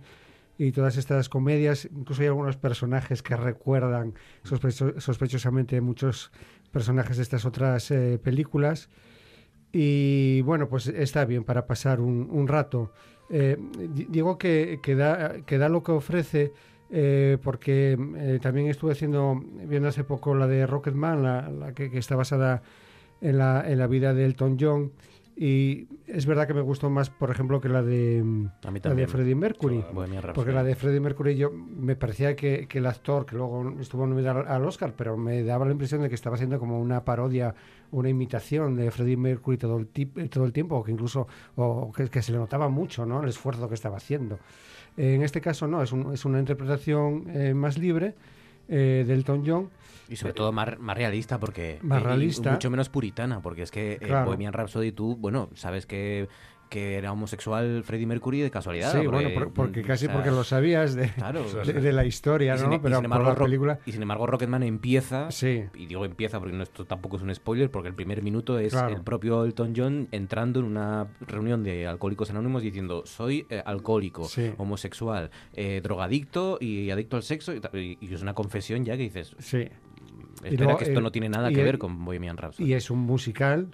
y 0.58 0.72
todas 0.72 0.98
estas 0.98 1.30
comedias. 1.30 1.90
Incluso 1.92 2.22
hay 2.22 2.28
algunos 2.28 2.58
personajes 2.58 3.24
que 3.24 3.36
recuerdan 3.36 4.14
sospecho- 4.44 5.00
sospechosamente 5.00 5.82
muchos 5.82 6.32
personajes 6.72 7.18
de 7.18 7.24
estas 7.24 7.46
otras 7.46 7.90
eh, 7.90 8.20
películas. 8.24 8.90
Y 9.72 10.42
bueno, 10.42 10.68
pues 10.68 10.88
está 10.88 11.26
bien 11.26 11.44
para 11.44 11.66
pasar 11.66 12.02
un, 12.02 12.28
un 12.30 12.48
rato. 12.48 12.92
Eh, 13.30 13.58
di- 13.96 14.06
digo 14.10 14.38
que, 14.38 14.80
que, 14.84 14.96
da, 14.96 15.42
que 15.46 15.58
da 15.58 15.70
lo 15.70 15.82
que 15.82 15.94
ofrece 15.94 16.52
eh, 16.92 17.38
porque 17.42 17.98
eh, 18.18 18.40
también 18.42 18.68
estuve 18.68 18.92
haciendo, 18.92 19.42
viendo 19.68 19.88
hace 19.90 20.04
poco 20.04 20.36
la 20.36 20.48
de 20.48 20.68
Rocketman, 20.68 21.24
la, 21.24 21.50
la 21.50 21.74
que, 21.74 21.90
que 21.90 21.98
está 21.98 22.16
basada 22.16 22.62
en 23.22 23.38
la, 23.38 23.64
en 23.66 23.78
la 23.80 23.88
vida 23.88 24.14
de 24.14 24.26
Elton 24.26 24.58
John. 24.60 24.92
Y 25.34 25.88
es 26.08 26.26
verdad 26.26 26.46
que 26.46 26.54
me 26.54 26.62
gustó 26.62 26.90
más, 26.90 27.10
por 27.10 27.32
ejemplo, 27.32 27.62
que 27.62 27.70
la 27.70 27.82
de, 27.82 28.22
la 28.90 28.96
de. 28.96 29.08
Freddie 29.08 29.34
Mercury. 29.36 29.78
Porque 30.34 30.52
la 30.52 30.64
de 30.64 30.76
Freddie 30.76 31.00
Mercury 31.00 31.36
yo 31.38 31.50
me 31.52 31.96
parecía 31.96 32.36
que, 32.36 32.68
que 32.68 32.78
el 32.80 32.86
actor, 32.86 33.26
que 33.26 33.38
luego 33.38 33.74
estuvo 33.80 34.06
nominado 34.06 34.44
al- 34.46 34.66
Oscar, 34.66 34.94
pero 34.96 35.18
me 35.18 35.42
daba 35.44 35.66
la 35.66 35.72
impresión 35.72 36.02
de 36.02 36.10
que 36.10 36.16
estaba 36.16 36.36
haciendo 36.36 36.60
como 36.60 36.80
una 36.80 37.06
parodia, 37.06 37.56
una 37.92 38.10
imitación 38.10 38.76
de 38.76 38.92
Freddie 38.92 39.18
Mercury 39.18 39.58
todo 39.58 39.78
el, 39.78 39.88
todo 40.30 40.44
el 40.46 40.52
tiempo, 40.52 40.76
o 40.76 40.84
que 40.84 40.92
incluso 40.92 41.28
o 41.56 41.92
que, 41.96 42.10
que 42.10 42.22
se 42.22 42.34
le 42.34 42.38
notaba 42.38 42.68
mucho 42.68 43.06
¿no? 43.06 43.24
el 43.24 43.30
esfuerzo 43.30 43.68
que 43.70 43.76
estaba 43.76 43.98
haciendo. 43.98 44.38
En 44.98 45.22
este 45.24 45.42
caso 45.42 45.68
no, 45.68 45.82
es, 45.82 45.92
un- 45.92 46.14
es 46.14 46.26
una 46.26 46.40
interpretación 46.40 47.26
eh, 47.34 47.54
más 47.54 47.78
libre 47.78 48.14
eh, 48.68 49.04
de 49.08 49.14
Elton 49.14 49.44
John. 49.46 49.70
Y 50.10 50.18
sobre 50.18 50.34
todo 50.34 50.52
más, 50.52 50.78
más 50.80 50.98
realista, 50.98 51.40
porque. 51.40 51.80
Más 51.82 52.04
realista. 52.04 52.52
mucho 52.52 52.70
menos 52.70 52.90
puritana, 52.90 53.42
porque 53.42 53.62
es 53.62 53.72
que 53.72 53.94
eh, 53.94 54.00
Claro. 54.00 54.26
Bohemian 54.26 54.52
Rhapsody, 54.54 54.92
tú, 54.92 55.16
bueno, 55.16 55.50
sabes 55.56 55.86
que, 55.86 56.28
que 56.72 56.96
era 56.96 57.12
homosexual 57.12 57.84
Freddie 57.84 58.06
Mercury 58.08 58.40
de 58.40 58.50
casualidad. 58.50 58.94
Sí, 58.94 59.00
porque, 59.06 59.26
bueno, 59.26 59.30
por- 59.34 59.54
porque 59.54 59.82
mm, 59.82 59.86
casi 59.86 60.06
o 60.06 60.08
sea, 60.08 60.16
porque 60.16 60.32
lo 60.32 60.44
sabías 60.46 60.96
de, 60.96 61.10
Claro. 61.10 61.44
de, 61.66 61.74
de 61.74 61.92
la 61.92 62.06
historia, 62.06 62.56
Y 62.56 62.60
sin, 62.60 62.70
¿no? 62.70 62.76
y 62.76 62.80
Pero 62.80 62.96
sin 62.96 63.10
por 63.10 63.20
embargo, 63.20 63.30
la 63.40 63.46
película... 63.46 63.80
y 63.86 63.92
sin 63.92 64.02
embargo, 64.02 64.26
Rocketman 64.26 64.64
empieza, 64.64 65.30
Sí. 65.32 65.66
y 65.76 65.86
digo 65.86 66.06
empieza 66.06 66.40
porque 66.40 66.56
no, 66.56 66.64
esto 66.64 66.86
tampoco 66.86 67.18
es 67.18 67.24
un 67.24 67.36
spoiler, 67.36 67.70
porque 67.70 67.90
el 67.90 67.94
primer 67.94 68.24
minuto 68.24 68.58
es 68.58 68.72
Claro. 68.72 68.96
el 68.96 69.02
propio 69.04 69.44
Elton 69.44 69.74
John 69.76 70.08
entrando 70.12 70.62
en 70.62 70.66
una 70.66 71.08
reunión 71.28 71.62
de 71.62 71.88
alcohólicos 71.88 72.30
anónimos 72.30 72.64
diciendo 72.64 73.04
soy 73.06 73.46
eh, 73.50 73.62
alcohólico, 73.66 74.24
Sí. 74.24 74.52
homosexual, 74.58 75.30
eh, 75.54 75.82
drogadicto 75.84 76.58
y 76.62 76.90
adicto 76.90 77.18
al 77.18 77.24
sexo, 77.24 77.52
y, 77.54 77.98
es 78.02 78.22
una 78.22 78.34
confesión 78.34 78.86
ya 78.86 78.96
que 78.96 79.04
dices, 79.04 79.36
Sí. 79.40 79.58
Y 80.44 80.46
espera 80.46 80.64
luego, 80.64 80.78
que 80.80 80.86
esto 80.86 81.00
eh, 81.00 81.04
no 81.04 81.12
tiene 81.12 81.28
nada 81.30 81.52
que 81.52 81.64
ver 81.64 81.78
con 81.78 82.04
Bohemian 82.06 82.38
Rhapsody. 82.38 82.70
Y 82.70 82.74
es 82.74 82.90
un 82.90 83.00
musical. 83.00 83.68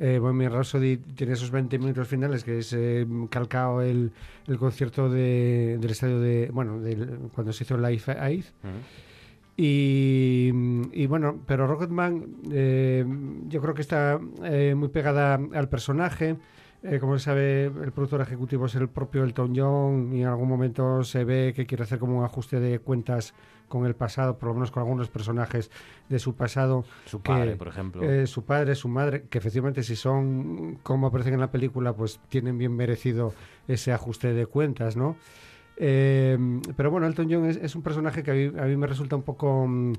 Eh, 0.00 0.18
Bohemian 0.20 0.52
Rhapsody 0.52 0.96
tiene 0.98 1.32
esos 1.32 1.50
20 1.50 1.76
minutos 1.78 2.06
finales 2.06 2.44
que 2.44 2.58
es 2.58 2.72
eh, 2.72 3.04
calcado 3.30 3.82
el, 3.82 4.12
el 4.46 4.56
concierto 4.58 5.08
de- 5.10 5.76
del 5.80 5.90
estadio 5.90 6.20
de. 6.20 6.50
Bueno, 6.52 6.78
del- 6.80 7.18
cuando 7.34 7.52
se 7.52 7.64
hizo 7.64 7.76
Live 7.76 8.02
Aid. 8.18 8.44
Ujú. 8.62 8.72
Y, 9.60 10.52
y 10.92 11.06
bueno, 11.08 11.40
pero 11.44 11.66
Rocketman 11.66 12.26
eh, 12.52 13.04
yo 13.48 13.60
creo 13.60 13.74
que 13.74 13.82
está 13.82 14.20
eh, 14.44 14.74
muy 14.76 14.88
pegada 14.88 15.34
al 15.52 15.68
personaje. 15.68 16.36
Eh, 16.82 17.00
como 17.00 17.18
se 17.18 17.24
sabe, 17.24 17.64
el 17.64 17.92
productor 17.92 18.20
ejecutivo 18.20 18.66
es 18.66 18.74
el 18.76 18.88
propio 18.88 19.24
Elton 19.24 19.52
John 19.56 20.12
y 20.14 20.22
en 20.22 20.28
algún 20.28 20.48
momento 20.48 21.02
se 21.02 21.24
ve 21.24 21.52
que 21.54 21.66
quiere 21.66 21.82
hacer 21.82 21.98
como 21.98 22.18
un 22.18 22.24
ajuste 22.24 22.60
de 22.60 22.78
cuentas 22.78 23.34
con 23.68 23.84
el 23.84 23.94
pasado, 23.94 24.38
por 24.38 24.48
lo 24.48 24.54
menos 24.54 24.70
con 24.70 24.82
algunos 24.82 25.08
personajes 25.08 25.70
de 26.08 26.18
su 26.18 26.34
pasado. 26.34 26.84
Su 27.04 27.20
que, 27.20 27.32
padre, 27.32 27.56
por 27.56 27.68
ejemplo. 27.68 28.02
eh, 28.02 28.26
su 28.26 28.44
padre, 28.44 28.74
su 28.76 28.88
madre, 28.88 29.24
que 29.28 29.38
efectivamente 29.38 29.82
si 29.82 29.96
son 29.96 30.78
como 30.82 31.08
aparecen 31.08 31.34
en 31.34 31.40
la 31.40 31.50
película, 31.50 31.92
pues 31.92 32.20
tienen 32.28 32.56
bien 32.58 32.74
merecido 32.74 33.34
ese 33.66 33.92
ajuste 33.92 34.32
de 34.32 34.46
cuentas, 34.46 34.96
¿no? 34.96 35.16
Eh, 35.80 36.36
pero 36.76 36.90
bueno, 36.90 37.06
Elton 37.06 37.28
John 37.30 37.44
es, 37.46 37.56
es 37.56 37.76
un 37.76 37.82
personaje 37.82 38.22
que 38.24 38.30
a 38.30 38.34
mí, 38.34 38.44
a 38.58 38.64
mí 38.64 38.76
me 38.76 38.86
resulta 38.88 39.14
un 39.14 39.22
poco 39.22 39.64
mm, 39.66 39.92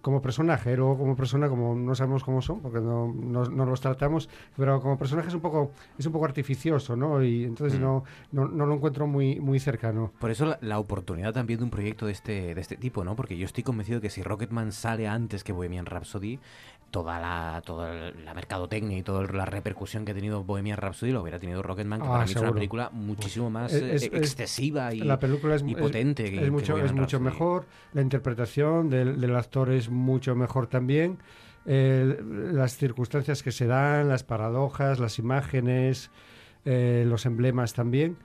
como 0.00 0.22
personaje, 0.22 0.74
luego 0.76 0.96
como 0.96 1.14
persona, 1.16 1.48
como 1.50 1.74
no 1.74 1.94
sabemos 1.94 2.24
cómo 2.24 2.40
son, 2.40 2.60
porque 2.60 2.80
no, 2.80 3.12
no- 3.12 3.44
no 3.44 3.66
los 3.66 3.80
tratamos, 3.82 4.28
pero 4.56 4.80
como 4.80 4.96
personaje 4.98 5.28
es 5.28 5.34
un 5.34 5.40
poco, 5.42 5.72
es 5.98 6.06
un 6.06 6.12
poco 6.12 6.24
artificioso, 6.24 6.96
¿no? 6.96 7.22
Y 7.22 7.44
entonces 7.44 7.78
Mm. 7.78 7.82
no, 7.82 8.04
no, 8.32 8.48
no 8.48 8.64
lo 8.66 8.74
encuentro 8.74 9.06
muy, 9.06 9.38
muy 9.38 9.60
cercano. 9.60 10.12
Por 10.18 10.30
eso 10.30 10.46
la, 10.46 10.58
la 10.62 10.78
oportunidad 10.78 11.32
también 11.34 11.58
de 11.58 11.64
un 11.64 11.70
proyecto 11.70 12.06
de 12.06 12.12
este, 12.12 12.54
de 12.54 12.60
este 12.60 12.76
tipo, 12.76 13.04
¿no? 13.04 13.14
Porque 13.14 13.36
yo 13.36 13.44
estoy 13.44 13.64
convencido 13.64 13.98
de 14.00 14.02
que 14.02 14.10
si 14.10 14.22
Rocketman 14.22 14.72
sale 14.72 15.08
antes 15.08 15.44
que 15.44 15.52
Bohemian 15.52 15.84
Rhapsody, 15.86 16.38
toda 16.92 17.18
la, 17.18 17.60
toda 17.66 18.12
la 18.12 18.34
mercadotecnia 18.34 18.96
y 18.98 19.02
toda 19.02 19.24
la 19.32 19.44
repercusión 19.44 20.04
que 20.04 20.12
ha 20.12 20.14
tenido 20.14 20.44
Bohemian 20.44 20.76
Rhapsody 20.76 21.10
lo 21.10 21.22
hubiera 21.22 21.40
tenido 21.40 21.60
Rocketman, 21.62 22.00
que 22.00 22.06
Ah, 22.06 22.10
para 22.12 22.24
mí 22.26 22.30
es 22.30 22.36
una 22.36 22.52
película 22.52 22.90
muchísimo 22.92 23.50
más 23.50 23.72
Es- 23.72 23.82
eh, 23.82 23.94
es- 23.96 24.02
es- 24.04 24.12
excesiva 24.12 24.94
y, 24.94 25.00
la 25.00 25.18
película 25.18 25.56
es, 25.56 25.64
y 25.66 25.74
potente. 25.74 26.24
es 26.26 26.30
que 26.40 26.50
mucho, 26.52 26.76
es 26.78 26.92
mucho 26.92 27.18
Rhapsody. 27.18 27.24
mejor, 27.24 27.66
la 27.94 28.02
interpretación 28.02 28.88
del, 28.90 29.20
del 29.20 29.34
actor 29.34 29.70
es 29.72 29.88
mucho 29.90 30.36
mejor 30.36 30.68
también, 30.68 31.18
eh, 31.66 32.18
las 32.52 32.76
circunstancias 32.76 33.42
que 33.42 33.50
se 33.52 33.66
dan, 33.66 34.08
las 34.08 34.22
paradojas, 34.22 35.00
las 35.00 35.18
imágenes, 35.18 36.10
eh, 36.64 37.04
los 37.06 37.24
emblemas 37.26 37.72
también. 37.72 38.16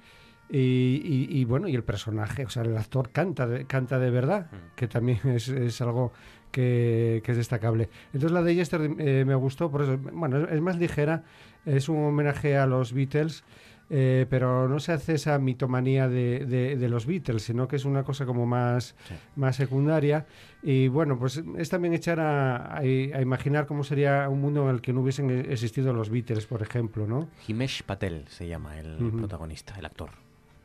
Y, 0.49 1.01
y- 1.03 1.27
y, 1.39 1.43
bueno, 1.43 1.67
y 1.67 1.75
el 1.75 1.83
personaje, 1.83 2.45
o 2.45 2.49
sea, 2.49 2.63
el 2.63 2.77
actor 2.77 3.09
canta 3.11 3.45
de, 3.47 3.65
canta 3.65 3.99
de 3.99 4.09
verdad, 4.11 4.49
Mm. 4.51 4.75
que 4.77 4.87
también 4.87 5.19
es, 5.25 5.49
es 5.49 5.81
algo 5.81 6.13
que, 6.51 7.21
que 7.23 7.31
es 7.31 7.37
destacable. 7.37 7.89
Entonces 8.13 8.31
la 8.31 8.41
de 8.41 8.55
Yesterday 8.55 8.95
eh, 8.99 9.23
me 9.25 9.35
gustó, 9.35 9.69
por 9.71 9.81
eso, 9.83 9.97
bueno, 9.97 10.37
es, 10.45 10.51
es 10.51 10.61
más 10.61 10.77
ligera, 10.77 11.23
es 11.65 11.89
un 11.89 12.03
homenaje 12.03 12.57
a 12.57 12.65
los 12.65 12.93
Beatles, 12.93 13.43
eh, 13.89 14.25
pero 14.29 14.67
no 14.67 14.79
se 14.81 14.91
hace 14.91 15.13
esa 15.13 15.39
mitomanía 15.39 16.09
de, 16.09 16.45
de- 16.45 16.75
de 16.75 16.89
los 16.89 17.05
Beatles, 17.05 17.43
sino 17.43 17.69
que 17.69 17.77
es 17.77 17.85
una 17.85 18.03
cosa 18.03 18.25
como 18.25 18.45
más, 18.45 18.95
Sí. 19.07 19.15
más 19.37 19.55
secundaria. 19.55 20.25
Y 20.61 20.89
bueno, 20.89 21.17
pues 21.17 21.41
es 21.57 21.69
también 21.69 21.93
echar 21.93 22.19
a, 22.19 22.57
a- 22.75 22.79
a 22.79 23.21
imaginar 23.21 23.65
cómo 23.65 23.85
sería 23.85 24.27
un 24.27 24.41
mundo 24.41 24.67
en 24.69 24.75
el 24.75 24.81
que 24.81 24.91
no 24.91 24.99
hubiesen 25.01 25.29
existido 25.29 25.93
los 25.93 26.09
Beatles, 26.09 26.47
por 26.47 26.61
ejemplo, 26.61 27.07
¿no? 27.07 27.29
Himesh 27.47 27.83
Patel 27.83 28.25
se 28.27 28.45
llama 28.47 28.77
el 28.77 29.01
Ujú. 29.01 29.17
protagonista, 29.19 29.75
el 29.79 29.85
actor. 29.85 30.09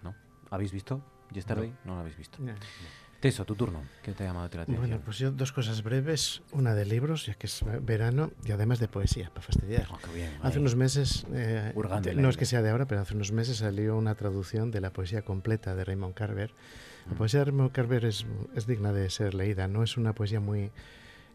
¿no? 0.03 0.15
¿Habéis 0.51 0.73
visto 0.73 1.01
Yesterday? 1.33 1.73
No, 1.85 1.95
lo 1.95 2.01
habéis 2.01 2.17
visto. 2.17 2.39
Ya. 2.45 2.57
Teso, 3.23 3.45
tu 3.45 3.55
turno. 3.55 3.85
¿Qué 4.03 4.11
te 4.15 4.25
ha 4.25 4.27
llamado 4.27 4.49
la 4.53 4.63
atención? 4.63 4.79
Bueno, 4.79 5.01
pues 5.05 5.17
yo 5.19 5.31
dos 5.31 5.53
cosas 5.53 5.85
breves. 5.85 6.43
Una 6.51 6.75
de 6.75 6.85
libros, 6.85 7.25
ya 7.25 7.35
que 7.35 7.47
es 7.47 7.61
verano, 7.83 8.33
y 8.45 8.51
además 8.51 8.81
de 8.81 8.89
poesía, 8.89 9.29
para 9.29 9.43
fastidiar. 9.43 9.87
Oh, 9.93 9.99
qué 10.05 10.13
bien, 10.13 10.33
Hace 10.43 10.59
unos 10.59 10.75
meses, 10.75 11.25
eh, 11.33 11.73
no 12.17 12.29
es 12.29 12.37
que 12.37 12.47
sea 12.47 12.63
de 12.63 12.71
ahora, 12.71 12.87
pero 12.87 13.01
hace 13.01 13.15
unos 13.15 13.31
meses 13.31 13.59
salió 13.59 13.97
una 13.97 14.17
traducción 14.17 14.73
de 14.73 14.81
la 14.81 14.91
poesía 14.93 15.23
completa 15.23 15.77
de 15.77 15.85
Raymond 15.85 16.15
Carver. 16.15 16.53
La 17.07 17.13
Mm. 17.13 17.17
poesía 17.17 17.39
de 17.39 17.45
Raymond 17.45 17.71
Carver 17.71 18.05
es, 18.07 18.27
es 18.57 18.67
digna 18.67 18.93
de 18.93 19.09
ser 19.09 19.35
leída, 19.35 19.69
no 19.69 19.85
es 19.85 19.97
una 19.97 20.15
poesía 20.17 20.41
muy 20.41 20.73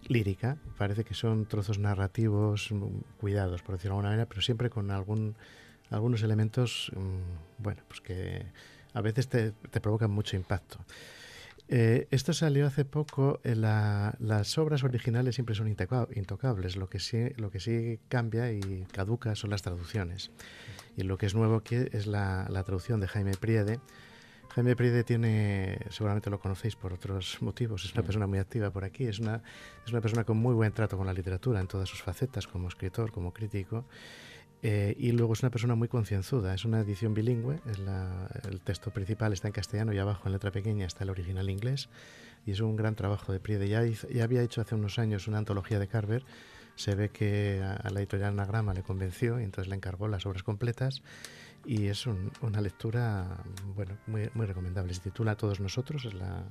lírica, 0.10 0.58
parece 0.78 1.06
que 1.06 1.14
son 1.14 1.46
trozos 1.46 1.80
narrativos 1.80 2.70
mm, 2.70 2.84
cuidados, 3.18 3.62
por 3.62 3.76
decirlo 3.76 3.94
de 3.94 4.00
alguna 4.00 4.10
manera, 4.10 4.26
pero 4.28 4.42
siempre 4.42 4.70
con 4.70 4.92
algún, 4.92 5.38
algunos 5.90 6.22
elementos, 6.22 6.92
mm, 6.98 7.64
bueno, 7.64 7.82
pues 7.88 8.02
que 8.02 8.46
a 8.94 9.00
veces 9.00 9.30
te, 9.30 9.52
te 9.54 9.80
provocan 9.80 10.12
mucho 10.12 10.36
impacto. 10.36 10.80
Eh, 11.70 12.08
esto 12.12 12.32
salió 12.34 12.66
hace 12.66 12.86
poco. 12.86 13.40
eh, 13.44 13.56
la- 13.56 14.16
las 14.20 14.58
obras 14.58 14.84
originales 14.84 15.36
siempre 15.36 15.54
son 15.56 15.68
intoca- 15.68 16.08
intocables. 16.16 16.76
Lo 16.78 16.90
que, 16.90 17.00
sí, 17.00 17.30
lo 17.38 17.52
que 17.52 17.60
sí 17.60 18.00
cambia 18.08 18.52
y 18.52 18.86
caduca 18.92 19.36
son 19.36 19.50
las 19.50 19.62
traducciones. 19.62 20.32
Y 20.96 21.04
lo 21.04 21.18
que 21.18 21.26
es 21.26 21.36
nuevo 21.36 21.56
aquí 21.58 21.76
es 21.76 22.08
la, 22.08 22.48
la 22.50 22.64
traducción 22.64 23.00
de 23.02 23.08
Jaime 23.08 23.34
Priede. 23.38 23.80
Jaime 24.56 24.76
Priede 24.76 25.04
tiene, 25.04 25.78
seguramente 25.90 26.30
lo 26.32 26.40
conocéis 26.40 26.76
por 26.76 26.92
otros 26.94 27.38
motivos, 27.42 27.86
es 27.86 27.94
una 27.94 28.02
persona 28.02 28.26
muy 28.26 28.40
activa 28.40 28.72
por 28.72 28.84
aquí, 28.86 29.04
es 29.06 29.20
una, 29.20 29.44
es 29.86 29.92
una 29.92 30.02
persona 30.02 30.24
con 30.24 30.38
muy 30.38 30.56
buen 30.56 30.72
trato 30.72 30.98
con 30.98 31.06
la 31.06 31.14
literatura 31.14 31.60
en 31.60 31.68
todas 31.68 31.88
sus 31.88 32.02
facetas, 32.02 32.48
como 32.48 32.68
escritor, 32.70 33.12
como 33.12 33.32
crítico. 33.34 33.86
Eh, 34.64 34.96
y 34.98 35.12
luego 35.12 35.34
es 35.34 35.44
una 35.44 35.52
persona 35.52 35.76
muy 35.76 35.88
concienzuda, 35.88 36.54
es 36.56 36.66
una 36.66 36.80
edición 36.80 37.14
bilingüe, 37.14 37.60
es 37.70 37.78
la- 37.80 38.28
el 38.50 38.60
texto 38.62 38.90
principal 38.92 39.32
está 39.34 39.48
en 39.48 39.54
castellano 39.54 39.94
y 39.94 40.00
abajo 40.00 40.24
en 40.26 40.34
letra 40.34 40.52
pequeña 40.52 40.86
está 40.88 41.04
el 41.04 41.12
original 41.12 41.50
inglés 41.50 41.90
y 42.46 42.52
es 42.52 42.60
un 42.60 42.76
gran 42.76 42.96
trabajo 42.96 43.32
de 43.32 43.40
Priede. 43.40 43.70
Ya, 43.70 43.86
hizo- 43.86 44.08
ya 44.10 44.24
había 44.24 44.42
hecho 44.42 44.62
hace 44.62 44.74
unos 44.74 44.98
años 44.98 45.28
una 45.28 45.38
antología 45.38 45.78
de 45.80 45.88
Carver 45.88 46.24
se 46.76 46.94
ve 46.94 47.10
que 47.10 47.62
a, 47.64 47.90
la 47.90 48.00
editorial 48.00 48.30
Anagrama 48.30 48.74
le 48.74 48.84
convenció 48.84 49.40
y 49.40 49.44
entonces 49.44 49.68
le 49.68 49.76
encargó 49.76 50.08
las 50.08 50.26
obras 50.28 50.44
completas 50.44 51.02
y 51.66 51.88
es 51.88 52.06
una 52.06 52.62
lectura 52.62 53.44
bueno 53.76 53.98
muy, 54.06 54.30
muy 54.36 54.46
recomendable. 54.46 54.94
Se 54.94 55.02
titula 55.02 55.36
Todos 55.36 55.60
nosotros, 55.60 56.06
es 56.06 56.14
la, 56.14 56.46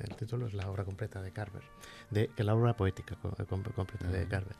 el 0.00 0.16
título 0.16 0.46
es 0.46 0.54
la 0.54 0.68
obra 0.70 0.84
completa 0.84 1.20
de 1.22 1.30
Carver, 1.30 1.62
de, 2.10 2.30
la 2.38 2.54
obra 2.54 2.74
poética 2.74 3.16
completa 3.46 4.08
de 4.08 4.26
Carver. 4.26 4.56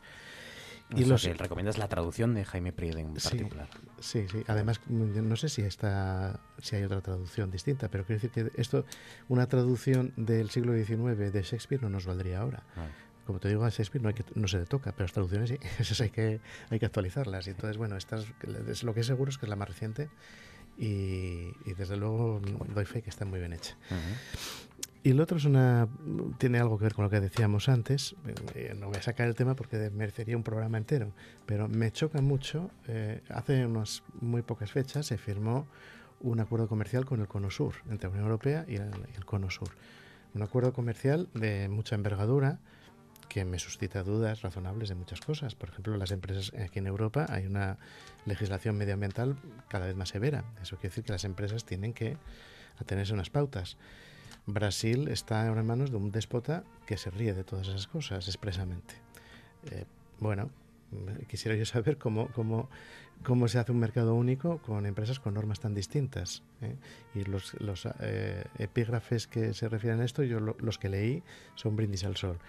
Y 0.95 1.05
lo 1.05 1.17
que 1.17 1.33
recomiendas 1.33 1.77
la 1.77 1.87
traducción 1.87 2.33
de 2.33 2.45
Jaime 2.45 2.71
Priede 2.71 3.01
en 3.01 3.13
particular. 3.13 3.67
Sí, 3.99 4.25
sí. 4.27 4.43
Además, 4.47 4.81
no 4.87 5.35
sé 5.35 5.49
si 5.49 5.61
está, 5.61 6.39
si 6.61 6.75
hay 6.75 6.83
otra 6.83 7.01
traducción 7.01 7.51
distinta, 7.51 7.89
pero 7.89 8.05
quiero 8.05 8.21
decir 8.21 8.31
que 8.31 8.51
esto, 8.59 8.85
una 9.27 9.47
traducción 9.47 10.13
del 10.15 10.49
siglo 10.49 10.73
XIX 10.73 11.31
de 11.31 11.43
Shakespeare 11.43 11.81
no 11.81 11.89
nos 11.89 12.05
valdría 12.05 12.39
ahora. 12.39 12.63
Ah. 12.75 12.87
Como 13.25 13.39
te 13.39 13.49
digo, 13.49 13.63
a 13.63 13.69
Shakespeare 13.69 14.01
no, 14.01 14.09
hay 14.09 14.15
que, 14.15 14.23
no 14.33 14.47
se 14.47 14.57
le 14.57 14.65
toca, 14.65 14.91
pero 14.91 15.03
las 15.03 15.13
traducciones 15.13 15.49
sí, 15.49 15.59
esas 15.79 16.01
hay 16.01 16.09
que, 16.09 16.39
hay 16.71 16.79
que 16.79 16.85
actualizarlas. 16.87 17.45
Y 17.45 17.51
entonces, 17.51 17.77
bueno, 17.77 17.95
estas, 17.95 18.25
es, 18.67 18.83
lo 18.83 18.95
que 18.95 19.01
es 19.01 19.05
seguro 19.05 19.29
es 19.29 19.37
que 19.37 19.45
es 19.45 19.49
la 19.49 19.55
más 19.55 19.67
reciente 19.67 20.09
y, 20.79 21.51
desde 21.77 21.97
luego 21.97 22.41
doy 22.73 22.85
fe 22.85 23.03
que 23.03 23.11
está 23.11 23.25
muy 23.25 23.39
bien 23.39 23.53
hecha. 23.53 23.75
Y 25.01 25.13
lo 25.13 25.23
otro 25.23 25.37
es 25.37 25.45
una, 25.45 25.87
tiene 26.37 26.59
algo 26.59 26.77
que 26.77 26.83
ver 26.83 26.93
con 26.93 27.05
lo 27.05 27.09
que 27.09 27.21
decíamos 27.21 27.69
antes. 27.69 28.15
Eh, 28.53 28.75
no 28.77 28.87
voy 28.87 28.97
a 28.97 29.01
sacar 29.01 29.27
el 29.27 29.35
tema 29.35 29.55
porque 29.55 29.89
merecería 29.91 30.35
un 30.35 30.43
programa 30.43 30.77
entero, 30.77 31.13
pero 31.45 31.69
me 31.69 31.91
choca 31.91 32.21
mucho. 32.21 32.69
Eh, 32.87 33.21
hace 33.29 33.65
unas 33.65 34.03
muy 34.19 34.41
pocas 34.41 34.71
fechas 34.71 35.05
se 35.05 35.17
firmó 35.17 35.67
un 36.19 36.41
acuerdo 36.41 36.67
comercial 36.67 37.05
con 37.05 37.21
el 37.21 37.27
Cono 37.27 37.49
Sur, 37.49 37.75
entre 37.89 38.09
la 38.09 38.15
Unión 38.15 38.25
Europea 38.25 38.65
y 38.67 38.75
el, 38.75 39.25
Cono 39.25 39.49
Sur. 39.49 39.69
Un 40.33 40.41
acuerdo 40.41 40.73
comercial 40.73 41.29
de 41.33 41.69
mucha 41.69 41.95
envergadura 41.95 42.59
que 43.29 43.45
me 43.45 43.57
suscita 43.57 44.03
dudas 44.03 44.41
razonables 44.41 44.89
de 44.89 44.95
muchas 44.95 45.21
cosas. 45.21 45.55
Por 45.55 45.69
ejemplo, 45.69 45.95
las 45.95 46.11
empresas 46.11 46.51
aquí 46.59 46.79
en 46.79 46.87
Europa 46.87 47.25
hay 47.29 47.45
una 47.45 47.77
legislación 48.25 48.75
medioambiental 48.75 49.37
cada 49.69 49.85
vez 49.85 49.95
más 49.95 50.09
severa. 50.09 50.43
Eso 50.61 50.75
quiere 50.75 50.89
decir 50.89 51.03
que 51.05 51.13
las 51.13 51.23
empresas 51.23 51.63
tienen 51.63 51.93
que 51.93 52.17
atenerse 52.79 53.13
a 53.13 53.15
unas 53.15 53.29
pautas. 53.29 53.77
Brasil 54.45 55.07
está 55.09 55.47
ahora 55.47 55.61
en 55.61 55.67
manos 55.67 55.91
de 55.91 55.97
un 55.97 56.11
déspota 56.11 56.63
que 56.85 56.97
se 56.97 57.09
ríe 57.09 57.33
de 57.33 57.43
todas 57.43 57.67
esas 57.67 57.87
cosas 57.87 58.27
expresamente. 58.27 58.95
Eh, 59.71 59.85
bueno, 60.19 60.49
quisiera 61.27 61.55
yo 61.55 61.65
saber 61.65 61.97
cómo, 61.97 62.29
se 63.47 63.59
hace 63.59 63.71
un 63.71 63.79
mercado 63.79 64.15
único 64.15 64.59
con 64.59 64.85
empresas 64.85 65.19
con 65.19 65.33
normas 65.33 65.59
tan 65.59 65.73
distintas. 65.73 66.43
¿eh? 66.61 66.75
Y 67.15 67.23
los, 67.25 67.55
eh, 67.99 68.45
epígrafes 68.57 69.27
que 69.27 69.53
se 69.53 69.69
refieren 69.69 70.01
a 70.01 70.05
esto, 70.05 70.23
yo 70.23 70.39
los 70.39 70.77
que 70.77 70.89
leí 70.89 71.23
son 71.55 71.75
brindis 71.75 72.03
al 72.05 72.17
sol. 72.17 72.39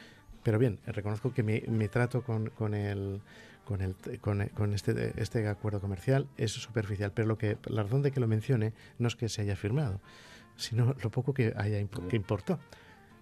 Pero 0.42 0.58
bien, 0.58 0.78
reconozco 0.86 1.34
que 1.34 1.42
mi, 1.42 1.88
trato 1.88 2.22
con, 2.22 2.50
este, 4.74 5.12
este 5.20 5.48
acuerdo 5.48 5.80
comercial 5.80 6.26
es 6.38 6.52
superficial, 6.52 7.12
pero 7.12 7.28
lo 7.28 7.36
que, 7.36 7.58
la 7.66 7.82
razón 7.82 8.02
de 8.02 8.10
que 8.10 8.20
lo 8.20 8.26
mencione 8.26 8.72
no 8.98 9.08
es 9.08 9.16
que 9.16 9.28
se 9.28 9.42
haya 9.42 9.54
firmado, 9.54 10.00
sino 10.60 10.94
lo 11.02 11.10
poco 11.10 11.34
que, 11.34 11.52
haya 11.56 11.84
que 12.08 12.16
importó. 12.16 12.58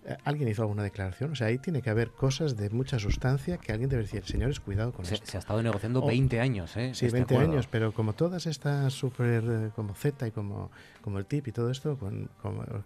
Eh, 0.09 0.17
¿Alguien 0.25 0.49
hizo 0.49 0.63
alguna 0.63 0.83
declaración? 0.83 1.33
O 1.33 1.35
sea, 1.35 1.49
ahí 1.49 1.59
tiene 1.59 1.83
que 1.83 1.91
haber 1.91 2.11
cosas 2.13 2.57
de 2.57 2.71
mucha 2.71 2.99
sustancia 2.99 3.59
que 3.59 3.73
alguien 3.73 3.91
debe 3.91 4.05
decir, 4.05 4.25
señores, 4.25 4.59
cuidado 4.59 4.93
con 4.93 5.05
se, 5.05 5.15
esto. 5.15 5.27
Se 5.27 5.37
ha 5.37 5.41
estado 5.41 5.63
negociando 5.63 6.05
20 6.07 6.41
años, 6.41 6.77
¿eh? 6.79 6.95
Sí, 6.95 7.09
20 7.09 7.35
este 7.35 7.37
años, 7.37 7.67
pero 7.67 7.93
como 7.93 8.15
todas 8.15 8.47
estas 8.47 8.93
super, 8.95 9.45
eh, 9.47 9.71
como 9.77 9.95
Z 9.95 10.27
y 10.27 10.31
como, 10.31 10.71
como 11.03 11.19
el 11.19 11.27
TIP 11.27 11.49
y 11.49 11.53
todo 11.53 11.71
esto, 11.71 11.99
con, 11.99 12.31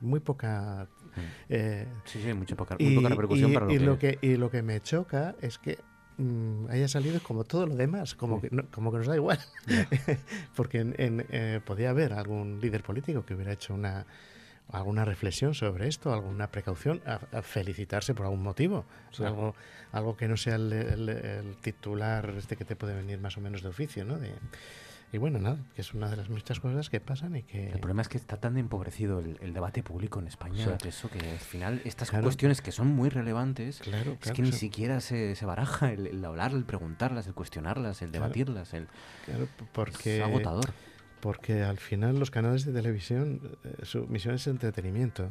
muy 0.00 0.18
poca... 0.18 0.88
Mm. 1.14 1.20
Eh, 1.50 1.86
sí, 2.04 2.20
sí, 2.22 2.32
mucha 2.32 2.56
poca, 2.56 2.76
muy 2.80 2.94
poca 2.96 3.08
repercusión 3.10 3.52
para 3.52 3.66
lo, 3.66 3.72
y 3.72 3.78
que... 3.78 3.84
Lo 3.84 3.98
que... 3.98 4.18
Y 4.20 4.36
lo 4.36 4.50
que 4.50 4.62
me 4.62 4.80
choca 4.80 5.36
es 5.40 5.58
que 5.58 5.78
mm, 6.16 6.70
haya 6.70 6.88
salido 6.88 7.20
como 7.22 7.44
todo 7.44 7.66
lo 7.66 7.76
demás, 7.76 8.16
como, 8.16 8.40
que, 8.40 8.48
como 8.72 8.90
que 8.90 8.98
nos 8.98 9.06
da 9.06 9.14
igual. 9.14 9.38
Porque 10.56 10.80
en, 10.80 11.62
podía 11.64 11.90
haber 11.90 12.14
algún 12.14 12.58
líder 12.60 12.82
político 12.82 13.24
que 13.24 13.34
hubiera 13.34 13.52
hecho 13.52 13.74
una 13.74 14.06
alguna 14.72 15.04
reflexión 15.04 15.54
sobre 15.54 15.88
esto, 15.88 16.12
alguna 16.12 16.50
precaución, 16.50 17.02
a, 17.06 17.42
felicitarse 17.42 18.14
por 18.14 18.26
algún 18.26 18.42
motivo, 18.42 18.84
algo, 19.18 19.54
algo 19.92 20.16
que 20.16 20.28
no 20.28 20.36
sea 20.36 20.56
el, 20.56 21.56
titular 21.60 22.34
este 22.36 22.56
que 22.56 22.64
te 22.64 22.74
puede 22.74 22.94
venir 22.94 23.18
más 23.18 23.36
o 23.36 23.40
menos 23.40 23.62
de 23.62 23.68
oficio, 23.68 24.04
¿no? 24.04 24.18
y 25.12 25.18
bueno, 25.18 25.38
nada, 25.38 25.58
que 25.74 25.82
es 25.82 25.92
una 25.92 26.08
de 26.08 26.16
las 26.16 26.30
muchas 26.30 26.58
cosas 26.58 26.88
que 26.88 26.98
pasan 26.98 27.36
y 27.36 27.42
que... 27.42 27.66
El 27.68 27.80
problema 27.80 28.00
es 28.00 28.08
que 28.08 28.16
está 28.16 28.38
tan 28.38 28.56
empobrecido 28.56 29.18
el, 29.18 29.52
debate 29.52 29.82
público 29.82 30.20
en 30.20 30.26
España, 30.26 30.78
eso 30.86 31.10
que 31.10 31.18
al 31.18 31.38
final 31.38 31.82
estas 31.84 32.10
cuestiones 32.10 32.62
que 32.62 32.72
son 32.72 32.86
muy 32.86 33.10
relevantes, 33.10 33.80
claro, 33.80 34.16
es 34.22 34.32
que 34.32 34.40
ni 34.40 34.52
siquiera 34.52 35.02
se, 35.02 35.36
se 35.36 35.44
baraja 35.44 35.92
el, 35.92 36.24
hablar, 36.24 36.52
el 36.52 36.64
preguntarlas, 36.64 37.26
el 37.26 37.34
cuestionarlas, 37.34 38.00
el 38.00 38.10
debatirlas, 38.10 38.72
el... 38.72 38.88
porque... 39.74 40.16
Es 40.16 40.22
agotador 40.22 40.72
porque 41.22 41.62
al 41.62 41.78
final 41.78 42.18
los 42.18 42.32
canales 42.32 42.64
de 42.66 42.72
televisión, 42.72 43.56
eh, 43.62 43.84
su 43.84 44.08
misión 44.08 44.34
es 44.34 44.48
entretenimiento 44.48 45.30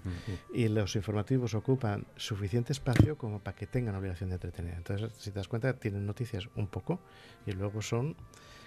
y 0.53 0.69
los 0.69 0.95
informativos 0.95 1.53
ocupan 1.53 2.05
suficiente 2.15 2.72
espacio 2.72 3.18
como 3.18 3.39
para 3.39 3.57
que 3.57 3.68
tengan 3.68 3.95
obligación 3.95 4.30
de 4.30 4.35
entretener. 4.35 4.76
Entonces, 4.76 5.11
si 5.18 5.31
te 5.31 5.39
das 5.39 5.49
cuenta, 5.49 5.73
tienen 5.73 6.05
noticias 6.05 6.47
un 6.55 6.68
poco 6.68 7.01
y 7.45 7.51
luego 7.51 7.81
son 7.81 8.15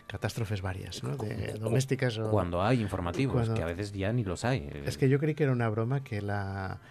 catástrofes 0.06 0.60
varias, 0.60 1.02
¿no? 1.02 1.16
De, 1.16 1.54
domésticas 1.54 2.18
o... 2.18 2.30
Cuando 2.30 2.62
hay 2.62 2.82
informativos, 2.82 3.48
que 3.48 3.62
a 3.62 3.66
veces 3.66 3.92
ya 3.92 4.12
ni 4.12 4.22
los 4.22 4.44
hay. 4.44 4.68
Es 4.84 4.98
que 4.98 5.08
yo 5.08 5.18
creí 5.18 5.34
que 5.34 5.44
era 5.44 5.52
una 5.52 5.70
broma 5.70 6.04
que 6.04 6.20
la 6.20 6.82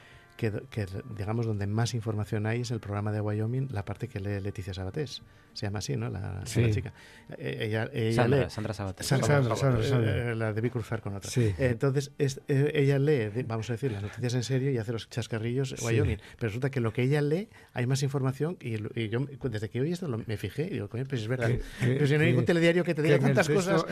que, 0.52 0.88
digamos 1.16 1.46
donde 1.46 1.68
más 1.68 1.94
información 1.94 2.46
hay 2.46 2.62
es 2.62 2.72
el 2.72 2.80
programa 2.80 3.12
de 3.12 3.22
Wyoming, 3.22 3.70
la 3.72 3.86
parte 3.86 4.08
que 4.08 4.20
lee 4.20 4.42
Leticia 4.42 4.74
Sabatés. 4.74 5.22
Se 5.54 5.68
llama 5.68 5.80
así, 5.80 5.96
¿no? 5.96 6.10
La, 6.10 6.42
chica. 6.46 6.94
Eh, 7.38 7.60
ella, 7.62 7.88
ella 7.94 8.24
Sandra, 8.24 8.44
lee, 8.44 8.50
Sandra 8.50 8.74
Sabatés. 8.74 9.06
Sandra, 9.06 9.56
Sandra, 9.56 10.32
eh, 10.32 10.36
la 10.36 10.52
debí 10.52 10.72
cruzar 10.72 11.02
con 11.02 11.16
otra. 11.16 11.30
entonces, 11.60 12.12
es, 12.18 12.42
eh, 12.48 12.72
ella 12.74 12.98
lee, 12.98 13.44
vamos 13.46 13.70
a 13.70 13.74
decir, 13.74 13.92
las 13.92 14.02
noticias 14.02 14.34
en 14.34 14.44
serio 14.44 14.72
y 14.72 14.80
hace 14.80 14.92
los 14.92 15.10
chascarrillos 15.10 15.76
Wyoming. 15.84 16.18
Pero 16.38 16.48
resulta 16.50 16.72
que 16.72 16.80
lo 16.80 16.92
que 16.92 17.04
ella 17.04 17.22
lee, 17.22 17.50
hay 17.74 17.86
más 17.86 18.02
información 18.02 18.58
y, 18.60 18.78
yo, 19.10 19.28
desde 19.44 19.70
que 19.70 19.82
oí 19.82 19.92
esto, 19.92 20.08
me 20.08 20.38
fijé 20.38 20.64
y 20.64 20.70
digo, 20.72 20.90
coño, 20.90 21.06
pues 21.08 21.22
es 21.22 21.28
verdad. 21.28 21.52
pero 21.80 22.08
si 22.08 22.16
no 22.16 22.22
hay 22.22 22.30
ningún 22.30 22.46
telediario 22.46 22.84
que 22.84 22.96
te 22.96 23.04
diga 23.04 23.20
tantas 23.20 23.48
cosas. 23.48 23.86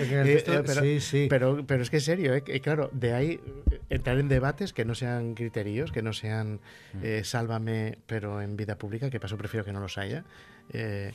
pero, 1.30 1.64
pero, 1.66 1.84
es 1.84 1.90
que 1.92 1.98
es 1.98 2.04
serio, 2.04 2.34
¿eh? 2.34 2.42
claro, 2.62 2.90
de 2.92 3.14
ahí 3.14 3.40
entrar 3.90 4.18
en 4.18 4.30
debates 4.30 4.74
que 4.74 4.84
no 4.84 4.96
sean 4.96 5.36
criterios, 5.36 5.92
que 5.92 6.02
no 6.02 6.14
sean 6.14 6.41
Mm. 6.44 7.00
Eh, 7.04 7.24
sálvame, 7.24 7.98
pero 8.06 8.42
en 8.42 8.58
vida 8.58 8.78
pública, 8.78 9.10
que 9.10 9.20
paso 9.20 9.38
prefiero 9.38 9.66
que 9.66 9.74
no 9.74 9.80
los 9.80 9.98
haya. 9.98 10.24
Eh, 10.72 11.12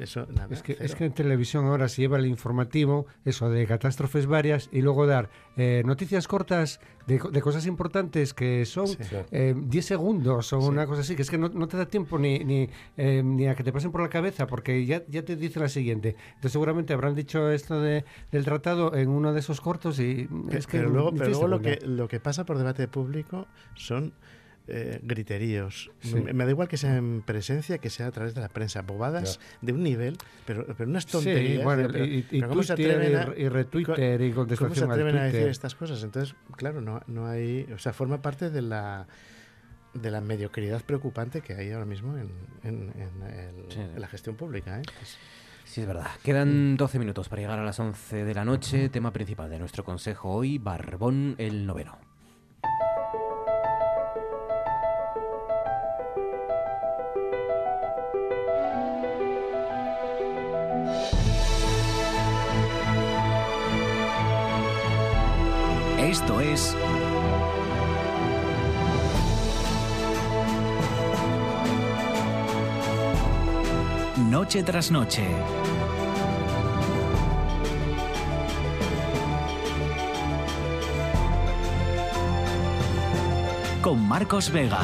eso, 0.00 0.26
es, 0.50 0.62
que, 0.62 0.76
es 0.80 0.94
que 0.94 1.04
en 1.04 1.12
televisión 1.12 1.66
ahora 1.66 1.88
se 1.88 2.02
lleva 2.02 2.18
el 2.18 2.26
informativo, 2.26 3.06
eso 3.24 3.50
de 3.50 3.66
catástrofes 3.66 4.26
varias, 4.26 4.68
y 4.72 4.82
luego 4.82 5.06
dar 5.06 5.30
eh, 5.56 5.82
noticias 5.84 6.26
cortas 6.28 6.80
de, 7.06 7.18
cosas 7.18 7.66
importantes 7.66 8.32
que 8.32 8.64
son 8.64 8.86
10 9.30 9.84
segundos 9.84 10.52
o 10.52 10.58
una 10.58 10.86
cosa 10.86 11.02
así, 11.02 11.16
que 11.16 11.22
es 11.22 11.30
que 11.30 11.38
no, 11.38 11.68
te 11.68 11.76
da 11.76 11.86
tiempo 11.86 12.18
ni, 12.18 12.38
ni, 12.40 12.68
ni, 12.96 13.46
a 13.46 13.54
que 13.54 13.62
te 13.62 13.72
pasen 13.72 13.92
por 13.92 14.00
la 14.00 14.08
cabeza, 14.08 14.46
porque 14.46 14.86
ya, 14.86 15.02
ya 15.08 15.24
te 15.24 15.36
dice 15.36 15.60
la 15.60 15.68
siguiente. 15.68 16.16
Entonces 16.28 16.52
seguramente 16.52 16.92
habrán 16.92 17.14
dicho 17.14 17.50
esto 17.50 17.80
de, 17.80 18.04
del 18.32 18.44
tratado 18.44 18.94
en 18.94 19.10
uno 19.10 19.32
de 19.32 19.40
esos 19.40 19.60
cortos 19.60 19.98
y 20.00 20.28
es 20.50 20.66
que... 20.66 20.78
Pero 20.78 20.90
luego, 20.90 21.12
pero 21.12 21.30
luego 21.30 21.48
lo, 21.48 21.60
que, 21.60 21.78
lo 21.84 22.08
que 22.08 22.20
pasa 22.20 22.44
por 22.44 22.58
debate 22.58 22.88
público 22.88 23.46
son 23.74 24.14
eh, 24.66 25.00
griteríos. 25.02 25.90
Me, 26.12 26.44
da 26.44 26.50
igual 26.50 26.68
que 26.68 26.76
sea 26.76 26.96
en 26.96 27.22
presencia, 27.22 27.78
que 27.78 27.90
sea 27.90 28.06
a 28.06 28.10
través 28.10 28.34
de 28.34 28.40
la 28.40 28.48
prensa. 28.48 28.82
Bobadas 28.82 29.40
de 29.60 29.72
un 29.72 29.82
nivel, 29.82 30.16
pero, 30.46 30.66
pero 30.76 30.88
unas 30.88 31.06
tonterías. 31.06 31.66
y, 31.94 32.26
y, 32.30 32.42
¿cómo 32.42 32.62
se 32.62 32.72
atreven 32.72 33.16
a, 33.16 33.32
y, 33.36 33.48
retweeter 33.48 34.22
y 34.22 34.32
contestación 34.32 34.70
¿Cómo 34.70 34.74
se 34.74 34.90
atreven 34.90 35.16
a 35.16 35.24
decir 35.24 35.48
estas 35.48 35.74
cosas? 35.74 36.02
Entonces, 36.02 36.34
claro, 36.56 36.80
no, 36.80 37.02
no 37.06 37.26
hay... 37.26 37.68
O 37.74 37.78
sea, 37.78 37.92
forma 37.92 38.22
parte 38.22 38.50
de 38.50 38.62
la 38.62 39.06
de 39.94 40.10
la 40.10 40.20
mediocridad 40.20 40.82
preocupante 40.82 41.40
que 41.40 41.54
hay 41.54 41.70
ahora 41.70 41.86
mismo 41.86 42.16
en, 42.18 42.30
en, 42.64 42.92
en, 42.96 44.00
la 44.00 44.08
gestión 44.08 44.34
pública. 44.34 44.80
¿eh? 44.80 44.82
Sí, 45.64 45.82
es 45.82 45.86
verdad. 45.86 46.08
Quedan 46.22 46.76
12 46.76 46.98
minutos 46.98 47.28
para 47.28 47.42
llegar 47.42 47.58
a 47.58 47.64
las 47.64 47.78
11 47.78 48.24
de 48.24 48.34
la 48.34 48.44
noche. 48.44 48.88
Tema 48.88 49.12
principal 49.12 49.48
de 49.50 49.58
nuestro 49.58 49.84
consejo 49.84 50.30
hoy, 50.30 50.58
Barbón 50.58 51.36
el 51.38 51.64
noveno. 51.64 51.98
Esto 66.04 66.38
es... 66.38 66.76
Noche 74.28 74.62
tras 74.62 74.90
noche. 74.90 75.22
Con 83.80 84.06
Marcos 84.06 84.52
Vega. 84.52 84.82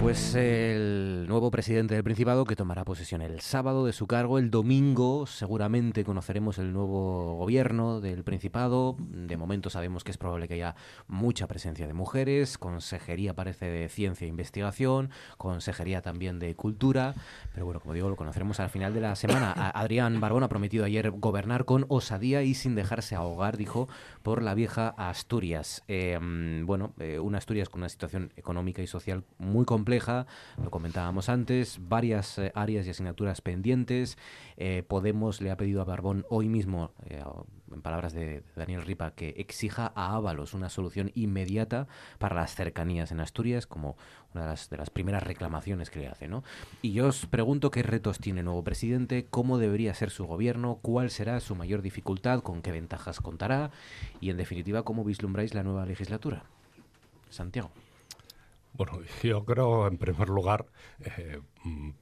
Pues 0.00 0.34
el 0.34 1.01
nuevo 1.32 1.50
presidente 1.50 1.94
del 1.94 2.04
Principado 2.04 2.44
que 2.44 2.56
tomará 2.56 2.84
posesión 2.84 3.22
el 3.22 3.40
sábado 3.40 3.86
de 3.86 3.94
su 3.94 4.06
cargo. 4.06 4.38
El 4.38 4.50
domingo 4.50 5.26
seguramente 5.26 6.04
conoceremos 6.04 6.58
el 6.58 6.74
nuevo 6.74 7.36
gobierno 7.36 8.02
del 8.02 8.22
Principado. 8.22 8.96
De 8.98 9.38
momento 9.38 9.70
sabemos 9.70 10.04
que 10.04 10.10
es 10.10 10.18
probable 10.18 10.46
que 10.46 10.54
haya 10.54 10.74
mucha 11.06 11.46
presencia 11.46 11.86
de 11.86 11.94
mujeres. 11.94 12.58
Consejería 12.58 13.34
parece 13.34 13.64
de 13.70 13.88
Ciencia 13.88 14.26
e 14.26 14.28
Investigación. 14.28 15.08
Consejería 15.38 16.02
también 16.02 16.38
de 16.38 16.54
Cultura. 16.54 17.14
Pero 17.54 17.64
bueno, 17.64 17.80
como 17.80 17.94
digo, 17.94 18.10
lo 18.10 18.16
conoceremos 18.16 18.60
al 18.60 18.68
final 18.68 18.92
de 18.92 19.00
la 19.00 19.16
semana. 19.16 19.52
Adrián 19.74 20.20
Barbón 20.20 20.42
ha 20.42 20.50
prometido 20.50 20.84
ayer 20.84 21.12
gobernar 21.12 21.64
con 21.64 21.86
osadía 21.88 22.42
y 22.42 22.52
sin 22.52 22.74
dejarse 22.74 23.14
ahogar, 23.14 23.56
dijo, 23.56 23.88
por 24.22 24.42
la 24.42 24.54
vieja 24.54 24.88
Asturias. 24.96 25.82
Eh, 25.88 26.18
bueno, 26.64 26.94
eh, 26.98 27.18
una 27.18 27.38
Asturias 27.38 27.68
con 27.68 27.80
una 27.80 27.88
situación 27.88 28.32
económica 28.36 28.82
y 28.82 28.86
social 28.86 29.24
muy 29.38 29.64
compleja, 29.64 30.26
lo 30.62 30.70
comentábamos 30.70 31.28
antes, 31.28 31.78
varias 31.80 32.38
eh, 32.38 32.52
áreas 32.54 32.86
y 32.86 32.90
asignaturas 32.90 33.40
pendientes. 33.40 34.16
Eh, 34.56 34.84
Podemos 34.86 35.40
le 35.40 35.50
ha 35.50 35.56
pedido 35.56 35.82
a 35.82 35.84
Barbón 35.84 36.24
hoy 36.28 36.48
mismo, 36.48 36.92
en 37.74 37.82
palabras 37.82 38.12
de 38.12 38.42
Daniel 38.56 38.82
Ripa, 38.82 39.12
que 39.12 39.34
exija 39.38 39.92
a 39.94 40.14
Ábalos 40.14 40.54
una 40.54 40.68
solución 40.68 41.10
inmediata 41.14 41.88
para 42.18 42.36
las 42.36 42.54
cercanías 42.54 43.12
en 43.12 43.20
Asturias, 43.20 43.66
como 43.66 43.96
una 44.34 44.44
de 44.44 44.50
las, 44.50 44.70
de 44.70 44.76
las 44.76 44.90
primeras 44.90 45.22
reclamaciones 45.22 45.90
que 45.90 46.00
le 46.00 46.08
hace. 46.08 46.28
¿no? 46.28 46.44
Y 46.80 46.92
yo 46.92 47.08
os 47.08 47.26
pregunto 47.26 47.70
qué 47.70 47.82
retos 47.82 48.18
tiene 48.18 48.40
el 48.40 48.46
nuevo 48.46 48.62
presidente, 48.64 49.26
cómo 49.28 49.58
debería 49.58 49.94
ser 49.94 50.10
su 50.10 50.26
gobierno, 50.26 50.78
cuál 50.82 51.10
será 51.10 51.40
su 51.40 51.54
mayor 51.54 51.82
dificultad, 51.82 52.40
con 52.40 52.62
qué 52.62 52.72
ventajas 52.72 53.20
contará 53.20 53.70
y, 54.20 54.30
en 54.30 54.36
definitiva, 54.36 54.82
cómo 54.82 55.04
vislumbráis 55.04 55.54
la 55.54 55.62
nueva 55.62 55.86
legislatura. 55.86 56.44
Santiago. 57.30 57.70
Bueno, 58.72 59.00
yo 59.22 59.44
creo, 59.44 59.86
en 59.86 59.98
primer 59.98 60.28
lugar, 60.28 60.66
eh, 61.00 61.40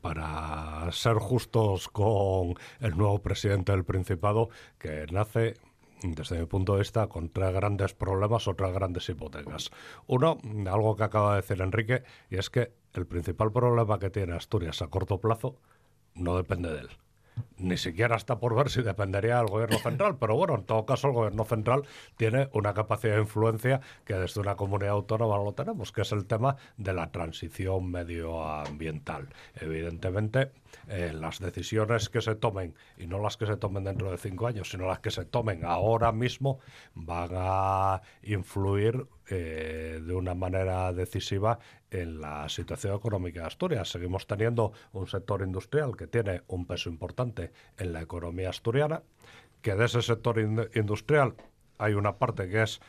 para 0.01 0.91
ser 0.93 1.15
justos 1.17 1.89
con 1.89 2.55
el 2.81 2.97
nuevo 2.97 3.21
presidente 3.21 3.73
del 3.73 3.85
Principado, 3.85 4.49
que 4.79 5.07
nace 5.11 5.55
desde 6.03 6.39
mi 6.39 6.47
punto 6.47 6.73
de 6.73 6.79
vista, 6.79 7.09
con 7.09 7.29
tres 7.29 7.53
grandes 7.53 7.93
problemas 7.93 8.49
o 8.49 8.55
tres 8.55 8.73
grandes 8.73 9.09
hipotecas. 9.09 9.71
Uno, 10.07 10.39
algo 10.71 10.97
que 10.97 11.05
acaba 11.05 11.35
de 11.35 11.43
decir 11.43 11.61
Enrique, 11.61 12.03
y 12.31 12.37
es 12.37 12.49
que 12.49 12.73
el 12.95 13.07
principal 13.07 13.53
problema 13.53 13.99
que 13.99 14.11
tiene 14.11 14.35
Asturias 14.35 14.81
a 14.83 14.89
corto 14.89 15.21
plazo 15.21 15.57
no 16.15 16.37
depende 16.37 16.73
de 16.73 16.81
él 16.81 16.89
ni 17.59 17.77
siquiera 17.77 18.17
está 18.17 18.39
por 18.39 18.55
ver 18.55 18.71
si 18.71 18.83
dependería 18.83 19.39
del 19.39 19.47
gobierno 19.47 19.79
central, 19.83 20.17
pero 20.19 20.37
bueno, 20.37 20.55
en 20.55 20.65
todo 20.65 20.87
caso 20.87 21.09
el 21.09 21.15
gobierno 21.15 21.45
central 21.45 21.83
tiene 22.17 22.49
una 22.53 22.75
capacidad 22.75 23.15
de 23.15 23.21
influencia 23.21 23.81
que 24.05 24.15
desde 24.15 24.41
una 24.41 24.57
comunidad 24.57 24.93
autónoma 24.93 25.37
no 25.37 25.45
lo 25.45 25.53
tenemos, 25.53 25.93
que 25.93 26.03
es 26.03 26.13
el 26.13 26.27
tema 26.27 26.57
de 26.77 26.93
la 26.93 27.11
transición 27.11 27.91
medioambiental. 27.91 29.29
Evidentemente, 29.55 30.53
eh, 30.89 31.13
las 31.13 31.41
decisiones 31.41 32.09
que 32.09 32.21
se 32.21 32.35
tomen, 32.35 32.75
y 32.97 33.07
no 33.07 33.21
las 33.21 33.37
que 33.37 33.47
se 33.47 33.57
tomen 33.57 33.85
dentro 33.85 34.11
de 34.11 34.19
cinco 34.19 34.47
años, 34.47 34.71
sino 34.71 34.87
las 34.87 35.01
que 35.01 35.11
se 35.11 35.25
tomen 35.25 35.65
ahora 35.65 36.13
mismo, 36.13 36.61
van 36.95 37.31
a 37.33 38.03
influir 38.23 39.07
eh, 39.31 40.01
de 40.05 40.13
una 40.15 40.35
manera 40.35 40.93
decisiva 40.93 41.59
en 41.91 42.21
la 42.21 42.49
situación 42.49 42.95
económica 42.97 43.41
de 43.41 43.47
Asturias. 43.47 43.89
Seguimos 43.89 44.27
teniendo 44.27 44.73
un 44.93 45.07
sector 45.07 45.43
industrial 45.43 45.97
que 45.97 46.07
tiene 46.07 46.43
un 46.49 46.67
peso 46.67 46.91
importante 46.91 47.53
en 47.79 47.93
la 47.93 48.03
economía 48.03 48.51
asturiana, 48.51 49.03
que 49.63 49.75
de 49.75 49.85
ese 49.87 50.03
sector 50.03 50.39
in- 50.39 50.69
industrial 50.75 51.35
hay 51.79 51.95
una 51.95 52.19
parte 52.19 52.49
que 52.49 52.63
es 52.63 52.81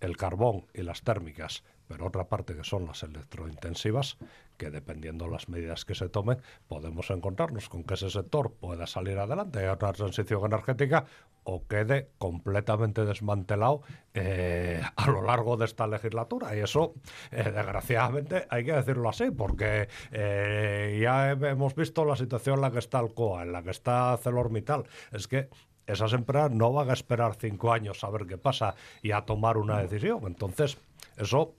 el 0.00 0.16
carbón 0.16 0.66
y 0.74 0.82
las 0.82 1.02
térmicas, 1.02 1.64
pero 1.88 2.06
otra 2.06 2.28
parte 2.28 2.54
que 2.54 2.64
son 2.64 2.86
las 2.86 3.02
electrointensivas, 3.02 4.18
que 4.58 4.70
dependiendo 4.70 5.28
las 5.28 5.48
medidas 5.48 5.84
que 5.84 5.94
se 5.94 6.08
tomen, 6.10 6.42
podemos 6.66 7.08
encontrarnos 7.10 7.68
con 7.68 7.84
que 7.84 7.94
ese 7.94 8.10
sector 8.10 8.52
pueda 8.52 8.86
salir 8.86 9.18
adelante 9.18 9.64
a 9.66 9.72
otra 9.72 9.92
transición 9.92 10.44
energética 10.44 11.06
o 11.44 11.66
quede 11.66 12.10
completamente 12.18 13.06
desmantelado 13.06 13.80
eh, 14.12 14.82
a 14.96 15.06
lo 15.10 15.22
largo 15.22 15.56
de 15.56 15.64
esta 15.64 15.86
legislatura. 15.86 16.54
Y 16.54 16.60
eso, 16.60 16.94
eh, 17.30 17.44
desgraciadamente, 17.44 18.46
hay 18.50 18.64
que 18.64 18.72
decirlo 18.72 19.08
así, 19.08 19.30
porque 19.30 19.88
eh, 20.10 20.98
ya 21.00 21.30
hemos 21.30 21.74
visto 21.74 22.04
la 22.04 22.16
situación 22.16 22.56
en 22.56 22.62
la 22.62 22.70
que 22.70 22.80
está 22.80 22.98
Alcoa, 22.98 23.44
en 23.44 23.52
la 23.52 23.62
que 23.62 23.70
está 23.70 24.12
ArcelorMittal. 24.12 24.84
Es 25.12 25.26
que 25.26 25.48
esas 25.86 26.12
empresas 26.12 26.50
no 26.50 26.70
van 26.72 26.90
a 26.90 26.92
esperar 26.92 27.36
cinco 27.36 27.72
años 27.72 28.04
a 28.04 28.10
ver 28.10 28.26
qué 28.26 28.36
pasa 28.36 28.74
y 29.00 29.12
a 29.12 29.22
tomar 29.22 29.56
una 29.56 29.80
decisión. 29.80 30.20
Entonces, 30.26 30.76
eso 31.16 31.54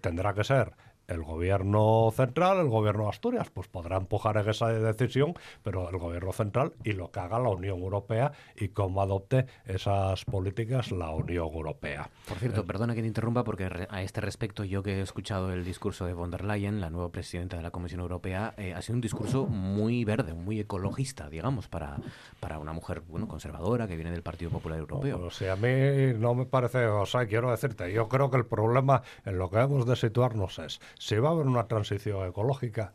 tendrá 0.00 0.34
que 0.34 0.42
ser 0.42 0.72
el 1.10 1.22
gobierno 1.22 2.10
central, 2.14 2.58
el 2.58 2.68
gobierno 2.68 3.04
de 3.04 3.10
Asturias, 3.10 3.50
pues 3.50 3.68
podrá 3.68 3.96
empujar 3.96 4.36
en 4.36 4.48
esa 4.48 4.68
decisión, 4.68 5.34
pero 5.62 5.90
el 5.90 5.98
gobierno 5.98 6.32
central 6.32 6.72
y 6.84 6.92
lo 6.92 7.10
que 7.10 7.20
haga 7.20 7.38
la 7.38 7.50
Unión 7.50 7.80
Europea 7.80 8.32
y 8.56 8.68
cómo 8.68 9.02
adopte 9.02 9.46
esas 9.66 10.24
políticas 10.24 10.92
la 10.92 11.10
Unión 11.10 11.48
Europea. 11.52 12.08
Por 12.28 12.38
cierto, 12.38 12.64
perdona 12.64 12.94
que 12.94 13.02
te 13.02 13.08
interrumpa 13.08 13.44
porque 13.44 13.68
a 13.88 14.02
este 14.02 14.20
respecto 14.20 14.64
yo 14.64 14.82
que 14.82 14.98
he 14.98 15.00
escuchado 15.00 15.52
el 15.52 15.64
discurso 15.64 16.06
de 16.06 16.14
von 16.14 16.30
der 16.30 16.44
Leyen, 16.44 16.80
la 16.80 16.90
nueva 16.90 17.10
presidenta 17.10 17.56
de 17.56 17.62
la 17.62 17.70
Comisión 17.70 18.00
Europea, 18.00 18.54
eh, 18.56 18.74
ha 18.74 18.82
sido 18.82 18.94
un 18.94 19.00
discurso 19.00 19.46
muy 19.46 20.04
verde, 20.04 20.34
muy 20.34 20.60
ecologista, 20.60 21.28
digamos, 21.28 21.68
para, 21.68 21.96
para 22.38 22.58
una 22.58 22.72
mujer 22.72 23.00
bueno 23.00 23.26
conservadora 23.26 23.88
que 23.88 23.96
viene 23.96 24.10
del 24.10 24.22
Partido 24.22 24.50
Popular 24.50 24.78
Europeo. 24.78 25.20
O 25.20 25.30
sea, 25.30 25.54
a 25.54 25.56
mí 25.56 26.14
no 26.16 26.34
me 26.34 26.46
parece, 26.46 26.86
o 26.86 27.06
sea, 27.06 27.26
quiero 27.26 27.50
decirte, 27.50 27.92
yo 27.92 28.08
creo 28.08 28.30
que 28.30 28.36
el 28.36 28.46
problema 28.46 29.02
en 29.24 29.38
lo 29.38 29.50
que 29.50 29.58
hemos 29.58 29.86
de 29.86 29.96
situarnos 29.96 30.58
es 30.58 30.80
si 31.00 31.16
va 31.16 31.30
a 31.30 31.32
haber 31.32 31.46
una 31.46 31.66
transición 31.66 32.28
ecológica 32.28 32.92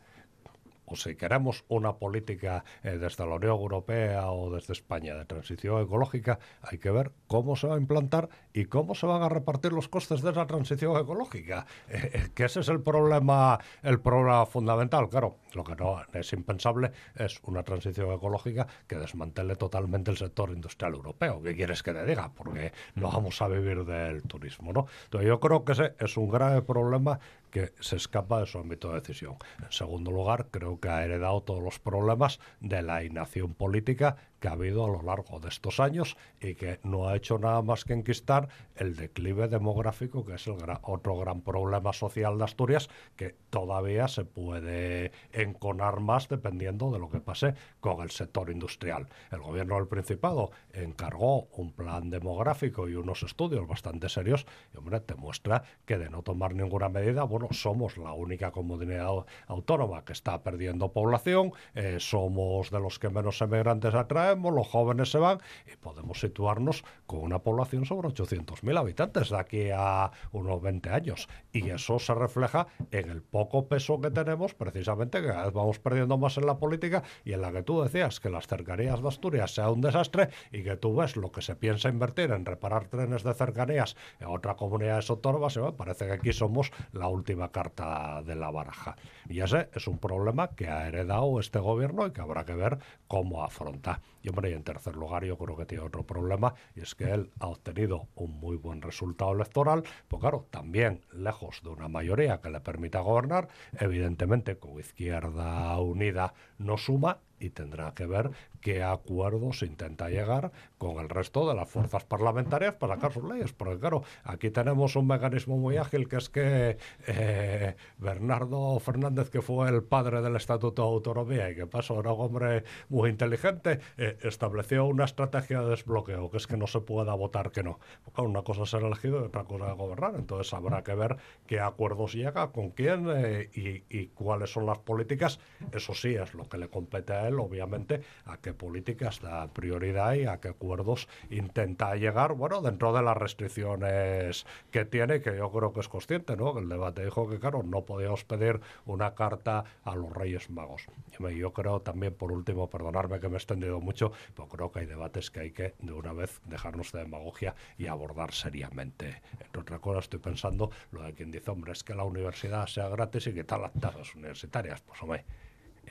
o 0.85 0.95
si 0.95 1.15
queremos 1.15 1.63
una 1.67 1.97
política 1.97 2.63
eh, 2.83 2.97
desde 2.97 3.25
la 3.25 3.35
Unión 3.35 3.53
Europea 3.53 4.29
o 4.31 4.53
desde 4.53 4.73
España 4.73 5.15
de 5.15 5.25
transición 5.25 5.81
ecológica, 5.81 6.39
hay 6.61 6.77
que 6.77 6.91
ver 6.91 7.11
cómo 7.27 7.55
se 7.55 7.67
va 7.67 7.75
a 7.75 7.77
implantar 7.77 8.29
y 8.53 8.65
cómo 8.65 8.95
se 8.95 9.05
van 9.05 9.23
a 9.23 9.29
repartir 9.29 9.73
los 9.73 9.87
costes 9.87 10.21
de 10.21 10.31
esa 10.31 10.45
transición 10.45 10.95
ecológica. 10.97 11.65
Eh, 11.89 12.11
eh, 12.13 12.27
que 12.33 12.45
ese 12.45 12.59
es 12.59 12.69
el 12.69 12.81
problema, 12.81 13.59
el 13.81 13.99
problema 13.99 14.45
fundamental. 14.45 15.09
Claro, 15.09 15.37
lo 15.53 15.63
que 15.63 15.75
no 15.75 16.01
es 16.13 16.33
impensable 16.33 16.91
es 17.15 17.39
una 17.43 17.63
transición 17.63 18.11
ecológica 18.11 18.67
que 18.87 18.97
desmantele 18.97 19.55
totalmente 19.55 20.11
el 20.11 20.17
sector 20.17 20.51
industrial 20.51 20.93
europeo. 20.93 21.41
¿Qué 21.41 21.55
quieres 21.55 21.81
que 21.81 21.93
te 21.93 22.05
diga? 22.05 22.31
Porque 22.33 22.71
no 22.95 23.11
vamos 23.11 23.41
a 23.41 23.47
vivir 23.47 23.85
del 23.85 24.21
turismo, 24.23 24.71
¿no? 24.71 24.85
Entonces 25.05 25.27
yo 25.27 25.39
creo 25.39 25.65
que 25.65 25.71
ese 25.71 25.95
es 25.99 26.15
un 26.17 26.29
grave 26.29 26.61
problema 26.61 27.19
que 27.55 27.71
se 27.79 27.95
escapa 27.95 28.41
de 28.41 28.47
su 28.47 28.59
ámbito 28.59 28.89
de 28.89 28.99
decisión. 28.99 29.37
En 29.63 29.71
segundo 29.71 30.11
lugar, 30.11 30.47
creo 30.51 30.81
que 30.81 30.89
ha 30.89 31.05
heredado 31.05 31.41
todos 31.41 31.63
los 31.63 31.79
problemas 31.79 32.41
de 32.59 32.81
la 32.81 33.05
inacción 33.05 33.53
política 33.53 34.17
que 34.39 34.47
ha 34.47 34.51
habido 34.51 34.85
a 34.85 34.89
lo 34.89 35.01
largo 35.01 35.39
de 35.39 35.49
estos 35.49 35.79
años 35.79 36.17
y 36.39 36.55
que 36.55 36.79
no 36.83 37.07
ha 37.07 37.15
hecho 37.15 37.39
nada 37.39 37.61
más 37.61 37.85
que 37.85 37.93
enquistar 37.93 38.47
el 38.75 38.95
declive 38.95 39.47
demográfico, 39.47 40.25
que 40.25 40.35
es 40.35 40.47
el 40.47 40.57
otro 40.83 41.17
gran 41.17 41.41
problema 41.41 41.93
social 41.93 42.37
de 42.37 42.43
Asturias, 42.43 42.89
que 43.15 43.35
todavía 43.49 44.07
se 44.07 44.25
puede 44.25 45.11
enconar 45.31 45.99
más 45.99 46.27
dependiendo 46.29 46.91
de 46.91 46.99
lo 46.99 47.09
que 47.09 47.19
pase 47.21 47.55
con 47.79 48.01
el 48.01 48.11
sector 48.11 48.49
industrial. 48.49 49.07
El 49.31 49.39
gobierno 49.41 49.75
del 49.75 49.87
Principado 49.87 50.51
encargó 50.73 51.47
un 51.57 51.71
plan 51.71 52.09
demográfico 52.09 52.87
y 52.89 52.95
unos 52.95 53.23
estudios 53.23 53.67
bastante 53.67 54.09
serios 54.09 54.45
y, 54.73 54.77
hombre, 54.77 54.99
te 54.99 55.15
muestra 55.15 55.63
que 55.85 55.97
de 55.97 56.09
no 56.09 56.21
tomar 56.21 56.53
ninguna 56.53 56.89
medida, 56.89 57.23
bueno, 57.23 57.47
somos 57.51 57.97
la 57.97 58.13
única 58.13 58.51
comunidad 58.51 59.07
au- 59.07 59.25
autónoma 59.47 60.03
que 60.03 60.13
está 60.13 60.43
perdiendo 60.43 60.91
población, 60.91 61.53
eh, 61.73 61.97
somos 61.99 62.71
de 62.71 62.79
los 62.79 62.99
que 62.99 63.09
menos 63.09 63.41
emigrantes 63.41 63.93
los 64.33 64.67
jóvenes 64.67 65.11
se 65.11 65.19
van 65.19 65.39
y 65.71 65.75
podemos 65.75 66.19
situarnos 66.19 66.83
con 67.05 67.19
una 67.19 67.39
población 67.39 67.85
sobre 67.85 68.09
800.000 68.09 68.79
habitantes 68.79 69.29
de 69.29 69.37
aquí 69.37 69.69
a 69.71 70.11
unos 70.31 70.61
20 70.61 70.89
años. 70.89 71.29
Y 71.51 71.69
eso 71.69 71.99
se 71.99 72.13
refleja 72.15 72.67
en 72.91 73.09
el 73.09 73.21
poco 73.21 73.67
peso 73.67 74.01
que 74.01 74.09
tenemos, 74.09 74.55
precisamente 74.55 75.21
que 75.21 75.27
cada 75.27 75.45
vez 75.45 75.53
vamos 75.53 75.79
perdiendo 75.79 76.17
más 76.17 76.37
en 76.37 76.47
la 76.47 76.57
política 76.57 77.03
y 77.23 77.33
en 77.33 77.41
la 77.41 77.51
que 77.51 77.61
tú 77.61 77.81
decías 77.81 78.19
que 78.19 78.29
las 78.29 78.47
cercanías 78.47 79.01
de 79.01 79.07
Asturias 79.07 79.53
sea 79.53 79.69
un 79.69 79.81
desastre 79.81 80.29
y 80.51 80.63
que 80.63 80.75
tú 80.75 80.95
ves 80.95 81.15
lo 81.15 81.31
que 81.31 81.41
se 81.41 81.55
piensa 81.55 81.89
invertir 81.89 82.31
en 82.31 82.45
reparar 82.45 82.87
trenes 82.87 83.23
de 83.23 83.33
cercanías 83.33 83.95
en 84.19 84.27
otras 84.27 84.55
comunidades 84.55 85.09
autónomas 85.09 85.35
me 85.57 85.71
parece 85.73 86.05
que 86.05 86.13
aquí 86.13 86.33
somos 86.33 86.71
la 86.91 87.07
última 87.07 87.51
carta 87.51 88.21
de 88.23 88.35
la 88.35 88.51
baraja. 88.51 88.95
Y 89.29 89.41
ese 89.41 89.69
es 89.73 89.87
un 89.87 89.97
problema 89.97 90.49
que 90.49 90.67
ha 90.67 90.87
heredado 90.87 91.39
este 91.39 91.59
gobierno 91.59 92.07
y 92.07 92.11
que 92.11 92.21
habrá 92.21 92.45
que 92.45 92.55
ver 92.55 92.77
cómo 93.07 93.43
afronta. 93.43 94.01
Y 94.25 94.29
hombre, 94.29 94.53
en 94.53 94.63
tercer 94.63 94.95
lugar 94.95 95.23
yo 95.23 95.37
creo 95.37 95.55
que 95.55 95.67
tiene 95.67 95.83
otro 95.83 96.03
problema 96.03 96.55
y 96.73 96.81
es 96.81 96.95
que 96.95 97.13
él 97.13 97.29
ha 97.39 97.45
obtenido 97.45 98.07
un 98.15 98.31
muy 98.39 98.57
buen 98.57 98.81
resultado 98.81 99.31
electoral, 99.33 99.83
pues 100.07 100.19
claro, 100.19 100.47
también 100.49 101.05
lejos 101.13 101.61
de 101.61 101.69
una 101.69 101.89
mayoría 101.89 102.41
que 102.41 102.49
le 102.49 102.59
permita 102.59 103.01
gobernar, 103.01 103.49
evidentemente 103.79 104.57
con 104.57 104.79
Izquierda 104.79 105.79
Unida 105.79 106.33
no 106.57 106.75
suma 106.79 107.19
y 107.39 107.49
tendrá 107.49 107.93
que 107.93 108.05
ver 108.05 108.31
qué 108.61 108.83
acuerdos 108.83 109.61
intenta 109.61 110.09
llegar 110.09 110.51
con 110.77 110.97
el 110.97 111.09
resto 111.09 111.47
de 111.47 111.55
las 111.55 111.69
fuerzas 111.69 112.03
parlamentarias 112.03 112.73
para 112.75 112.95
sacar 112.95 113.13
sus 113.13 113.23
leyes. 113.23 113.53
Porque 113.53 113.79
claro, 113.79 114.03
aquí 114.23 114.49
tenemos 114.49 114.95
un 114.95 115.07
mecanismo 115.07 115.57
muy 115.57 115.77
ágil 115.77 116.07
que 116.07 116.17
es 116.17 116.29
que 116.29 116.77
eh, 117.07 117.75
Bernardo 117.97 118.79
Fernández, 118.79 119.29
que 119.29 119.41
fue 119.41 119.69
el 119.69 119.83
padre 119.83 120.21
del 120.21 120.35
Estatuto 120.35 120.81
de 120.81 120.87
Autonomía 120.87 121.49
y 121.51 121.55
que 121.55 121.67
pasó 121.67 121.99
era 121.99 122.11
un 122.13 122.21
hombre 122.21 122.63
muy 122.89 123.09
inteligente, 123.09 123.79
eh, 123.97 124.17
estableció 124.23 124.85
una 124.85 125.05
estrategia 125.05 125.61
de 125.61 125.69
desbloqueo, 125.69 126.31
que 126.31 126.37
es 126.37 126.47
que 126.47 126.57
no 126.57 126.67
se 126.67 126.79
pueda 126.79 127.13
votar 127.13 127.51
que 127.51 127.63
no. 127.63 127.79
una 128.17 128.41
cosa 128.41 128.63
es 128.63 128.69
ser 128.69 128.83
elegido 128.83 129.21
y 129.21 129.25
otra 129.25 129.43
cosa 129.43 129.71
es 129.71 129.77
gobernar. 129.77 130.15
Entonces 130.15 130.53
habrá 130.53 130.83
que 130.83 130.95
ver 130.95 131.17
qué 131.45 131.59
acuerdos 131.59 132.13
llega, 132.13 132.51
con 132.51 132.71
quién 132.71 133.07
eh, 133.09 133.49
y, 133.53 133.83
y 133.95 134.07
cuáles 134.07 134.51
son 134.51 134.65
las 134.65 134.79
políticas. 134.79 135.39
Eso 135.71 135.93
sí, 135.93 136.15
es 136.15 136.33
lo 136.33 136.49
que 136.49 136.57
le 136.57 136.69
compete 136.69 137.13
a 137.13 137.24
obviamente, 137.33 138.01
a 138.25 138.37
qué 138.37 138.53
políticas 138.53 139.21
da 139.21 139.47
prioridad 139.47 140.13
y 140.13 140.25
a 140.25 140.39
qué 140.39 140.49
acuerdos 140.49 141.07
intenta 141.29 141.95
llegar, 141.95 142.33
bueno, 142.33 142.61
dentro 142.61 142.93
de 142.93 143.01
las 143.01 143.17
restricciones 143.17 144.45
que 144.71 144.85
tiene, 144.85 145.21
que 145.21 145.35
yo 145.37 145.51
creo 145.51 145.73
que 145.73 145.79
es 145.79 145.89
consciente, 145.89 146.35
¿no? 146.37 146.57
El 146.57 146.69
debate 146.69 147.03
dijo 147.03 147.27
que, 147.29 147.39
claro, 147.39 147.63
no 147.63 147.85
podíamos 147.85 148.23
pedir 148.23 148.61
una 148.85 149.15
carta 149.15 149.63
a 149.83 149.95
los 149.95 150.11
Reyes 150.13 150.49
Magos. 150.49 150.85
Yo 151.19 151.53
creo 151.53 151.81
también, 151.81 152.13
por 152.13 152.31
último, 152.31 152.69
perdonarme 152.69 153.19
que 153.19 153.27
me 153.27 153.35
he 153.35 153.37
extendido 153.37 153.79
mucho, 153.81 154.11
pero 154.35 154.47
creo 154.47 154.71
que 154.71 154.79
hay 154.79 154.85
debates 154.85 155.31
que 155.31 155.39
hay 155.39 155.51
que, 155.51 155.73
de 155.79 155.93
una 155.93 156.13
vez, 156.13 156.41
dejarnos 156.45 156.91
de 156.91 156.99
demagogia 156.99 157.55
y 157.77 157.87
abordar 157.87 158.33
seriamente. 158.33 159.21
Entre 159.39 159.61
otras 159.61 159.79
cosas, 159.79 160.05
estoy 160.05 160.19
pensando 160.19 160.69
lo 160.91 161.03
de 161.03 161.13
quien 161.13 161.31
dice, 161.31 161.51
hombre, 161.51 161.71
es 161.71 161.83
que 161.83 161.95
la 161.95 162.03
universidad 162.03 162.67
sea 162.67 162.89
gratis 162.89 163.27
y 163.27 163.33
que 163.33 163.43
tal 163.43 163.61
las 163.61 163.73
tasas 163.73 164.13
universitarias. 164.15 164.81
Pues, 164.81 165.01
hombre, 165.01 165.25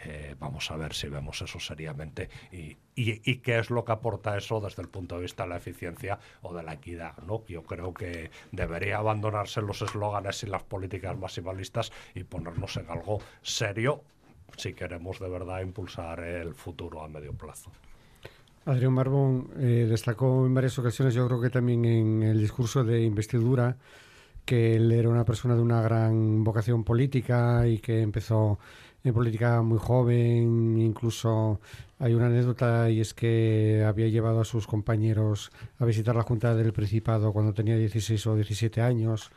eh, 0.05 0.35
vamos 0.39 0.71
a 0.71 0.77
ver 0.77 0.95
si 0.95 1.09
vemos 1.09 1.41
eso 1.41 1.59
seriamente 1.59 2.29
y, 2.53 2.77
y, 2.95 3.37
qué 3.37 3.59
es 3.59 3.71
lo 3.71 3.85
que 3.85 3.93
aporta 3.93 4.37
eso 4.37 4.61
desde 4.61 4.83
el 4.83 4.89
punto 4.89 5.17
de 5.17 5.23
vista 5.23 5.45
de 5.45 5.49
la 5.49 5.57
eficiencia 5.57 6.19
o 6.43 6.55
de 6.55 6.63
la 6.63 6.75
equidad. 6.75 7.17
¿no? 7.27 7.43
Yo 7.47 7.63
creo 7.63 7.95
que 7.95 8.31
debería 8.53 8.99
abandonarse 8.99 9.63
los 9.63 9.81
eslóganes 9.83 10.43
y 10.43 10.47
las 10.47 10.63
políticas 10.63 11.17
maximalistas 11.19 11.93
y 12.15 12.25
ponernos 12.25 12.77
en 12.77 12.91
algo 12.91 13.21
serio 13.43 14.03
si 14.57 14.73
queremos 14.75 15.19
de 15.19 15.29
verdad 15.29 15.61
impulsar 15.63 16.21
el 16.21 16.55
futuro 16.55 17.03
a 17.03 17.09
medio 17.09 17.33
plazo. 17.33 17.71
Adrián 18.67 18.95
Barbón 18.95 19.51
eh, 19.59 19.87
destacó 19.89 20.47
en 20.47 20.55
varias 20.55 20.79
ocasiones, 20.79 21.15
yo 21.15 21.27
creo 21.27 21.41
que 21.41 21.51
también 21.51 21.85
en 21.85 22.23
el 22.23 22.41
discurso 22.41 22.83
de 22.83 23.03
investidura, 23.03 23.77
que 24.45 24.77
él 24.77 24.91
era 24.93 25.09
una 25.09 25.25
persona 25.25 25.55
de 25.55 25.63
una 25.63 25.83
gran 25.83 26.45
vocación 26.45 26.85
política 26.85 27.67
y 27.67 27.79
que 27.79 28.01
empezó 28.01 28.59
en 29.05 29.13
política 29.13 29.61
muy 29.61 29.79
joven, 29.79 30.79
incluso 30.79 31.61
hay 31.99 32.15
una 32.15 32.27
anécdota 32.27 32.89
y 32.89 33.01
es 33.01 33.13
que 33.13 33.85
había 33.87 34.09
llevado 34.09 34.41
a 34.41 34.45
sus 34.47 34.67
compañeros 34.67 35.53
a 35.79 35.85
visitar 35.85 36.17
la 36.17 36.23
Junta 36.23 36.55
del 36.55 36.73
Principado 36.73 37.33
cuando 37.33 37.53
tenía 37.53 37.77
16 37.77 38.27
o 38.27 38.35
17 38.35 38.81
años. 38.81 39.31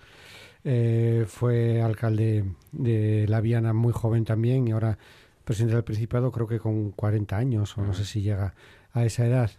Eh, 0.64 1.26
fue 1.28 1.82
alcalde 1.82 2.46
de 2.72 3.26
La 3.28 3.42
Viana 3.42 3.74
muy 3.74 3.94
joven 3.94 4.26
también 4.26 4.68
y 4.68 4.72
ahora 4.72 4.98
presidente 5.44 5.76
del 5.76 5.84
Principado 5.84 6.32
creo 6.32 6.48
que 6.48 6.60
con 6.60 6.92
40 6.92 7.38
años 7.38 7.78
o 7.78 7.82
no 7.82 7.94
sé 7.94 8.06
si 8.06 8.22
llega 8.22 8.54
a 8.94 9.06
esa 9.06 9.26
edad. 9.26 9.52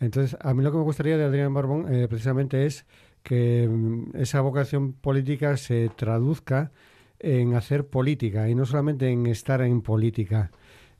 Entonces, 0.00 0.36
a 0.40 0.52
mí 0.54 0.64
lo 0.64 0.72
que 0.72 0.78
me 0.78 0.84
gustaría 0.84 1.16
de 1.16 1.24
Adrián 1.24 1.54
Barbón 1.54 1.92
eh, 1.94 2.08
precisamente 2.08 2.66
es 2.66 2.86
que 3.22 3.68
mm, 3.68 4.16
esa 4.16 4.40
vocación 4.40 4.94
política 4.94 5.56
se 5.58 5.90
traduzca 5.90 6.72
en 7.22 7.54
hacer 7.54 7.86
política 7.86 8.48
y 8.48 8.54
no 8.54 8.66
solamente 8.66 9.08
en 9.08 9.26
estar 9.26 9.62
en 9.62 9.80
política. 9.80 10.50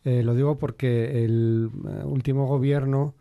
Eh, 0.04 0.22
lo 0.22 0.34
digo 0.34 0.58
porque 0.58 1.24
el 1.24 1.70
eh, 1.72 2.04
último 2.04 2.46
gobierno 2.46 3.14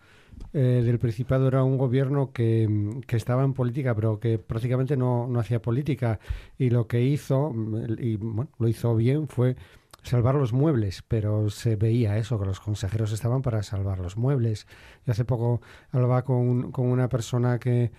eh, 0.54 0.82
del 0.84 1.00
Principado 1.00 1.48
era 1.48 1.64
un 1.64 1.78
gobierno 1.78 2.32
que, 2.32 3.02
que, 3.08 3.18
estaba 3.18 3.44
en 3.44 3.54
política, 3.54 3.94
pero 3.94 4.20
que 4.20 4.40
prácticamente 4.40 4.98
no, 4.98 5.28
no 5.28 5.40
hacía 5.40 5.62
política. 5.62 6.20
Y 6.58 6.70
lo 6.70 6.88
que 6.88 7.02
hizo, 7.04 7.54
y 8.00 8.16
bueno, 8.18 8.50
lo 8.58 8.68
hizo 8.68 8.96
bien, 8.96 9.28
fue 9.28 9.56
salvar 10.04 10.36
los 10.36 10.52
muebles, 10.52 11.04
pero 11.08 11.50
se 11.52 11.76
veía 11.76 12.18
eso, 12.18 12.40
que 12.40 12.46
los 12.46 12.60
consejeros 12.60 13.12
estaban 13.12 13.42
para 13.42 13.62
salvar 13.62 14.00
los 14.00 14.18
muebles. 14.18 14.68
Y 15.06 15.12
hace 15.12 15.26
poco 15.26 15.62
hablaba 15.92 16.24
con, 16.24 16.72
con 16.72 16.88
una 16.88 17.08
persona 17.08 17.60
que 17.60 17.92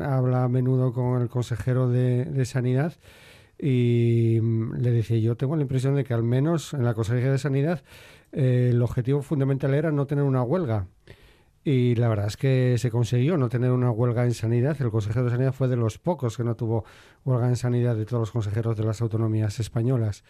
habla 0.00 0.44
a 0.44 0.48
menudo 0.48 0.92
con 0.92 1.20
el 1.20 1.28
consejero 1.28 1.88
de, 1.88 2.24
de 2.24 2.44
Sanidad 2.46 2.94
y 3.58 4.38
mm, 4.42 4.74
le 4.76 4.90
decía, 4.90 5.18
yo 5.18 5.36
tengo 5.36 5.56
la 5.56 5.62
impresión 5.62 5.94
de 5.94 6.04
que 6.04 6.14
al 6.14 6.22
menos 6.22 6.74
en 6.74 6.84
la 6.84 6.94
Consejería 6.94 7.32
de 7.32 7.38
Sanidad 7.38 7.82
eh, 8.32 8.70
el 8.70 8.82
objetivo 8.82 9.22
fundamental 9.22 9.74
era 9.74 9.90
no 9.92 10.06
tener 10.06 10.24
una 10.24 10.42
huelga. 10.42 10.86
Y 11.66 11.94
la 11.94 12.08
verdad 12.08 12.26
es 12.26 12.36
que 12.36 12.76
se 12.76 12.90
consiguió 12.90 13.38
no 13.38 13.48
tener 13.48 13.70
una 13.70 13.90
huelga 13.90 14.24
en 14.24 14.34
sanidad. 14.34 14.76
El 14.80 14.90
consejero 14.90 15.24
de 15.24 15.30
sanidad 15.30 15.52
fue 15.54 15.66
de 15.66 15.76
los 15.76 15.98
pocos 15.98 16.36
que 16.36 16.44
no 16.44 16.56
tuvo 16.56 16.84
huelga 17.24 17.48
en 17.48 17.56
sanidad 17.56 17.96
de 17.96 18.04
todos 18.04 18.20
los 18.20 18.30
consejeros 18.32 18.76
de 18.76 18.84
las 18.84 19.00
autonomías 19.00 19.58
españolas. 19.60 20.24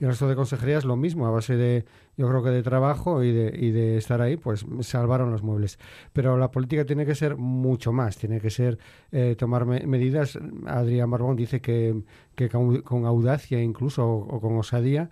Y 0.00 0.04
el 0.04 0.10
resto 0.10 0.28
de 0.28 0.36
consejerías 0.36 0.84
lo 0.84 0.96
mismo, 0.96 1.26
a 1.26 1.30
base 1.30 1.56
de, 1.56 1.84
yo 2.16 2.28
creo 2.28 2.42
que 2.42 2.50
de 2.50 2.62
trabajo 2.62 3.22
y 3.24 3.32
de, 3.32 3.52
y 3.58 3.70
de 3.72 3.96
estar 3.96 4.20
ahí, 4.20 4.36
pues 4.36 4.64
salvaron 4.80 5.30
los 5.30 5.42
muebles. 5.42 5.78
Pero 6.12 6.36
la 6.36 6.50
política 6.50 6.84
tiene 6.84 7.04
que 7.04 7.14
ser 7.14 7.36
mucho 7.36 7.92
más, 7.92 8.16
tiene 8.16 8.40
que 8.40 8.50
ser 8.50 8.78
eh, 9.10 9.34
tomar 9.36 9.66
medidas. 9.66 10.38
Adrián 10.66 11.10
Barbón 11.10 11.36
dice 11.36 11.60
que, 11.60 12.02
que 12.34 12.48
con, 12.48 13.04
audacia 13.06 13.60
incluso 13.60 14.08
o, 14.08 14.40
con 14.40 14.56
osadía 14.56 15.10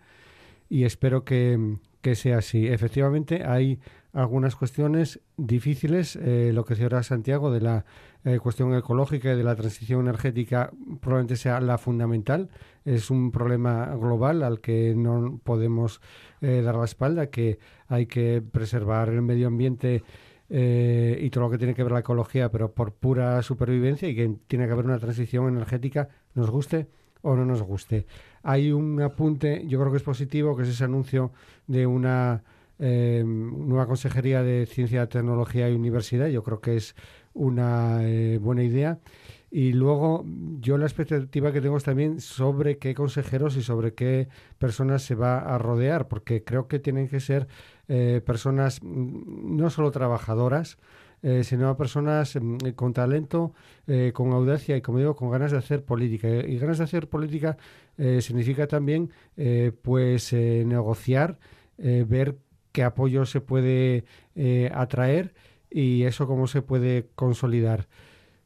y 0.69 0.85
espero 0.85 1.25
que, 1.25 1.79
que 2.01 2.15
sea 2.15 2.39
así. 2.39 2.69
Efectivamente, 2.69 3.45
hay 3.45 3.81
algunas 4.13 4.57
cuestiones 4.57 5.21
difíciles. 5.37 6.17
Eh, 6.17 6.51
lo 6.55 6.65
que 6.65 6.81
ahora 6.83 7.03
Santiago 7.03 7.51
de 7.51 7.61
la 7.61 7.85
eh, 8.27 8.39
cuestión 8.39 8.75
ecológica 8.75 9.33
y 9.33 9.37
de 9.37 9.43
la 9.43 9.57
transición 9.57 10.01
energética 10.01 10.71
probablemente 11.01 11.37
sea 11.37 11.61
la 11.61 11.79
fundamental. 11.79 12.51
Es 12.85 13.11
un 13.11 13.33
problema 13.33 13.95
global 13.95 14.43
al 14.43 14.61
que 14.61 14.95
no 14.95 15.41
podemos 15.43 16.03
eh, 16.43 16.61
dar 16.61 16.75
la 16.75 16.85
espalda, 16.85 17.31
que 17.31 17.59
hay 17.89 18.07
que 18.07 18.43
preservar 18.43 19.09
el 19.09 19.23
medio 19.23 19.47
ambiente 19.47 20.03
y 20.49 21.29
todo 21.31 21.43
lo 21.43 21.51
que 21.51 21.59
tiene 21.59 21.75
que 21.75 21.83
ver 21.83 21.91
la 21.91 21.99
ecología, 22.01 22.53
pero 22.53 22.73
por 22.73 22.93
pura 22.93 23.43
supervivencia 23.43 24.09
y 24.09 24.15
que 24.15 24.37
tiene 24.47 24.67
que 24.67 24.73
haber 24.75 24.85
una 24.85 25.01
transición 25.01 25.49
energética, 25.49 26.09
nos 26.35 26.51
guste 26.51 26.87
o 27.23 27.35
no 27.35 27.45
nos 27.45 27.63
guste. 27.63 28.07
Hay 28.45 28.71
un 28.71 29.03
apunte, 29.03 29.65
yo 29.67 29.81
creo 29.81 29.91
que 29.91 29.99
es 29.99 30.05
positivo, 30.05 30.57
que 30.57 30.63
es 30.63 30.69
ese 30.69 30.85
anuncio 30.85 31.33
de 31.67 31.87
una 31.87 32.45
eh, 32.79 33.25
nueva 33.25 33.87
Consejería 33.87 34.43
de 34.43 34.67
Ciencia, 34.67 35.09
Tecnología 35.09 35.69
y 35.71 35.75
Universidad. 35.75 36.29
Yo 36.29 36.43
creo 36.43 36.61
que 36.61 36.77
es 36.77 36.95
una 37.37 38.03
eh, 38.03 38.39
buena 38.39 38.65
idea. 38.65 38.99
Y 39.51 39.73
luego 39.73 40.25
yo 40.61 40.77
la 40.77 40.87
expectativa 40.87 41.53
que 41.53 41.61
tengo 41.61 41.77
es 41.77 41.85
también 41.85 42.21
sobre 42.21 42.79
qué 42.79 42.95
consejeros 42.95 43.57
y 43.57 43.63
sobre 43.63 43.95
qué 43.95 44.29
personas 44.59 45.03
se 45.03 45.15
va 45.15 45.39
a 45.39 45.57
rodear, 45.57 46.09
porque 46.09 46.43
creo 46.43 46.67
que 46.67 46.79
tienen 46.79 47.09
que 47.09 47.21
ser 47.21 47.47
eh, 47.89 48.21
personas 48.27 48.83
mm, 48.83 49.57
no 49.57 49.71
solo 49.71 49.93
trabajadoras, 49.93 50.79
eh, 51.23 51.45
sino 51.45 51.77
personas 51.77 52.37
mm, 52.37 52.71
con 52.75 52.93
talento, 52.93 53.55
con 54.13 54.33
audacia 54.33 54.77
y, 54.77 54.83
como 54.83 54.99
digo, 54.99 55.15
con 55.15 55.31
ganas 55.31 55.53
de 55.53 55.59
hacer 55.59 55.85
política. 55.85 56.29
Y 56.29 56.59
ganas 56.59 56.79
de 56.79 56.85
hacer 56.85 57.09
política 57.09 57.57
significa 58.21 58.67
también, 58.67 59.11
pues, 59.83 60.33
negociar, 60.33 61.39
ver 61.79 62.37
qué 62.73 62.83
apoyo 62.83 63.25
se 63.25 63.41
puede 63.41 64.05
atraer 64.73 65.33
y 65.77 66.05
eso 66.05 66.27
cómo 66.27 66.47
se 66.47 66.63
puede 66.63 67.11
consolidar. 67.15 67.87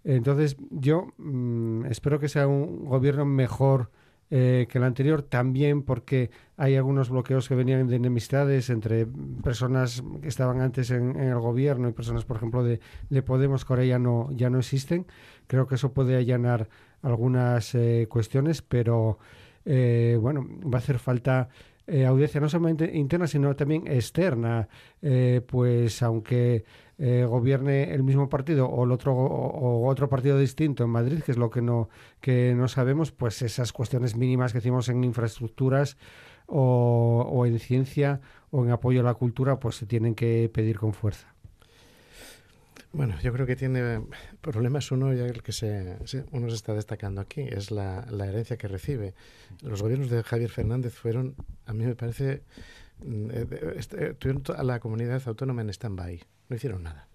Entonces 0.02 0.56
yo 0.70 1.12
mm, 1.16 1.86
espero 1.86 2.18
que 2.18 2.28
sea 2.28 2.48
un 2.48 2.86
gobierno 2.86 3.24
mejor 3.24 3.92
eh, 4.30 4.66
que 4.68 4.78
el 4.78 4.84
anterior, 4.84 5.22
también 5.22 5.82
porque 5.82 6.32
hay 6.56 6.74
algunos 6.74 7.08
bloqueos 7.08 7.48
que 7.48 7.54
venían 7.54 7.86
de 7.86 7.94
enemistades 7.94 8.68
entre 8.68 9.06
personas 9.44 10.02
que 10.20 10.26
estaban 10.26 10.60
antes 10.60 10.90
en, 10.90 11.14
el 11.16 11.38
gobierno 11.38 11.88
y 11.88 11.92
personas, 11.92 12.24
por 12.24 12.36
ejemplo, 12.36 12.64
de, 12.64 12.80
Podemos 13.22 13.64
que 13.64 13.72
ahora 13.74 13.84
ya 13.84 14.00
no, 14.00 14.28
ya 14.32 14.50
no 14.50 14.58
existen. 14.58 15.06
Creo 15.46 15.68
que 15.68 15.76
eso 15.76 15.92
puede 15.92 16.16
allanar 16.16 16.68
algunas 17.00 17.76
eh, 17.76 18.08
cuestiones, 18.10 18.60
pero 18.60 19.18
bueno, 19.64 20.48
va 20.64 20.78
a 20.78 20.82
hacer 20.82 20.98
falta 20.98 21.48
eh, 21.90 22.06
audiencia 22.06 22.40
no 22.40 22.48
solamente 22.48 22.96
interna, 22.96 23.26
sino 23.26 23.54
también 23.56 23.86
externa. 23.88 24.68
Eh, 25.02 25.40
pues 25.46 26.02
aunque 26.02 26.64
eh, 26.98 27.24
gobierne 27.28 27.92
el 27.92 28.04
mismo 28.04 28.28
partido 28.28 28.68
o 28.68 28.84
el 28.84 28.92
otro 28.92 29.12
o, 29.14 29.88
otro 29.88 30.08
partido 30.08 30.38
distinto 30.38 30.84
en 30.84 30.90
Madrid, 30.90 31.20
que 31.24 31.32
es 31.32 31.38
lo 31.38 31.50
que 31.50 31.62
no 31.62 31.88
que 32.20 32.54
no 32.54 32.68
sabemos, 32.68 33.10
pues 33.10 33.42
esas 33.42 33.72
cuestiones 33.72 34.16
mínimas 34.16 34.52
que 34.52 34.58
decimos 34.58 34.88
en 34.88 35.02
infraestructuras 35.02 35.96
o, 36.46 37.26
o 37.28 37.46
en 37.46 37.58
ciencia 37.58 38.20
o 38.50 38.64
en 38.64 38.70
apoyo 38.70 39.00
a 39.00 39.04
la 39.04 39.14
cultura, 39.14 39.58
pues 39.58 39.76
se 39.76 39.86
tienen 39.86 40.14
que 40.14 40.48
pedir 40.52 40.78
con 40.78 40.92
fuerza. 40.92 41.34
Bueno, 42.92 43.14
yo 43.22 43.32
creo 43.32 43.46
que 43.46 43.54
tiene 43.54 44.02
problemas 44.40 44.90
uno, 44.90 45.12
ya 45.14 45.24
el 45.24 45.42
que 45.42 45.52
se, 45.52 45.96
uno 46.32 46.48
se 46.48 46.56
está 46.56 46.74
destacando 46.74 47.20
aquí, 47.20 47.42
es 47.42 47.70
la, 47.70 48.04
herencia 48.10 48.56
que 48.56 48.66
recibe. 48.66 49.14
Los 49.62 49.80
gobiernos 49.80 50.10
de 50.10 50.24
Javier 50.24 50.50
Fernández 50.50 50.94
fueron, 50.94 51.36
a 51.66 51.72
mí 51.72 51.84
me 51.84 51.94
parece, 51.94 52.42
mm, 53.04 53.30
eh, 53.30 53.74
este, 53.76 54.14
tuvieron 54.14 54.42
a 54.56 54.64
la 54.64 54.80
comunidad 54.80 55.22
autónoma 55.26 55.62
en 55.62 55.70
stand-by. 55.70 56.20
No 56.48 56.56
hicieron 56.56 56.82
nada. 56.82 57.06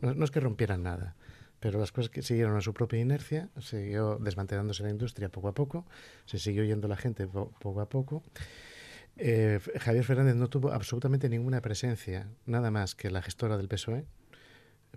No, 0.00 0.24
es 0.24 0.30
que 0.30 0.38
rompieran 0.38 0.84
nada, 0.84 1.16
pero 1.58 1.80
las 1.80 1.90
cosas 1.90 2.08
que 2.10 2.22
siguieron 2.22 2.56
a 2.56 2.60
su 2.60 2.72
propia 2.72 3.00
inercia, 3.00 3.48
siguió 3.60 4.18
desmantelándose 4.20 4.84
la 4.84 4.90
industria 4.90 5.28
poco 5.28 5.48
a 5.48 5.54
poco, 5.54 5.86
se 6.26 6.38
siguió 6.38 6.62
yendo 6.62 6.86
la 6.86 6.96
gente 6.96 7.26
poco 7.26 7.80
a 7.80 7.88
poco. 7.88 8.22
Eh, 9.16 9.58
Javier 9.80 10.04
Fernández 10.04 10.36
no 10.36 10.48
tuvo 10.48 10.72
absolutamente 10.72 11.28
ninguna 11.28 11.62
presencia, 11.62 12.28
nada 12.44 12.70
más 12.70 12.94
que 12.94 13.10
la 13.10 13.22
gestora 13.22 13.56
del 13.56 13.66
PSOE, 13.66 14.04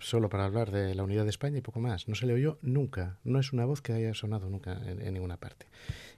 solo 0.02 0.30
para 0.30 0.46
hablar 0.46 0.72
de 0.72 0.96
la 0.96 1.04
unidad 1.04 1.24
de 1.24 1.30
España 1.30 1.58
y 1.58 1.62
poco 1.62 1.80
más. 1.80 2.08
No 2.08 2.16
se 2.16 2.26
le 2.26 2.34
oyó 2.34 2.58
nunca. 2.62 3.20
No 3.24 3.40
es 3.40 3.54
una 3.54 3.66
voz 3.66 3.82
que 3.82 3.94
haya 3.94 4.14
sonado 4.14 4.50
nunca 4.50 4.80
en, 4.86 5.14
ninguna 5.14 5.38
parte. 5.38 5.68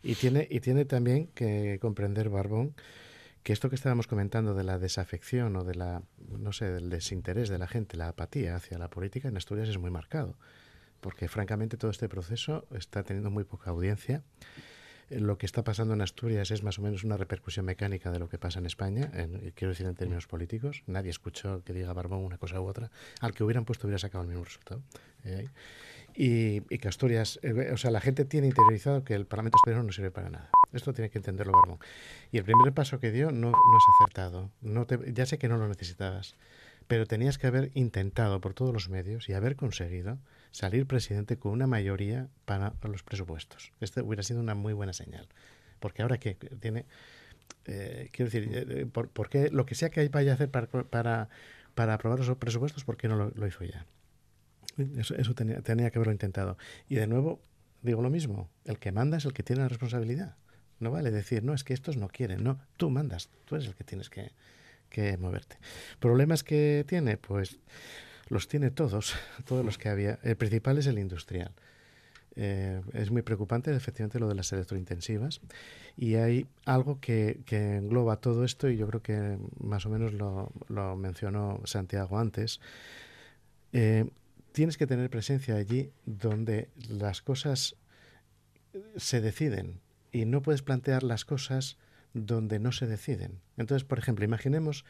Y 0.03 0.15
tiene, 0.15 0.47
y 0.49 0.59
tiene 0.59 0.85
también 0.85 1.27
que 1.27 1.79
comprender 1.81 2.29
Barbón 2.29 2.75
que 3.43 3.53
esto 3.53 3.69
que 3.69 3.75
estábamos 3.75 4.07
comentando 4.07 4.53
de 4.53 4.63
la 4.63 4.77
desafección 4.77 5.55
o 5.55 5.63
de 5.63 5.75
la, 5.75 6.03
no 6.29 6.53
sé, 6.53 6.71
del 6.71 6.89
desinterés 6.89 7.49
de 7.49 7.57
la 7.57 7.67
gente, 7.67 7.97
la 7.97 8.09
apatía 8.09 8.55
hacia 8.55 8.77
la 8.77 8.89
política 8.89 9.27
en 9.27 9.37
Asturias 9.37 9.69
es 9.69 9.77
muy 9.77 9.89
marcado. 9.89 10.37
Porque 10.99 11.27
francamente 11.27 11.77
todo 11.77 11.89
este 11.89 12.07
proceso 12.07 12.67
está 12.75 13.03
teniendo 13.03 13.31
muy 13.31 13.43
poca 13.43 13.71
audiencia 13.71 14.23
lo 15.19 15.37
que 15.37 15.45
está 15.45 15.63
pasando 15.63 15.93
en 15.93 16.01
Asturias 16.01 16.51
es 16.51 16.63
más 16.63 16.79
o 16.79 16.81
menos 16.81 17.03
una 17.03 17.17
repercusión 17.17 17.65
mecánica 17.65 18.11
de 18.11 18.19
lo 18.19 18.29
que 18.29 18.37
pasa 18.37 18.59
en 18.59 18.65
España, 18.65 19.11
quiero 19.55 19.69
decir 19.69 19.85
en 19.85 19.95
términos 19.95 20.27
políticos. 20.27 20.83
Nadie 20.87 21.09
escuchó 21.09 21.63
que 21.63 21.73
diga 21.73 21.93
Barbón 21.93 22.23
una 22.23 22.37
cosa 22.37 22.59
u 22.61 22.65
otra. 22.65 22.91
Al 23.19 23.33
que 23.33 23.43
hubieran 23.43 23.65
puesto 23.65 23.87
hubiera 23.87 23.99
sacado 23.99 24.23
el 24.23 24.29
mismo 24.29 24.43
resultado. 24.43 24.81
¿eh? 25.25 25.47
Y, 26.13 26.61
que 26.61 26.87
Asturias, 26.87 27.39
eh, 27.41 27.71
o 27.73 27.77
sea, 27.77 27.91
la 27.91 28.01
gente 28.01 28.25
tiene 28.25 28.47
interiorizado 28.47 29.03
que 29.03 29.13
el 29.13 29.25
Parlamento 29.25 29.57
español 29.57 29.85
no 29.85 29.91
sirve 29.91 30.11
para 30.11 30.29
nada. 30.29 30.49
Esto 30.73 30.93
tiene 30.93 31.09
que 31.09 31.17
entenderlo 31.17 31.53
Barbón. 31.53 31.79
Y 32.31 32.37
el 32.37 32.43
primer 32.43 32.73
paso 32.73 32.99
que 32.99 33.11
dio 33.11 33.31
no, 33.31 33.49
es 33.49 33.83
acertado. 33.99 34.49
Ya 35.13 35.25
sé 35.25 35.37
que 35.37 35.47
no 35.47 35.57
lo 35.57 35.67
necesitabas, 35.67 36.35
pero 36.87 37.05
tenías 37.05 37.37
que 37.37 37.47
haber 37.47 37.71
intentado 37.73 38.41
por 38.41 38.53
todos 38.53 38.73
los 38.73 38.89
medios 38.89 39.29
y 39.29 39.33
haber 39.33 39.55
conseguido 39.55 40.17
salir 40.51 40.85
presidente 40.85 41.37
con 41.37 41.53
una 41.53 41.67
mayoría 41.67 42.27
para 42.45 42.73
los 42.83 43.03
presupuestos. 43.03 43.71
Esto 43.79 44.03
hubiera 44.03 44.23
sido 44.23 44.39
una 44.39 44.53
muy 44.55 44.73
buena 44.73 44.93
señal. 44.93 45.27
Porque 45.79 46.01
ahora 46.01 46.17
que 46.17 46.35
tiene... 46.35 46.85
Eh, 47.65 48.09
quiero 48.11 48.31
decir, 48.31 48.49
eh, 48.53 48.85
por, 48.85 49.29
qué 49.29 49.49
lo 49.49 49.65
que 49.65 49.75
sea 49.75 49.89
que 49.89 50.07
vaya 50.09 50.31
a 50.31 50.35
hacer 50.35 50.49
para, 50.49 50.67
para, 50.67 51.93
aprobar 51.93 52.19
los 52.19 52.37
presupuestos, 52.37 52.83
¿por 52.83 52.97
qué 52.97 53.07
no 53.07 53.31
lo, 53.35 53.47
hizo 53.47 53.63
ya? 53.63 53.85
Eso, 54.97 55.15
eso 55.15 55.33
tenía, 55.35 55.61
tenía, 55.61 55.89
que 55.91 55.97
haberlo 55.97 56.13
intentado. 56.13 56.57
Y 56.87 56.95
de 56.95 57.07
nuevo, 57.07 57.41
digo 57.81 58.01
lo 58.01 58.09
mismo, 58.09 58.49
el 58.65 58.79
que 58.79 58.91
manda 58.91 59.17
es 59.17 59.25
el 59.25 59.33
que 59.33 59.43
tiene 59.43 59.61
la 59.61 59.67
responsabilidad. 59.67 60.37
No 60.79 60.91
vale 60.91 61.11
decir, 61.11 61.43
no, 61.43 61.53
es 61.53 61.63
que 61.63 61.73
estos 61.73 61.97
no 61.97 62.07
quieren, 62.07 62.43
no, 62.43 62.59
tú 62.77 62.89
mandas, 62.89 63.29
tú 63.45 63.55
eres 63.55 63.67
el 63.67 63.75
que 63.75 63.83
tienes 63.83 64.09
que, 64.09 64.31
que 64.89 65.17
moverte. 65.17 65.57
¿Problemas 65.99 66.43
que 66.43 66.85
tiene? 66.87 67.17
Pues 67.17 67.59
los 68.31 68.47
tiene 68.47 68.71
todos, 68.71 69.13
todos 69.45 69.63
los 69.63 69.77
que 69.77 69.89
había. 69.89 70.17
El 70.23 70.37
principal 70.37 70.77
es 70.77 70.87
el 70.87 70.97
industrial. 70.97 71.51
Eh, 72.37 72.81
es 72.93 73.11
muy 73.11 73.23
preocupante, 73.23 73.75
efectivamente, 73.75 74.17
lo 74.17 74.29
de 74.29 74.35
las 74.35 74.51
electrointensivas. 74.53 75.41
Y 75.97 76.15
hay 76.15 76.47
algo 76.65 76.99
que, 77.01 77.43
engloba 77.49 78.21
todo 78.21 78.45
esto, 78.45 78.69
y 78.69 78.77
yo 78.77 78.87
creo 78.87 79.01
que 79.01 79.37
más 79.59 79.85
o 79.85 79.89
menos 79.89 80.13
lo, 80.13 80.95
mencionó 80.95 81.61
Santiago 81.65 82.17
antes. 82.17 82.61
Eh, 83.73 84.09
tienes 84.53 84.77
que 84.77 84.87
tener 84.87 85.09
presencia 85.09 85.55
allí 85.55 85.91
donde 86.05 86.69
las 86.89 87.21
cosas 87.21 87.75
se 88.95 89.19
deciden 89.19 89.81
y 90.13 90.23
no 90.23 90.41
puedes 90.41 90.61
plantear 90.61 91.03
las 91.03 91.25
cosas 91.25 91.77
donde 92.13 92.59
no 92.59 92.71
se 92.71 92.87
deciden. 92.87 93.41
Entonces, 93.57 93.83
por 93.83 93.99
ejemplo, 93.99 94.23
imaginemos 94.23 94.85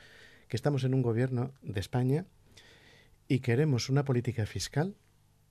que 0.47 0.57
estamos 0.57 0.83
en 0.83 0.93
un 0.93 1.01
gobierno 1.01 1.53
de 1.63 1.79
España 1.79 2.25
y 3.31 3.39
queremos 3.39 3.89
una 3.89 4.03
política 4.03 4.45
fiscal 4.45 4.93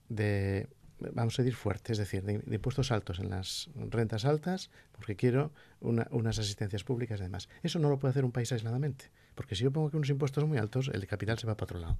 de, 0.07 0.67
vamos 0.99 1.39
a 1.39 1.41
decir, 1.41 1.55
fuerte, 1.55 1.93
es 1.93 1.97
decir, 1.97 2.21
de, 2.21 2.33
impuestos 2.53 2.91
altos 2.91 3.17
en 3.17 3.31
las 3.31 3.71
rentas 3.73 4.23
altas, 4.23 4.69
porque 4.91 5.15
quiero 5.15 5.51
unas 5.79 6.37
asistencias 6.37 6.83
públicas 6.83 7.19
y 7.19 7.23
demás. 7.23 7.49
Eso 7.63 7.79
no 7.79 7.89
lo 7.89 7.97
puede 7.97 8.11
hacer 8.11 8.23
un 8.23 8.31
país 8.31 8.51
aisladamente, 8.51 9.09
porque 9.33 9.55
si 9.55 9.63
yo 9.63 9.71
pongo 9.71 9.89
unos 9.97 10.11
impuestos 10.11 10.45
muy 10.45 10.59
altos, 10.59 10.91
el 10.93 11.07
capital 11.07 11.39
se 11.39 11.47
va 11.47 11.57
para 11.57 11.63
otro 11.63 11.79
lado. 11.79 11.97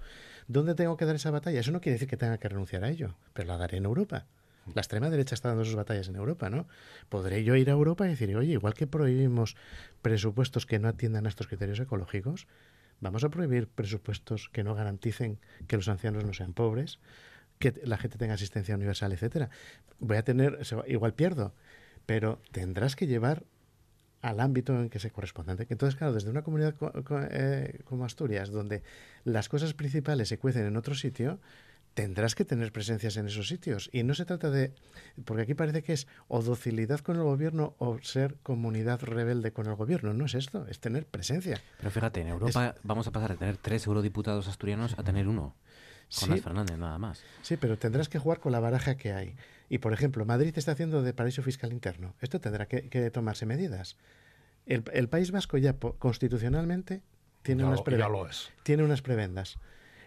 ¿Dónde 0.48 0.76
tengo 0.76 0.98
que 0.98 1.06
dar 1.06 1.16
esa 1.16 1.32
batalla? 1.32 1.60
Eso 1.60 1.72
no 1.72 1.82
quiere 1.82 1.96
decir 1.96 2.08
que 2.08 2.18
tenga 2.18 2.38
que 2.38 2.48
renunciar 2.48 2.84
a 2.84 2.90
ello, 2.90 3.16
pero 3.34 3.48
la 3.48 3.58
daré 3.58 3.78
en 3.78 3.86
Europa. 3.86 4.28
La 4.76 4.82
extrema 4.82 5.10
derecha 5.10 5.34
está 5.34 5.50
dando 5.50 5.66
sus 5.66 5.74
batallas 5.74 6.08
en 6.10 6.16
Europa, 6.16 6.52
¿no? 6.52 6.68
Podré 7.10 7.44
yo 7.44 7.56
ir 7.56 7.72
a 7.72 7.74
Europa 7.74 8.06
y 8.06 8.12
decir, 8.12 8.36
oye, 8.36 8.54
igual 8.54 8.76
que 8.76 8.86
prohibimos 8.86 9.56
presupuestos 10.04 10.68
que 10.68 10.78
no 10.78 10.90
atiendan 10.90 11.26
a 11.26 11.30
estos 11.30 11.48
criterios 11.48 11.80
ecológicos, 11.80 12.46
Vamos 13.02 13.24
a 13.24 13.30
prohibir 13.30 13.68
presupuestos 13.68 14.50
que 14.50 14.64
no 14.64 14.76
garanticen 14.76 15.40
que 15.68 15.76
los 15.76 15.90
ancianos 15.90 16.24
no 16.24 16.34
sean 16.34 16.54
pobres, 16.54 17.00
que 17.60 17.74
la 17.84 17.98
gente 17.98 18.18
tenga 18.18 18.36
asistencia 18.36 18.76
universal, 18.76 19.12
etcétera. 19.12 19.50
Voy 20.00 20.18
a 20.18 20.24
tener, 20.24 20.60
igual 20.88 21.14
pierdo, 21.14 21.54
pero 22.06 22.42
tendrás 22.52 22.96
que 22.96 23.08
llevar 23.08 23.44
al 24.22 24.40
ámbito 24.40 24.80
en 24.80 24.90
que 24.90 25.00
se 25.00 25.10
corresponde. 25.10 25.66
Entonces, 25.70 25.96
claro, 25.96 26.14
desde 26.14 26.30
una 26.30 26.44
comunidad 26.44 26.76
eh, 27.32 27.80
como 27.86 28.06
Asturias, 28.06 28.52
donde 28.52 28.84
las 29.24 29.50
cosas 29.50 29.74
principales 29.74 30.30
se 30.30 30.38
cuecen 30.38 30.66
en 30.66 30.78
otro 30.78 30.94
sitio, 30.94 31.40
tendrás 31.94 32.36
que 32.36 32.46
tener 32.46 32.72
presencias 32.72 33.18
en 33.18 33.28
esos 33.28 33.48
sitios. 33.48 33.90
Y 33.92 34.04
no 34.04 34.14
se 34.14 34.26
trata 34.26 34.50
de, 34.50 34.74
porque 35.26 35.44
aquí 35.44 35.54
parece 35.54 35.84
que 35.84 35.94
es 35.94 36.08
o 36.28 36.42
docilidad 36.42 37.00
con 37.00 37.18
el 37.18 37.24
gobierno 37.24 37.76
o 37.80 38.00
ser 38.02 38.36
comunidad 38.44 39.02
rebelde 39.02 39.52
con 39.52 39.68
el 39.68 39.76
gobierno. 39.76 40.14
No 40.14 40.26
es 40.26 40.36
esto, 40.36 40.66
es 40.68 40.80
tener 40.80 41.06
presencia. 41.06 41.62
Pero 41.78 41.92
fíjate, 41.92 42.22
en 42.22 42.28
Europa 42.28 42.76
vamos 42.84 43.08
a 43.08 43.12
pasar 43.12 43.32
de 43.32 43.38
tener 43.38 43.58
tres 43.58 43.86
eurodiputados 43.88 44.48
asturianos 44.48 44.98
a 44.98 45.04
tener 45.04 45.28
uno. 45.28 45.56
Con 46.20 46.36
sí, 46.36 46.42
Fernández, 46.42 46.78
nada 46.78 46.98
más. 46.98 47.24
Sí, 47.42 47.56
pero 47.56 47.78
tendrás 47.78 48.10
que 48.10 48.20
jugar 48.20 48.40
con 48.42 48.52
la 48.52 48.60
baraja 48.60 48.98
que 48.98 49.14
hay. 49.14 49.36
Y, 49.70 49.78
por 49.78 49.94
ejemplo, 49.94 50.26
Madrid 50.26 50.54
está 50.58 50.74
haciendo 50.74 51.02
de 51.02 51.14
paraíso 51.14 51.42
fiscal 51.42 51.72
interno. 51.72 52.16
Esto 52.20 52.42
tendrá 52.42 52.66
que, 52.66 53.12
tomarse 53.12 53.46
medidas. 53.46 53.96
El, 54.66 55.08
País 55.08 55.32
Vasco 55.32 55.58
ya 55.58 55.74
constitucionalmente 55.74 57.02
tiene, 57.42 57.64
unas, 57.64 57.82
tiene 58.64 58.84
unas 58.84 59.02
prebendas. 59.02 59.58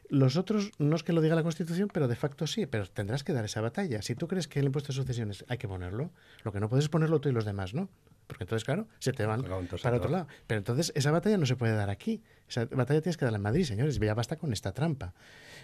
Los 0.08 0.36
otros 0.36 0.72
no 0.78 0.96
es 0.96 1.02
que 1.02 1.12
lo 1.12 1.20
diga 1.20 1.34
la 1.34 1.42
Constitución, 1.42 1.88
pero 1.92 2.08
de 2.08 2.16
facto 2.16 2.46
sí, 2.46 2.66
pero 2.66 2.86
tendrás 2.86 3.24
que 3.24 3.32
dar 3.32 3.44
esa 3.44 3.60
batalla. 3.60 4.02
Si 4.02 4.14
tú 4.14 4.28
crees 4.28 4.48
que 4.48 4.60
el 4.60 4.66
impuesto 4.66 4.88
de 4.88 4.96
sucesiones 4.96 5.44
hay 5.48 5.58
que 5.58 5.68
ponerlo, 5.68 6.10
lo 6.42 6.52
que 6.52 6.60
no 6.60 6.68
puedes 6.68 6.84
es 6.84 6.88
ponerlo 6.88 7.20
tú 7.20 7.28
y 7.28 7.32
los 7.32 7.44
demás, 7.44 7.74
¿no? 7.74 7.88
Porque 8.26 8.44
entonces, 8.44 8.64
claro, 8.64 8.88
se 9.00 9.12
te 9.12 9.26
van 9.26 9.42
para 9.42 9.96
otro 9.96 10.10
lado. 10.10 10.26
Pero 10.46 10.58
entonces 10.58 10.92
esa 10.94 11.10
batalla 11.10 11.36
no 11.36 11.46
se 11.46 11.56
puede 11.56 11.74
dar 11.74 11.90
aquí. 11.90 12.22
Esa 12.48 12.64
batalla 12.66 13.02
tienes 13.02 13.16
que 13.16 13.24
darla 13.24 13.36
en 13.36 13.42
Madrid, 13.42 13.64
señores. 13.64 13.98
Ya 13.98 14.14
basta 14.14 14.36
con 14.36 14.52
esta 14.52 14.72
trampa. 14.72 15.14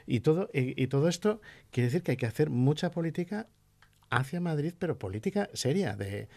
Y 0.07 0.21
todo, 0.21 0.51
y 0.53 0.87
todo 0.89 1.09
esto 1.09 1.41
quiere 1.71 1.87
decir 1.87 2.03
que 2.03 2.13
hay 2.13 2.17
que 2.17 2.27
hacer 2.27 2.51
mucha 2.51 2.91
política 2.91 3.49
hacia 4.11 4.41
Madrid, 4.41 4.75
pero 4.79 4.99
política 4.99 5.49
seria, 5.55 5.97
de, 5.97 6.29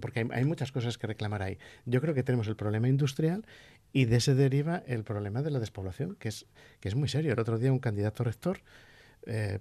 porque 0.00 0.26
hay, 0.30 0.44
muchas 0.44 0.70
cosas 0.72 0.98
que 0.98 1.06
reclamar 1.06 1.42
ahí. 1.42 1.58
Yo 1.86 2.00
creo 2.00 2.14
que 2.14 2.22
tenemos 2.22 2.46
el 2.48 2.56
problema 2.56 2.88
industrial 2.88 3.44
y 3.92 4.04
de 4.04 4.16
ese 4.16 4.34
deriva 4.34 4.82
el 4.86 5.04
problema 5.04 5.42
de 5.42 5.50
la 5.50 5.60
despoblación, 5.60 6.14
que 6.16 6.28
es, 6.28 6.46
que 6.80 6.88
es 6.88 6.94
muy 6.94 7.08
serio. 7.08 7.32
El 7.32 7.40
otro 7.40 7.58
día 7.58 7.72
un 7.72 7.78
candidato 7.78 8.22
rector 8.24 8.60
eh, 9.26 9.58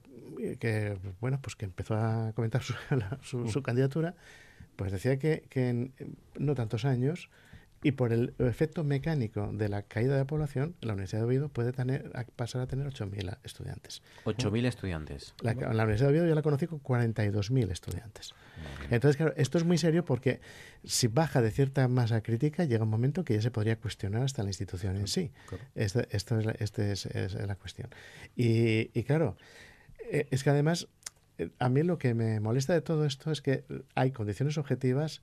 que 0.60 0.98
bueno 1.20 1.40
pues 1.42 1.56
que 1.56 1.66
empezó 1.66 1.96
a 1.96 2.32
comentar 2.34 2.62
su, 2.62 2.76
su, 3.48 3.64
candidatura, 3.64 4.16
pues 4.76 4.92
decía 4.92 5.18
que, 5.18 5.44
que 5.50 5.70
en 5.70 5.94
no 6.38 6.56
tantos 6.56 6.86
años 6.86 7.30
y 7.84 7.92
por 7.92 8.12
el 8.12 8.34
efecto 8.40 8.84
mecánico 8.84 9.52
de 9.54 9.70
la 9.70 9.84
caída 9.84 10.14
de 10.14 10.20
la 10.20 10.28
población, 10.28 10.76
la 10.82 10.94
Universidad 10.94 11.22
de 11.22 11.28
Oviedo 11.28 11.50
puede 11.50 11.72
tener, 11.74 12.12
pasar 12.36 12.62
a 12.62 12.68
tener 12.68 12.88
8.000 12.88 13.38
estudiantes. 13.44 14.02
8.000 14.26 14.66
estudiantes. 14.66 15.36
La, 15.42 15.54
la, 15.54 15.84
Universidad 15.84 16.08
de 16.08 16.14
Oviedo 16.14 16.28
yo 16.28 16.36
la 16.36 16.42
conocí 16.42 16.66
con 16.66 16.82
42.000 16.82 17.72
estudiantes. 17.72 18.34
Entonces, 18.90 19.18
claro, 19.18 19.34
esto 19.38 19.58
es 19.60 19.64
muy 19.64 19.78
serio 19.78 20.04
porque 20.06 20.42
si 20.84 21.08
baja 21.08 21.42
de 21.42 21.52
cierta 21.52 21.88
masa 21.88 22.22
crítica, 22.22 22.66
llega 22.66 22.84
un 22.84 22.90
momento 22.90 23.24
que 23.24 23.36
ya 23.36 23.42
se 23.42 23.52
podría 23.52 23.78
cuestionar 23.78 24.24
hasta 24.24 24.42
la 24.42 24.50
institución 24.50 24.98
en 24.98 25.08
sí. 25.08 25.32
Esta, 25.76 26.02
esto 26.10 26.40
es, 26.40 26.46
la, 26.46 26.54
este 26.54 26.92
es, 26.92 27.06
la 27.36 27.56
cuestión. 27.56 27.90
Y, 28.36 28.90
y 28.98 29.04
claro, 29.04 29.38
eh, 30.12 30.28
es 30.32 30.44
que 30.44 30.50
además, 30.50 30.88
eh, 31.38 31.50
a 31.60 31.70
mí 31.70 31.84
lo 31.84 32.00
que 32.00 32.16
me 32.16 32.40
molesta 32.40 32.74
de 32.74 32.82
todo 32.82 33.06
esto 33.06 33.32
es 33.32 33.42
que 33.42 33.64
hay 33.94 34.12
condiciones 34.12 34.58
objetivas 34.58 35.22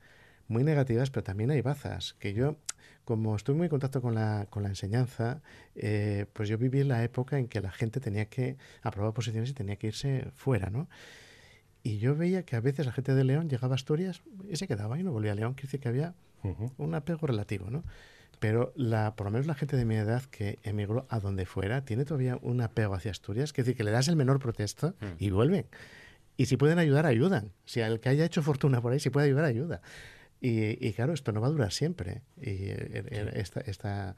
muy 0.49 0.65
negativas, 0.65 1.11
pero 1.11 1.25
también 1.25 1.51
hay 1.51 1.63
bazas, 1.63 2.15
que 2.19 2.35
yo, 2.35 2.57
como 3.05 3.37
estoy 3.37 3.55
muy 3.55 3.65
en 3.65 3.71
contacto 3.71 4.01
con 4.03 4.15
la, 4.15 4.47
con 4.51 4.63
la 4.63 4.69
enseñanza, 4.69 5.43
eh, 5.75 6.27
pues 6.33 6.49
yo 6.49 6.59
viví 6.59 6.85
la 6.85 7.03
época 7.05 7.39
en 7.39 7.49
que 7.49 7.61
la 7.61 7.71
gente 7.71 8.01
tenía 8.01 8.27
que 8.27 8.57
aprobar 8.83 9.13
posiciones 9.13 9.51
y 9.51 9.55
tenía 9.55 9.77
que 9.77 9.89
irse 9.89 10.31
fuera, 10.35 10.71
¿no? 10.71 10.89
Y 11.83 11.99
yo 11.99 12.17
veía 12.17 12.45
que 12.45 12.57
a 12.57 12.61
veces 12.61 12.87
la 12.87 12.93
gente 12.93 13.15
de 13.15 13.25
León 13.25 13.49
llegaba 13.49 13.75
a 13.75 13.77
Asturias 13.77 14.23
y 14.49 14.57
se 14.57 14.67
quedaba 14.67 14.99
y 14.99 15.03
no 15.03 15.13
volvía 15.13 15.33
a 15.33 15.35
León, 15.35 15.55
que 15.55 15.63
dice 15.63 15.79
que 15.79 15.89
había 15.89 16.15
un 16.77 16.95
apego 16.95 17.27
relativo, 17.27 17.71
¿no? 17.71 17.85
Pero 18.41 18.73
la, 18.77 19.15
por 19.17 19.27
lo 19.27 19.31
menos 19.31 19.47
la 19.47 19.55
gente 19.55 19.77
de 19.77 19.85
mi 19.85 19.95
edad 19.95 20.23
que 20.25 20.59
emigró 20.63 21.07
a 21.09 21.21
donde 21.21 21.47
fuera 21.47 21.85
tiene 21.85 22.05
todavía 22.05 22.39
un 22.43 22.61
apego 22.61 22.95
hacia 22.95 23.11
Asturias, 23.11 23.53
que 23.53 23.61
es 23.63 23.67
decir, 23.67 23.77
que 23.77 23.85
le 23.85 23.91
das 23.91 24.09
el 24.09 24.17
menor 24.17 24.39
protesto 24.39 24.95
mm. 25.01 25.05
y 25.19 25.31
vuelven. 25.31 25.67
Y 26.37 26.47
si 26.47 26.57
pueden 26.57 26.79
ayudar, 26.79 27.07
ayudan. 27.07 27.53
Si 27.65 27.81
al 27.81 28.01
que 28.01 28.09
haya 28.09 28.25
hecho 28.25 28.43
fortuna 28.43 28.81
por 28.81 28.93
ahí, 28.93 29.01
si 29.01 29.11
puede 29.11 29.27
ayudar, 29.27 29.45
ayuda. 29.45 29.81
Y, 30.47 30.77
y 30.87 30.93
claro, 30.93 31.15
esto 31.15 31.33
no 31.33 31.41
va 31.41 31.47
a 31.47 31.51
durar 31.51 31.73
siempre. 31.73 32.21
Y 32.39 32.51
eh, 32.51 32.77
eh, 33.11 33.31
esta, 33.37 33.61
esta- 33.61 34.15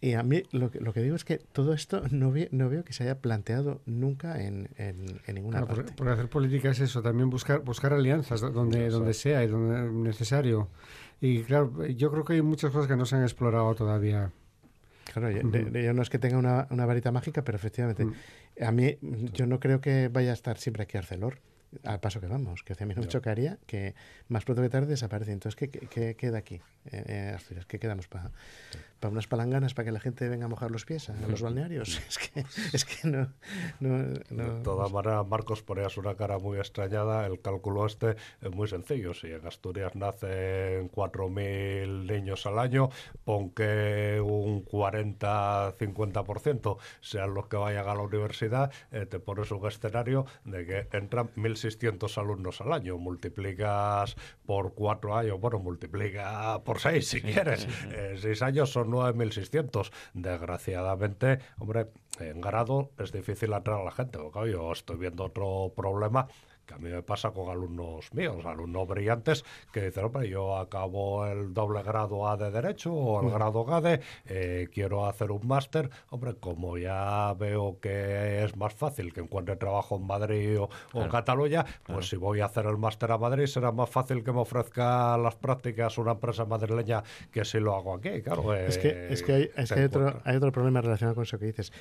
y 0.00 0.14
a 0.14 0.22
mí 0.22 0.44
lo 0.52 0.70
que, 0.70 0.80
lo 0.80 0.94
que 0.94 1.02
digo 1.02 1.14
es 1.14 1.24
que 1.26 1.36
todo 1.36 1.74
esto 1.74 2.02
no, 2.10 2.32
ve- 2.32 2.48
no 2.52 2.70
veo 2.70 2.84
que 2.84 2.94
se 2.94 3.02
haya 3.04 3.18
planteado 3.18 3.82
nunca 3.84 4.42
en, 4.42 4.70
en- 4.78 5.20
en 5.26 5.34
ninguna 5.34 5.58
Claro, 5.58 5.74
parte. 5.74 5.92
porque 5.94 6.12
hacer 6.14 6.28
política 6.30 6.70
es 6.70 6.80
eso, 6.80 7.02
también 7.02 7.28
buscar 7.28 7.60
buscar 7.60 7.92
alianzas 7.92 8.40
do- 8.40 8.50
donde, 8.50 8.88
donde 8.88 9.12
sea 9.12 9.44
y 9.44 9.48
donde 9.48 9.84
es 9.86 9.92
necesario. 9.92 10.68
Y 11.20 11.42
claro, 11.42 11.86
yo 11.86 12.10
creo 12.10 12.24
que 12.24 12.32
hay 12.32 12.42
muchas 12.42 12.70
cosas 12.72 12.88
que 12.88 12.96
no 12.96 13.04
se 13.04 13.16
han 13.16 13.22
explorado 13.22 13.74
todavía. 13.74 14.32
Claro, 15.12 15.30
yo, 15.30 15.46
de- 15.46 15.64
de- 15.64 15.84
yo 15.84 15.92
no 15.92 16.00
es 16.00 16.08
que 16.08 16.18
tenga 16.18 16.38
una, 16.38 16.66
una 16.70 16.86
varita 16.86 17.12
mágica, 17.12 17.44
pero 17.44 17.56
efectivamente, 17.56 18.06
Mm. 18.06 18.14
a 18.64 18.72
mí 18.72 18.96
yo 19.34 19.46
no 19.46 19.60
creo 19.60 19.82
que 19.82 20.08
vaya 20.08 20.30
a 20.30 20.34
estar 20.34 20.56
siempre 20.56 20.84
aquí 20.84 20.96
Arcelor, 20.96 21.40
al 21.84 22.00
paso 22.00 22.20
que 22.20 22.26
vamos, 22.26 22.62
que 22.62 22.72
a 22.72 22.86
mí 22.86 22.94
no 22.94 23.00
me 23.02 23.06
chocaría 23.08 23.58
que 23.66 23.94
más 24.28 24.44
pronto 24.44 24.62
que 24.62 24.68
tarde 24.68 24.88
desaparece. 24.88 25.32
Entonces, 25.32 25.56
¿qué, 25.56 25.68
qué- 25.68 25.86
qué 25.86 26.16
queda 26.16 26.38
aquí, 26.38 26.60
eh, 26.86 27.04
eh, 27.06 27.32
Asturias? 27.34 27.66
¿Qué 27.66 27.78
quedamos 27.78 28.08
para 28.08 28.30
unas 29.02 29.26
palanganas 29.26 29.72
para 29.72 29.86
que 29.86 29.92
la 29.92 30.00
gente 30.00 30.28
venga 30.28 30.44
a 30.44 30.48
mojar 30.48 30.70
los 30.70 30.84
pies 30.84 31.08
a 31.08 31.14
los 31.28 31.40
balnearios? 31.42 32.00
Es 32.08 32.18
que, 32.18 32.44
es 32.72 32.84
que 32.84 33.08
no... 33.08 33.32
no, 33.80 33.98
no- 34.30 34.54
De 34.56 34.62
todas 34.62 34.92
maneras, 34.92 35.26
Marcos, 35.26 35.62
ponías 35.62 35.96
una 35.96 36.14
cara 36.16 36.38
muy 36.38 36.58
extrañada. 36.58 37.26
El 37.26 37.40
cálculo 37.40 37.86
este 37.86 38.16
es 38.42 38.50
muy 38.50 38.68
sencillo. 38.68 39.14
Si 39.14 39.28
en 39.28 39.46
Asturias 39.46 39.94
nacen 39.94 40.90
4.000 40.90 42.04
niños 42.06 42.44
al 42.46 42.58
año, 42.58 42.90
pon 43.24 43.50
que 43.50 44.20
un 44.22 44.64
40-50% 44.66 46.76
sean 47.00 47.32
los 47.34 47.46
que 47.48 47.56
vayan 47.56 47.88
a 47.88 47.94
la 47.94 48.02
universidad, 48.02 48.70
eh, 48.90 49.06
te 49.06 49.18
pones 49.18 49.50
un 49.50 49.66
escenario 49.66 50.26
de 50.44 50.66
que 50.66 50.86
entran 50.96 51.30
1.600 51.36 52.18
alumnos 52.18 52.60
al 52.60 52.72
año. 52.72 52.98
Multiplicas 52.98 54.14
por 54.46 54.74
cuatro 54.74 55.16
años, 55.16 55.40
bueno, 55.40 55.58
multiplica 55.58 56.60
por 56.64 56.69
seis 56.78 57.08
si 57.08 57.20
quieres. 57.20 57.66
Eh, 57.90 58.16
seis 58.20 58.42
años 58.42 58.70
son 58.70 58.90
9.600. 58.90 59.90
Desgraciadamente, 60.14 61.40
hombre, 61.58 61.88
en 62.18 62.40
grado 62.40 62.90
es 62.98 63.12
difícil 63.12 63.52
atraer 63.52 63.80
a 63.80 63.84
la 63.84 63.90
gente. 63.90 64.18
Porque, 64.18 64.52
yo 64.52 64.72
estoy 64.72 64.96
viendo 64.96 65.24
otro 65.24 65.72
problema 65.74 66.28
que 66.70 66.74
a 66.76 66.78
mí 66.78 66.88
me 66.88 67.02
pasa 67.02 67.32
con 67.32 67.50
alumnos 67.50 68.12
míos, 68.14 68.44
alumnos 68.46 68.86
brillantes, 68.86 69.44
que 69.72 69.82
dicen, 69.86 70.04
hombre, 70.04 70.28
yo 70.28 70.56
acabo 70.56 71.26
el 71.26 71.52
doble 71.52 71.82
grado 71.82 72.28
A 72.28 72.36
de 72.36 72.50
Derecho 72.52 72.92
o 72.94 73.20
el 73.26 73.32
grado 73.32 73.64
GADE, 73.64 74.00
eh, 74.26 74.68
quiero 74.72 75.06
hacer 75.06 75.32
un 75.32 75.46
máster. 75.46 75.90
Hombre, 76.10 76.34
como 76.34 76.78
ya 76.78 77.34
veo 77.36 77.78
que 77.80 78.44
es 78.44 78.56
más 78.56 78.72
fácil 78.72 79.12
que 79.12 79.20
encuentre 79.20 79.56
trabajo 79.56 79.96
en 79.96 80.06
Madrid 80.06 80.60
o, 80.60 80.68
o 80.92 81.02
en 81.02 81.08
Cataluña, 81.08 81.64
pues 81.84 82.08
si 82.08 82.16
voy 82.16 82.40
a 82.40 82.44
hacer 82.46 82.66
el 82.66 82.76
máster 82.78 83.10
a 83.10 83.18
Madrid 83.18 83.46
será 83.46 83.72
más 83.72 83.90
fácil 83.90 84.22
que 84.22 84.32
me 84.32 84.40
ofrezca 84.40 85.18
las 85.18 85.34
prácticas 85.34 85.98
una 85.98 86.12
empresa 86.12 86.44
madrileña 86.44 87.02
que 87.32 87.44
si 87.44 87.58
lo 87.58 87.74
hago 87.74 87.94
aquí, 87.94 88.22
claro. 88.22 88.54
Es 88.54 88.78
que, 88.78 89.08
es 89.12 89.22
que, 89.24 89.32
hay, 89.32 89.50
es 89.56 89.68
te 89.68 89.74
que 89.74 89.80
hay, 89.80 89.86
otro, 89.86 90.20
hay 90.24 90.36
otro 90.36 90.52
problema 90.52 90.80
relacionado 90.80 91.14
con 91.16 91.24
eso 91.24 91.38
que 91.38 91.46
dices, 91.46 91.72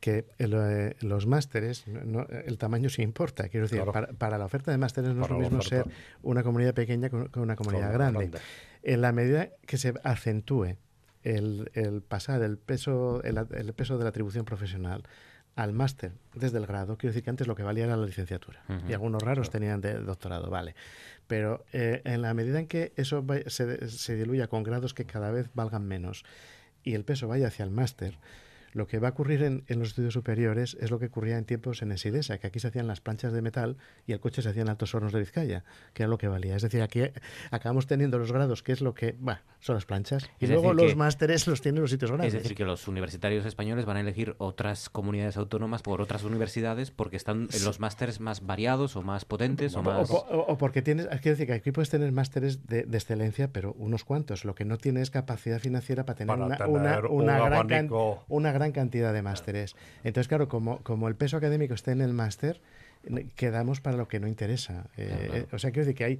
que 0.00 0.26
el, 0.38 0.52
eh, 0.54 0.96
los 1.00 1.26
másteres, 1.26 1.86
no- 1.86 2.26
el 2.28 2.58
tamaño 2.58 2.90
sí 2.90 3.02
importa. 3.02 3.48
Quiero 3.48 3.64
decir, 3.66 3.78
Claro. 3.78 3.92
para, 3.92 4.08
para 4.08 4.33
la 4.38 4.44
oferta 4.46 4.70
de 4.70 4.78
másteres 4.78 5.14
no 5.14 5.22
Para 5.22 5.34
es 5.34 5.40
lo 5.42 5.44
mismo 5.50 5.62
ser 5.62 5.84
una 6.22 6.42
comunidad 6.42 6.74
pequeña 6.74 7.08
que 7.08 7.16
una 7.38 7.56
comunidad 7.56 7.92
grande. 7.92 8.18
grande. 8.26 8.38
En 8.82 9.00
la 9.00 9.12
medida 9.12 9.50
que 9.66 9.78
se 9.78 9.94
acentúe 10.04 10.76
el, 11.22 11.70
el 11.74 12.02
pasar 12.02 12.42
el 12.42 12.58
peso, 12.58 13.22
el, 13.22 13.38
el 13.52 13.72
peso 13.72 13.96
de 13.98 14.04
la 14.04 14.10
atribución 14.10 14.44
profesional 14.44 15.02
al 15.56 15.72
máster 15.72 16.10
desde 16.34 16.58
el 16.58 16.66
grado, 16.66 16.98
quiero 16.98 17.12
decir 17.12 17.22
que 17.22 17.30
antes 17.30 17.46
lo 17.46 17.54
que 17.54 17.62
valía 17.62 17.84
era 17.84 17.96
la 17.96 18.04
licenciatura 18.04 18.62
y 18.88 18.92
algunos 18.92 19.22
raros 19.22 19.50
tenían 19.50 19.80
de 19.80 19.94
doctorado, 20.00 20.50
vale. 20.50 20.74
Pero 21.28 21.64
eh, 21.72 22.02
en 22.04 22.22
la 22.22 22.34
medida 22.34 22.58
en 22.58 22.66
que 22.66 22.92
eso 22.96 23.22
vaya- 23.22 23.48
se, 23.48 23.88
se 23.88 24.16
diluya 24.16 24.48
con 24.48 24.64
grados 24.64 24.94
que 24.94 25.04
cada 25.06 25.30
vez 25.30 25.48
valgan 25.54 25.86
menos 25.86 26.24
y 26.82 26.94
el 26.94 27.04
peso 27.04 27.28
vaya 27.28 27.46
hacia 27.46 27.64
el 27.64 27.70
máster, 27.70 28.18
lo 28.74 28.86
que 28.86 28.98
va 28.98 29.08
a 29.08 29.10
ocurrir 29.12 29.42
en, 29.42 29.64
en 29.68 29.78
los 29.78 29.88
estudios 29.88 30.12
superiores 30.12 30.76
es 30.80 30.90
lo 30.90 30.98
que 30.98 31.06
ocurría 31.06 31.38
en 31.38 31.44
tiempos 31.46 31.80
en 31.80 31.90
Ensidesa, 31.92 32.36
que 32.38 32.46
aquí 32.48 32.60
se 32.60 32.68
hacían 32.68 32.86
las 32.86 33.00
planchas 33.00 33.32
de 33.32 33.40
metal 33.40 33.76
y 34.06 34.12
el 34.12 34.20
coche 34.20 34.42
se 34.42 34.50
hacía 34.50 34.62
en 34.62 34.68
altos 34.68 34.94
hornos 34.94 35.12
de 35.12 35.20
Vizcaya, 35.20 35.64
que 35.94 36.02
era 36.02 36.10
lo 36.10 36.18
que 36.18 36.28
valía. 36.28 36.56
Es 36.56 36.62
decir, 36.62 36.82
aquí 36.82 37.00
acabamos 37.50 37.86
teniendo 37.86 38.18
los 38.18 38.30
grados, 38.32 38.62
que 38.62 38.72
es 38.72 38.80
lo 38.80 38.94
que, 38.94 39.14
bah, 39.18 39.42
son 39.60 39.76
las 39.76 39.86
planchas, 39.86 40.28
y 40.40 40.44
Es 40.44 40.50
luego 40.50 40.74
los 40.74 40.86
que- 40.92 40.96
másteres 40.96 41.46
los 41.46 41.60
tienen 41.62 41.80
los 41.82 41.90
sitios 41.90 42.10
grandes. 42.10 42.34
Es 42.34 42.42
decir, 42.42 42.56
que 42.56 42.64
los 42.64 42.86
universitarios 42.88 43.46
españoles 43.46 43.84
van 43.84 43.96
a 43.96 44.00
elegir 44.00 44.34
otras 44.38 44.90
comunidades 44.90 45.36
autónomas 45.36 45.82
por 45.82 46.00
otras 46.00 46.24
universidades 46.24 46.90
porque 46.90 47.16
están 47.16 47.48
en 47.52 47.64
los 47.64 47.80
másteres 47.80 48.20
más 48.20 48.44
variados 48.44 48.96
o 48.96 49.02
más 49.02 49.24
potentes 49.24 49.74
o 49.76 49.80
O, 49.80 49.82
más... 49.82 50.10
o- 50.10 50.16
o 50.48 50.58
porque 50.58 50.82
tienes, 50.82 51.06
quiero 51.06 51.30
decir 51.36 51.46
que 51.46 51.52
aquí 51.54 51.70
puedes 51.72 51.90
tener 51.90 52.10
másteres 52.12 52.66
de, 52.66 52.82
de 52.82 52.98
excelencia, 52.98 53.52
pero 53.52 53.72
unos 53.74 54.04
cuantos. 54.04 54.44
Lo 54.44 54.54
que 54.54 54.64
no 54.64 54.78
tienes 54.78 55.10
capacidad 55.10 55.58
financiera 55.60 56.04
para 56.04 56.16
tener, 56.16 56.34
Para 56.34 56.46
una, 56.46 56.56
tener 56.56 56.70
una, 56.70 56.98
un 57.08 57.22
una 57.24 57.38
gran, 57.48 57.68
can- 57.68 57.88
una 58.28 58.52
gran 58.52 58.63
cantidad 58.72 59.12
de 59.12 59.22
másteres. 59.22 59.74
Entonces, 60.04 60.28
claro, 60.28 60.48
como, 60.48 60.78
como 60.82 61.08
el 61.08 61.16
peso 61.16 61.36
académico 61.36 61.74
está 61.74 61.92
en 61.92 62.00
el 62.00 62.12
máster, 62.12 62.60
quedamos 63.36 63.80
para 63.80 63.96
lo 63.96 64.08
que 64.08 64.18
no 64.20 64.26
interesa. 64.28 64.86
Eh, 64.96 65.28
eh, 65.32 65.46
o 65.52 65.58
sea, 65.58 65.70
quiero 65.70 65.84
decir 65.86 65.96
que 65.96 66.04
hay, 66.04 66.18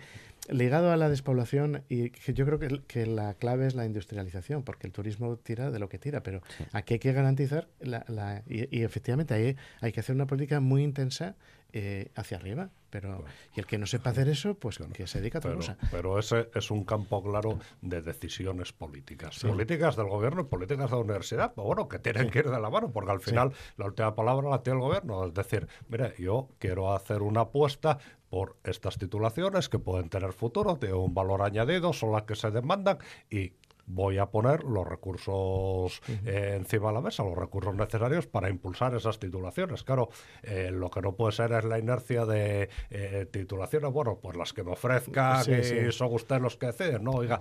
ligado 0.49 0.93
a 0.93 0.97
la 0.97 1.09
despoblación, 1.09 1.83
y 1.89 2.11
que 2.11 2.35
yo 2.35 2.45
creo 2.45 2.59
que, 2.59 2.83
que 2.87 3.07
la 3.07 3.33
clave 3.35 3.67
es 3.67 3.75
la 3.75 3.87
industrialización, 3.87 4.63
porque 4.63 4.87
el 4.87 4.93
turismo 4.93 5.37
tira 5.37 5.71
de 5.71 5.79
lo 5.79 5.89
que 5.89 5.99
tira, 5.99 6.23
pero 6.23 6.43
aquí 6.73 6.95
hay 6.95 7.01
que 7.01 7.13
garantizar, 7.13 7.69
la, 7.81 8.05
la- 8.09 8.43
y, 8.47 8.77
y 8.79 8.83
efectivamente 8.83 9.33
hay, 9.35 9.57
hay 9.81 9.93
que 9.93 10.01
hacer 10.01 10.15
una 10.15 10.27
política 10.27 10.61
muy 10.61 10.83
intensa 10.83 11.35
eh, 11.73 12.09
hacia 12.15 12.37
arriba. 12.37 12.69
Pero, 12.95 13.25
y 13.57 13.59
el 13.59 13.67
que 13.67 13.77
no 13.77 13.87
sepa 13.87 14.11
hacer 14.11 14.29
eso, 14.29 14.55
pues 14.55 14.79
que 14.93 15.09
se 15.09 15.19
dedica 15.21 15.39
a 15.39 15.41
otra 15.41 15.51
Pero, 15.51 15.61
cosa. 15.61 15.77
pero 15.91 16.17
ese 16.17 16.49
es 16.55 16.71
un 16.71 16.85
campo 16.85 17.25
claro 17.25 17.59
de 17.83 18.01
decisiones 18.03 18.73
políticas. 18.73 19.41
Políticas 19.41 19.97
del 19.97 20.07
gobierno 20.07 20.43
y 20.43 20.45
políticas 20.45 20.91
de 20.93 20.97
la 20.97 21.03
universidad, 21.03 21.53
bueno, 21.57 21.89
que 21.89 21.99
tienen 21.99 22.31
que 22.31 22.39
ir 22.39 22.49
de 22.49 22.61
la 22.61 22.71
mano, 22.71 22.93
porque 22.93 23.11
al 23.11 23.19
final 23.19 23.53
la 23.79 23.87
última 23.87 24.15
palabra 24.15 24.49
la 24.49 24.63
tiene 24.63 24.79
el 24.79 24.85
gobierno. 24.85 25.27
Es 25.27 25.35
decir, 25.35 25.67
mire, 25.89 26.15
yo 26.21 26.51
quiero 26.61 26.95
hacer 26.95 27.23
una 27.23 27.41
apuesta 27.41 27.99
por 28.31 28.59
estas 28.63 28.97
titulaciones 28.97 29.69
que 29.69 29.81
pueden 29.81 30.09
tener 30.09 30.33
futuro, 30.33 30.77
tienen 30.77 30.99
un 30.99 31.15
valor 31.15 31.43
añadido, 31.43 31.93
son 31.93 32.13
las 32.13 32.23
que 32.23 32.37
se 32.37 32.53
demandan 32.53 32.99
y 33.29 33.55
voy 33.87 34.19
a 34.19 34.27
poner 34.27 34.65
los 34.65 34.87
recursos 34.87 36.01
eh, 36.25 36.55
encima 36.57 36.89
de 36.89 36.95
la 36.95 37.01
mesa, 37.01 37.23
los 37.23 37.37
recursos 37.37 37.75
necesarios 37.75 38.27
para 38.27 38.49
impulsar 38.49 38.95
esas 38.95 39.19
titulaciones. 39.19 39.83
Claro, 39.83 40.09
eh, 40.43 40.71
lo 40.73 40.91
que 40.91 41.03
no 41.03 41.13
puede 41.15 41.33
ser 41.33 41.53
es 41.53 41.65
la 41.65 41.79
inercia 41.79 42.25
de 42.27 42.69
eh, 42.91 43.27
titulaciones, 43.31 43.93
bueno, 43.93 44.19
pues 44.21 44.37
las 44.37 44.53
que 44.53 44.65
me 44.65 44.73
ofrezcan 44.73 45.45
Sí, 45.45 45.53
y 45.53 45.63
sí. 45.65 45.93
son 45.93 46.13
ustedes 46.15 46.41
los 46.43 46.57
que 46.57 46.67
deciden. 46.67 47.05
No, 47.05 47.13
oiga, 47.13 47.41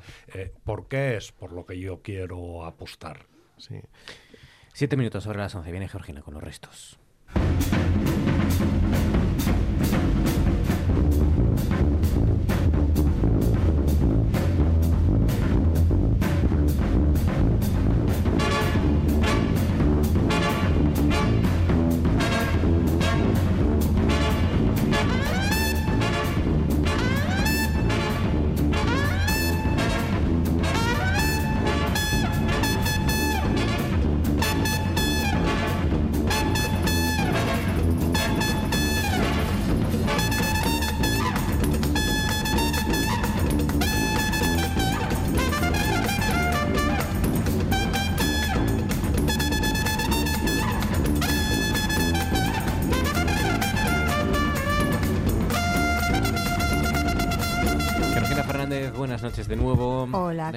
¿por 0.63 0.87
qué 0.87 1.15
es 1.17 1.31
por 1.31 1.53
lo 1.53 1.65
que 1.65 1.79
yo 1.79 2.01
quiero 2.01 2.65
apostar? 2.65 3.25
Sí. 3.57 3.79
Siete 4.73 4.97
minutos 4.97 5.23
sobre 5.23 5.37
las 5.39 5.53
once. 5.55 5.71
Viene 5.71 5.87
Georgina 5.87 6.21
con 6.21 6.33
los 6.33 6.43
restos. 6.43 6.99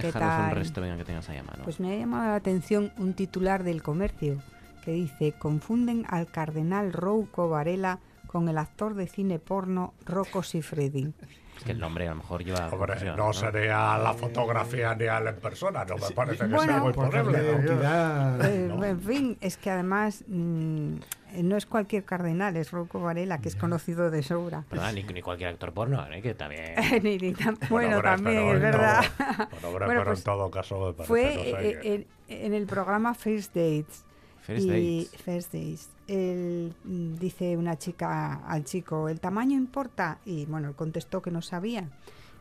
¿Qué 0.02 0.12
tal? 0.12 0.50
un 0.50 0.56
resto, 0.56 0.80
venga, 0.80 0.96
que 0.96 1.04
tengas 1.04 1.28
ahí 1.28 1.38
a 1.38 1.42
mano. 1.42 1.64
Pues 1.64 1.80
me 1.80 1.92
ha 1.92 1.96
llamado 1.96 2.28
la 2.28 2.36
atención 2.36 2.92
un 2.98 3.14
titular 3.14 3.64
del 3.64 3.82
comercio 3.82 4.42
que 4.84 4.92
dice, 4.92 5.32
confunden 5.32 6.04
al 6.08 6.26
cardenal 6.26 6.92
Rouco 6.92 7.48
Varela 7.48 7.98
con 8.26 8.48
el 8.48 8.58
actor 8.58 8.94
de 8.94 9.06
cine 9.06 9.38
porno 9.38 9.94
Rocco 10.04 10.42
Siffredi. 10.42 11.12
Es 11.56 11.64
que 11.64 11.72
el 11.72 11.80
nombre 11.80 12.06
a 12.06 12.10
lo 12.10 12.16
mejor 12.16 12.44
lleva... 12.44 12.68
Hombre, 12.68 12.92
confusión, 12.92 13.16
no 13.16 13.32
sería 13.32 13.96
la 13.98 14.12
fotografía 14.12 14.94
ni 14.94 15.06
a 15.06 15.18
la 15.20 15.30
en 15.30 15.36
persona, 15.36 15.84
no 15.86 15.96
me 15.96 16.10
parece 16.10 16.46
que 16.46 16.54
Bueno, 16.54 16.72
sea 16.72 16.82
muy 16.82 16.92
posible. 16.92 17.62
¿no? 17.66 18.44
Eh, 18.44 18.90
En 18.90 19.00
fin, 19.00 19.38
es 19.40 19.56
que 19.56 19.70
además 19.70 20.22
mm, 20.28 20.96
no 21.42 21.56
es 21.56 21.66
cualquier 21.66 22.04
cardenal, 22.04 22.56
es 22.56 22.70
Rocco 22.70 23.00
Varela, 23.00 23.38
que 23.38 23.48
es 23.48 23.56
conocido 23.56 24.10
de 24.10 24.22
sobra. 24.22 24.64
Perdón, 24.68 24.94
ni, 24.94 25.02
ni 25.04 25.22
cualquier 25.22 25.50
actor 25.50 25.72
porno, 25.72 26.04
¿eh? 26.12 26.22
que 26.22 26.34
también... 26.34 26.74
Ni- 27.02 27.18
ni 27.18 27.32
tan- 27.32 27.58
bueno, 27.70 28.00
también, 28.02 28.48
es 28.56 28.60
verdad. 28.60 29.04
todo- 29.60 29.70
bueno, 29.72 29.86
pero 29.86 30.04
pues 30.04 30.18
en 30.20 30.24
todo 30.24 30.50
caso 30.50 30.86
me 30.86 30.92
parece, 30.92 31.06
Fue 31.08 31.24
no 31.34 31.42
sé, 31.42 31.68
eh, 31.70 31.78
que- 31.80 31.94
en, 31.94 32.06
en 32.46 32.54
el 32.54 32.66
programa 32.66 33.14
First 33.14 33.54
Dates. 33.54 34.04
First 34.42 34.64
y 34.66 34.68
Dates. 35.04 35.22
First 35.22 35.52
Dates. 35.52 35.88
Él 36.06 36.72
mm, 36.84 37.14
dice 37.16 37.56
una 37.56 37.76
chica 37.76 38.34
al 38.46 38.64
chico, 38.64 39.08
¿el 39.08 39.18
tamaño 39.20 39.56
importa? 39.56 40.18
Y 40.24 40.46
bueno, 40.46 40.68
él 40.68 40.74
contestó 40.74 41.20
que 41.22 41.30
no 41.32 41.42
sabía. 41.42 41.88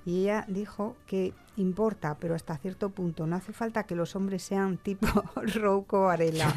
Y 0.06 0.22
ella 0.24 0.46
dijo 0.48 0.96
que 1.08 1.34
importa, 1.58 2.18
pero 2.20 2.36
hasta 2.36 2.58
cierto 2.58 2.90
punto. 2.90 3.26
No 3.28 3.36
hace 3.36 3.54
falta 3.54 3.84
que 3.84 3.96
los 3.96 4.16
hombres 4.16 4.44
sean 4.44 4.78
tipo 4.78 5.08
Rouco 5.56 6.04
Varela. 6.04 6.54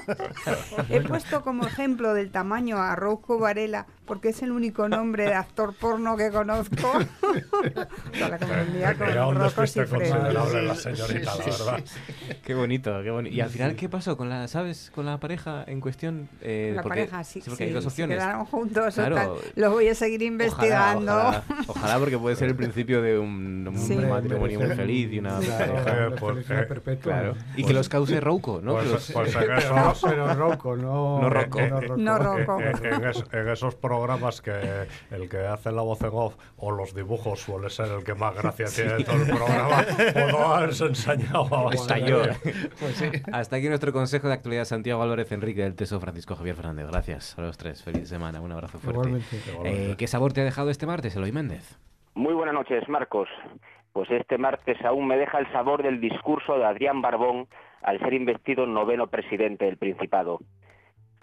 He 0.88 1.00
puesto 1.02 1.42
como 1.42 1.66
ejemplo 1.66 2.14
del 2.14 2.30
tamaño 2.30 2.78
a 2.78 2.96
Rouco 2.96 3.38
Varela 3.38 3.86
porque 4.06 4.30
es 4.30 4.42
el 4.42 4.50
único 4.52 4.88
nombre 4.88 5.24
de 5.24 5.34
actor 5.34 5.74
porno 5.74 6.16
que 6.16 6.30
conozco. 6.30 6.74
La 8.18 8.38
confundía 8.38 8.94
con 8.94 9.08
Era 9.08 9.26
un 9.26 9.36
Rocco 9.36 9.62
despiste 9.62 9.82
Siffredi. 9.86 10.10
considerable 10.10 10.62
la 10.62 10.74
señorita, 10.74 11.34
la 11.36 11.44
verdad. 11.44 11.84
Qué 12.44 12.54
bonito, 12.54 13.02
qué 13.02 13.10
bonito. 13.10 13.34
Y 13.34 13.40
al 13.40 13.48
final, 13.50 13.74
¿qué 13.76 13.88
pasó 13.88 14.16
con 14.16 14.28
la, 14.28 14.48
sabes, 14.48 14.90
con 14.94 15.06
la 15.06 15.18
pareja 15.18 15.64
en 15.66 15.80
cuestión? 15.80 16.28
Eh, 16.40 16.72
La 16.74 16.82
porque- 16.82 17.00
pareja, 17.06 17.24
sí, 17.24 17.42
porque 17.46 17.64
hay 17.64 17.70
sí, 17.70 17.74
dos 17.74 17.84
se 17.84 17.88
opciones. 17.88 18.18
quedaron 18.18 18.44
juntos. 18.46 18.94
Claro. 18.94 19.14
tal. 19.16 19.32
Lo 19.54 19.70
voy 19.70 19.88
a 19.88 19.94
seguir 19.94 20.22
investigando. 20.22 21.12
Ojalá, 21.12 21.44
ojalá, 21.48 21.64
ojalá, 21.68 21.98
porque 21.98 22.18
puede 22.18 22.36
ser 22.36 22.48
el 22.48 22.56
principio 22.56 23.00
de 23.02 23.18
un, 23.18 23.66
un 23.68 23.78
Sí. 23.78 23.94
Matrimonio 24.22 24.60
muy 24.60 24.76
feliz 24.76 25.12
y 25.12 25.18
una 25.18 25.38
Claro, 25.38 25.74
pareja. 25.74 25.96
la 26.10 26.16
pues, 26.16 26.32
felicidad 26.34 26.62
eh, 26.62 26.66
perpetua. 26.66 27.12
Claro. 27.12 27.32
Y 27.32 27.54
Pues- 27.54 27.66
que 27.66 27.72
los 27.72 27.88
cause 27.88 28.20
Rouco, 28.20 28.60
¿no? 28.62 28.72
pues- 28.72 28.84
Que 28.86 28.92
los- 28.92 29.12
pues 29.12 29.34
No, 29.72 29.92
pero 30.10 30.34
Rocco, 30.34 30.76
no, 30.76 31.20
No 31.20 31.30
Rocco. 31.30 31.60
no 31.60 31.80
Rocco. 31.80 31.96
No 31.96 32.18
Rocco. 32.18 32.60
En, 32.60 32.86
en 32.94 33.04
es- 33.08 33.24
en 33.32 33.48
esos 33.48 33.74
programas 33.74 34.40
que 34.40 34.86
el 35.10 35.28
que 35.28 35.46
hace 35.46 35.72
la 35.72 35.82
voz 35.82 36.00
en 36.02 36.10
off 36.12 36.36
o 36.56 36.70
los 36.70 36.94
dibujos 36.94 37.40
suele 37.40 37.70
ser 37.70 37.88
el 37.88 38.04
que 38.04 38.14
más 38.14 38.34
gracia 38.34 38.66
tiene 38.66 38.94
de 38.94 39.04
todo 39.04 39.16
el 39.16 39.26
programa, 39.28 39.84
o 40.26 40.30
no 40.32 40.52
haberse 40.54 40.86
ensañado 40.86 41.48
yo. 42.06 42.22
Pues 42.80 42.96
sí. 42.96 43.10
Hasta 43.32 43.56
aquí 43.56 43.68
nuestro 43.68 43.92
consejo 43.92 44.28
de 44.28 44.34
actualidad 44.34 44.64
Santiago 44.64 45.02
Álvarez 45.02 45.30
Enrique 45.32 45.62
del 45.62 45.74
Teso 45.74 46.00
Francisco 46.00 46.34
Javier 46.36 46.56
Fernández. 46.56 46.86
Gracias 46.88 47.38
a 47.38 47.42
los 47.42 47.56
tres. 47.58 47.82
Feliz 47.82 48.08
semana. 48.08 48.40
Un 48.40 48.52
abrazo 48.52 48.78
fuerte. 48.78 49.08
Igualmente. 49.08 49.36
Eh, 49.64 49.94
¿Qué 49.96 50.06
sabor 50.06 50.32
te 50.32 50.40
ha 50.40 50.44
dejado 50.44 50.70
este 50.70 50.86
martes, 50.86 51.14
Eloy 51.16 51.32
Méndez? 51.32 51.78
Muy 52.14 52.34
buenas 52.34 52.54
noches, 52.54 52.88
Marcos. 52.88 53.28
Pues 53.92 54.10
este 54.10 54.38
martes 54.38 54.82
aún 54.84 55.06
me 55.06 55.18
deja 55.18 55.38
el 55.38 55.50
sabor 55.52 55.82
del 55.82 56.00
discurso 56.00 56.56
de 56.56 56.64
Adrián 56.64 57.02
Barbón 57.02 57.46
al 57.82 57.98
ser 57.98 58.14
investido 58.14 58.66
noveno 58.66 59.08
presidente 59.08 59.66
del 59.66 59.76
Principado. 59.76 60.38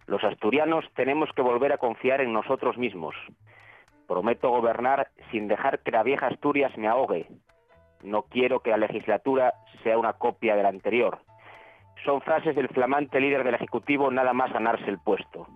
Los 0.06 0.24
asturianos 0.24 0.86
tenemos 0.96 1.30
que 1.36 1.41
volver 1.41 1.74
a 1.74 1.78
confiar 1.78 2.22
en 2.22 2.34
nosotros 2.34 2.78
mismos. 2.78 3.16
Prometo 4.08 4.50
gobernar 4.50 5.10
sin 5.32 5.48
dejar 5.48 5.80
que 5.80 5.91
la 5.91 6.04
vieja 6.04 6.28
Asturias 6.28 6.76
me 6.78 6.88
ahogue. 6.88 7.28
No 8.04 8.24
quiero 8.24 8.62
que 8.62 8.72
la 8.72 8.78
legislatura 8.78 9.54
sea 9.84 9.98
una 9.98 10.14
copia 10.14 10.56
de 10.56 10.64
la 10.64 10.70
anterior. 10.70 11.20
Son 12.06 12.22
frases 12.22 12.56
del 12.56 12.70
flamante 12.70 13.20
líder 13.20 13.44
del 13.44 13.56
Ejecutivo 13.56 14.10
nada 14.10 14.34
más 14.34 14.54
ganarse 14.54 14.90
el 14.90 15.00
puesto. 15.00 15.48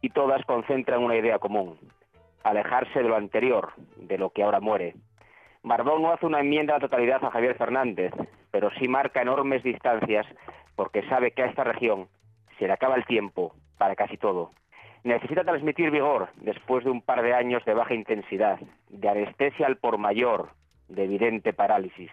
Y 0.00 0.10
todas 0.10 0.44
concentran 0.46 1.02
una 1.02 1.16
idea 1.16 1.38
común. 1.38 1.78
Alejarse 2.42 3.02
de 3.02 3.08
lo 3.08 3.16
anterior, 3.16 3.72
de 3.96 4.18
lo 4.18 4.30
que 4.30 4.42
ahora 4.42 4.60
muere. 4.60 4.94
Barbón 5.62 6.02
no 6.02 6.12
hace 6.12 6.26
una 6.26 6.40
enmienda 6.40 6.74
a 6.74 6.78
la 6.78 6.88
totalidad 6.88 7.24
a 7.24 7.30
Javier 7.30 7.56
Fernández, 7.56 8.12
pero 8.50 8.70
sí 8.78 8.88
marca 8.88 9.20
enormes 9.20 9.62
distancias 9.62 10.26
porque 10.74 11.06
sabe 11.08 11.32
que 11.32 11.42
a 11.42 11.46
esta 11.46 11.64
región 11.64 12.08
se 12.58 12.66
le 12.66 12.72
acaba 12.72 12.96
el 12.96 13.04
tiempo 13.04 13.54
para 13.76 13.94
casi 13.94 14.16
todo. 14.16 14.50
Necesita 15.04 15.44
transmitir 15.44 15.90
vigor 15.90 16.28
después 16.36 16.84
de 16.84 16.90
un 16.90 17.02
par 17.02 17.22
de 17.22 17.34
años 17.34 17.64
de 17.64 17.74
baja 17.74 17.94
intensidad, 17.94 18.58
de 18.88 19.08
anestesia 19.08 19.66
al 19.66 19.76
por 19.76 19.98
mayor, 19.98 20.50
de 20.88 21.04
evidente 21.04 21.52
parálisis. 21.52 22.10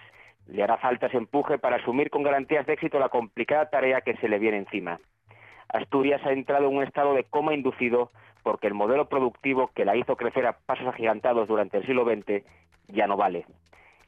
Le 0.48 0.64
hará 0.64 0.78
falta 0.78 1.08
ese 1.08 1.18
empuje 1.18 1.58
para 1.58 1.78
asumir 1.78 2.10
con 2.10 2.24
garantías 2.24 2.66
de 2.66 2.74
éxito 2.74 3.00
la 3.00 3.10
complicada 3.10 3.70
tarea 3.70 4.02
que 4.02 4.16
se 4.18 4.30
le 4.30 4.40
viene 4.40 4.58
encima. 4.58 5.00
Asturias 5.70 6.22
ha 6.26 6.32
entrado 6.32 6.68
en 6.68 6.78
un 6.78 6.84
estado 6.84 7.14
de 7.14 7.24
coma 7.24 7.54
inducido 7.54 8.12
porque 8.44 8.68
el 8.68 8.74
modelo 8.74 9.10
productivo 9.10 9.72
que 9.76 9.86
la 9.86 9.96
hizo 9.96 10.16
crecer 10.16 10.46
a 10.46 10.54
pasos 10.54 10.88
agigantados 10.88 11.48
durante 11.48 11.78
el 11.78 11.86
siglo 11.86 12.06
XX 12.06 12.44
ya 12.88 13.08
no 13.08 13.18
vale. 13.18 13.46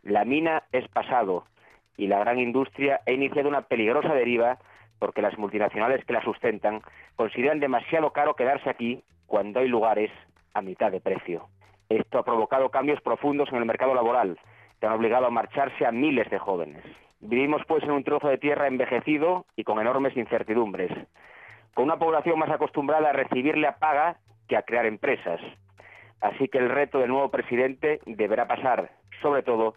La 0.03 0.23
mina 0.23 0.64
es 0.72 0.88
pasado 0.88 1.44
y 1.98 2.07
la 2.07 2.19
gran 2.19 2.40
industria 2.40 3.02
ha 3.06 3.11
iniciado 3.11 3.49
una 3.49 3.64
peligrosa 3.64 4.14
deriva 4.14 4.57
porque 4.99 5.22
las 5.22 5.38
multinacionales 5.38 6.06
que 6.06 6.14
la 6.14 6.23
sustentan 6.23 6.81
consideran 7.15 7.60
demasiado 7.60 8.11
caro 8.11 8.36
quedarse 8.36 8.69
aquí 8.69 9.03
cuando 9.27 9.60
hay 9.60 9.68
lugares 9.68 10.11
a 10.53 10.61
mitad 10.61 10.91
de 10.91 11.02
precio. 11.02 11.48
Esto 11.90 12.19
ha 12.19 12.23
provocado 12.23 12.69
cambios 12.69 13.02
profundos 13.02 13.49
en 13.49 13.57
el 13.57 13.65
mercado 13.65 13.94
laboral 13.94 14.40
que 14.80 14.88
han 14.88 14.94
obligado 14.94 15.26
a 15.26 15.31
marcharse 15.31 15.86
a 15.86 15.91
miles 15.91 16.30
de 16.30 16.40
jóvenes. 16.40 16.84
Vivimos 17.19 17.61
pues 17.68 17.84
en 17.84 17.91
un 17.91 18.03
trozo 18.03 18.30
de 18.30 18.38
tierra 18.38 18.68
envejecido 18.68 19.45
y 19.56 19.65
con 19.65 19.80
enormes 19.80 20.15
incertidumbres, 20.15 20.91
con 21.74 21.86
una 21.86 22.00
población 22.00 22.38
más 22.40 22.50
acostumbrada 22.50 23.10
a 23.10 23.14
recibirle 23.14 23.68
a 23.68 23.78
paga 23.78 24.18
que 24.48 24.58
a 24.58 24.64
crear 24.64 24.86
empresas. 24.86 25.40
Así 26.22 26.48
que 26.50 26.58
el 26.58 26.70
reto 26.70 27.00
del 27.00 27.10
nuevo 27.10 27.30
presidente 27.30 28.00
deberá 28.06 28.48
pasar, 28.48 28.91
sobre 29.22 29.44
todo, 29.44 29.76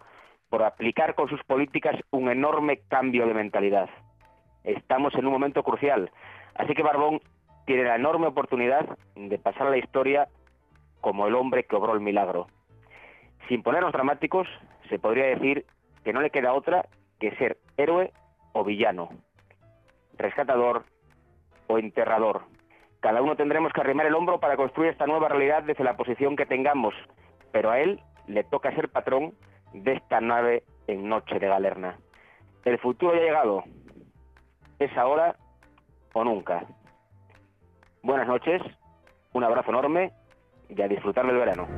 por 0.50 0.62
aplicar 0.62 1.14
con 1.14 1.28
sus 1.28 1.42
políticas 1.44 1.96
un 2.10 2.28
enorme 2.28 2.80
cambio 2.88 3.26
de 3.26 3.34
mentalidad. 3.34 3.88
Estamos 4.64 5.14
en 5.14 5.26
un 5.26 5.32
momento 5.32 5.62
crucial, 5.62 6.10
así 6.54 6.74
que 6.74 6.82
Barbón 6.82 7.20
tiene 7.66 7.84
la 7.84 7.96
enorme 7.96 8.26
oportunidad 8.26 8.86
de 9.14 9.38
pasar 9.38 9.68
a 9.68 9.70
la 9.70 9.78
historia 9.78 10.28
como 11.00 11.26
el 11.26 11.34
hombre 11.34 11.64
que 11.64 11.76
obró 11.76 11.94
el 11.94 12.00
milagro. 12.00 12.48
Sin 13.48 13.62
ponernos 13.62 13.92
dramáticos, 13.92 14.48
se 14.88 14.98
podría 14.98 15.26
decir 15.26 15.64
que 16.04 16.12
no 16.12 16.20
le 16.20 16.30
queda 16.30 16.52
otra 16.52 16.86
que 17.18 17.34
ser 17.36 17.58
héroe 17.76 18.12
o 18.52 18.64
villano, 18.64 19.10
rescatador 20.18 20.84
enterrador. 21.78 22.42
Cada 23.00 23.20
uno 23.20 23.36
tendremos 23.36 23.72
que 23.72 23.80
arrimar 23.80 24.06
el 24.06 24.14
hombro 24.14 24.38
para 24.38 24.56
construir 24.56 24.90
esta 24.90 25.06
nueva 25.06 25.28
realidad 25.28 25.62
desde 25.64 25.84
la 25.84 25.96
posición 25.96 26.36
que 26.36 26.46
tengamos, 26.46 26.94
pero 27.50 27.70
a 27.70 27.80
él 27.80 28.00
le 28.26 28.44
toca 28.44 28.74
ser 28.74 28.88
patrón 28.88 29.34
de 29.72 29.94
esta 29.94 30.20
nave 30.20 30.62
en 30.86 31.08
noche 31.08 31.38
de 31.38 31.48
galerna. 31.48 31.98
El 32.64 32.78
futuro 32.78 33.14
ya 33.14 33.20
ha 33.20 33.24
llegado. 33.24 33.64
Es 34.78 34.96
ahora 34.96 35.36
o 36.12 36.24
nunca. 36.24 36.64
Buenas 38.02 38.28
noches, 38.28 38.62
un 39.32 39.44
abrazo 39.44 39.70
enorme 39.70 40.12
y 40.68 40.80
a 40.80 40.88
disfrutar 40.88 41.26
del 41.26 41.38
verano. 41.38 41.68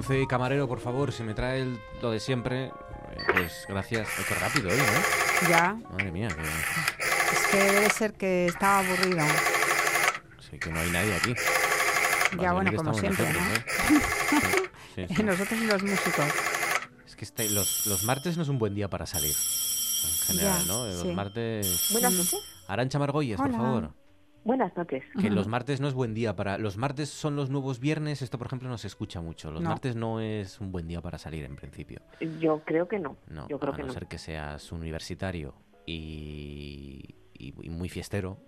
11, 0.00 0.26
camarero, 0.26 0.66
por 0.66 0.80
favor, 0.80 1.12
si 1.12 1.22
me 1.22 1.34
trae 1.34 1.60
el- 1.60 1.78
lo 2.00 2.10
de 2.10 2.20
siempre, 2.20 2.66
eh, 2.66 2.72
pues 3.34 3.66
gracias. 3.68 4.08
Ay, 4.16 4.24
qué 4.26 4.34
rápido, 4.34 4.70
¿eh? 4.70 4.76
¿no? 4.78 5.48
Ya, 5.48 5.76
Madre 5.90 6.10
mía, 6.10 6.28
que, 6.28 6.42
es 7.36 7.46
que 7.50 7.56
debe 7.58 7.90
ser 7.90 8.12
que 8.14 8.46
estaba 8.46 8.78
aburrido. 8.78 9.22
sí, 10.50 10.58
que 10.58 10.70
no 10.70 10.80
hay 10.80 10.90
nadie 10.90 11.14
aquí. 11.16 11.34
Ya, 12.40 12.52
bueno, 12.54 12.72
como 12.74 12.94
siempre, 12.94 13.26
nosotros, 13.30 13.58
¿eh? 13.58 13.64
Sí, 14.94 15.04
sí, 15.08 15.14
sí. 15.16 15.22
Nosotros 15.22 15.60
y 15.60 15.66
los 15.66 15.82
músicos. 15.82 16.24
Es 17.06 17.16
que 17.16 17.24
este- 17.26 17.50
los, 17.50 17.86
los 17.86 18.02
martes 18.04 18.36
no 18.38 18.42
es 18.42 18.48
un 18.48 18.58
buen 18.58 18.74
día 18.74 18.88
para 18.88 19.04
salir. 19.06 19.34
En 20.04 20.26
general, 20.28 20.60
Ya, 20.62 20.66
¿no? 20.66 20.86
Los 20.86 21.02
sí. 21.02 21.08
martes. 21.08 21.88
Buenas 21.90 22.12
noches. 22.14 22.40
Arancha 22.68 22.98
Margolles, 22.98 23.36
por 23.36 23.46
Hola. 23.48 23.56
favor. 23.58 23.94
Buenas 24.44 24.74
noches. 24.76 25.02
Que 25.20 25.28
los 25.30 25.48
martes 25.48 25.80
no 25.80 25.88
es 25.88 25.94
buen 25.94 26.14
día 26.14 26.34
para... 26.34 26.56
Los 26.56 26.76
martes 26.78 27.10
son 27.10 27.36
los 27.36 27.50
nuevos 27.50 27.78
viernes, 27.78 28.22
esto 28.22 28.38
por 28.38 28.46
ejemplo 28.46 28.68
no 28.70 28.78
se 28.78 28.86
escucha 28.86 29.20
mucho. 29.20 29.50
Los 29.50 29.62
No. 29.62 29.68
martes 29.70 29.96
no 29.96 30.20
es 30.20 30.60
un 30.60 30.72
buen 30.72 30.88
día 30.88 31.02
para 31.02 31.18
salir 31.18 31.44
en 31.44 31.56
principio. 31.56 32.00
Yo 32.40 32.62
creo 32.64 32.88
que 32.88 32.98
no. 32.98 33.16
No, 33.28 33.46
Yo 33.48 33.58
creo 33.58 33.72
a 33.74 33.76
que 33.76 33.82
no, 33.82 33.88
no. 33.88 33.92
ser 33.94 34.06
que 34.06 34.16
seas 34.18 34.72
universitario 34.72 35.54
y, 35.86 37.14
y- 37.34 37.54
y 37.62 37.68
muy 37.70 37.88
fiestero, 37.88 38.38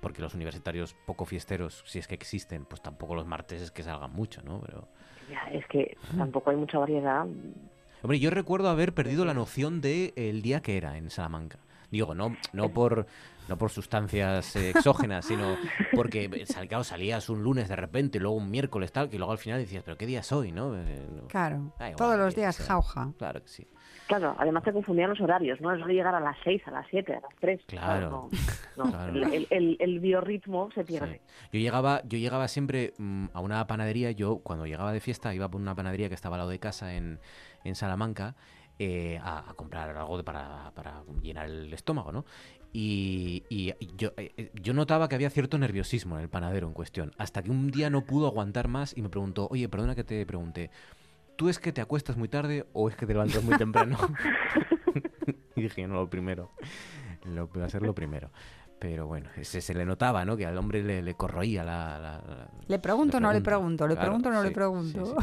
porque 0.00 0.22
los 0.22 0.34
universitarios 0.34 0.94
poco 1.06 1.24
fiesteros, 1.24 1.82
si 1.86 1.98
es 1.98 2.06
que 2.06 2.14
existen, 2.14 2.64
pues 2.64 2.80
tampoco 2.80 3.14
los 3.16 3.26
martes 3.26 3.60
es 3.62 3.70
que 3.72 3.82
salgan 3.82 4.12
mucho, 4.12 4.42
¿no? 4.42 4.60
Pero... 4.60 4.88
Ya, 5.30 5.42
es 5.58 5.66
que 5.66 5.96
tampoco 6.16 6.50
hay 6.50 6.56
mucha 6.56 6.78
variedad. 6.78 7.26
Hombre, 8.02 8.20
yo 8.20 8.30
recuerdo 8.30 8.68
haber 8.68 8.94
perdido 8.94 9.24
la 9.24 9.34
noción 9.34 9.80
de 9.80 10.12
el 10.16 10.40
día 10.42 10.60
que 10.62 10.76
era 10.76 10.96
en 10.98 11.10
Salamanca. 11.10 11.58
Digo, 11.96 12.14
no, 12.14 12.36
no 12.52 12.68
por 12.68 13.06
no 13.48 13.56
por 13.56 13.70
sustancias 13.70 14.54
eh, 14.56 14.70
exógenas, 14.70 15.24
sino 15.24 15.56
porque 15.94 16.24
eh, 16.24 16.46
sal- 16.46 16.66
claro, 16.68 16.82
salías 16.84 17.28
un 17.30 17.42
lunes 17.44 17.68
de 17.68 17.76
repente, 17.76 18.18
luego 18.20 18.36
un 18.36 18.50
miércoles 18.50 18.90
tal, 18.92 19.08
que 19.08 19.16
luego 19.18 19.30
al 19.32 19.38
final 19.38 19.60
decías, 19.60 19.82
pero 19.84 19.96
qué 19.96 20.04
día 20.04 20.18
es 20.20 20.32
hoy, 20.32 20.50
¿no? 20.52 20.76
Eh, 20.76 21.06
no- 21.10 21.28
Claro, 21.28 21.72
todos 21.96 22.18
los 22.18 22.34
días 22.34 22.56
sea. 22.56 22.66
jauja. 22.66 23.12
Claro 23.16 23.40
que 23.42 23.48
sí. 23.48 23.66
Claro, 24.08 24.36
además 24.38 24.62
te 24.64 24.72
confundían 24.72 25.10
los 25.10 25.20
horarios, 25.20 25.60
¿no? 25.60 25.72
Eso 25.74 25.86
de 25.86 25.94
llegar 25.94 26.14
a 26.14 26.20
las 26.20 26.36
6, 26.44 26.60
a 26.66 26.70
las 26.72 26.86
7, 26.90 27.14
a 27.14 27.20
las 27.20 27.34
3. 27.40 27.60
Claro. 27.66 28.10
no, 28.10 28.30
no, 28.84 28.90
Claro. 28.90 29.12
El, 29.14 29.46
el- 29.50 29.76
el 29.80 30.00
biorritmo 30.00 30.68
se 30.74 30.84
pierde. 30.84 31.20
Yo 31.52 31.58
llegaba, 31.60 32.02
yo 32.04 32.18
llegaba 32.18 32.48
siempre 32.48 32.94
mm, 32.98 33.26
a 33.32 33.40
una 33.40 33.66
panadería, 33.66 34.10
yo 34.10 34.38
cuando 34.38 34.66
llegaba 34.66 34.92
de 34.92 35.00
fiesta 35.00 35.32
iba 35.34 35.48
por 35.48 35.60
una 35.60 35.74
panadería 35.74 36.08
que 36.08 36.14
estaba 36.16 36.34
al 36.36 36.40
lado 36.40 36.50
de 36.50 36.58
casa 36.58 36.94
en, 36.94 37.20
en 37.64 37.74
Salamanca 37.76 38.34
eh, 38.78 39.18
a, 39.22 39.50
a 39.50 39.54
comprar 39.54 39.96
algo 39.96 40.16
de- 40.18 40.24
para, 40.24 40.70
para 40.74 41.02
llenar 41.22 41.46
el 41.46 41.72
estómago, 41.72 42.12
¿no? 42.12 42.24
Y, 42.72 43.44
y 43.48 43.72
yo, 43.96 44.12
eh, 44.18 44.32
eh, 44.36 44.50
yo 44.54 44.74
notaba 44.74 45.08
que 45.08 45.14
había 45.14 45.30
cierto 45.30 45.56
nerviosismo 45.58 46.16
en 46.16 46.22
el 46.22 46.28
panadero 46.28 46.66
en 46.66 46.74
cuestión, 46.74 47.12
hasta 47.16 47.42
que 47.42 47.50
un 47.50 47.70
día 47.70 47.88
no 47.88 48.02
pudo 48.04 48.26
aguantar 48.26 48.68
más 48.68 48.96
y 48.96 49.00
me 49.02 49.08
preguntó, 49.08 49.48
oye, 49.50 49.68
perdona 49.68 49.94
que 49.94 50.04
te 50.04 50.26
pregunte, 50.26 50.70
¿tú 51.36 51.48
es 51.48 51.58
que 51.58 51.72
te 51.72 51.80
acuestas 51.80 52.16
muy 52.18 52.28
tarde 52.28 52.66
o 52.74 52.88
es 52.90 52.96
que 52.96 53.06
te 53.06 53.14
levantas 53.14 53.42
muy 53.42 53.56
temprano? 53.56 53.96
y 55.56 55.62
dije, 55.62 55.86
no, 55.86 55.94
lo 55.94 56.10
primero, 56.10 56.50
lo, 57.24 57.48
va 57.48 57.64
a 57.64 57.70
ser 57.70 57.82
lo 57.82 57.94
primero. 57.94 58.30
Pero 58.78 59.06
bueno, 59.06 59.30
se, 59.40 59.62
se 59.62 59.72
le 59.72 59.86
notaba, 59.86 60.26
¿no? 60.26 60.36
Que 60.36 60.44
al 60.44 60.58
hombre 60.58 60.82
le, 60.82 61.00
le 61.00 61.14
corroía 61.14 61.64
la... 61.64 61.98
la- 61.98 62.22
la- 62.28 62.48
Le 62.68 62.78
pregunto 62.78 63.16
o 63.16 63.20
no 63.20 63.32
le 63.32 63.40
pregunta. 63.40 63.86
pregunto, 63.86 63.88
le 63.88 63.94
Claro, 63.94 64.10
pregunto 64.10 64.28
o 64.28 64.32
no 64.32 64.42
le 64.42 64.48
sí, 64.48 64.54
pregunto. 64.54 65.16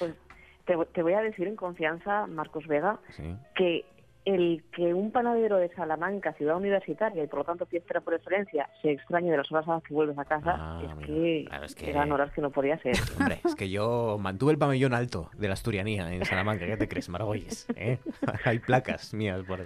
Pues 0.00 0.14
te, 0.68 0.76
te 0.92 1.02
voy 1.02 1.14
a 1.14 1.20
decir 1.20 1.48
en 1.48 1.56
confianza, 1.56 2.28
Marcos 2.28 2.68
Vega, 2.68 3.00
Sí. 3.16 3.34
que 3.56 3.84
el 4.24 4.62
que 4.72 4.92
un 4.92 5.10
panadero 5.10 5.56
de 5.56 5.70
Salamanca, 5.74 6.34
ciudad 6.34 6.56
universitaria 6.58 7.24
y 7.24 7.26
por 7.28 7.38
lo 7.38 7.44
tanto 7.46 7.64
fiestera 7.64 8.02
por 8.02 8.12
excelencia, 8.12 8.68
se 8.82 8.90
extrañe 8.92 9.30
de 9.30 9.38
las 9.38 9.50
horas 9.50 9.66
a 9.68 9.74
las 9.76 9.82
que 9.82 9.94
vuelves 9.94 10.18
a 10.18 10.26
casa, 10.26 10.54
Ah, 10.58 10.82
es, 10.84 11.06
que 11.06 11.48
es 11.64 11.74
que- 11.74 11.88
eran 11.90 12.12
horas 12.12 12.30
que 12.32 12.42
no 12.42 12.50
podía 12.50 12.76
ser. 12.78 12.92
Hombre, 13.18 13.40
es 13.42 13.54
que 13.54 13.70
yo 13.70 14.18
mantuve 14.20 14.52
el 14.52 14.58
pabellón 14.58 14.92
alto 14.92 15.30
de 15.38 15.48
la 15.48 15.54
asturianía 15.54 16.12
en 16.12 16.26
Salamanca. 16.26 16.66
¿Qué 16.66 16.76
te 16.76 16.88
crees, 16.88 17.08
Margolles? 17.08 17.66
¿Eh? 17.74 17.98
Hay 18.44 18.58
placas 18.58 19.14
mías 19.14 19.40
por, 19.46 19.60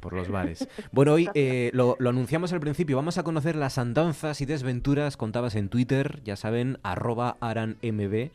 por 0.00 0.12
los 0.12 0.28
bares. 0.28 0.68
Bueno, 0.90 1.12
hoy 1.12 1.28
eh, 1.34 1.70
lo, 1.72 1.94
lo 2.00 2.10
anunciamos 2.10 2.52
al 2.52 2.58
principio. 2.58 2.96
Vamos 2.96 3.16
a 3.16 3.22
conocer 3.22 3.54
las 3.54 3.78
andanzas 3.78 4.40
y 4.40 4.46
desventuras 4.46 5.16
contadas 5.16 5.54
en 5.54 5.68
Twitter. 5.68 6.20
Ya 6.24 6.34
saben, 6.34 6.78
arroba 6.82 7.36
aranmb. 7.40 8.30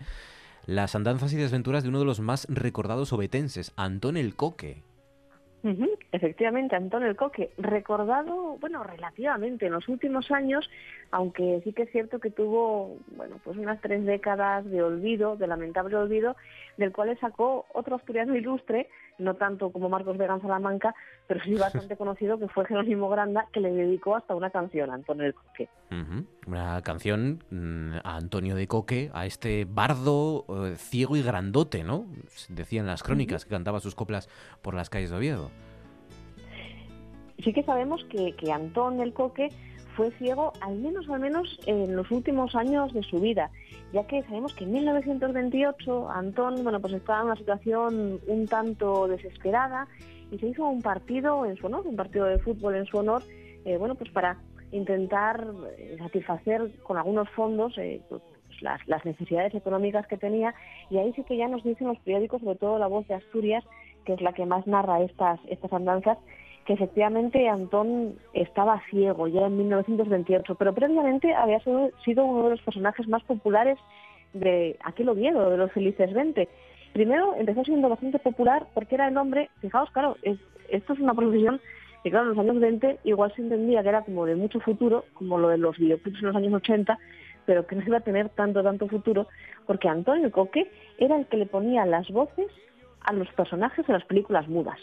Las 0.66 0.96
andanzas 0.96 1.32
y 1.34 1.38
desventuras 1.38 1.84
de 1.84 1.90
uno 1.90 2.00
de 2.00 2.06
los 2.06 2.20
más 2.20 2.48
recordados 2.50 3.14
obetenses, 3.14 3.72
Antón 3.76 4.18
el 4.18 4.36
Coque. 4.36 4.84
Efectivamente, 6.12 6.76
Antonio 6.76 7.08
el 7.08 7.16
Coque, 7.16 7.52
recordado, 7.58 8.58
bueno, 8.60 8.84
relativamente 8.84 9.66
en 9.66 9.74
los 9.74 9.88
últimos 9.90 10.30
años, 10.32 10.70
aunque 11.12 11.62
sí 11.64 11.74
que 11.74 11.84
es 11.84 11.92
cierto 11.92 12.20
que 12.20 12.30
tuvo, 12.30 12.98
bueno, 13.16 13.40
pues 13.44 13.58
unas 13.58 13.82
tres 13.82 14.06
décadas 14.06 14.64
de 14.70 14.84
olvido, 14.84 15.36
de 15.38 15.48
lamentable 15.48 15.96
olvido, 15.96 16.36
del 16.78 16.92
cual 16.92 17.18
sacó 17.20 17.66
otro 17.74 17.96
asturiano 17.96 18.36
ilustre, 18.36 18.90
no 19.18 19.36
tanto 19.36 19.72
como 19.72 19.90
Marcos 19.90 20.18
Vega 20.18 20.36
en 20.36 20.42
Salamanca, 20.42 20.94
pero 21.28 21.44
sí 21.44 21.56
bastante 21.56 21.96
conocido, 21.98 22.40
que 22.40 22.48
fue 22.48 22.66
Jerónimo 22.66 23.10
Granda, 23.10 23.48
que 23.52 23.60
le 23.60 23.72
dedicó 23.72 24.16
hasta 24.16 24.36
una 24.36 24.50
canción 24.50 24.90
a 24.90 24.96
Antonio 24.96 25.26
el 25.26 25.34
Coque. 25.34 25.70
Una 26.48 26.82
canción 26.82 27.44
mm, 27.50 27.98
a 28.04 28.16
Antonio 28.18 28.56
de 28.56 28.68
Coque, 28.68 29.10
a 29.14 29.26
este 29.26 29.66
bardo 29.66 30.46
eh, 30.50 30.76
ciego 30.76 31.16
y 31.16 31.24
grandote, 31.24 31.84
¿no? 31.84 32.06
Decían 32.50 32.86
las 32.86 33.04
crónicas 33.04 33.46
que 33.46 33.52
cantaba 33.52 33.80
sus 33.80 33.96
coplas 33.96 34.30
por 34.62 34.74
las 34.74 34.90
calles 34.90 35.10
de 35.12 35.18
Oviedo. 35.18 35.52
sí 37.40 37.54
que 37.54 37.64
sabemos 37.64 38.04
que, 38.10 38.36
que 38.36 38.52
Antón 38.52 39.00
el 39.02 39.14
Coque 39.14 39.50
fue 39.96 40.12
ciego 40.12 40.54
al 40.62 40.76
menos 40.78 41.10
al 41.10 41.20
menos 41.20 41.60
en 41.66 41.96
los 41.96 42.10
últimos 42.12 42.56
años 42.56 42.94
de 42.94 43.04
su 43.04 43.20
vida, 43.20 43.50
ya 43.94 44.06
que 44.08 44.24
sabemos 44.24 44.54
que 44.54 44.66
en 44.66 44.74
1928 44.74 46.10
Antón 46.10 46.64
bueno 46.64 46.80
pues 46.80 46.94
estaba 46.94 47.22
en 47.22 47.26
una 47.28 47.36
situación 47.36 48.20
un 48.28 48.48
tanto 48.48 49.08
desesperada 49.08 49.88
y 50.32 50.38
se 50.40 50.48
hizo 50.48 50.66
un 50.66 50.82
partido 50.82 51.46
en 51.46 51.56
su 51.58 51.68
honor, 51.68 51.88
un 51.88 51.96
partido 51.96 52.26
de 52.26 52.40
fútbol 52.40 52.76
en 52.76 52.86
su 52.86 52.98
honor, 52.98 53.24
eh, 53.66 53.78
bueno 53.78 53.96
pues 53.96 54.10
para 54.12 54.38
intentar 54.72 55.48
eh, 55.78 55.96
satisfacer 56.00 56.72
con 56.84 56.98
algunos 56.98 57.30
fondos 57.30 57.78
eh, 57.78 58.02
pues, 58.10 58.22
las, 58.62 58.86
las 58.88 59.06
necesidades 59.06 59.54
económicas 59.54 60.08
que 60.08 60.18
tenía 60.18 60.54
y 60.90 60.98
ahí 60.98 61.14
sí 61.14 61.24
que 61.24 61.38
ya 61.38 61.48
nos 61.48 61.64
dicen 61.64 61.88
los 61.88 62.00
periódicos, 62.00 62.42
sobre 62.42 62.58
todo 62.58 62.80
La 62.80 62.88
Voz 62.88 63.08
de 63.08 63.16
Asturias, 63.16 63.64
que 64.06 64.14
es 64.14 64.22
la 64.22 64.34
que 64.34 64.46
más 64.46 64.66
narra 64.68 65.02
estas, 65.02 65.40
estas 65.48 65.72
andanzas, 65.74 66.18
que 66.66 66.74
efectivamente 66.74 67.48
Antón 67.48 68.16
estaba 68.34 68.82
ciego 68.90 69.28
ya 69.28 69.46
en 69.46 69.58
1928, 69.58 70.56
pero 70.56 70.74
previamente 70.74 71.34
había 71.34 71.60
sido, 71.60 72.26
uno 72.26 72.44
de 72.46 72.50
los 72.52 72.62
personajes 72.62 73.08
más 73.08 73.24
populares 73.24 73.78
de 74.34 74.78
aquel 74.84 75.10
Oviedo, 75.10 75.50
de 75.50 75.58
los 75.58 75.72
Felices 75.72 76.12
20. 76.14 76.50
Primero 76.94 77.36
empezó 77.38 77.64
siendo 77.64 77.88
bastante 77.88 78.20
popular 78.20 78.66
porque 78.74 78.96
era 78.96 79.08
el 79.08 79.18
hombre, 79.18 79.50
fijaos, 79.62 79.92
claro, 79.92 80.18
es- 80.24 80.40
esto 80.70 80.94
es 80.94 81.00
una 81.00 81.14
profesión 81.14 81.62
que 82.04 82.10
claro, 82.10 82.26
en 82.32 82.36
los 82.36 82.40
años 82.40 82.60
20 82.60 83.00
igual 83.04 83.32
se 83.36 83.42
entendía 83.42 83.82
que 83.84 83.90
era 83.90 84.04
como 84.04 84.26
de 84.26 84.36
mucho 84.36 84.60
futuro, 84.60 85.06
como 85.14 85.38
lo 85.38 85.50
de 85.50 85.58
los 85.58 85.78
videoclips 85.78 86.20
en 86.20 86.28
los 86.28 86.36
años 86.36 86.54
80, 86.54 86.98
pero 87.46 87.66
que 87.68 87.76
no 87.76 87.84
iba 87.86 87.98
a 87.98 88.02
tener 88.02 88.30
tanto, 88.30 88.64
tanto 88.64 88.88
futuro, 88.88 89.28
porque 89.68 89.88
Antonio 89.88 90.32
Coque 90.32 90.72
era 90.98 91.16
el 91.16 91.28
que 91.28 91.38
le 91.38 91.46
ponía 91.46 91.86
las 91.86 92.10
voces 92.10 92.48
a 93.02 93.14
los 93.14 93.28
personajes 93.34 93.86
de 93.86 93.94
las 93.94 94.06
películas 94.06 94.48
mudas. 94.48 94.80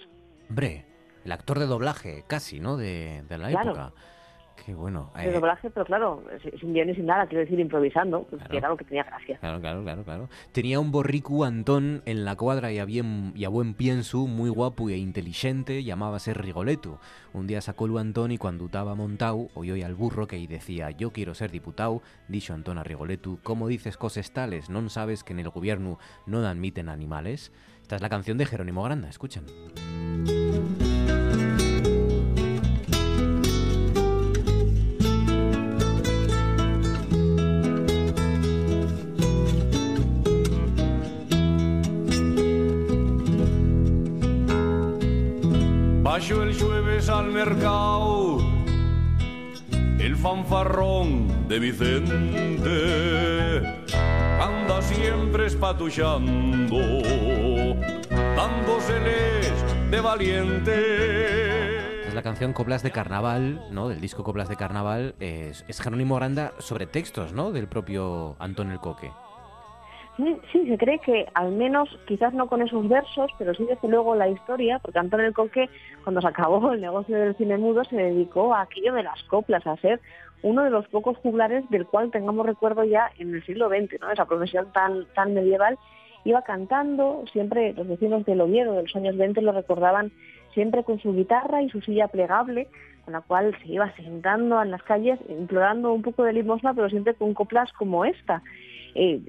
Hombre, 0.48 0.84
el 1.24 1.32
actor 1.32 1.58
de 1.58 1.66
doblaje, 1.66 2.24
casi, 2.26 2.60
¿no? 2.60 2.76
De, 2.76 3.22
de 3.28 3.38
la 3.38 3.48
Claro. 3.50 3.70
época. 3.70 3.92
Qué 4.64 4.74
bueno. 4.74 5.10
de 5.16 5.28
eh, 5.28 5.32
doblaje, 5.32 5.70
pero 5.70 5.84
claro, 5.84 6.22
si- 6.40 6.56
sin 6.58 6.72
guion 6.72 6.88
y 6.90 6.94
sin 6.94 7.06
nada, 7.06 7.26
quiero 7.26 7.40
decir, 7.40 7.58
improvisando, 7.58 8.22
pues, 8.30 8.40
que 8.48 8.58
era 8.58 8.68
lo 8.68 8.76
que 8.76 8.84
tenía 8.84 9.02
gracia. 9.02 9.36
Claro, 9.38 9.60
claro, 9.60 9.82
claro, 9.82 10.04
claro. 10.04 10.28
Tenía 10.52 10.78
un 10.78 10.92
borrico 10.92 11.42
Antón 11.44 12.02
en 12.06 12.24
la 12.24 12.36
cuadra 12.36 12.70
y 12.70 12.78
a, 12.78 12.84
bien, 12.84 13.32
y 13.34 13.44
a 13.44 13.48
buen 13.48 13.74
pienso, 13.74 14.18
muy 14.28 14.50
guapo 14.50 14.88
e 14.88 14.96
inteligente, 14.98 15.82
llamábase 15.82 16.32
Rigoleto. 16.32 17.00
Un 17.32 17.48
día 17.48 17.60
sacó 17.60 17.86
el 17.86 17.98
Antón 17.98 18.30
y 18.30 18.38
cuando 18.38 18.66
estaba 18.66 18.94
montao, 18.94 19.48
oyó 19.54 19.74
al 19.84 19.94
burro 19.96 20.28
que 20.28 20.38
y 20.38 20.46
decía, 20.46 20.92
yo 20.92 21.10
quiero 21.12 21.34
ser 21.34 21.50
diputado, 21.50 22.00
dicho 22.28 22.54
Antón 22.54 22.78
a 22.78 22.84
Rigoleto, 22.84 23.38
¿cómo 23.42 23.66
dices 23.66 23.96
cosas 23.96 24.30
tales? 24.32 24.70
¿No 24.70 24.88
sabes 24.90 25.24
que 25.24 25.32
en 25.32 25.40
el 25.40 25.48
gobierno 25.48 25.98
no 26.26 26.38
admiten 26.46 26.88
animales? 26.88 27.50
Esta 27.80 27.96
es 27.96 28.02
la 28.02 28.10
canción 28.10 28.38
de 28.38 28.46
Jerónimo 28.46 28.84
Granda, 28.84 29.08
escuchen. 29.08 29.44
El 46.14 46.54
jueves 46.60 47.08
al 47.08 47.28
mercado, 47.28 48.38
el 49.98 50.14
fanfarrón 50.14 51.48
de 51.48 51.58
Vicente 51.58 52.66
anda 54.38 54.82
siempre 54.82 55.46
espatuchando, 55.46 56.76
dándoseles 58.36 59.54
de 59.90 60.00
valiente. 60.02 62.06
Es 62.06 62.12
la 62.12 62.22
canción 62.22 62.52
Coplas 62.52 62.82
de 62.82 62.90
Carnaval, 62.90 63.68
¿no? 63.70 63.88
Del 63.88 64.02
disco 64.02 64.22
Coplas 64.22 64.50
de 64.50 64.56
Carnaval. 64.56 65.14
Es, 65.18 65.64
es 65.66 65.80
Jerónimo 65.80 66.16
Granda 66.16 66.52
sobre 66.58 66.86
textos, 66.86 67.32
¿no? 67.32 67.52
Del 67.52 67.68
propio 67.68 68.36
Antón 68.38 68.70
el 68.70 68.80
Coque. 68.80 69.10
Sí, 70.16 70.66
se 70.68 70.76
cree 70.76 70.98
que 70.98 71.26
al 71.32 71.52
menos, 71.52 71.88
quizás 72.06 72.34
no 72.34 72.46
con 72.46 72.60
esos 72.60 72.86
versos, 72.86 73.30
pero 73.38 73.54
sí 73.54 73.64
desde 73.64 73.88
luego 73.88 74.14
la 74.14 74.28
historia, 74.28 74.78
porque 74.78 74.98
Antonio 74.98 75.26
el 75.26 75.32
Coque, 75.32 75.70
cuando 76.04 76.20
se 76.20 76.28
acabó 76.28 76.72
el 76.72 76.82
negocio 76.82 77.16
del 77.16 77.34
cine 77.36 77.56
mudo, 77.56 77.82
se 77.84 77.96
dedicó 77.96 78.54
a 78.54 78.62
aquello 78.62 78.92
de 78.92 79.04
las 79.04 79.22
coplas, 79.24 79.66
a 79.66 79.76
ser 79.78 80.00
uno 80.42 80.64
de 80.64 80.70
los 80.70 80.86
pocos 80.88 81.16
juglares 81.18 81.68
del 81.70 81.86
cual 81.86 82.10
tengamos 82.10 82.44
recuerdo 82.44 82.84
ya 82.84 83.10
en 83.18 83.34
el 83.34 83.44
siglo 83.44 83.68
XX, 83.68 84.00
¿no? 84.00 84.10
Esa 84.10 84.26
profesión 84.26 84.70
tan, 84.72 85.06
tan 85.14 85.32
medieval. 85.32 85.78
Iba 86.24 86.42
cantando, 86.42 87.24
siempre 87.32 87.72
los 87.72 87.88
vecinos 87.88 88.24
del 88.26 88.42
Oviedo 88.42 88.74
de 88.74 88.82
los 88.82 88.94
años 88.94 89.16
20 89.16 89.40
lo 89.40 89.52
recordaban 89.52 90.12
siempre 90.52 90.84
con 90.84 91.00
su 91.00 91.14
guitarra 91.14 91.62
y 91.62 91.70
su 91.70 91.80
silla 91.80 92.08
plegable, 92.08 92.68
con 93.04 93.14
la 93.14 93.22
cual 93.22 93.56
se 93.62 93.68
iba 93.68 93.90
sentando 93.96 94.60
en 94.62 94.70
las 94.70 94.82
calles, 94.82 95.18
implorando 95.28 95.92
un 95.92 96.02
poco 96.02 96.22
de 96.24 96.34
limosna, 96.34 96.74
pero 96.74 96.90
siempre 96.90 97.14
con 97.14 97.32
coplas 97.34 97.72
como 97.72 98.04
esta. 98.04 98.42
Eh, 98.94 99.20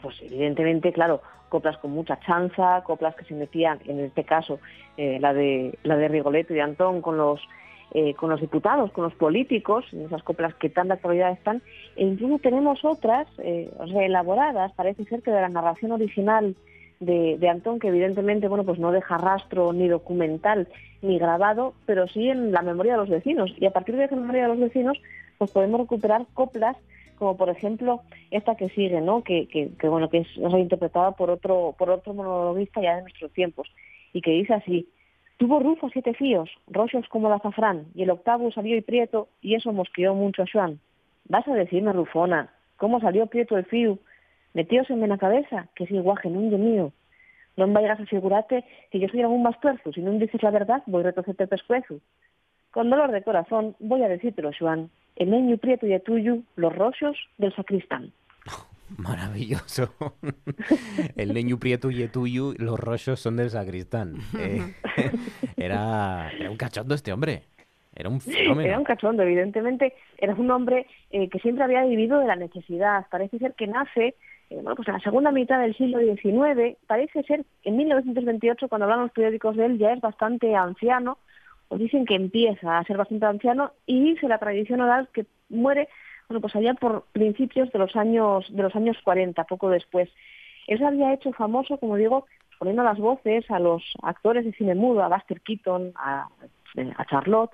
pues 0.00 0.16
evidentemente, 0.22 0.92
claro, 0.92 1.22
coplas 1.48 1.76
con 1.78 1.90
mucha 1.90 2.18
chanza, 2.20 2.82
coplas 2.84 3.14
que 3.14 3.24
se 3.24 3.34
metían, 3.34 3.78
en 3.86 4.00
este 4.00 4.24
caso, 4.24 4.58
eh, 4.96 5.18
la 5.20 5.34
de 5.34 5.78
la 5.82 5.96
de 5.96 6.08
Rigoletto 6.08 6.54
y 6.54 6.60
Antón 6.60 7.02
con 7.02 7.16
los 7.16 7.40
eh, 7.94 8.14
con 8.14 8.30
los 8.30 8.40
diputados, 8.40 8.90
con 8.92 9.04
los 9.04 9.14
políticos, 9.14 9.84
en 9.92 10.06
esas 10.06 10.22
coplas 10.22 10.54
que 10.54 10.70
tan 10.70 10.88
de 10.88 10.94
actualidad 10.94 11.30
están, 11.30 11.60
e 11.94 12.04
incluso 12.04 12.38
tenemos 12.38 12.82
otras 12.86 13.28
eh, 13.36 13.70
elaboradas, 14.00 14.72
parece 14.72 15.04
ser 15.04 15.22
que 15.22 15.30
de 15.30 15.42
la 15.42 15.50
narración 15.50 15.92
original 15.92 16.56
de, 17.00 17.36
de, 17.38 17.48
Antón, 17.50 17.78
que 17.78 17.88
evidentemente 17.88 18.48
bueno, 18.48 18.64
pues 18.64 18.78
no 18.78 18.92
deja 18.92 19.18
rastro 19.18 19.74
ni 19.74 19.88
documental 19.88 20.68
ni 21.02 21.18
grabado, 21.18 21.74
pero 21.84 22.08
sí 22.08 22.30
en 22.30 22.52
la 22.52 22.62
memoria 22.62 22.92
de 22.92 22.98
los 22.98 23.10
vecinos. 23.10 23.52
Y 23.58 23.66
a 23.66 23.72
partir 23.72 23.96
de 23.96 24.04
esa 24.04 24.16
memoria 24.16 24.44
de 24.44 24.48
los 24.48 24.60
vecinos, 24.60 24.98
pues 25.36 25.50
podemos 25.50 25.80
recuperar 25.80 26.24
coplas 26.32 26.78
como 27.18 27.36
por 27.36 27.48
ejemplo 27.48 28.02
esta 28.30 28.56
que 28.56 28.68
sigue, 28.70 29.00
¿no? 29.00 29.22
Que, 29.22 29.46
que, 29.48 29.88
bueno, 29.88 30.08
que 30.10 30.18
es 30.18 30.28
interpretada 30.36 31.12
por 31.12 31.30
otro, 31.30 31.74
por 31.78 31.90
otro 31.90 32.14
monologuista 32.14 32.80
ya 32.80 32.96
de 32.96 33.02
nuestros 33.02 33.32
tiempos, 33.32 33.68
y 34.12 34.20
que 34.20 34.32
dice 34.32 34.54
así, 34.54 34.88
Tuvo 35.42 35.58
Rufo 35.58 35.90
siete 35.90 36.14
fíos, 36.14 36.48
roxos 36.68 37.08
como 37.08 37.26
el 37.26 37.34
azafrán, 37.34 37.86
y 37.94 38.04
el 38.04 38.10
octavo 38.10 38.52
salió 38.52 38.76
y 38.76 38.80
prieto, 38.80 39.28
y 39.40 39.56
eso 39.56 39.72
mosqueó 39.72 40.14
mucho 40.14 40.42
a 40.42 40.46
Xuan. 40.46 40.78
Vas 41.28 41.48
a 41.48 41.54
decirme, 41.54 41.92
Rufona, 41.92 42.52
cómo 42.76 43.00
salió 43.00 43.26
prieto 43.26 43.58
el 43.58 43.64
fío? 43.64 43.98
Metióseme 44.54 45.02
en 45.04 45.10
la 45.10 45.18
cabeza, 45.18 45.66
que 45.74 45.84
ese 45.84 45.98
guaje 45.98 46.30
non 46.30 46.46
de 46.46 46.58
mío. 46.58 46.92
Non 47.58 47.74
vayas 47.74 47.98
a 47.98 48.06
figurarte 48.06 48.62
que 48.94 49.00
yo 49.00 49.08
soy 49.08 49.26
algún 49.26 49.42
más 49.42 49.58
tuerzo, 49.58 49.90
si 49.90 50.00
non 50.00 50.22
dices 50.22 50.42
la 50.46 50.54
verdad, 50.54 50.86
voy 50.86 51.02
a 51.02 51.10
retroceder 51.10 51.42
el 51.42 51.48
pescuezo. 51.48 51.98
Con 52.72 52.90
dolor 52.90 53.12
de 53.12 53.22
corazón, 53.22 53.76
voy 53.78 54.02
a 54.02 54.08
decírtelo, 54.08 54.50
Xuan, 54.52 54.90
el 55.16 55.28
meño 55.28 55.56
prieto 55.58 55.86
y 55.86 55.98
tuyo, 56.00 56.38
los 56.56 56.74
roxos 56.74 57.16
del 57.38 57.54
sacristán. 57.54 58.12
Maravilloso. 58.98 59.94
El 61.16 61.32
leño 61.32 61.58
prieto 61.58 61.90
y 61.90 62.06
tuyo, 62.08 62.52
los 62.58 62.78
rochos 62.78 63.20
son 63.20 63.36
del 63.36 63.50
sacristán. 63.50 64.16
Eh, 64.94 65.10
era, 65.56 66.30
era 66.38 66.50
un 66.50 66.56
cachondo 66.56 66.94
este 66.94 67.12
hombre. 67.12 67.44
Era 67.94 68.08
un 68.08 68.20
fenómeno. 68.20 68.68
Era 68.68 68.78
un 68.78 68.84
cachondo, 68.84 69.22
evidentemente. 69.22 69.94
Era 70.18 70.34
un 70.34 70.50
hombre 70.50 70.86
eh, 71.10 71.28
que 71.28 71.38
siempre 71.38 71.64
había 71.64 71.84
vivido 71.84 72.18
de 72.18 72.26
la 72.26 72.36
necesidad. 72.36 73.06
Parece 73.10 73.38
ser 73.38 73.54
que 73.54 73.66
nace 73.66 74.16
eh, 74.52 74.56
bueno, 74.56 74.76
pues 74.76 74.88
en 74.88 74.94
la 74.94 75.00
segunda 75.00 75.30
mitad 75.30 75.60
del 75.60 75.76
siglo 75.76 75.98
XIX. 75.98 76.76
Parece 76.86 77.22
ser 77.22 77.44
en 77.64 77.76
1928, 77.76 78.68
cuando 78.68 78.84
hablan 78.84 79.02
los 79.02 79.12
periódicos 79.12 79.56
de 79.56 79.66
él, 79.66 79.78
ya 79.78 79.92
es 79.92 80.00
bastante 80.00 80.54
anciano. 80.54 81.18
Os 81.72 81.78
dicen 81.78 82.04
que 82.04 82.14
empieza 82.14 82.76
a 82.76 82.84
ser 82.84 82.98
bastante 82.98 83.24
anciano 83.24 83.72
y 83.86 83.98
dice 83.98 84.28
la 84.28 84.36
tradición 84.36 84.82
oral 84.82 85.08
que 85.10 85.24
muere 85.48 85.88
bueno, 86.28 86.42
pues 86.42 86.54
allá 86.54 86.74
por 86.74 87.04
principios 87.12 87.72
de 87.72 87.78
los 87.78 87.96
años 87.96 88.44
de 88.50 88.62
los 88.62 88.76
años 88.76 88.98
40, 89.02 89.42
poco 89.44 89.70
después. 89.70 90.10
Él 90.66 90.84
había 90.84 91.14
hecho 91.14 91.32
famoso, 91.32 91.78
como 91.78 91.96
digo, 91.96 92.26
poniendo 92.58 92.82
las 92.82 92.98
voces 92.98 93.50
a 93.50 93.58
los 93.58 93.82
actores 94.02 94.44
de 94.44 94.52
cine 94.52 94.74
mudo, 94.74 95.02
a 95.02 95.08
Buster 95.08 95.40
Keaton, 95.40 95.92
a, 95.96 96.28
a 96.96 97.04
Charlotte, 97.06 97.52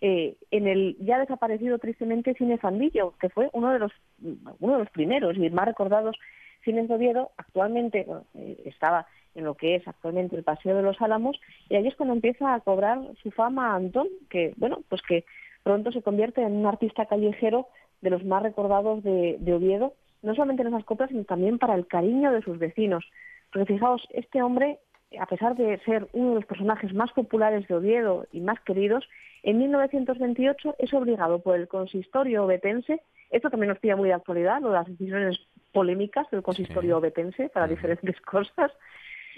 eh, 0.00 0.36
en 0.50 0.66
el 0.66 0.96
ya 0.98 1.20
desaparecido 1.20 1.78
tristemente 1.78 2.34
Cine 2.34 2.58
Fandillo, 2.58 3.14
que 3.20 3.28
fue 3.28 3.50
uno 3.52 3.72
de 3.72 3.78
los 3.78 3.92
uno 4.58 4.72
de 4.72 4.78
los 4.80 4.90
primeros 4.90 5.36
y 5.36 5.48
más 5.48 5.66
recordados 5.66 6.16
cines 6.64 6.88
de 6.88 6.94
Oviedo, 6.94 7.30
actualmente 7.36 8.04
eh, 8.34 8.62
estaba 8.64 9.06
en 9.34 9.44
lo 9.44 9.54
que 9.54 9.76
es 9.76 9.86
actualmente 9.86 10.36
el 10.36 10.42
Paseo 10.42 10.76
de 10.76 10.82
los 10.82 11.00
Álamos, 11.00 11.40
y 11.68 11.76
ahí 11.76 11.86
es 11.86 11.94
cuando 11.96 12.14
empieza 12.14 12.54
a 12.54 12.60
cobrar 12.60 13.00
su 13.22 13.30
fama 13.30 13.74
Antón, 13.74 14.08
que 14.28 14.52
bueno, 14.56 14.82
pues 14.88 15.02
que 15.02 15.24
pronto 15.62 15.92
se 15.92 16.02
convierte 16.02 16.42
en 16.42 16.52
un 16.52 16.66
artista 16.66 17.06
callejero 17.06 17.68
de 18.00 18.10
los 18.10 18.24
más 18.24 18.42
recordados 18.42 19.02
de, 19.02 19.52
Oviedo, 19.52 19.94
no 20.22 20.34
solamente 20.34 20.62
en 20.62 20.68
esas 20.68 20.84
coplas, 20.84 21.10
sino 21.10 21.24
también 21.24 21.58
para 21.58 21.74
el 21.74 21.86
cariño 21.86 22.32
de 22.32 22.42
sus 22.42 22.58
vecinos. 22.58 23.04
Porque 23.52 23.74
fijaos, 23.74 24.06
este 24.10 24.42
hombre, 24.42 24.78
a 25.18 25.26
pesar 25.26 25.56
de 25.56 25.78
ser 25.80 26.08
uno 26.12 26.30
de 26.30 26.34
los 26.36 26.46
personajes 26.46 26.94
más 26.94 27.12
populares 27.12 27.66
de 27.68 27.74
Oviedo 27.74 28.26
y 28.32 28.40
más 28.40 28.60
queridos, 28.60 29.08
en 29.42 29.58
1928 29.58 30.76
es 30.78 30.92
obligado 30.94 31.40
por 31.40 31.56
el 31.56 31.68
consistorio 31.68 32.44
obetense, 32.44 33.00
esto 33.30 33.48
también 33.48 33.68
nos 33.68 33.78
pilla 33.78 33.96
muy 33.96 34.08
de 34.08 34.14
actualidad, 34.14 34.60
lo 34.60 34.68
de 34.68 34.74
las 34.74 34.86
decisiones 34.86 35.38
polémicas 35.72 36.28
del 36.30 36.42
consistorio 36.42 36.98
obetense 36.98 37.48
para 37.48 37.68
diferentes 37.68 38.20
cosas, 38.22 38.72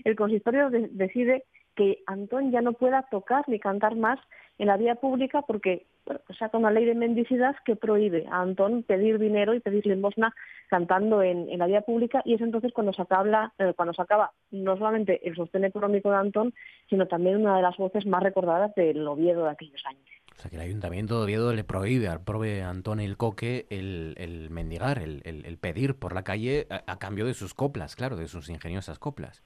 el 0.05 0.17
consistorio 0.17 0.71
decide 0.71 1.45
que 1.75 2.03
Antón 2.07 2.51
ya 2.51 2.61
no 2.61 2.75
pueda 2.75 3.03
tocar 3.11 3.45
ni 3.49 3.59
cantar 3.59 3.97
más 3.97 4.19
en 4.59 4.67
la 4.67 4.77
vía 4.77 4.97
pública 4.97 5.43
porque 5.43 5.87
bueno, 6.05 6.21
pues 6.27 6.39
saca 6.39 6.59
una 6.59 6.71
ley 6.71 6.85
de 6.85 6.95
mendicidad 6.95 7.57
que 7.65 7.77
prohíbe 7.77 8.27
a 8.31 8.41
Antón 8.41 8.83
pedir 8.83 9.19
dinero 9.19 9.55
y 9.55 9.61
pedir 9.61 9.87
limosna 9.87 10.35
cantando 10.69 11.23
en, 11.23 11.57
la 11.59 11.67
vía 11.67 11.83
pública 11.83 12.23
y 12.25 12.35
es 12.35 12.41
entonces 12.41 12.73
cuando 12.73 12.93
se 12.93 13.03
acaba, 13.03 13.53
eh, 13.59 13.73
cuando 13.77 13.95
se 13.95 14.03
acaba 14.03 14.33
no 14.51 14.77
solamente 14.77 15.27
el 15.27 15.37
sostén 15.37 15.65
económico 15.65 16.11
de 16.11 16.17
Antón, 16.17 16.55
sino 16.91 17.07
también 17.07 17.37
una 17.37 17.57
de 17.57 17.63
las 17.63 17.77
voces 17.77 18.05
más 18.07 18.23
recordadas 18.23 18.75
del 18.75 19.07
Oviedo 19.07 19.45
de 19.45 19.51
aquellos 19.51 19.83
años. 19.87 20.05
O 20.37 20.41
sea 20.41 20.51
que 20.51 20.57
el 20.57 20.63
Ayuntamiento 20.63 21.19
de 21.19 21.25
Oviedo 21.25 21.53
le 21.53 21.63
prohíbe 21.63 22.09
al 22.09 22.23
propio 22.23 22.67
Antón 22.67 23.01
el 23.01 23.17
Coque 23.17 23.67
el, 23.71 24.49
mendigar, 24.51 24.99
el, 24.99 25.59
pedir 25.61 25.95
por 25.95 26.15
la 26.15 26.25
calle 26.25 26.67
a, 26.69 26.99
cambio 26.99 27.27
de 27.27 27.35
sus 27.35 27.55
coplas, 27.55 27.95
claro, 27.95 28.17
de 28.17 28.27
sus 28.27 28.49
ingeniosas 28.49 28.99
coplas. 28.99 29.43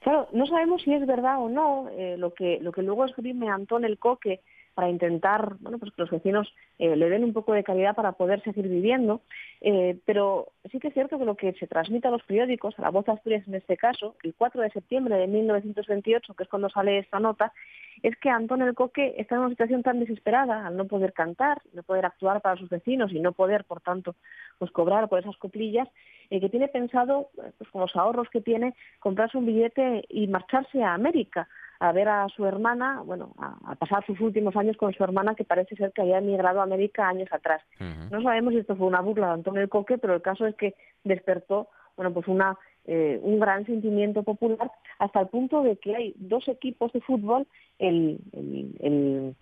Claro, 0.00 0.28
no 0.32 0.46
sabemos 0.46 0.82
si 0.82 0.92
es 0.92 1.06
verdad 1.06 1.42
o 1.42 1.48
no 1.48 1.88
eh, 1.90 2.16
lo 2.18 2.34
que 2.34 2.58
lo 2.60 2.72
que 2.72 2.82
luego 2.82 3.04
esgrime 3.04 3.48
Antón 3.48 3.84
el 3.84 3.98
Coque 3.98 4.40
para 4.74 4.90
intentar 4.90 5.56
bueno, 5.60 5.78
pues 5.78 5.92
que 5.92 6.02
los 6.02 6.10
vecinos 6.10 6.52
eh, 6.78 6.96
le 6.96 7.08
den 7.08 7.24
un 7.24 7.32
poco 7.32 7.52
de 7.52 7.64
calidad 7.64 7.94
para 7.94 8.12
poder 8.12 8.42
seguir 8.42 8.68
viviendo. 8.68 9.22
Eh, 9.60 9.98
pero 10.04 10.48
sí 10.70 10.78
que 10.78 10.88
es 10.88 10.94
cierto 10.94 11.18
que 11.18 11.24
lo 11.24 11.36
que 11.36 11.52
se 11.54 11.66
transmite 11.66 12.08
a 12.08 12.10
los 12.10 12.22
periódicos, 12.24 12.78
a 12.78 12.82
la 12.82 12.90
voz 12.90 13.06
de 13.06 13.12
Asturias 13.12 13.46
en 13.46 13.54
este 13.54 13.76
caso, 13.76 14.16
el 14.22 14.34
4 14.34 14.60
de 14.62 14.70
septiembre 14.70 15.16
de 15.16 15.26
1928, 15.26 16.34
que 16.34 16.42
es 16.42 16.48
cuando 16.48 16.68
sale 16.68 16.98
esta 16.98 17.20
nota, 17.20 17.52
es 18.02 18.16
que 18.16 18.28
Antón 18.28 18.62
el 18.62 18.74
Coque 18.74 19.14
está 19.16 19.36
en 19.36 19.42
una 19.42 19.50
situación 19.50 19.82
tan 19.82 20.00
desesperada 20.00 20.66
al 20.66 20.76
no 20.76 20.86
poder 20.86 21.12
cantar, 21.12 21.62
no 21.72 21.82
poder 21.82 22.04
actuar 22.04 22.40
para 22.40 22.56
sus 22.56 22.68
vecinos 22.68 23.12
y 23.12 23.20
no 23.20 23.32
poder, 23.32 23.64
por 23.64 23.80
tanto, 23.80 24.16
pues 24.58 24.70
cobrar 24.72 25.08
por 25.08 25.20
esas 25.20 25.36
coplillas, 25.36 25.88
eh, 26.30 26.40
que 26.40 26.48
tiene 26.48 26.68
pensado, 26.68 27.28
pues 27.34 27.70
con 27.70 27.80
los 27.80 27.94
ahorros 27.96 28.28
que 28.30 28.40
tiene, 28.40 28.74
comprarse 28.98 29.38
un 29.38 29.46
billete 29.46 30.04
y 30.08 30.26
marcharse 30.26 30.82
a 30.82 30.94
América 30.94 31.48
a 31.88 31.92
ver 31.92 32.08
a 32.08 32.26
su 32.30 32.46
hermana, 32.46 33.02
bueno, 33.04 33.34
a, 33.36 33.74
pasar 33.74 34.04
sus 34.06 34.18
últimos 34.20 34.56
años 34.56 34.74
con 34.78 34.94
su 34.94 35.04
hermana 35.04 35.34
que 35.34 35.44
parece 35.44 35.76
ser 35.76 35.92
que 35.92 36.00
había 36.00 36.18
emigrado 36.18 36.60
a 36.60 36.62
América 36.62 37.06
años 37.06 37.28
atrás. 37.30 37.62
No 38.10 38.22
sabemos 38.22 38.54
si 38.54 38.60
esto 38.60 38.74
fue 38.74 38.86
una 38.86 39.02
burla 39.02 39.26
de 39.26 39.32
Antonio 39.34 39.60
el 39.60 39.68
Coque, 39.68 39.98
pero 39.98 40.14
el 40.14 40.22
caso 40.22 40.46
es 40.46 40.54
que 40.54 40.74
despertó, 41.04 41.68
bueno, 41.96 42.14
pues 42.14 42.26
una 42.26 42.56
eh, 42.86 43.20
un 43.22 43.38
gran 43.38 43.66
sentimiento 43.66 44.22
popular 44.22 44.70
hasta 44.98 45.20
el 45.20 45.28
punto 45.28 45.62
de 45.62 45.76
que 45.76 45.94
hay 45.94 46.14
dos 46.16 46.48
equipos 46.48 46.90
de 46.92 47.02
fútbol, 47.02 47.46
el, 47.78 48.18
el 48.32 48.76
el 48.80 49.36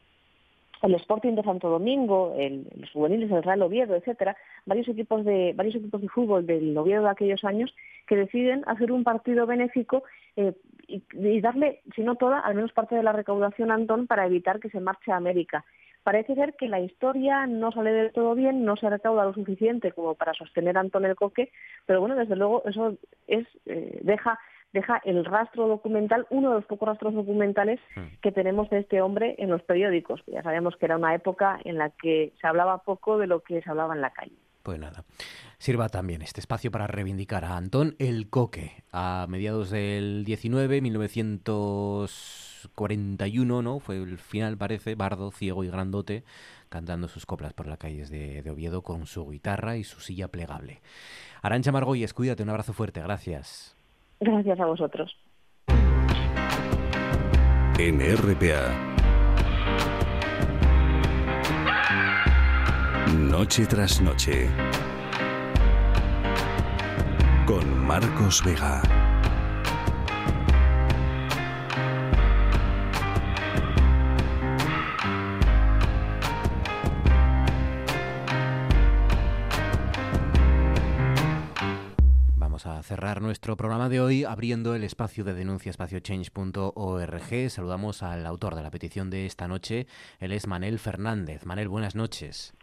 Sporting 0.82 1.34
de 1.34 1.42
Santo 1.42 1.68
Domingo, 1.68 2.34
el, 2.36 2.66
los 2.76 2.90
juveniles 2.90 3.30
del 3.30 3.42
Real 3.42 3.62
Oviedo, 3.62 3.94
etcétera, 3.94 4.36
varios 4.66 4.88
equipos 4.88 5.24
de 5.24 5.52
varios 5.54 5.76
equipos 5.76 6.00
de 6.00 6.08
fútbol 6.08 6.46
del 6.46 6.76
Oviedo 6.76 7.04
de 7.04 7.10
aquellos 7.10 7.44
años 7.44 7.74
que 8.06 8.16
deciden 8.16 8.62
hacer 8.66 8.90
un 8.90 9.04
partido 9.04 9.46
benéfico 9.46 10.02
eh, 10.36 10.54
y, 10.88 11.40
darle, 11.40 11.80
si 11.94 12.02
no 12.02 12.16
toda, 12.16 12.40
al 12.40 12.54
menos 12.54 12.72
parte 12.72 12.94
de 12.94 13.02
la 13.02 13.12
recaudación 13.12 13.70
a 13.70 13.74
Antón 13.74 14.06
para 14.06 14.26
evitar 14.26 14.60
que 14.60 14.70
se 14.70 14.80
marche 14.80 15.12
a 15.12 15.16
América. 15.16 15.64
Parece 16.02 16.34
ser 16.34 16.54
que 16.54 16.68
la 16.68 16.80
historia 16.80 17.46
no 17.46 17.70
sale 17.70 17.92
del 17.92 18.12
todo 18.12 18.34
bien, 18.34 18.64
no 18.64 18.76
se 18.76 18.90
recauda 18.90 19.24
lo 19.24 19.34
suficiente 19.34 19.92
como 19.92 20.14
para 20.14 20.34
sostener 20.34 20.76
a 20.76 20.80
Antón 20.80 21.04
el 21.04 21.14
Coque, 21.14 21.52
pero 21.86 22.00
bueno, 22.00 22.16
desde 22.16 22.34
luego 22.34 22.62
eso 22.66 22.96
es 23.28 23.46
eh, 23.66 24.00
deja 24.02 24.38
deja 24.72 25.00
el 25.04 25.24
rastro 25.24 25.68
documental, 25.68 26.26
uno 26.30 26.50
de 26.50 26.56
los 26.56 26.66
pocos 26.66 26.88
rastros 26.88 27.14
documentales 27.14 27.80
hmm. 27.96 28.20
que 28.22 28.32
tenemos 28.32 28.68
de 28.70 28.80
este 28.80 29.00
hombre 29.00 29.36
en 29.38 29.50
los 29.50 29.62
periódicos. 29.62 30.22
Ya 30.26 30.42
sabemos 30.42 30.76
que 30.76 30.86
era 30.86 30.96
una 30.96 31.14
época 31.14 31.60
en 31.64 31.78
la 31.78 31.90
que 31.90 32.32
se 32.40 32.46
hablaba 32.46 32.78
poco 32.78 33.18
de 33.18 33.26
lo 33.26 33.40
que 33.40 33.62
se 33.62 33.70
hablaba 33.70 33.94
en 33.94 34.00
la 34.00 34.10
calle. 34.10 34.36
Pues 34.62 34.78
nada, 34.78 35.04
sirva 35.58 35.88
también 35.88 36.22
este 36.22 36.38
espacio 36.38 36.70
para 36.70 36.86
reivindicar 36.86 37.44
a 37.44 37.56
Antón 37.56 37.96
el 37.98 38.30
Coque. 38.30 38.84
A 38.92 39.26
mediados 39.28 39.70
del 39.70 40.22
19, 40.24 40.80
1941, 40.80 43.62
¿no? 43.62 43.80
Fue 43.80 43.96
el 43.96 44.18
final, 44.18 44.56
parece, 44.56 44.94
bardo, 44.94 45.32
ciego 45.32 45.64
y 45.64 45.68
grandote, 45.68 46.22
cantando 46.68 47.08
sus 47.08 47.26
coplas 47.26 47.54
por 47.54 47.66
las 47.66 47.78
calles 47.78 48.08
de, 48.08 48.42
de 48.42 48.50
Oviedo 48.52 48.82
con 48.82 49.06
su 49.06 49.28
guitarra 49.28 49.76
y 49.76 49.82
su 49.82 49.98
silla 50.00 50.28
plegable. 50.28 50.80
Arancha 51.42 51.72
Margolles, 51.72 52.14
cuídate, 52.14 52.44
un 52.44 52.50
abrazo 52.50 52.72
fuerte, 52.72 53.00
gracias. 53.00 53.81
Gracias 54.24 54.60
a 54.60 54.66
vosotros. 54.66 55.10
En 57.78 57.98
RPA. 57.98 58.70
Noche 63.18 63.66
tras 63.66 64.00
noche. 64.00 64.48
Con 67.46 67.84
Marcos 67.84 68.44
Vega. 68.44 69.01
A 82.66 82.82
cerrar 82.82 83.22
nuestro 83.22 83.56
programa 83.56 83.88
de 83.88 84.00
hoy 84.00 84.24
abriendo 84.24 84.74
el 84.74 84.84
espacio 84.84 85.24
de 85.24 85.34
denuncia 85.34 85.70
espaciochange.org. 85.70 87.50
Saludamos 87.50 88.02
al 88.02 88.26
autor 88.26 88.54
de 88.54 88.62
la 88.62 88.70
petición 88.70 89.10
de 89.10 89.26
esta 89.26 89.48
noche, 89.48 89.86
él 90.20 90.32
es 90.32 90.46
Manel 90.46 90.78
Fernández. 90.78 91.44
Manel, 91.44 91.68
buenas 91.68 91.94
noches. 91.94 92.54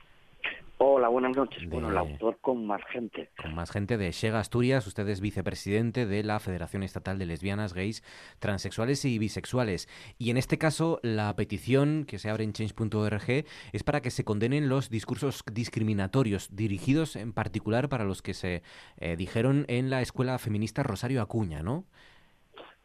Hola, 0.81 1.09
buenas 1.09 1.35
noches. 1.35 1.69
Bueno, 1.69 1.89
el 1.89 1.97
autor 1.97 2.37
con 2.39 2.65
más 2.65 2.81
gente. 2.85 3.29
Con 3.41 3.53
más 3.53 3.69
gente 3.69 3.97
de 3.97 4.11
Shega 4.11 4.39
Asturias. 4.39 4.87
Usted 4.87 5.05
es 5.09 5.19
vicepresidente 5.19 6.05
de 6.05 6.23
la 6.23 6.39
Federación 6.39 6.83
Estatal 6.83 7.19
de 7.19 7.25
Lesbianas, 7.25 7.73
Gays, 7.73 8.01
Transexuales 8.39 9.03
y 9.03 9.19
Bisexuales. 9.19 9.89
Y 10.17 10.29
en 10.29 10.37
este 10.37 10.57
caso, 10.57 11.01
la 11.03 11.35
petición 11.35 12.05
que 12.07 12.17
se 12.17 12.29
abre 12.29 12.45
en 12.45 12.53
change.org 12.53 13.45
es 13.73 13.83
para 13.83 13.99
que 13.99 14.09
se 14.09 14.23
condenen 14.23 14.69
los 14.69 14.89
discursos 14.89 15.43
discriminatorios, 15.51 16.55
dirigidos 16.55 17.17
en 17.17 17.33
particular 17.33 17.89
para 17.89 18.05
los 18.05 18.21
que 18.21 18.33
se 18.33 18.63
eh, 18.99 19.17
dijeron 19.17 19.65
en 19.67 19.89
la 19.89 19.99
Escuela 19.99 20.39
Feminista 20.39 20.81
Rosario 20.83 21.21
Acuña, 21.21 21.61
¿no? 21.61 21.83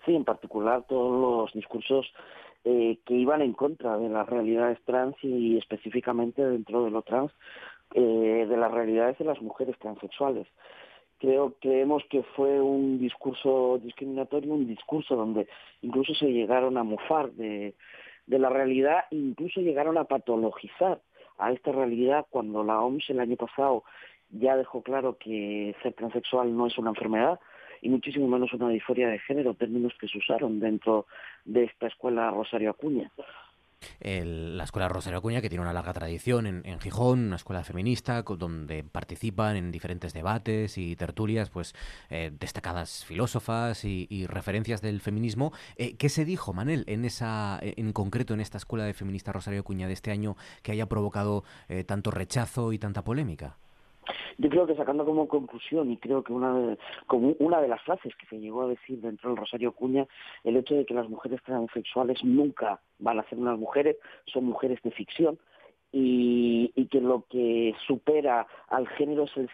Sí, 0.05 0.17
en 0.17 0.25
particular 0.25 0.85
todos 0.89 1.47
los 1.47 1.53
discursos 1.53 2.13
eh, 2.65 2.99
que 3.05 3.15
iban 3.15 3.41
en 3.41 3.53
contra 3.53 3.99
de 3.99 4.09
las 4.09 4.27
realidades 4.29 4.83
trans 4.85 5.15
y 5.23 5.59
específicamente 5.59 6.45
dentro 6.45 6.83
de 6.83 6.91
lo 6.91 7.03
trans 7.03 7.31
eh, 7.97 8.47
de 8.49 8.57
las 8.57 8.73
realidades 8.73 9.17
de 9.19 9.25
las 9.25 9.41
mujeres 9.41 9.79
transexuales. 9.79 10.49
Creo, 11.19 11.55
creemos 11.61 12.03
que 12.11 12.25
fue 12.35 12.61
un 12.61 12.99
discurso 12.99 13.79
discriminatorio, 13.83 14.53
un 14.53 14.67
discurso 14.67 15.15
donde 15.15 15.47
incluso 15.81 16.13
se 16.15 16.27
llegaron 16.27 16.77
a 16.77 16.83
mofar 16.83 17.31
de, 17.33 17.75
de 18.27 18.39
la 18.41 18.51
realidad, 18.51 19.05
incluso 19.13 19.61
llegaron 19.61 19.97
a 19.97 20.05
patologizar 20.05 21.01
a 21.39 21.53
esta 21.53 21.71
realidad 21.71 22.27
cuando 22.31 22.65
la 22.65 22.81
OMS 22.81 23.09
el 23.11 23.21
año 23.21 23.37
pasado 23.37 23.85
ya 24.31 24.57
dejó 24.57 24.83
claro 24.83 25.17
que 25.17 25.75
ser 25.83 25.93
transexual 25.93 26.57
no 26.57 26.67
es 26.67 26.77
una 26.77 26.91
enfermedad 26.91 27.39
y 27.81 27.91
muchísimo 27.91 28.27
menos 28.27 28.53
una 28.53 28.71
disforia 28.71 29.09
de 29.09 29.21
género, 29.21 29.55
términos 29.55 29.93
que 30.01 30.09
se 30.09 30.19
usaron 30.19 30.59
dentro 30.59 31.07
de 31.45 31.65
esta 31.65 31.87
escuela 31.87 32.31
Rosario 32.33 32.71
Acuña 32.71 33.13
la 34.01 34.65
Escuela 34.65 34.89
Rosario 34.89 35.19
Acuña, 35.19 35.41
que 35.41 35.49
tiene 35.49 35.63
una 35.63 35.73
larga 35.73 35.93
tradición 35.93 36.47
en, 36.47 36.81
Gijón, 36.81 37.27
una 37.27 37.37
escuela 37.37 37.65
feminista, 37.65 38.23
donde 38.23 38.85
participan 38.85 39.57
en 39.57 39.71
diferentes 39.71 40.13
debates 40.13 40.79
y 40.79 40.97
tertulias, 40.97 41.51
pues 41.51 41.75
eh, 42.11 42.31
destacadas 42.39 43.05
filósofas 43.05 43.85
y, 43.85 44.27
referencias 44.27 44.81
del 44.81 45.01
feminismo. 45.01 45.53
Eh, 45.77 45.97
¿Qué 45.97 46.09
se 46.09 46.25
dijo, 46.25 46.53
Manel, 46.53 46.85
en 46.87 47.05
esa, 47.05 47.59
en 47.63 47.93
concreto 47.93 48.35
en 48.35 48.41
esta 48.41 48.59
escuela 48.59 48.85
de 48.85 48.95
feminista 48.95 49.33
Rosario 49.33 49.61
Acuña 49.61 49.87
de 49.87 49.93
este 49.93 50.11
año 50.11 50.37
que 50.63 50.73
haya 50.73 50.87
provocado 50.87 51.45
eh, 51.69 51.85
tanto 51.85 52.11
rechazo 52.11 52.73
y 52.73 52.79
tanta 52.79 53.05
polémica? 53.05 53.57
Yo 54.39 54.49
creo 54.51 54.67
que 54.67 54.77
sacando 54.77 55.05
como 55.05 55.29
conclusión, 55.29 55.91
y 55.91 55.97
creo 55.97 56.23
que 56.23 56.33
una 56.33 56.55
de, 56.59 56.79
como 57.07 57.35
una 57.39 57.61
de 57.61 57.69
las 57.69 57.83
frases 57.83 58.15
que 58.17 58.27
se 58.27 58.39
llegó 58.39 58.63
a 58.63 58.69
decir 58.69 59.01
dentro 59.01 59.31
del 59.31 59.39
Rosario 59.39 59.73
Cuña, 59.73 60.07
el 60.43 60.57
hecho 60.57 60.75
de 60.75 60.85
que 60.85 60.95
las 60.95 61.09
mujeres 61.09 61.43
transexuales 61.43 62.23
nunca 62.25 62.81
van 62.99 63.19
a 63.19 63.29
ser 63.29 63.39
unas 63.39 63.59
mujeres, 63.59 63.97
son 64.27 64.45
mujeres 64.45 64.81
de 64.83 64.91
ficción, 64.91 65.39
y, 65.97 66.89
que 66.91 67.01
lo 67.01 67.25
que 67.31 67.75
supera 67.87 68.47
al 68.69 68.89
género 68.89 69.25
es 69.25 69.37
el, 69.37 69.49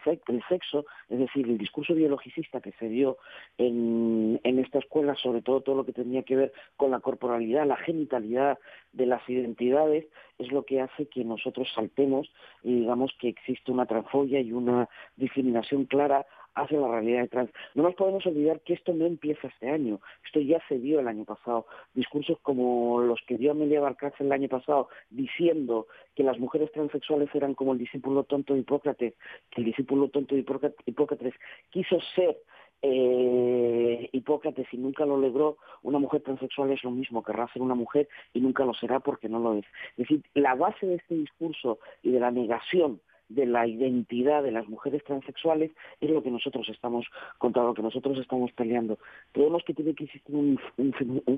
sexo, 0.48 0.84
es 1.08 1.18
decir, 1.18 1.46
el 1.46 1.58
discurso 1.58 1.94
biologicista 1.94 2.60
que 2.60 2.72
se 2.72 2.88
dio 2.88 3.18
en, 3.58 4.40
en 4.42 4.58
esta 4.58 4.78
escuela, 4.78 5.14
sobre 5.16 5.42
todo 5.42 5.60
todo 5.60 5.76
lo 5.76 5.84
que 5.84 5.92
tenía 5.92 6.22
que 6.22 6.36
ver 6.36 6.52
con 6.76 6.90
la 6.90 7.00
corporalidad, 7.00 7.66
la 7.66 7.76
genitalidad 7.76 8.58
de 8.92 9.06
las 9.06 9.26
identidades, 9.28 10.06
es 10.38 10.50
lo 10.50 10.64
que 10.64 10.80
hace 10.80 11.06
que 11.06 11.24
nosotros 11.24 11.68
saltemos 11.74 12.32
y 12.62 12.80
digamos 12.80 13.12
que 13.18 13.28
existe 13.28 13.70
una 13.70 13.86
transfobia 13.86 14.40
y 14.40 14.52
una 14.52 14.88
discriminación 15.16 15.84
clara 15.84 16.26
hacia 16.54 16.78
la 16.80 16.88
realidad 16.88 17.22
de 17.22 17.28
trans. 17.28 17.50
No 17.74 17.82
nos 17.82 17.94
podemos 17.94 18.24
olvidar 18.26 18.60
que 18.60 18.74
esto 18.74 18.92
no 18.92 19.06
empieza 19.06 19.48
este 19.48 19.70
año, 19.70 20.00
esto 20.24 20.40
ya 20.40 20.60
se 20.68 20.78
dio 20.78 21.00
el 21.00 21.08
año 21.08 21.24
pasado. 21.24 21.66
Discursos 21.94 22.38
como 22.42 23.00
los 23.00 23.20
que 23.26 23.36
dio 23.36 23.52
Amelia 23.52 23.80
Barcaz 23.80 24.14
el 24.20 24.32
año 24.32 24.48
pasado, 24.48 24.88
diciendo 25.10 25.86
que 26.14 26.22
las 26.22 26.38
mujeres 26.38 26.70
transexuales 26.72 27.28
eran 27.34 27.54
como 27.54 27.72
el 27.72 27.78
discípulo 27.78 28.24
tonto 28.24 28.54
de 28.54 28.60
Hipócrates, 28.60 29.14
que 29.50 29.60
el 29.60 29.66
discípulo 29.66 30.08
tonto 30.08 30.34
de 30.34 30.44
Hipócrates 30.86 31.34
quiso 31.70 31.98
ser 32.14 32.36
eh, 32.82 34.08
Hipócrates 34.12 34.66
y 34.72 34.78
nunca 34.78 35.04
lo 35.04 35.16
logró, 35.18 35.58
una 35.82 35.98
mujer 35.98 36.22
transexual 36.22 36.72
es 36.72 36.82
lo 36.82 36.90
mismo, 36.90 37.22
querrá 37.22 37.46
ser 37.52 37.62
una 37.62 37.74
mujer 37.74 38.08
y 38.32 38.40
nunca 38.40 38.64
lo 38.64 38.74
será 38.74 39.00
porque 39.00 39.28
no 39.28 39.38
lo 39.38 39.54
es. 39.54 39.66
Es 39.96 40.08
decir, 40.08 40.22
la 40.34 40.54
base 40.54 40.86
de 40.86 40.94
este 40.96 41.14
discurso 41.14 41.78
y 42.02 42.10
de 42.10 42.20
la 42.20 42.30
negación 42.30 43.00
de 43.30 43.46
la 43.46 43.66
identidad 43.66 44.42
de 44.42 44.50
las 44.50 44.68
mujeres 44.68 45.02
transexuales 45.04 45.70
es 46.00 46.10
lo 46.10 46.22
que 46.22 46.30
nosotros 46.30 46.68
estamos 46.68 47.06
contra 47.38 47.62
lo 47.62 47.74
que 47.74 47.82
nosotros 47.82 48.18
estamos 48.18 48.52
peleando. 48.52 48.98
Creemos 49.32 49.62
que 49.64 49.72
tiene 49.72 49.94
que 49.94 50.04
existir 50.04 50.34
un, 50.34 50.58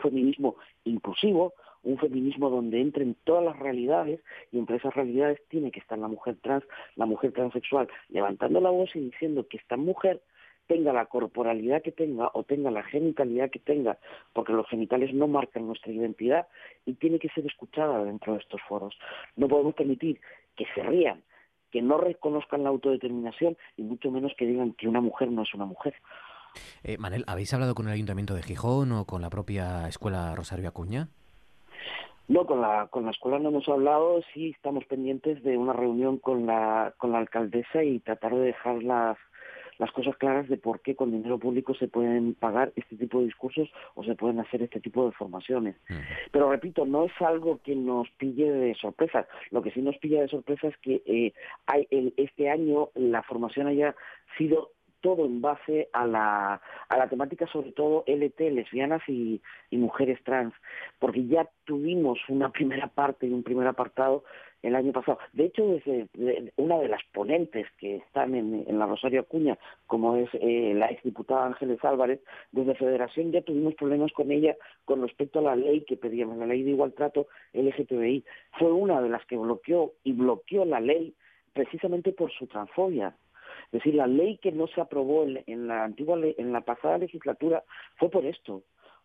feminismo 0.00 0.56
inclusivo, 0.84 1.52
un 1.82 1.98
feminismo 1.98 2.48
donde 2.48 2.80
entren 2.80 3.14
todas 3.24 3.44
las 3.44 3.58
realidades 3.58 4.20
y 4.50 4.58
entre 4.58 4.76
esas 4.76 4.94
realidades 4.94 5.40
tiene 5.48 5.70
que 5.70 5.80
estar 5.80 5.98
la 5.98 6.08
mujer 6.08 6.36
trans, 6.42 6.64
la 6.96 7.06
mujer 7.06 7.32
transexual, 7.32 7.88
levantando 8.08 8.60
la 8.60 8.70
voz 8.70 8.94
y 8.96 9.00
diciendo 9.00 9.46
que 9.46 9.58
esta 9.58 9.76
mujer 9.76 10.22
tenga 10.66 10.92
la 10.94 11.06
corporalidad 11.06 11.82
que 11.82 11.92
tenga 11.92 12.30
o 12.32 12.44
tenga 12.44 12.70
la 12.70 12.82
genitalidad 12.84 13.50
que 13.50 13.58
tenga, 13.58 13.98
porque 14.32 14.52
los 14.52 14.66
genitales 14.68 15.12
no 15.12 15.28
marcan 15.28 15.66
nuestra 15.66 15.92
identidad 15.92 16.46
y 16.86 16.94
tiene 16.94 17.18
que 17.18 17.28
ser 17.30 17.44
escuchada 17.44 18.02
dentro 18.04 18.32
de 18.32 18.38
estos 18.38 18.62
foros. 18.62 18.96
No 19.36 19.48
podemos 19.48 19.74
permitir 19.74 20.20
que 20.56 20.64
se 20.74 20.82
rían, 20.82 21.22
que 21.72 21.82
no 21.82 21.98
reconozcan 21.98 22.62
la 22.62 22.68
autodeterminación 22.68 23.56
y 23.76 23.82
mucho 23.82 24.10
menos 24.10 24.32
que 24.36 24.46
digan 24.46 24.74
que 24.74 24.86
una 24.86 25.00
mujer 25.00 25.30
no 25.30 25.42
es 25.42 25.52
una 25.54 25.64
mujer. 25.64 25.94
Eh, 26.84 26.98
Manel, 26.98 27.24
¿habéis 27.26 27.52
hablado 27.54 27.74
con 27.74 27.86
el 27.86 27.94
Ayuntamiento 27.94 28.34
de 28.34 28.42
Gijón 28.42 28.92
o 28.92 29.06
con 29.06 29.22
la 29.22 29.30
propia 29.30 29.88
Escuela 29.88 30.34
Rosario 30.34 30.68
Acuña? 30.68 31.08
No, 32.28 32.46
con 32.46 32.60
la, 32.60 32.86
con 32.88 33.04
la 33.04 33.10
escuela 33.10 33.38
no 33.38 33.48
hemos 33.48 33.68
hablado, 33.68 34.20
sí 34.32 34.50
estamos 34.50 34.84
pendientes 34.84 35.42
de 35.42 35.58
una 35.58 35.72
reunión 35.72 36.18
con 36.18 36.46
la, 36.46 36.94
con 36.98 37.12
la 37.12 37.18
alcaldesa 37.18 37.82
y 37.82 37.98
tratar 37.98 38.34
de 38.34 38.40
dejar 38.40 38.82
las, 38.82 39.18
las 39.78 39.90
cosas 39.92 40.16
claras 40.16 40.48
de 40.48 40.56
por 40.56 40.80
qué 40.80 40.94
con 40.94 41.10
dinero 41.10 41.38
público 41.38 41.74
se 41.74 41.88
pueden 41.88 42.34
pagar 42.34 42.72
este 42.76 42.96
tipo 42.96 43.18
de 43.18 43.26
discursos 43.26 43.68
o 43.94 44.04
se 44.04 44.14
pueden 44.14 44.40
hacer 44.40 44.62
este 44.62 44.80
tipo 44.80 45.06
de 45.06 45.12
formaciones. 45.12 45.76
Pero 46.30 46.50
repito, 46.50 46.84
no 46.84 47.04
es 47.04 47.12
algo 47.20 47.60
que 47.62 47.74
nos 47.74 48.08
pille 48.12 48.50
de 48.50 48.74
sorpresa. 48.74 49.26
Lo 49.50 49.62
que 49.62 49.70
sí 49.70 49.82
nos 49.82 49.96
pilla 49.98 50.22
de 50.22 50.28
sorpresa 50.28 50.68
es 50.68 50.76
que 50.78 51.02
eh, 51.06 51.32
hay, 51.66 51.86
este 52.16 52.50
año 52.50 52.90
la 52.94 53.22
formación 53.22 53.66
haya 53.66 53.94
sido 54.38 54.70
todo 55.02 55.26
en 55.26 55.42
base 55.42 55.88
a 55.92 56.06
la, 56.06 56.62
a 56.88 56.96
la 56.96 57.08
temática 57.08 57.46
sobre 57.48 57.72
todo 57.72 58.04
LT, 58.06 58.40
lesbianas 58.52 59.02
y, 59.08 59.42
y, 59.68 59.76
mujeres 59.76 60.22
trans, 60.24 60.54
porque 60.98 61.26
ya 61.26 61.48
tuvimos 61.64 62.18
una 62.28 62.48
primera 62.52 62.86
parte 62.86 63.26
y 63.26 63.32
un 63.32 63.42
primer 63.42 63.66
apartado 63.66 64.24
el 64.62 64.76
año 64.76 64.92
pasado. 64.92 65.18
De 65.32 65.46
hecho, 65.46 65.66
desde 65.66 66.08
una 66.56 66.78
de 66.78 66.88
las 66.88 67.02
ponentes 67.12 67.66
que 67.78 67.96
están 67.96 68.34
en, 68.34 68.78
la 68.78 68.86
Rosario 68.86 69.20
Acuña, 69.20 69.58
como 69.86 70.16
es 70.16 70.30
eh, 70.34 70.72
la 70.74 70.86
exdiputada 70.86 71.46
Ángeles 71.46 71.84
Álvarez, 71.84 72.20
desde 72.52 72.74
Federación 72.74 73.32
ya 73.32 73.42
tuvimos 73.42 73.74
problemas 73.74 74.12
con 74.12 74.30
ella 74.30 74.56
con 74.84 75.02
respecto 75.02 75.40
a 75.40 75.42
la 75.42 75.56
ley 75.56 75.82
que 75.82 75.96
pedíamos, 75.96 76.38
la 76.38 76.46
ley 76.46 76.62
de 76.62 76.70
igual 76.70 76.92
trato 76.92 77.26
LGTBI. 77.52 78.24
Fue 78.58 78.72
una 78.72 79.00
de 79.00 79.08
las 79.08 79.24
que 79.26 79.36
bloqueó 79.36 79.92
y 80.04 80.12
bloqueó 80.12 80.64
la 80.64 80.80
ley 80.80 81.14
precisamente 81.52 82.12
por 82.12 82.32
su 82.32 82.46
transfobia. 82.46 83.16
Es 83.66 83.72
decir, 83.72 83.94
la 83.94 84.06
ley 84.06 84.38
que 84.38 84.52
no 84.52 84.66
se 84.68 84.80
aprobó 84.80 85.24
en, 85.24 85.66
la 85.66 85.84
antigua 85.84 86.18
en 86.22 86.52
la 86.52 86.60
pasada 86.60 86.98
legislatura 86.98 87.64
fue 87.96 88.10
por 88.10 88.24
esto 88.24 88.62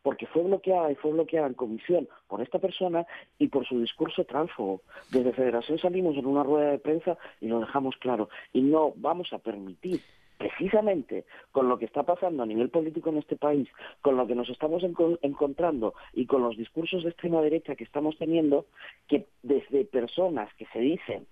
porque 0.08 0.26
fue 0.26 0.42
bloqueada 0.44 0.90
y 0.90 0.96
fue 0.96 1.12
bloqueada 1.12 1.48
en 1.48 1.54
comisión 1.54 2.08
por 2.30 2.42
esta 2.42 2.60
persona 2.60 3.06
y 3.40 3.50
por 3.50 3.68
su 3.68 3.78
discurso 3.82 4.24
transfobo. 4.24 4.80
Desde 5.12 5.34
Federación 5.34 5.80
salimos 5.80 6.16
en 6.16 6.26
una 6.26 6.44
rueda 6.44 6.72
de 6.72 6.80
prensa 6.80 7.18
y 7.42 7.50
lo 7.50 7.60
dejamos 7.60 7.98
claro. 7.98 8.30
Y 8.54 8.62
no 8.62 8.94
vamos 8.96 9.34
a 9.34 9.40
permitir 9.40 10.00
precisamente 10.38 11.26
con 11.52 11.68
lo 11.68 11.78
que 11.78 11.84
está 11.84 12.04
pasando 12.04 12.42
a 12.42 12.46
nivel 12.46 12.70
político 12.70 13.10
en 13.10 13.18
este 13.18 13.36
país, 13.36 13.68
con 14.02 14.16
lo 14.16 14.26
que 14.26 14.36
nos 14.36 14.48
estamos 14.48 14.82
encontrando 14.82 15.94
y 16.14 16.26
con 16.26 16.42
los 16.42 16.56
discursos 16.56 17.04
de 17.04 17.10
extrema 17.10 17.42
derecha 17.42 17.76
que 17.76 17.84
estamos 17.84 18.18
teniendo, 18.18 18.66
que 19.10 19.28
desde 19.44 19.84
personas 19.84 20.48
que 20.54 20.68
se 20.68 20.80
dicen 20.80 21.28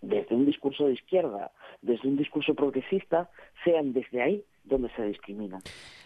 desde 0.00 0.34
un 0.34 0.46
discurso 0.46 0.86
de 0.86 0.94
izquierda, 0.94 1.52
desde 1.80 2.08
un 2.08 2.16
discurso 2.16 2.54
progresista, 2.54 3.30
sean 3.62 3.92
desde 3.92 4.20
ahí 4.20 4.44
donde 4.64 4.90
se 4.96 5.04
discriminan. 5.04 5.62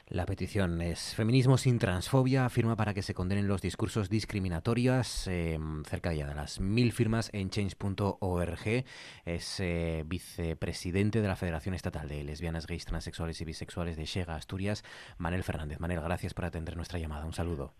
La 0.08 0.26
petición 0.26 0.80
es 0.80 1.14
Feminismo 1.14 1.56
sin 1.56 1.78
transfobia, 1.78 2.48
firma 2.48 2.76
para 2.76 2.92
que 2.92 3.02
se 3.02 3.14
condenen 3.14 3.48
los 3.48 3.62
discursos 3.62 4.10
discriminatorios, 4.10 5.26
em, 5.26 5.84
cerca 5.84 6.12
ya 6.12 6.26
de 6.26 6.34
las 6.34 6.60
mil 6.60 6.92
firmas 6.92 7.30
en 7.32 7.50
change.org. 7.50 8.84
Es 9.24 9.60
eh, 9.60 10.04
vicepresidente 10.06 11.22
de 11.22 11.28
la 11.28 11.36
Federación 11.36 11.74
Estatal 11.74 12.08
de 12.08 12.24
Lesbianas, 12.24 12.66
Gays, 12.66 12.84
Transexuales 12.84 13.40
y 13.40 13.44
Bisexuales 13.44 13.96
de 13.96 14.04
Chega, 14.04 14.34
Asturias, 14.34 14.84
Manel 15.18 15.44
Fernández. 15.44 15.80
Manel, 15.80 16.00
gracias 16.00 16.34
por 16.34 16.44
atender 16.44 16.76
nuestra 16.76 16.98
llamada. 16.98 17.24
Un 17.24 17.32
saludo. 17.32 17.72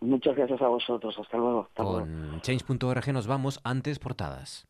Muchas 0.00 0.36
gracias 0.36 0.60
a 0.60 0.68
vosotros. 0.68 1.16
Hasta 1.18 1.38
luego. 1.38 1.68
Con 1.74 2.40
change.org 2.42 3.12
nos 3.12 3.26
vamos 3.26 3.60
antes 3.64 3.98
portadas. 3.98 4.66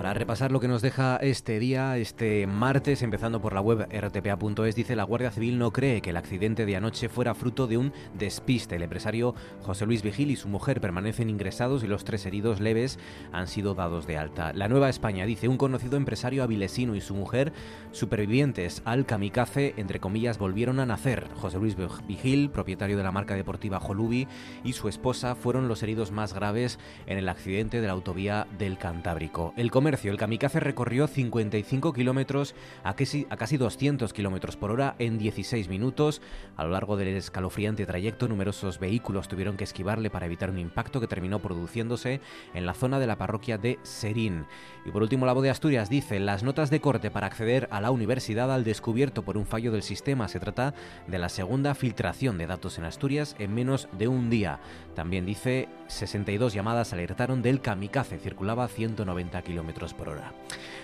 Para 0.00 0.14
repasar 0.14 0.50
lo 0.50 0.60
que 0.60 0.66
nos 0.66 0.80
deja 0.80 1.18
este 1.18 1.58
día, 1.58 1.98
este 1.98 2.46
martes, 2.46 3.02
empezando 3.02 3.42
por 3.42 3.52
la 3.52 3.60
web 3.60 3.86
rtpa.es, 3.92 4.74
dice 4.74 4.96
la 4.96 5.04
Guardia 5.04 5.30
Civil 5.30 5.58
no 5.58 5.74
cree 5.74 6.00
que 6.00 6.08
el 6.08 6.16
accidente 6.16 6.64
de 6.64 6.74
anoche 6.74 7.10
fuera 7.10 7.34
fruto 7.34 7.66
de 7.66 7.76
un 7.76 7.92
despiste. 8.14 8.76
El 8.76 8.82
empresario 8.82 9.34
José 9.60 9.84
Luis 9.84 10.02
Vigil 10.02 10.30
y 10.30 10.36
su 10.36 10.48
mujer 10.48 10.80
permanecen 10.80 11.28
ingresados 11.28 11.84
y 11.84 11.86
los 11.86 12.04
tres 12.04 12.24
heridos 12.24 12.60
leves 12.60 12.98
han 13.30 13.46
sido 13.46 13.74
dados 13.74 14.06
de 14.06 14.16
alta. 14.16 14.54
La 14.54 14.68
Nueva 14.68 14.88
España 14.88 15.26
dice 15.26 15.48
un 15.48 15.58
conocido 15.58 15.98
empresario 15.98 16.44
avilesino 16.44 16.94
y 16.94 17.02
su 17.02 17.14
mujer, 17.14 17.52
supervivientes 17.92 18.80
al 18.86 19.04
kamikaze, 19.04 19.74
entre 19.76 20.00
comillas, 20.00 20.38
volvieron 20.38 20.80
a 20.80 20.86
nacer. 20.86 21.28
José 21.34 21.58
Luis 21.58 21.76
Vigil, 22.08 22.48
propietario 22.48 22.96
de 22.96 23.02
la 23.02 23.12
marca 23.12 23.34
deportiva 23.34 23.80
Jolubi, 23.80 24.28
y 24.64 24.72
su 24.72 24.88
esposa 24.88 25.34
fueron 25.34 25.68
los 25.68 25.82
heridos 25.82 26.10
más 26.10 26.32
graves 26.32 26.78
en 27.04 27.18
el 27.18 27.28
accidente 27.28 27.82
de 27.82 27.86
la 27.86 27.92
autovía 27.92 28.46
del 28.58 28.78
Cantábrico. 28.78 29.52
El 29.58 29.70
el 29.90 30.16
kamikaze 30.16 30.60
recorrió 30.60 31.06
55 31.06 31.92
kilómetros 31.92 32.54
a 32.84 32.94
casi, 32.94 33.26
a 33.30 33.36
casi 33.36 33.56
200 33.56 34.12
kilómetros 34.12 34.56
por 34.56 34.70
hora 34.70 34.94
en 34.98 35.18
16 35.18 35.68
minutos. 35.68 36.22
A 36.56 36.64
lo 36.64 36.70
largo 36.70 36.96
del 36.96 37.08
escalofriante 37.08 37.86
trayecto, 37.86 38.28
numerosos 38.28 38.78
vehículos 38.78 39.28
tuvieron 39.28 39.56
que 39.56 39.64
esquivarle 39.64 40.10
para 40.10 40.26
evitar 40.26 40.50
un 40.50 40.58
impacto 40.58 41.00
que 41.00 41.06
terminó 41.06 41.40
produciéndose 41.40 42.20
en 42.54 42.66
la 42.66 42.74
zona 42.74 42.98
de 42.98 43.06
la 43.06 43.18
parroquia 43.18 43.58
de 43.58 43.78
Serín. 43.82 44.46
Y 44.84 44.90
por 44.90 45.02
último, 45.02 45.26
la 45.26 45.32
voz 45.32 45.42
de 45.42 45.50
Asturias 45.50 45.90
dice: 45.90 46.20
las 46.20 46.42
notas 46.42 46.70
de 46.70 46.80
corte 46.80 47.10
para 47.10 47.26
acceder 47.26 47.68
a 47.70 47.80
la 47.80 47.90
universidad 47.90 48.52
al 48.52 48.64
descubierto 48.64 49.22
por 49.22 49.36
un 49.36 49.46
fallo 49.46 49.72
del 49.72 49.82
sistema. 49.82 50.28
Se 50.28 50.40
trata 50.40 50.74
de 51.06 51.18
la 51.18 51.28
segunda 51.28 51.74
filtración 51.74 52.38
de 52.38 52.46
datos 52.46 52.78
en 52.78 52.84
Asturias 52.84 53.34
en 53.38 53.54
menos 53.54 53.88
de 53.98 54.08
un 54.08 54.30
día. 54.30 54.60
También 54.94 55.26
dice: 55.26 55.68
62 55.86 56.52
llamadas 56.52 56.92
alertaron 56.92 57.42
del 57.42 57.60
kamikaze, 57.60 58.18
circulaba 58.18 58.64
a 58.64 58.68
190 58.68 59.42
kilómetros 59.42 59.94
por 59.94 60.08
hora. 60.08 60.32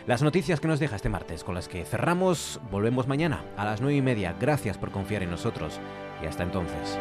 Las 0.06 0.22
noticias 0.22 0.60
que 0.60 0.68
nos 0.68 0.80
deja 0.80 0.96
este 0.96 1.08
martes, 1.08 1.44
con 1.44 1.54
las 1.54 1.68
que 1.68 1.84
cerramos, 1.84 2.60
volvemos 2.70 3.08
mañana 3.08 3.44
a 3.56 3.64
las 3.64 3.80
9 3.80 3.96
y 3.96 4.02
media. 4.02 4.34
Gracias 4.38 4.78
por 4.78 4.90
confiar 4.90 5.22
en 5.22 5.30
nosotros 5.30 5.80
y 6.22 6.26
hasta 6.26 6.42
entonces. 6.42 6.98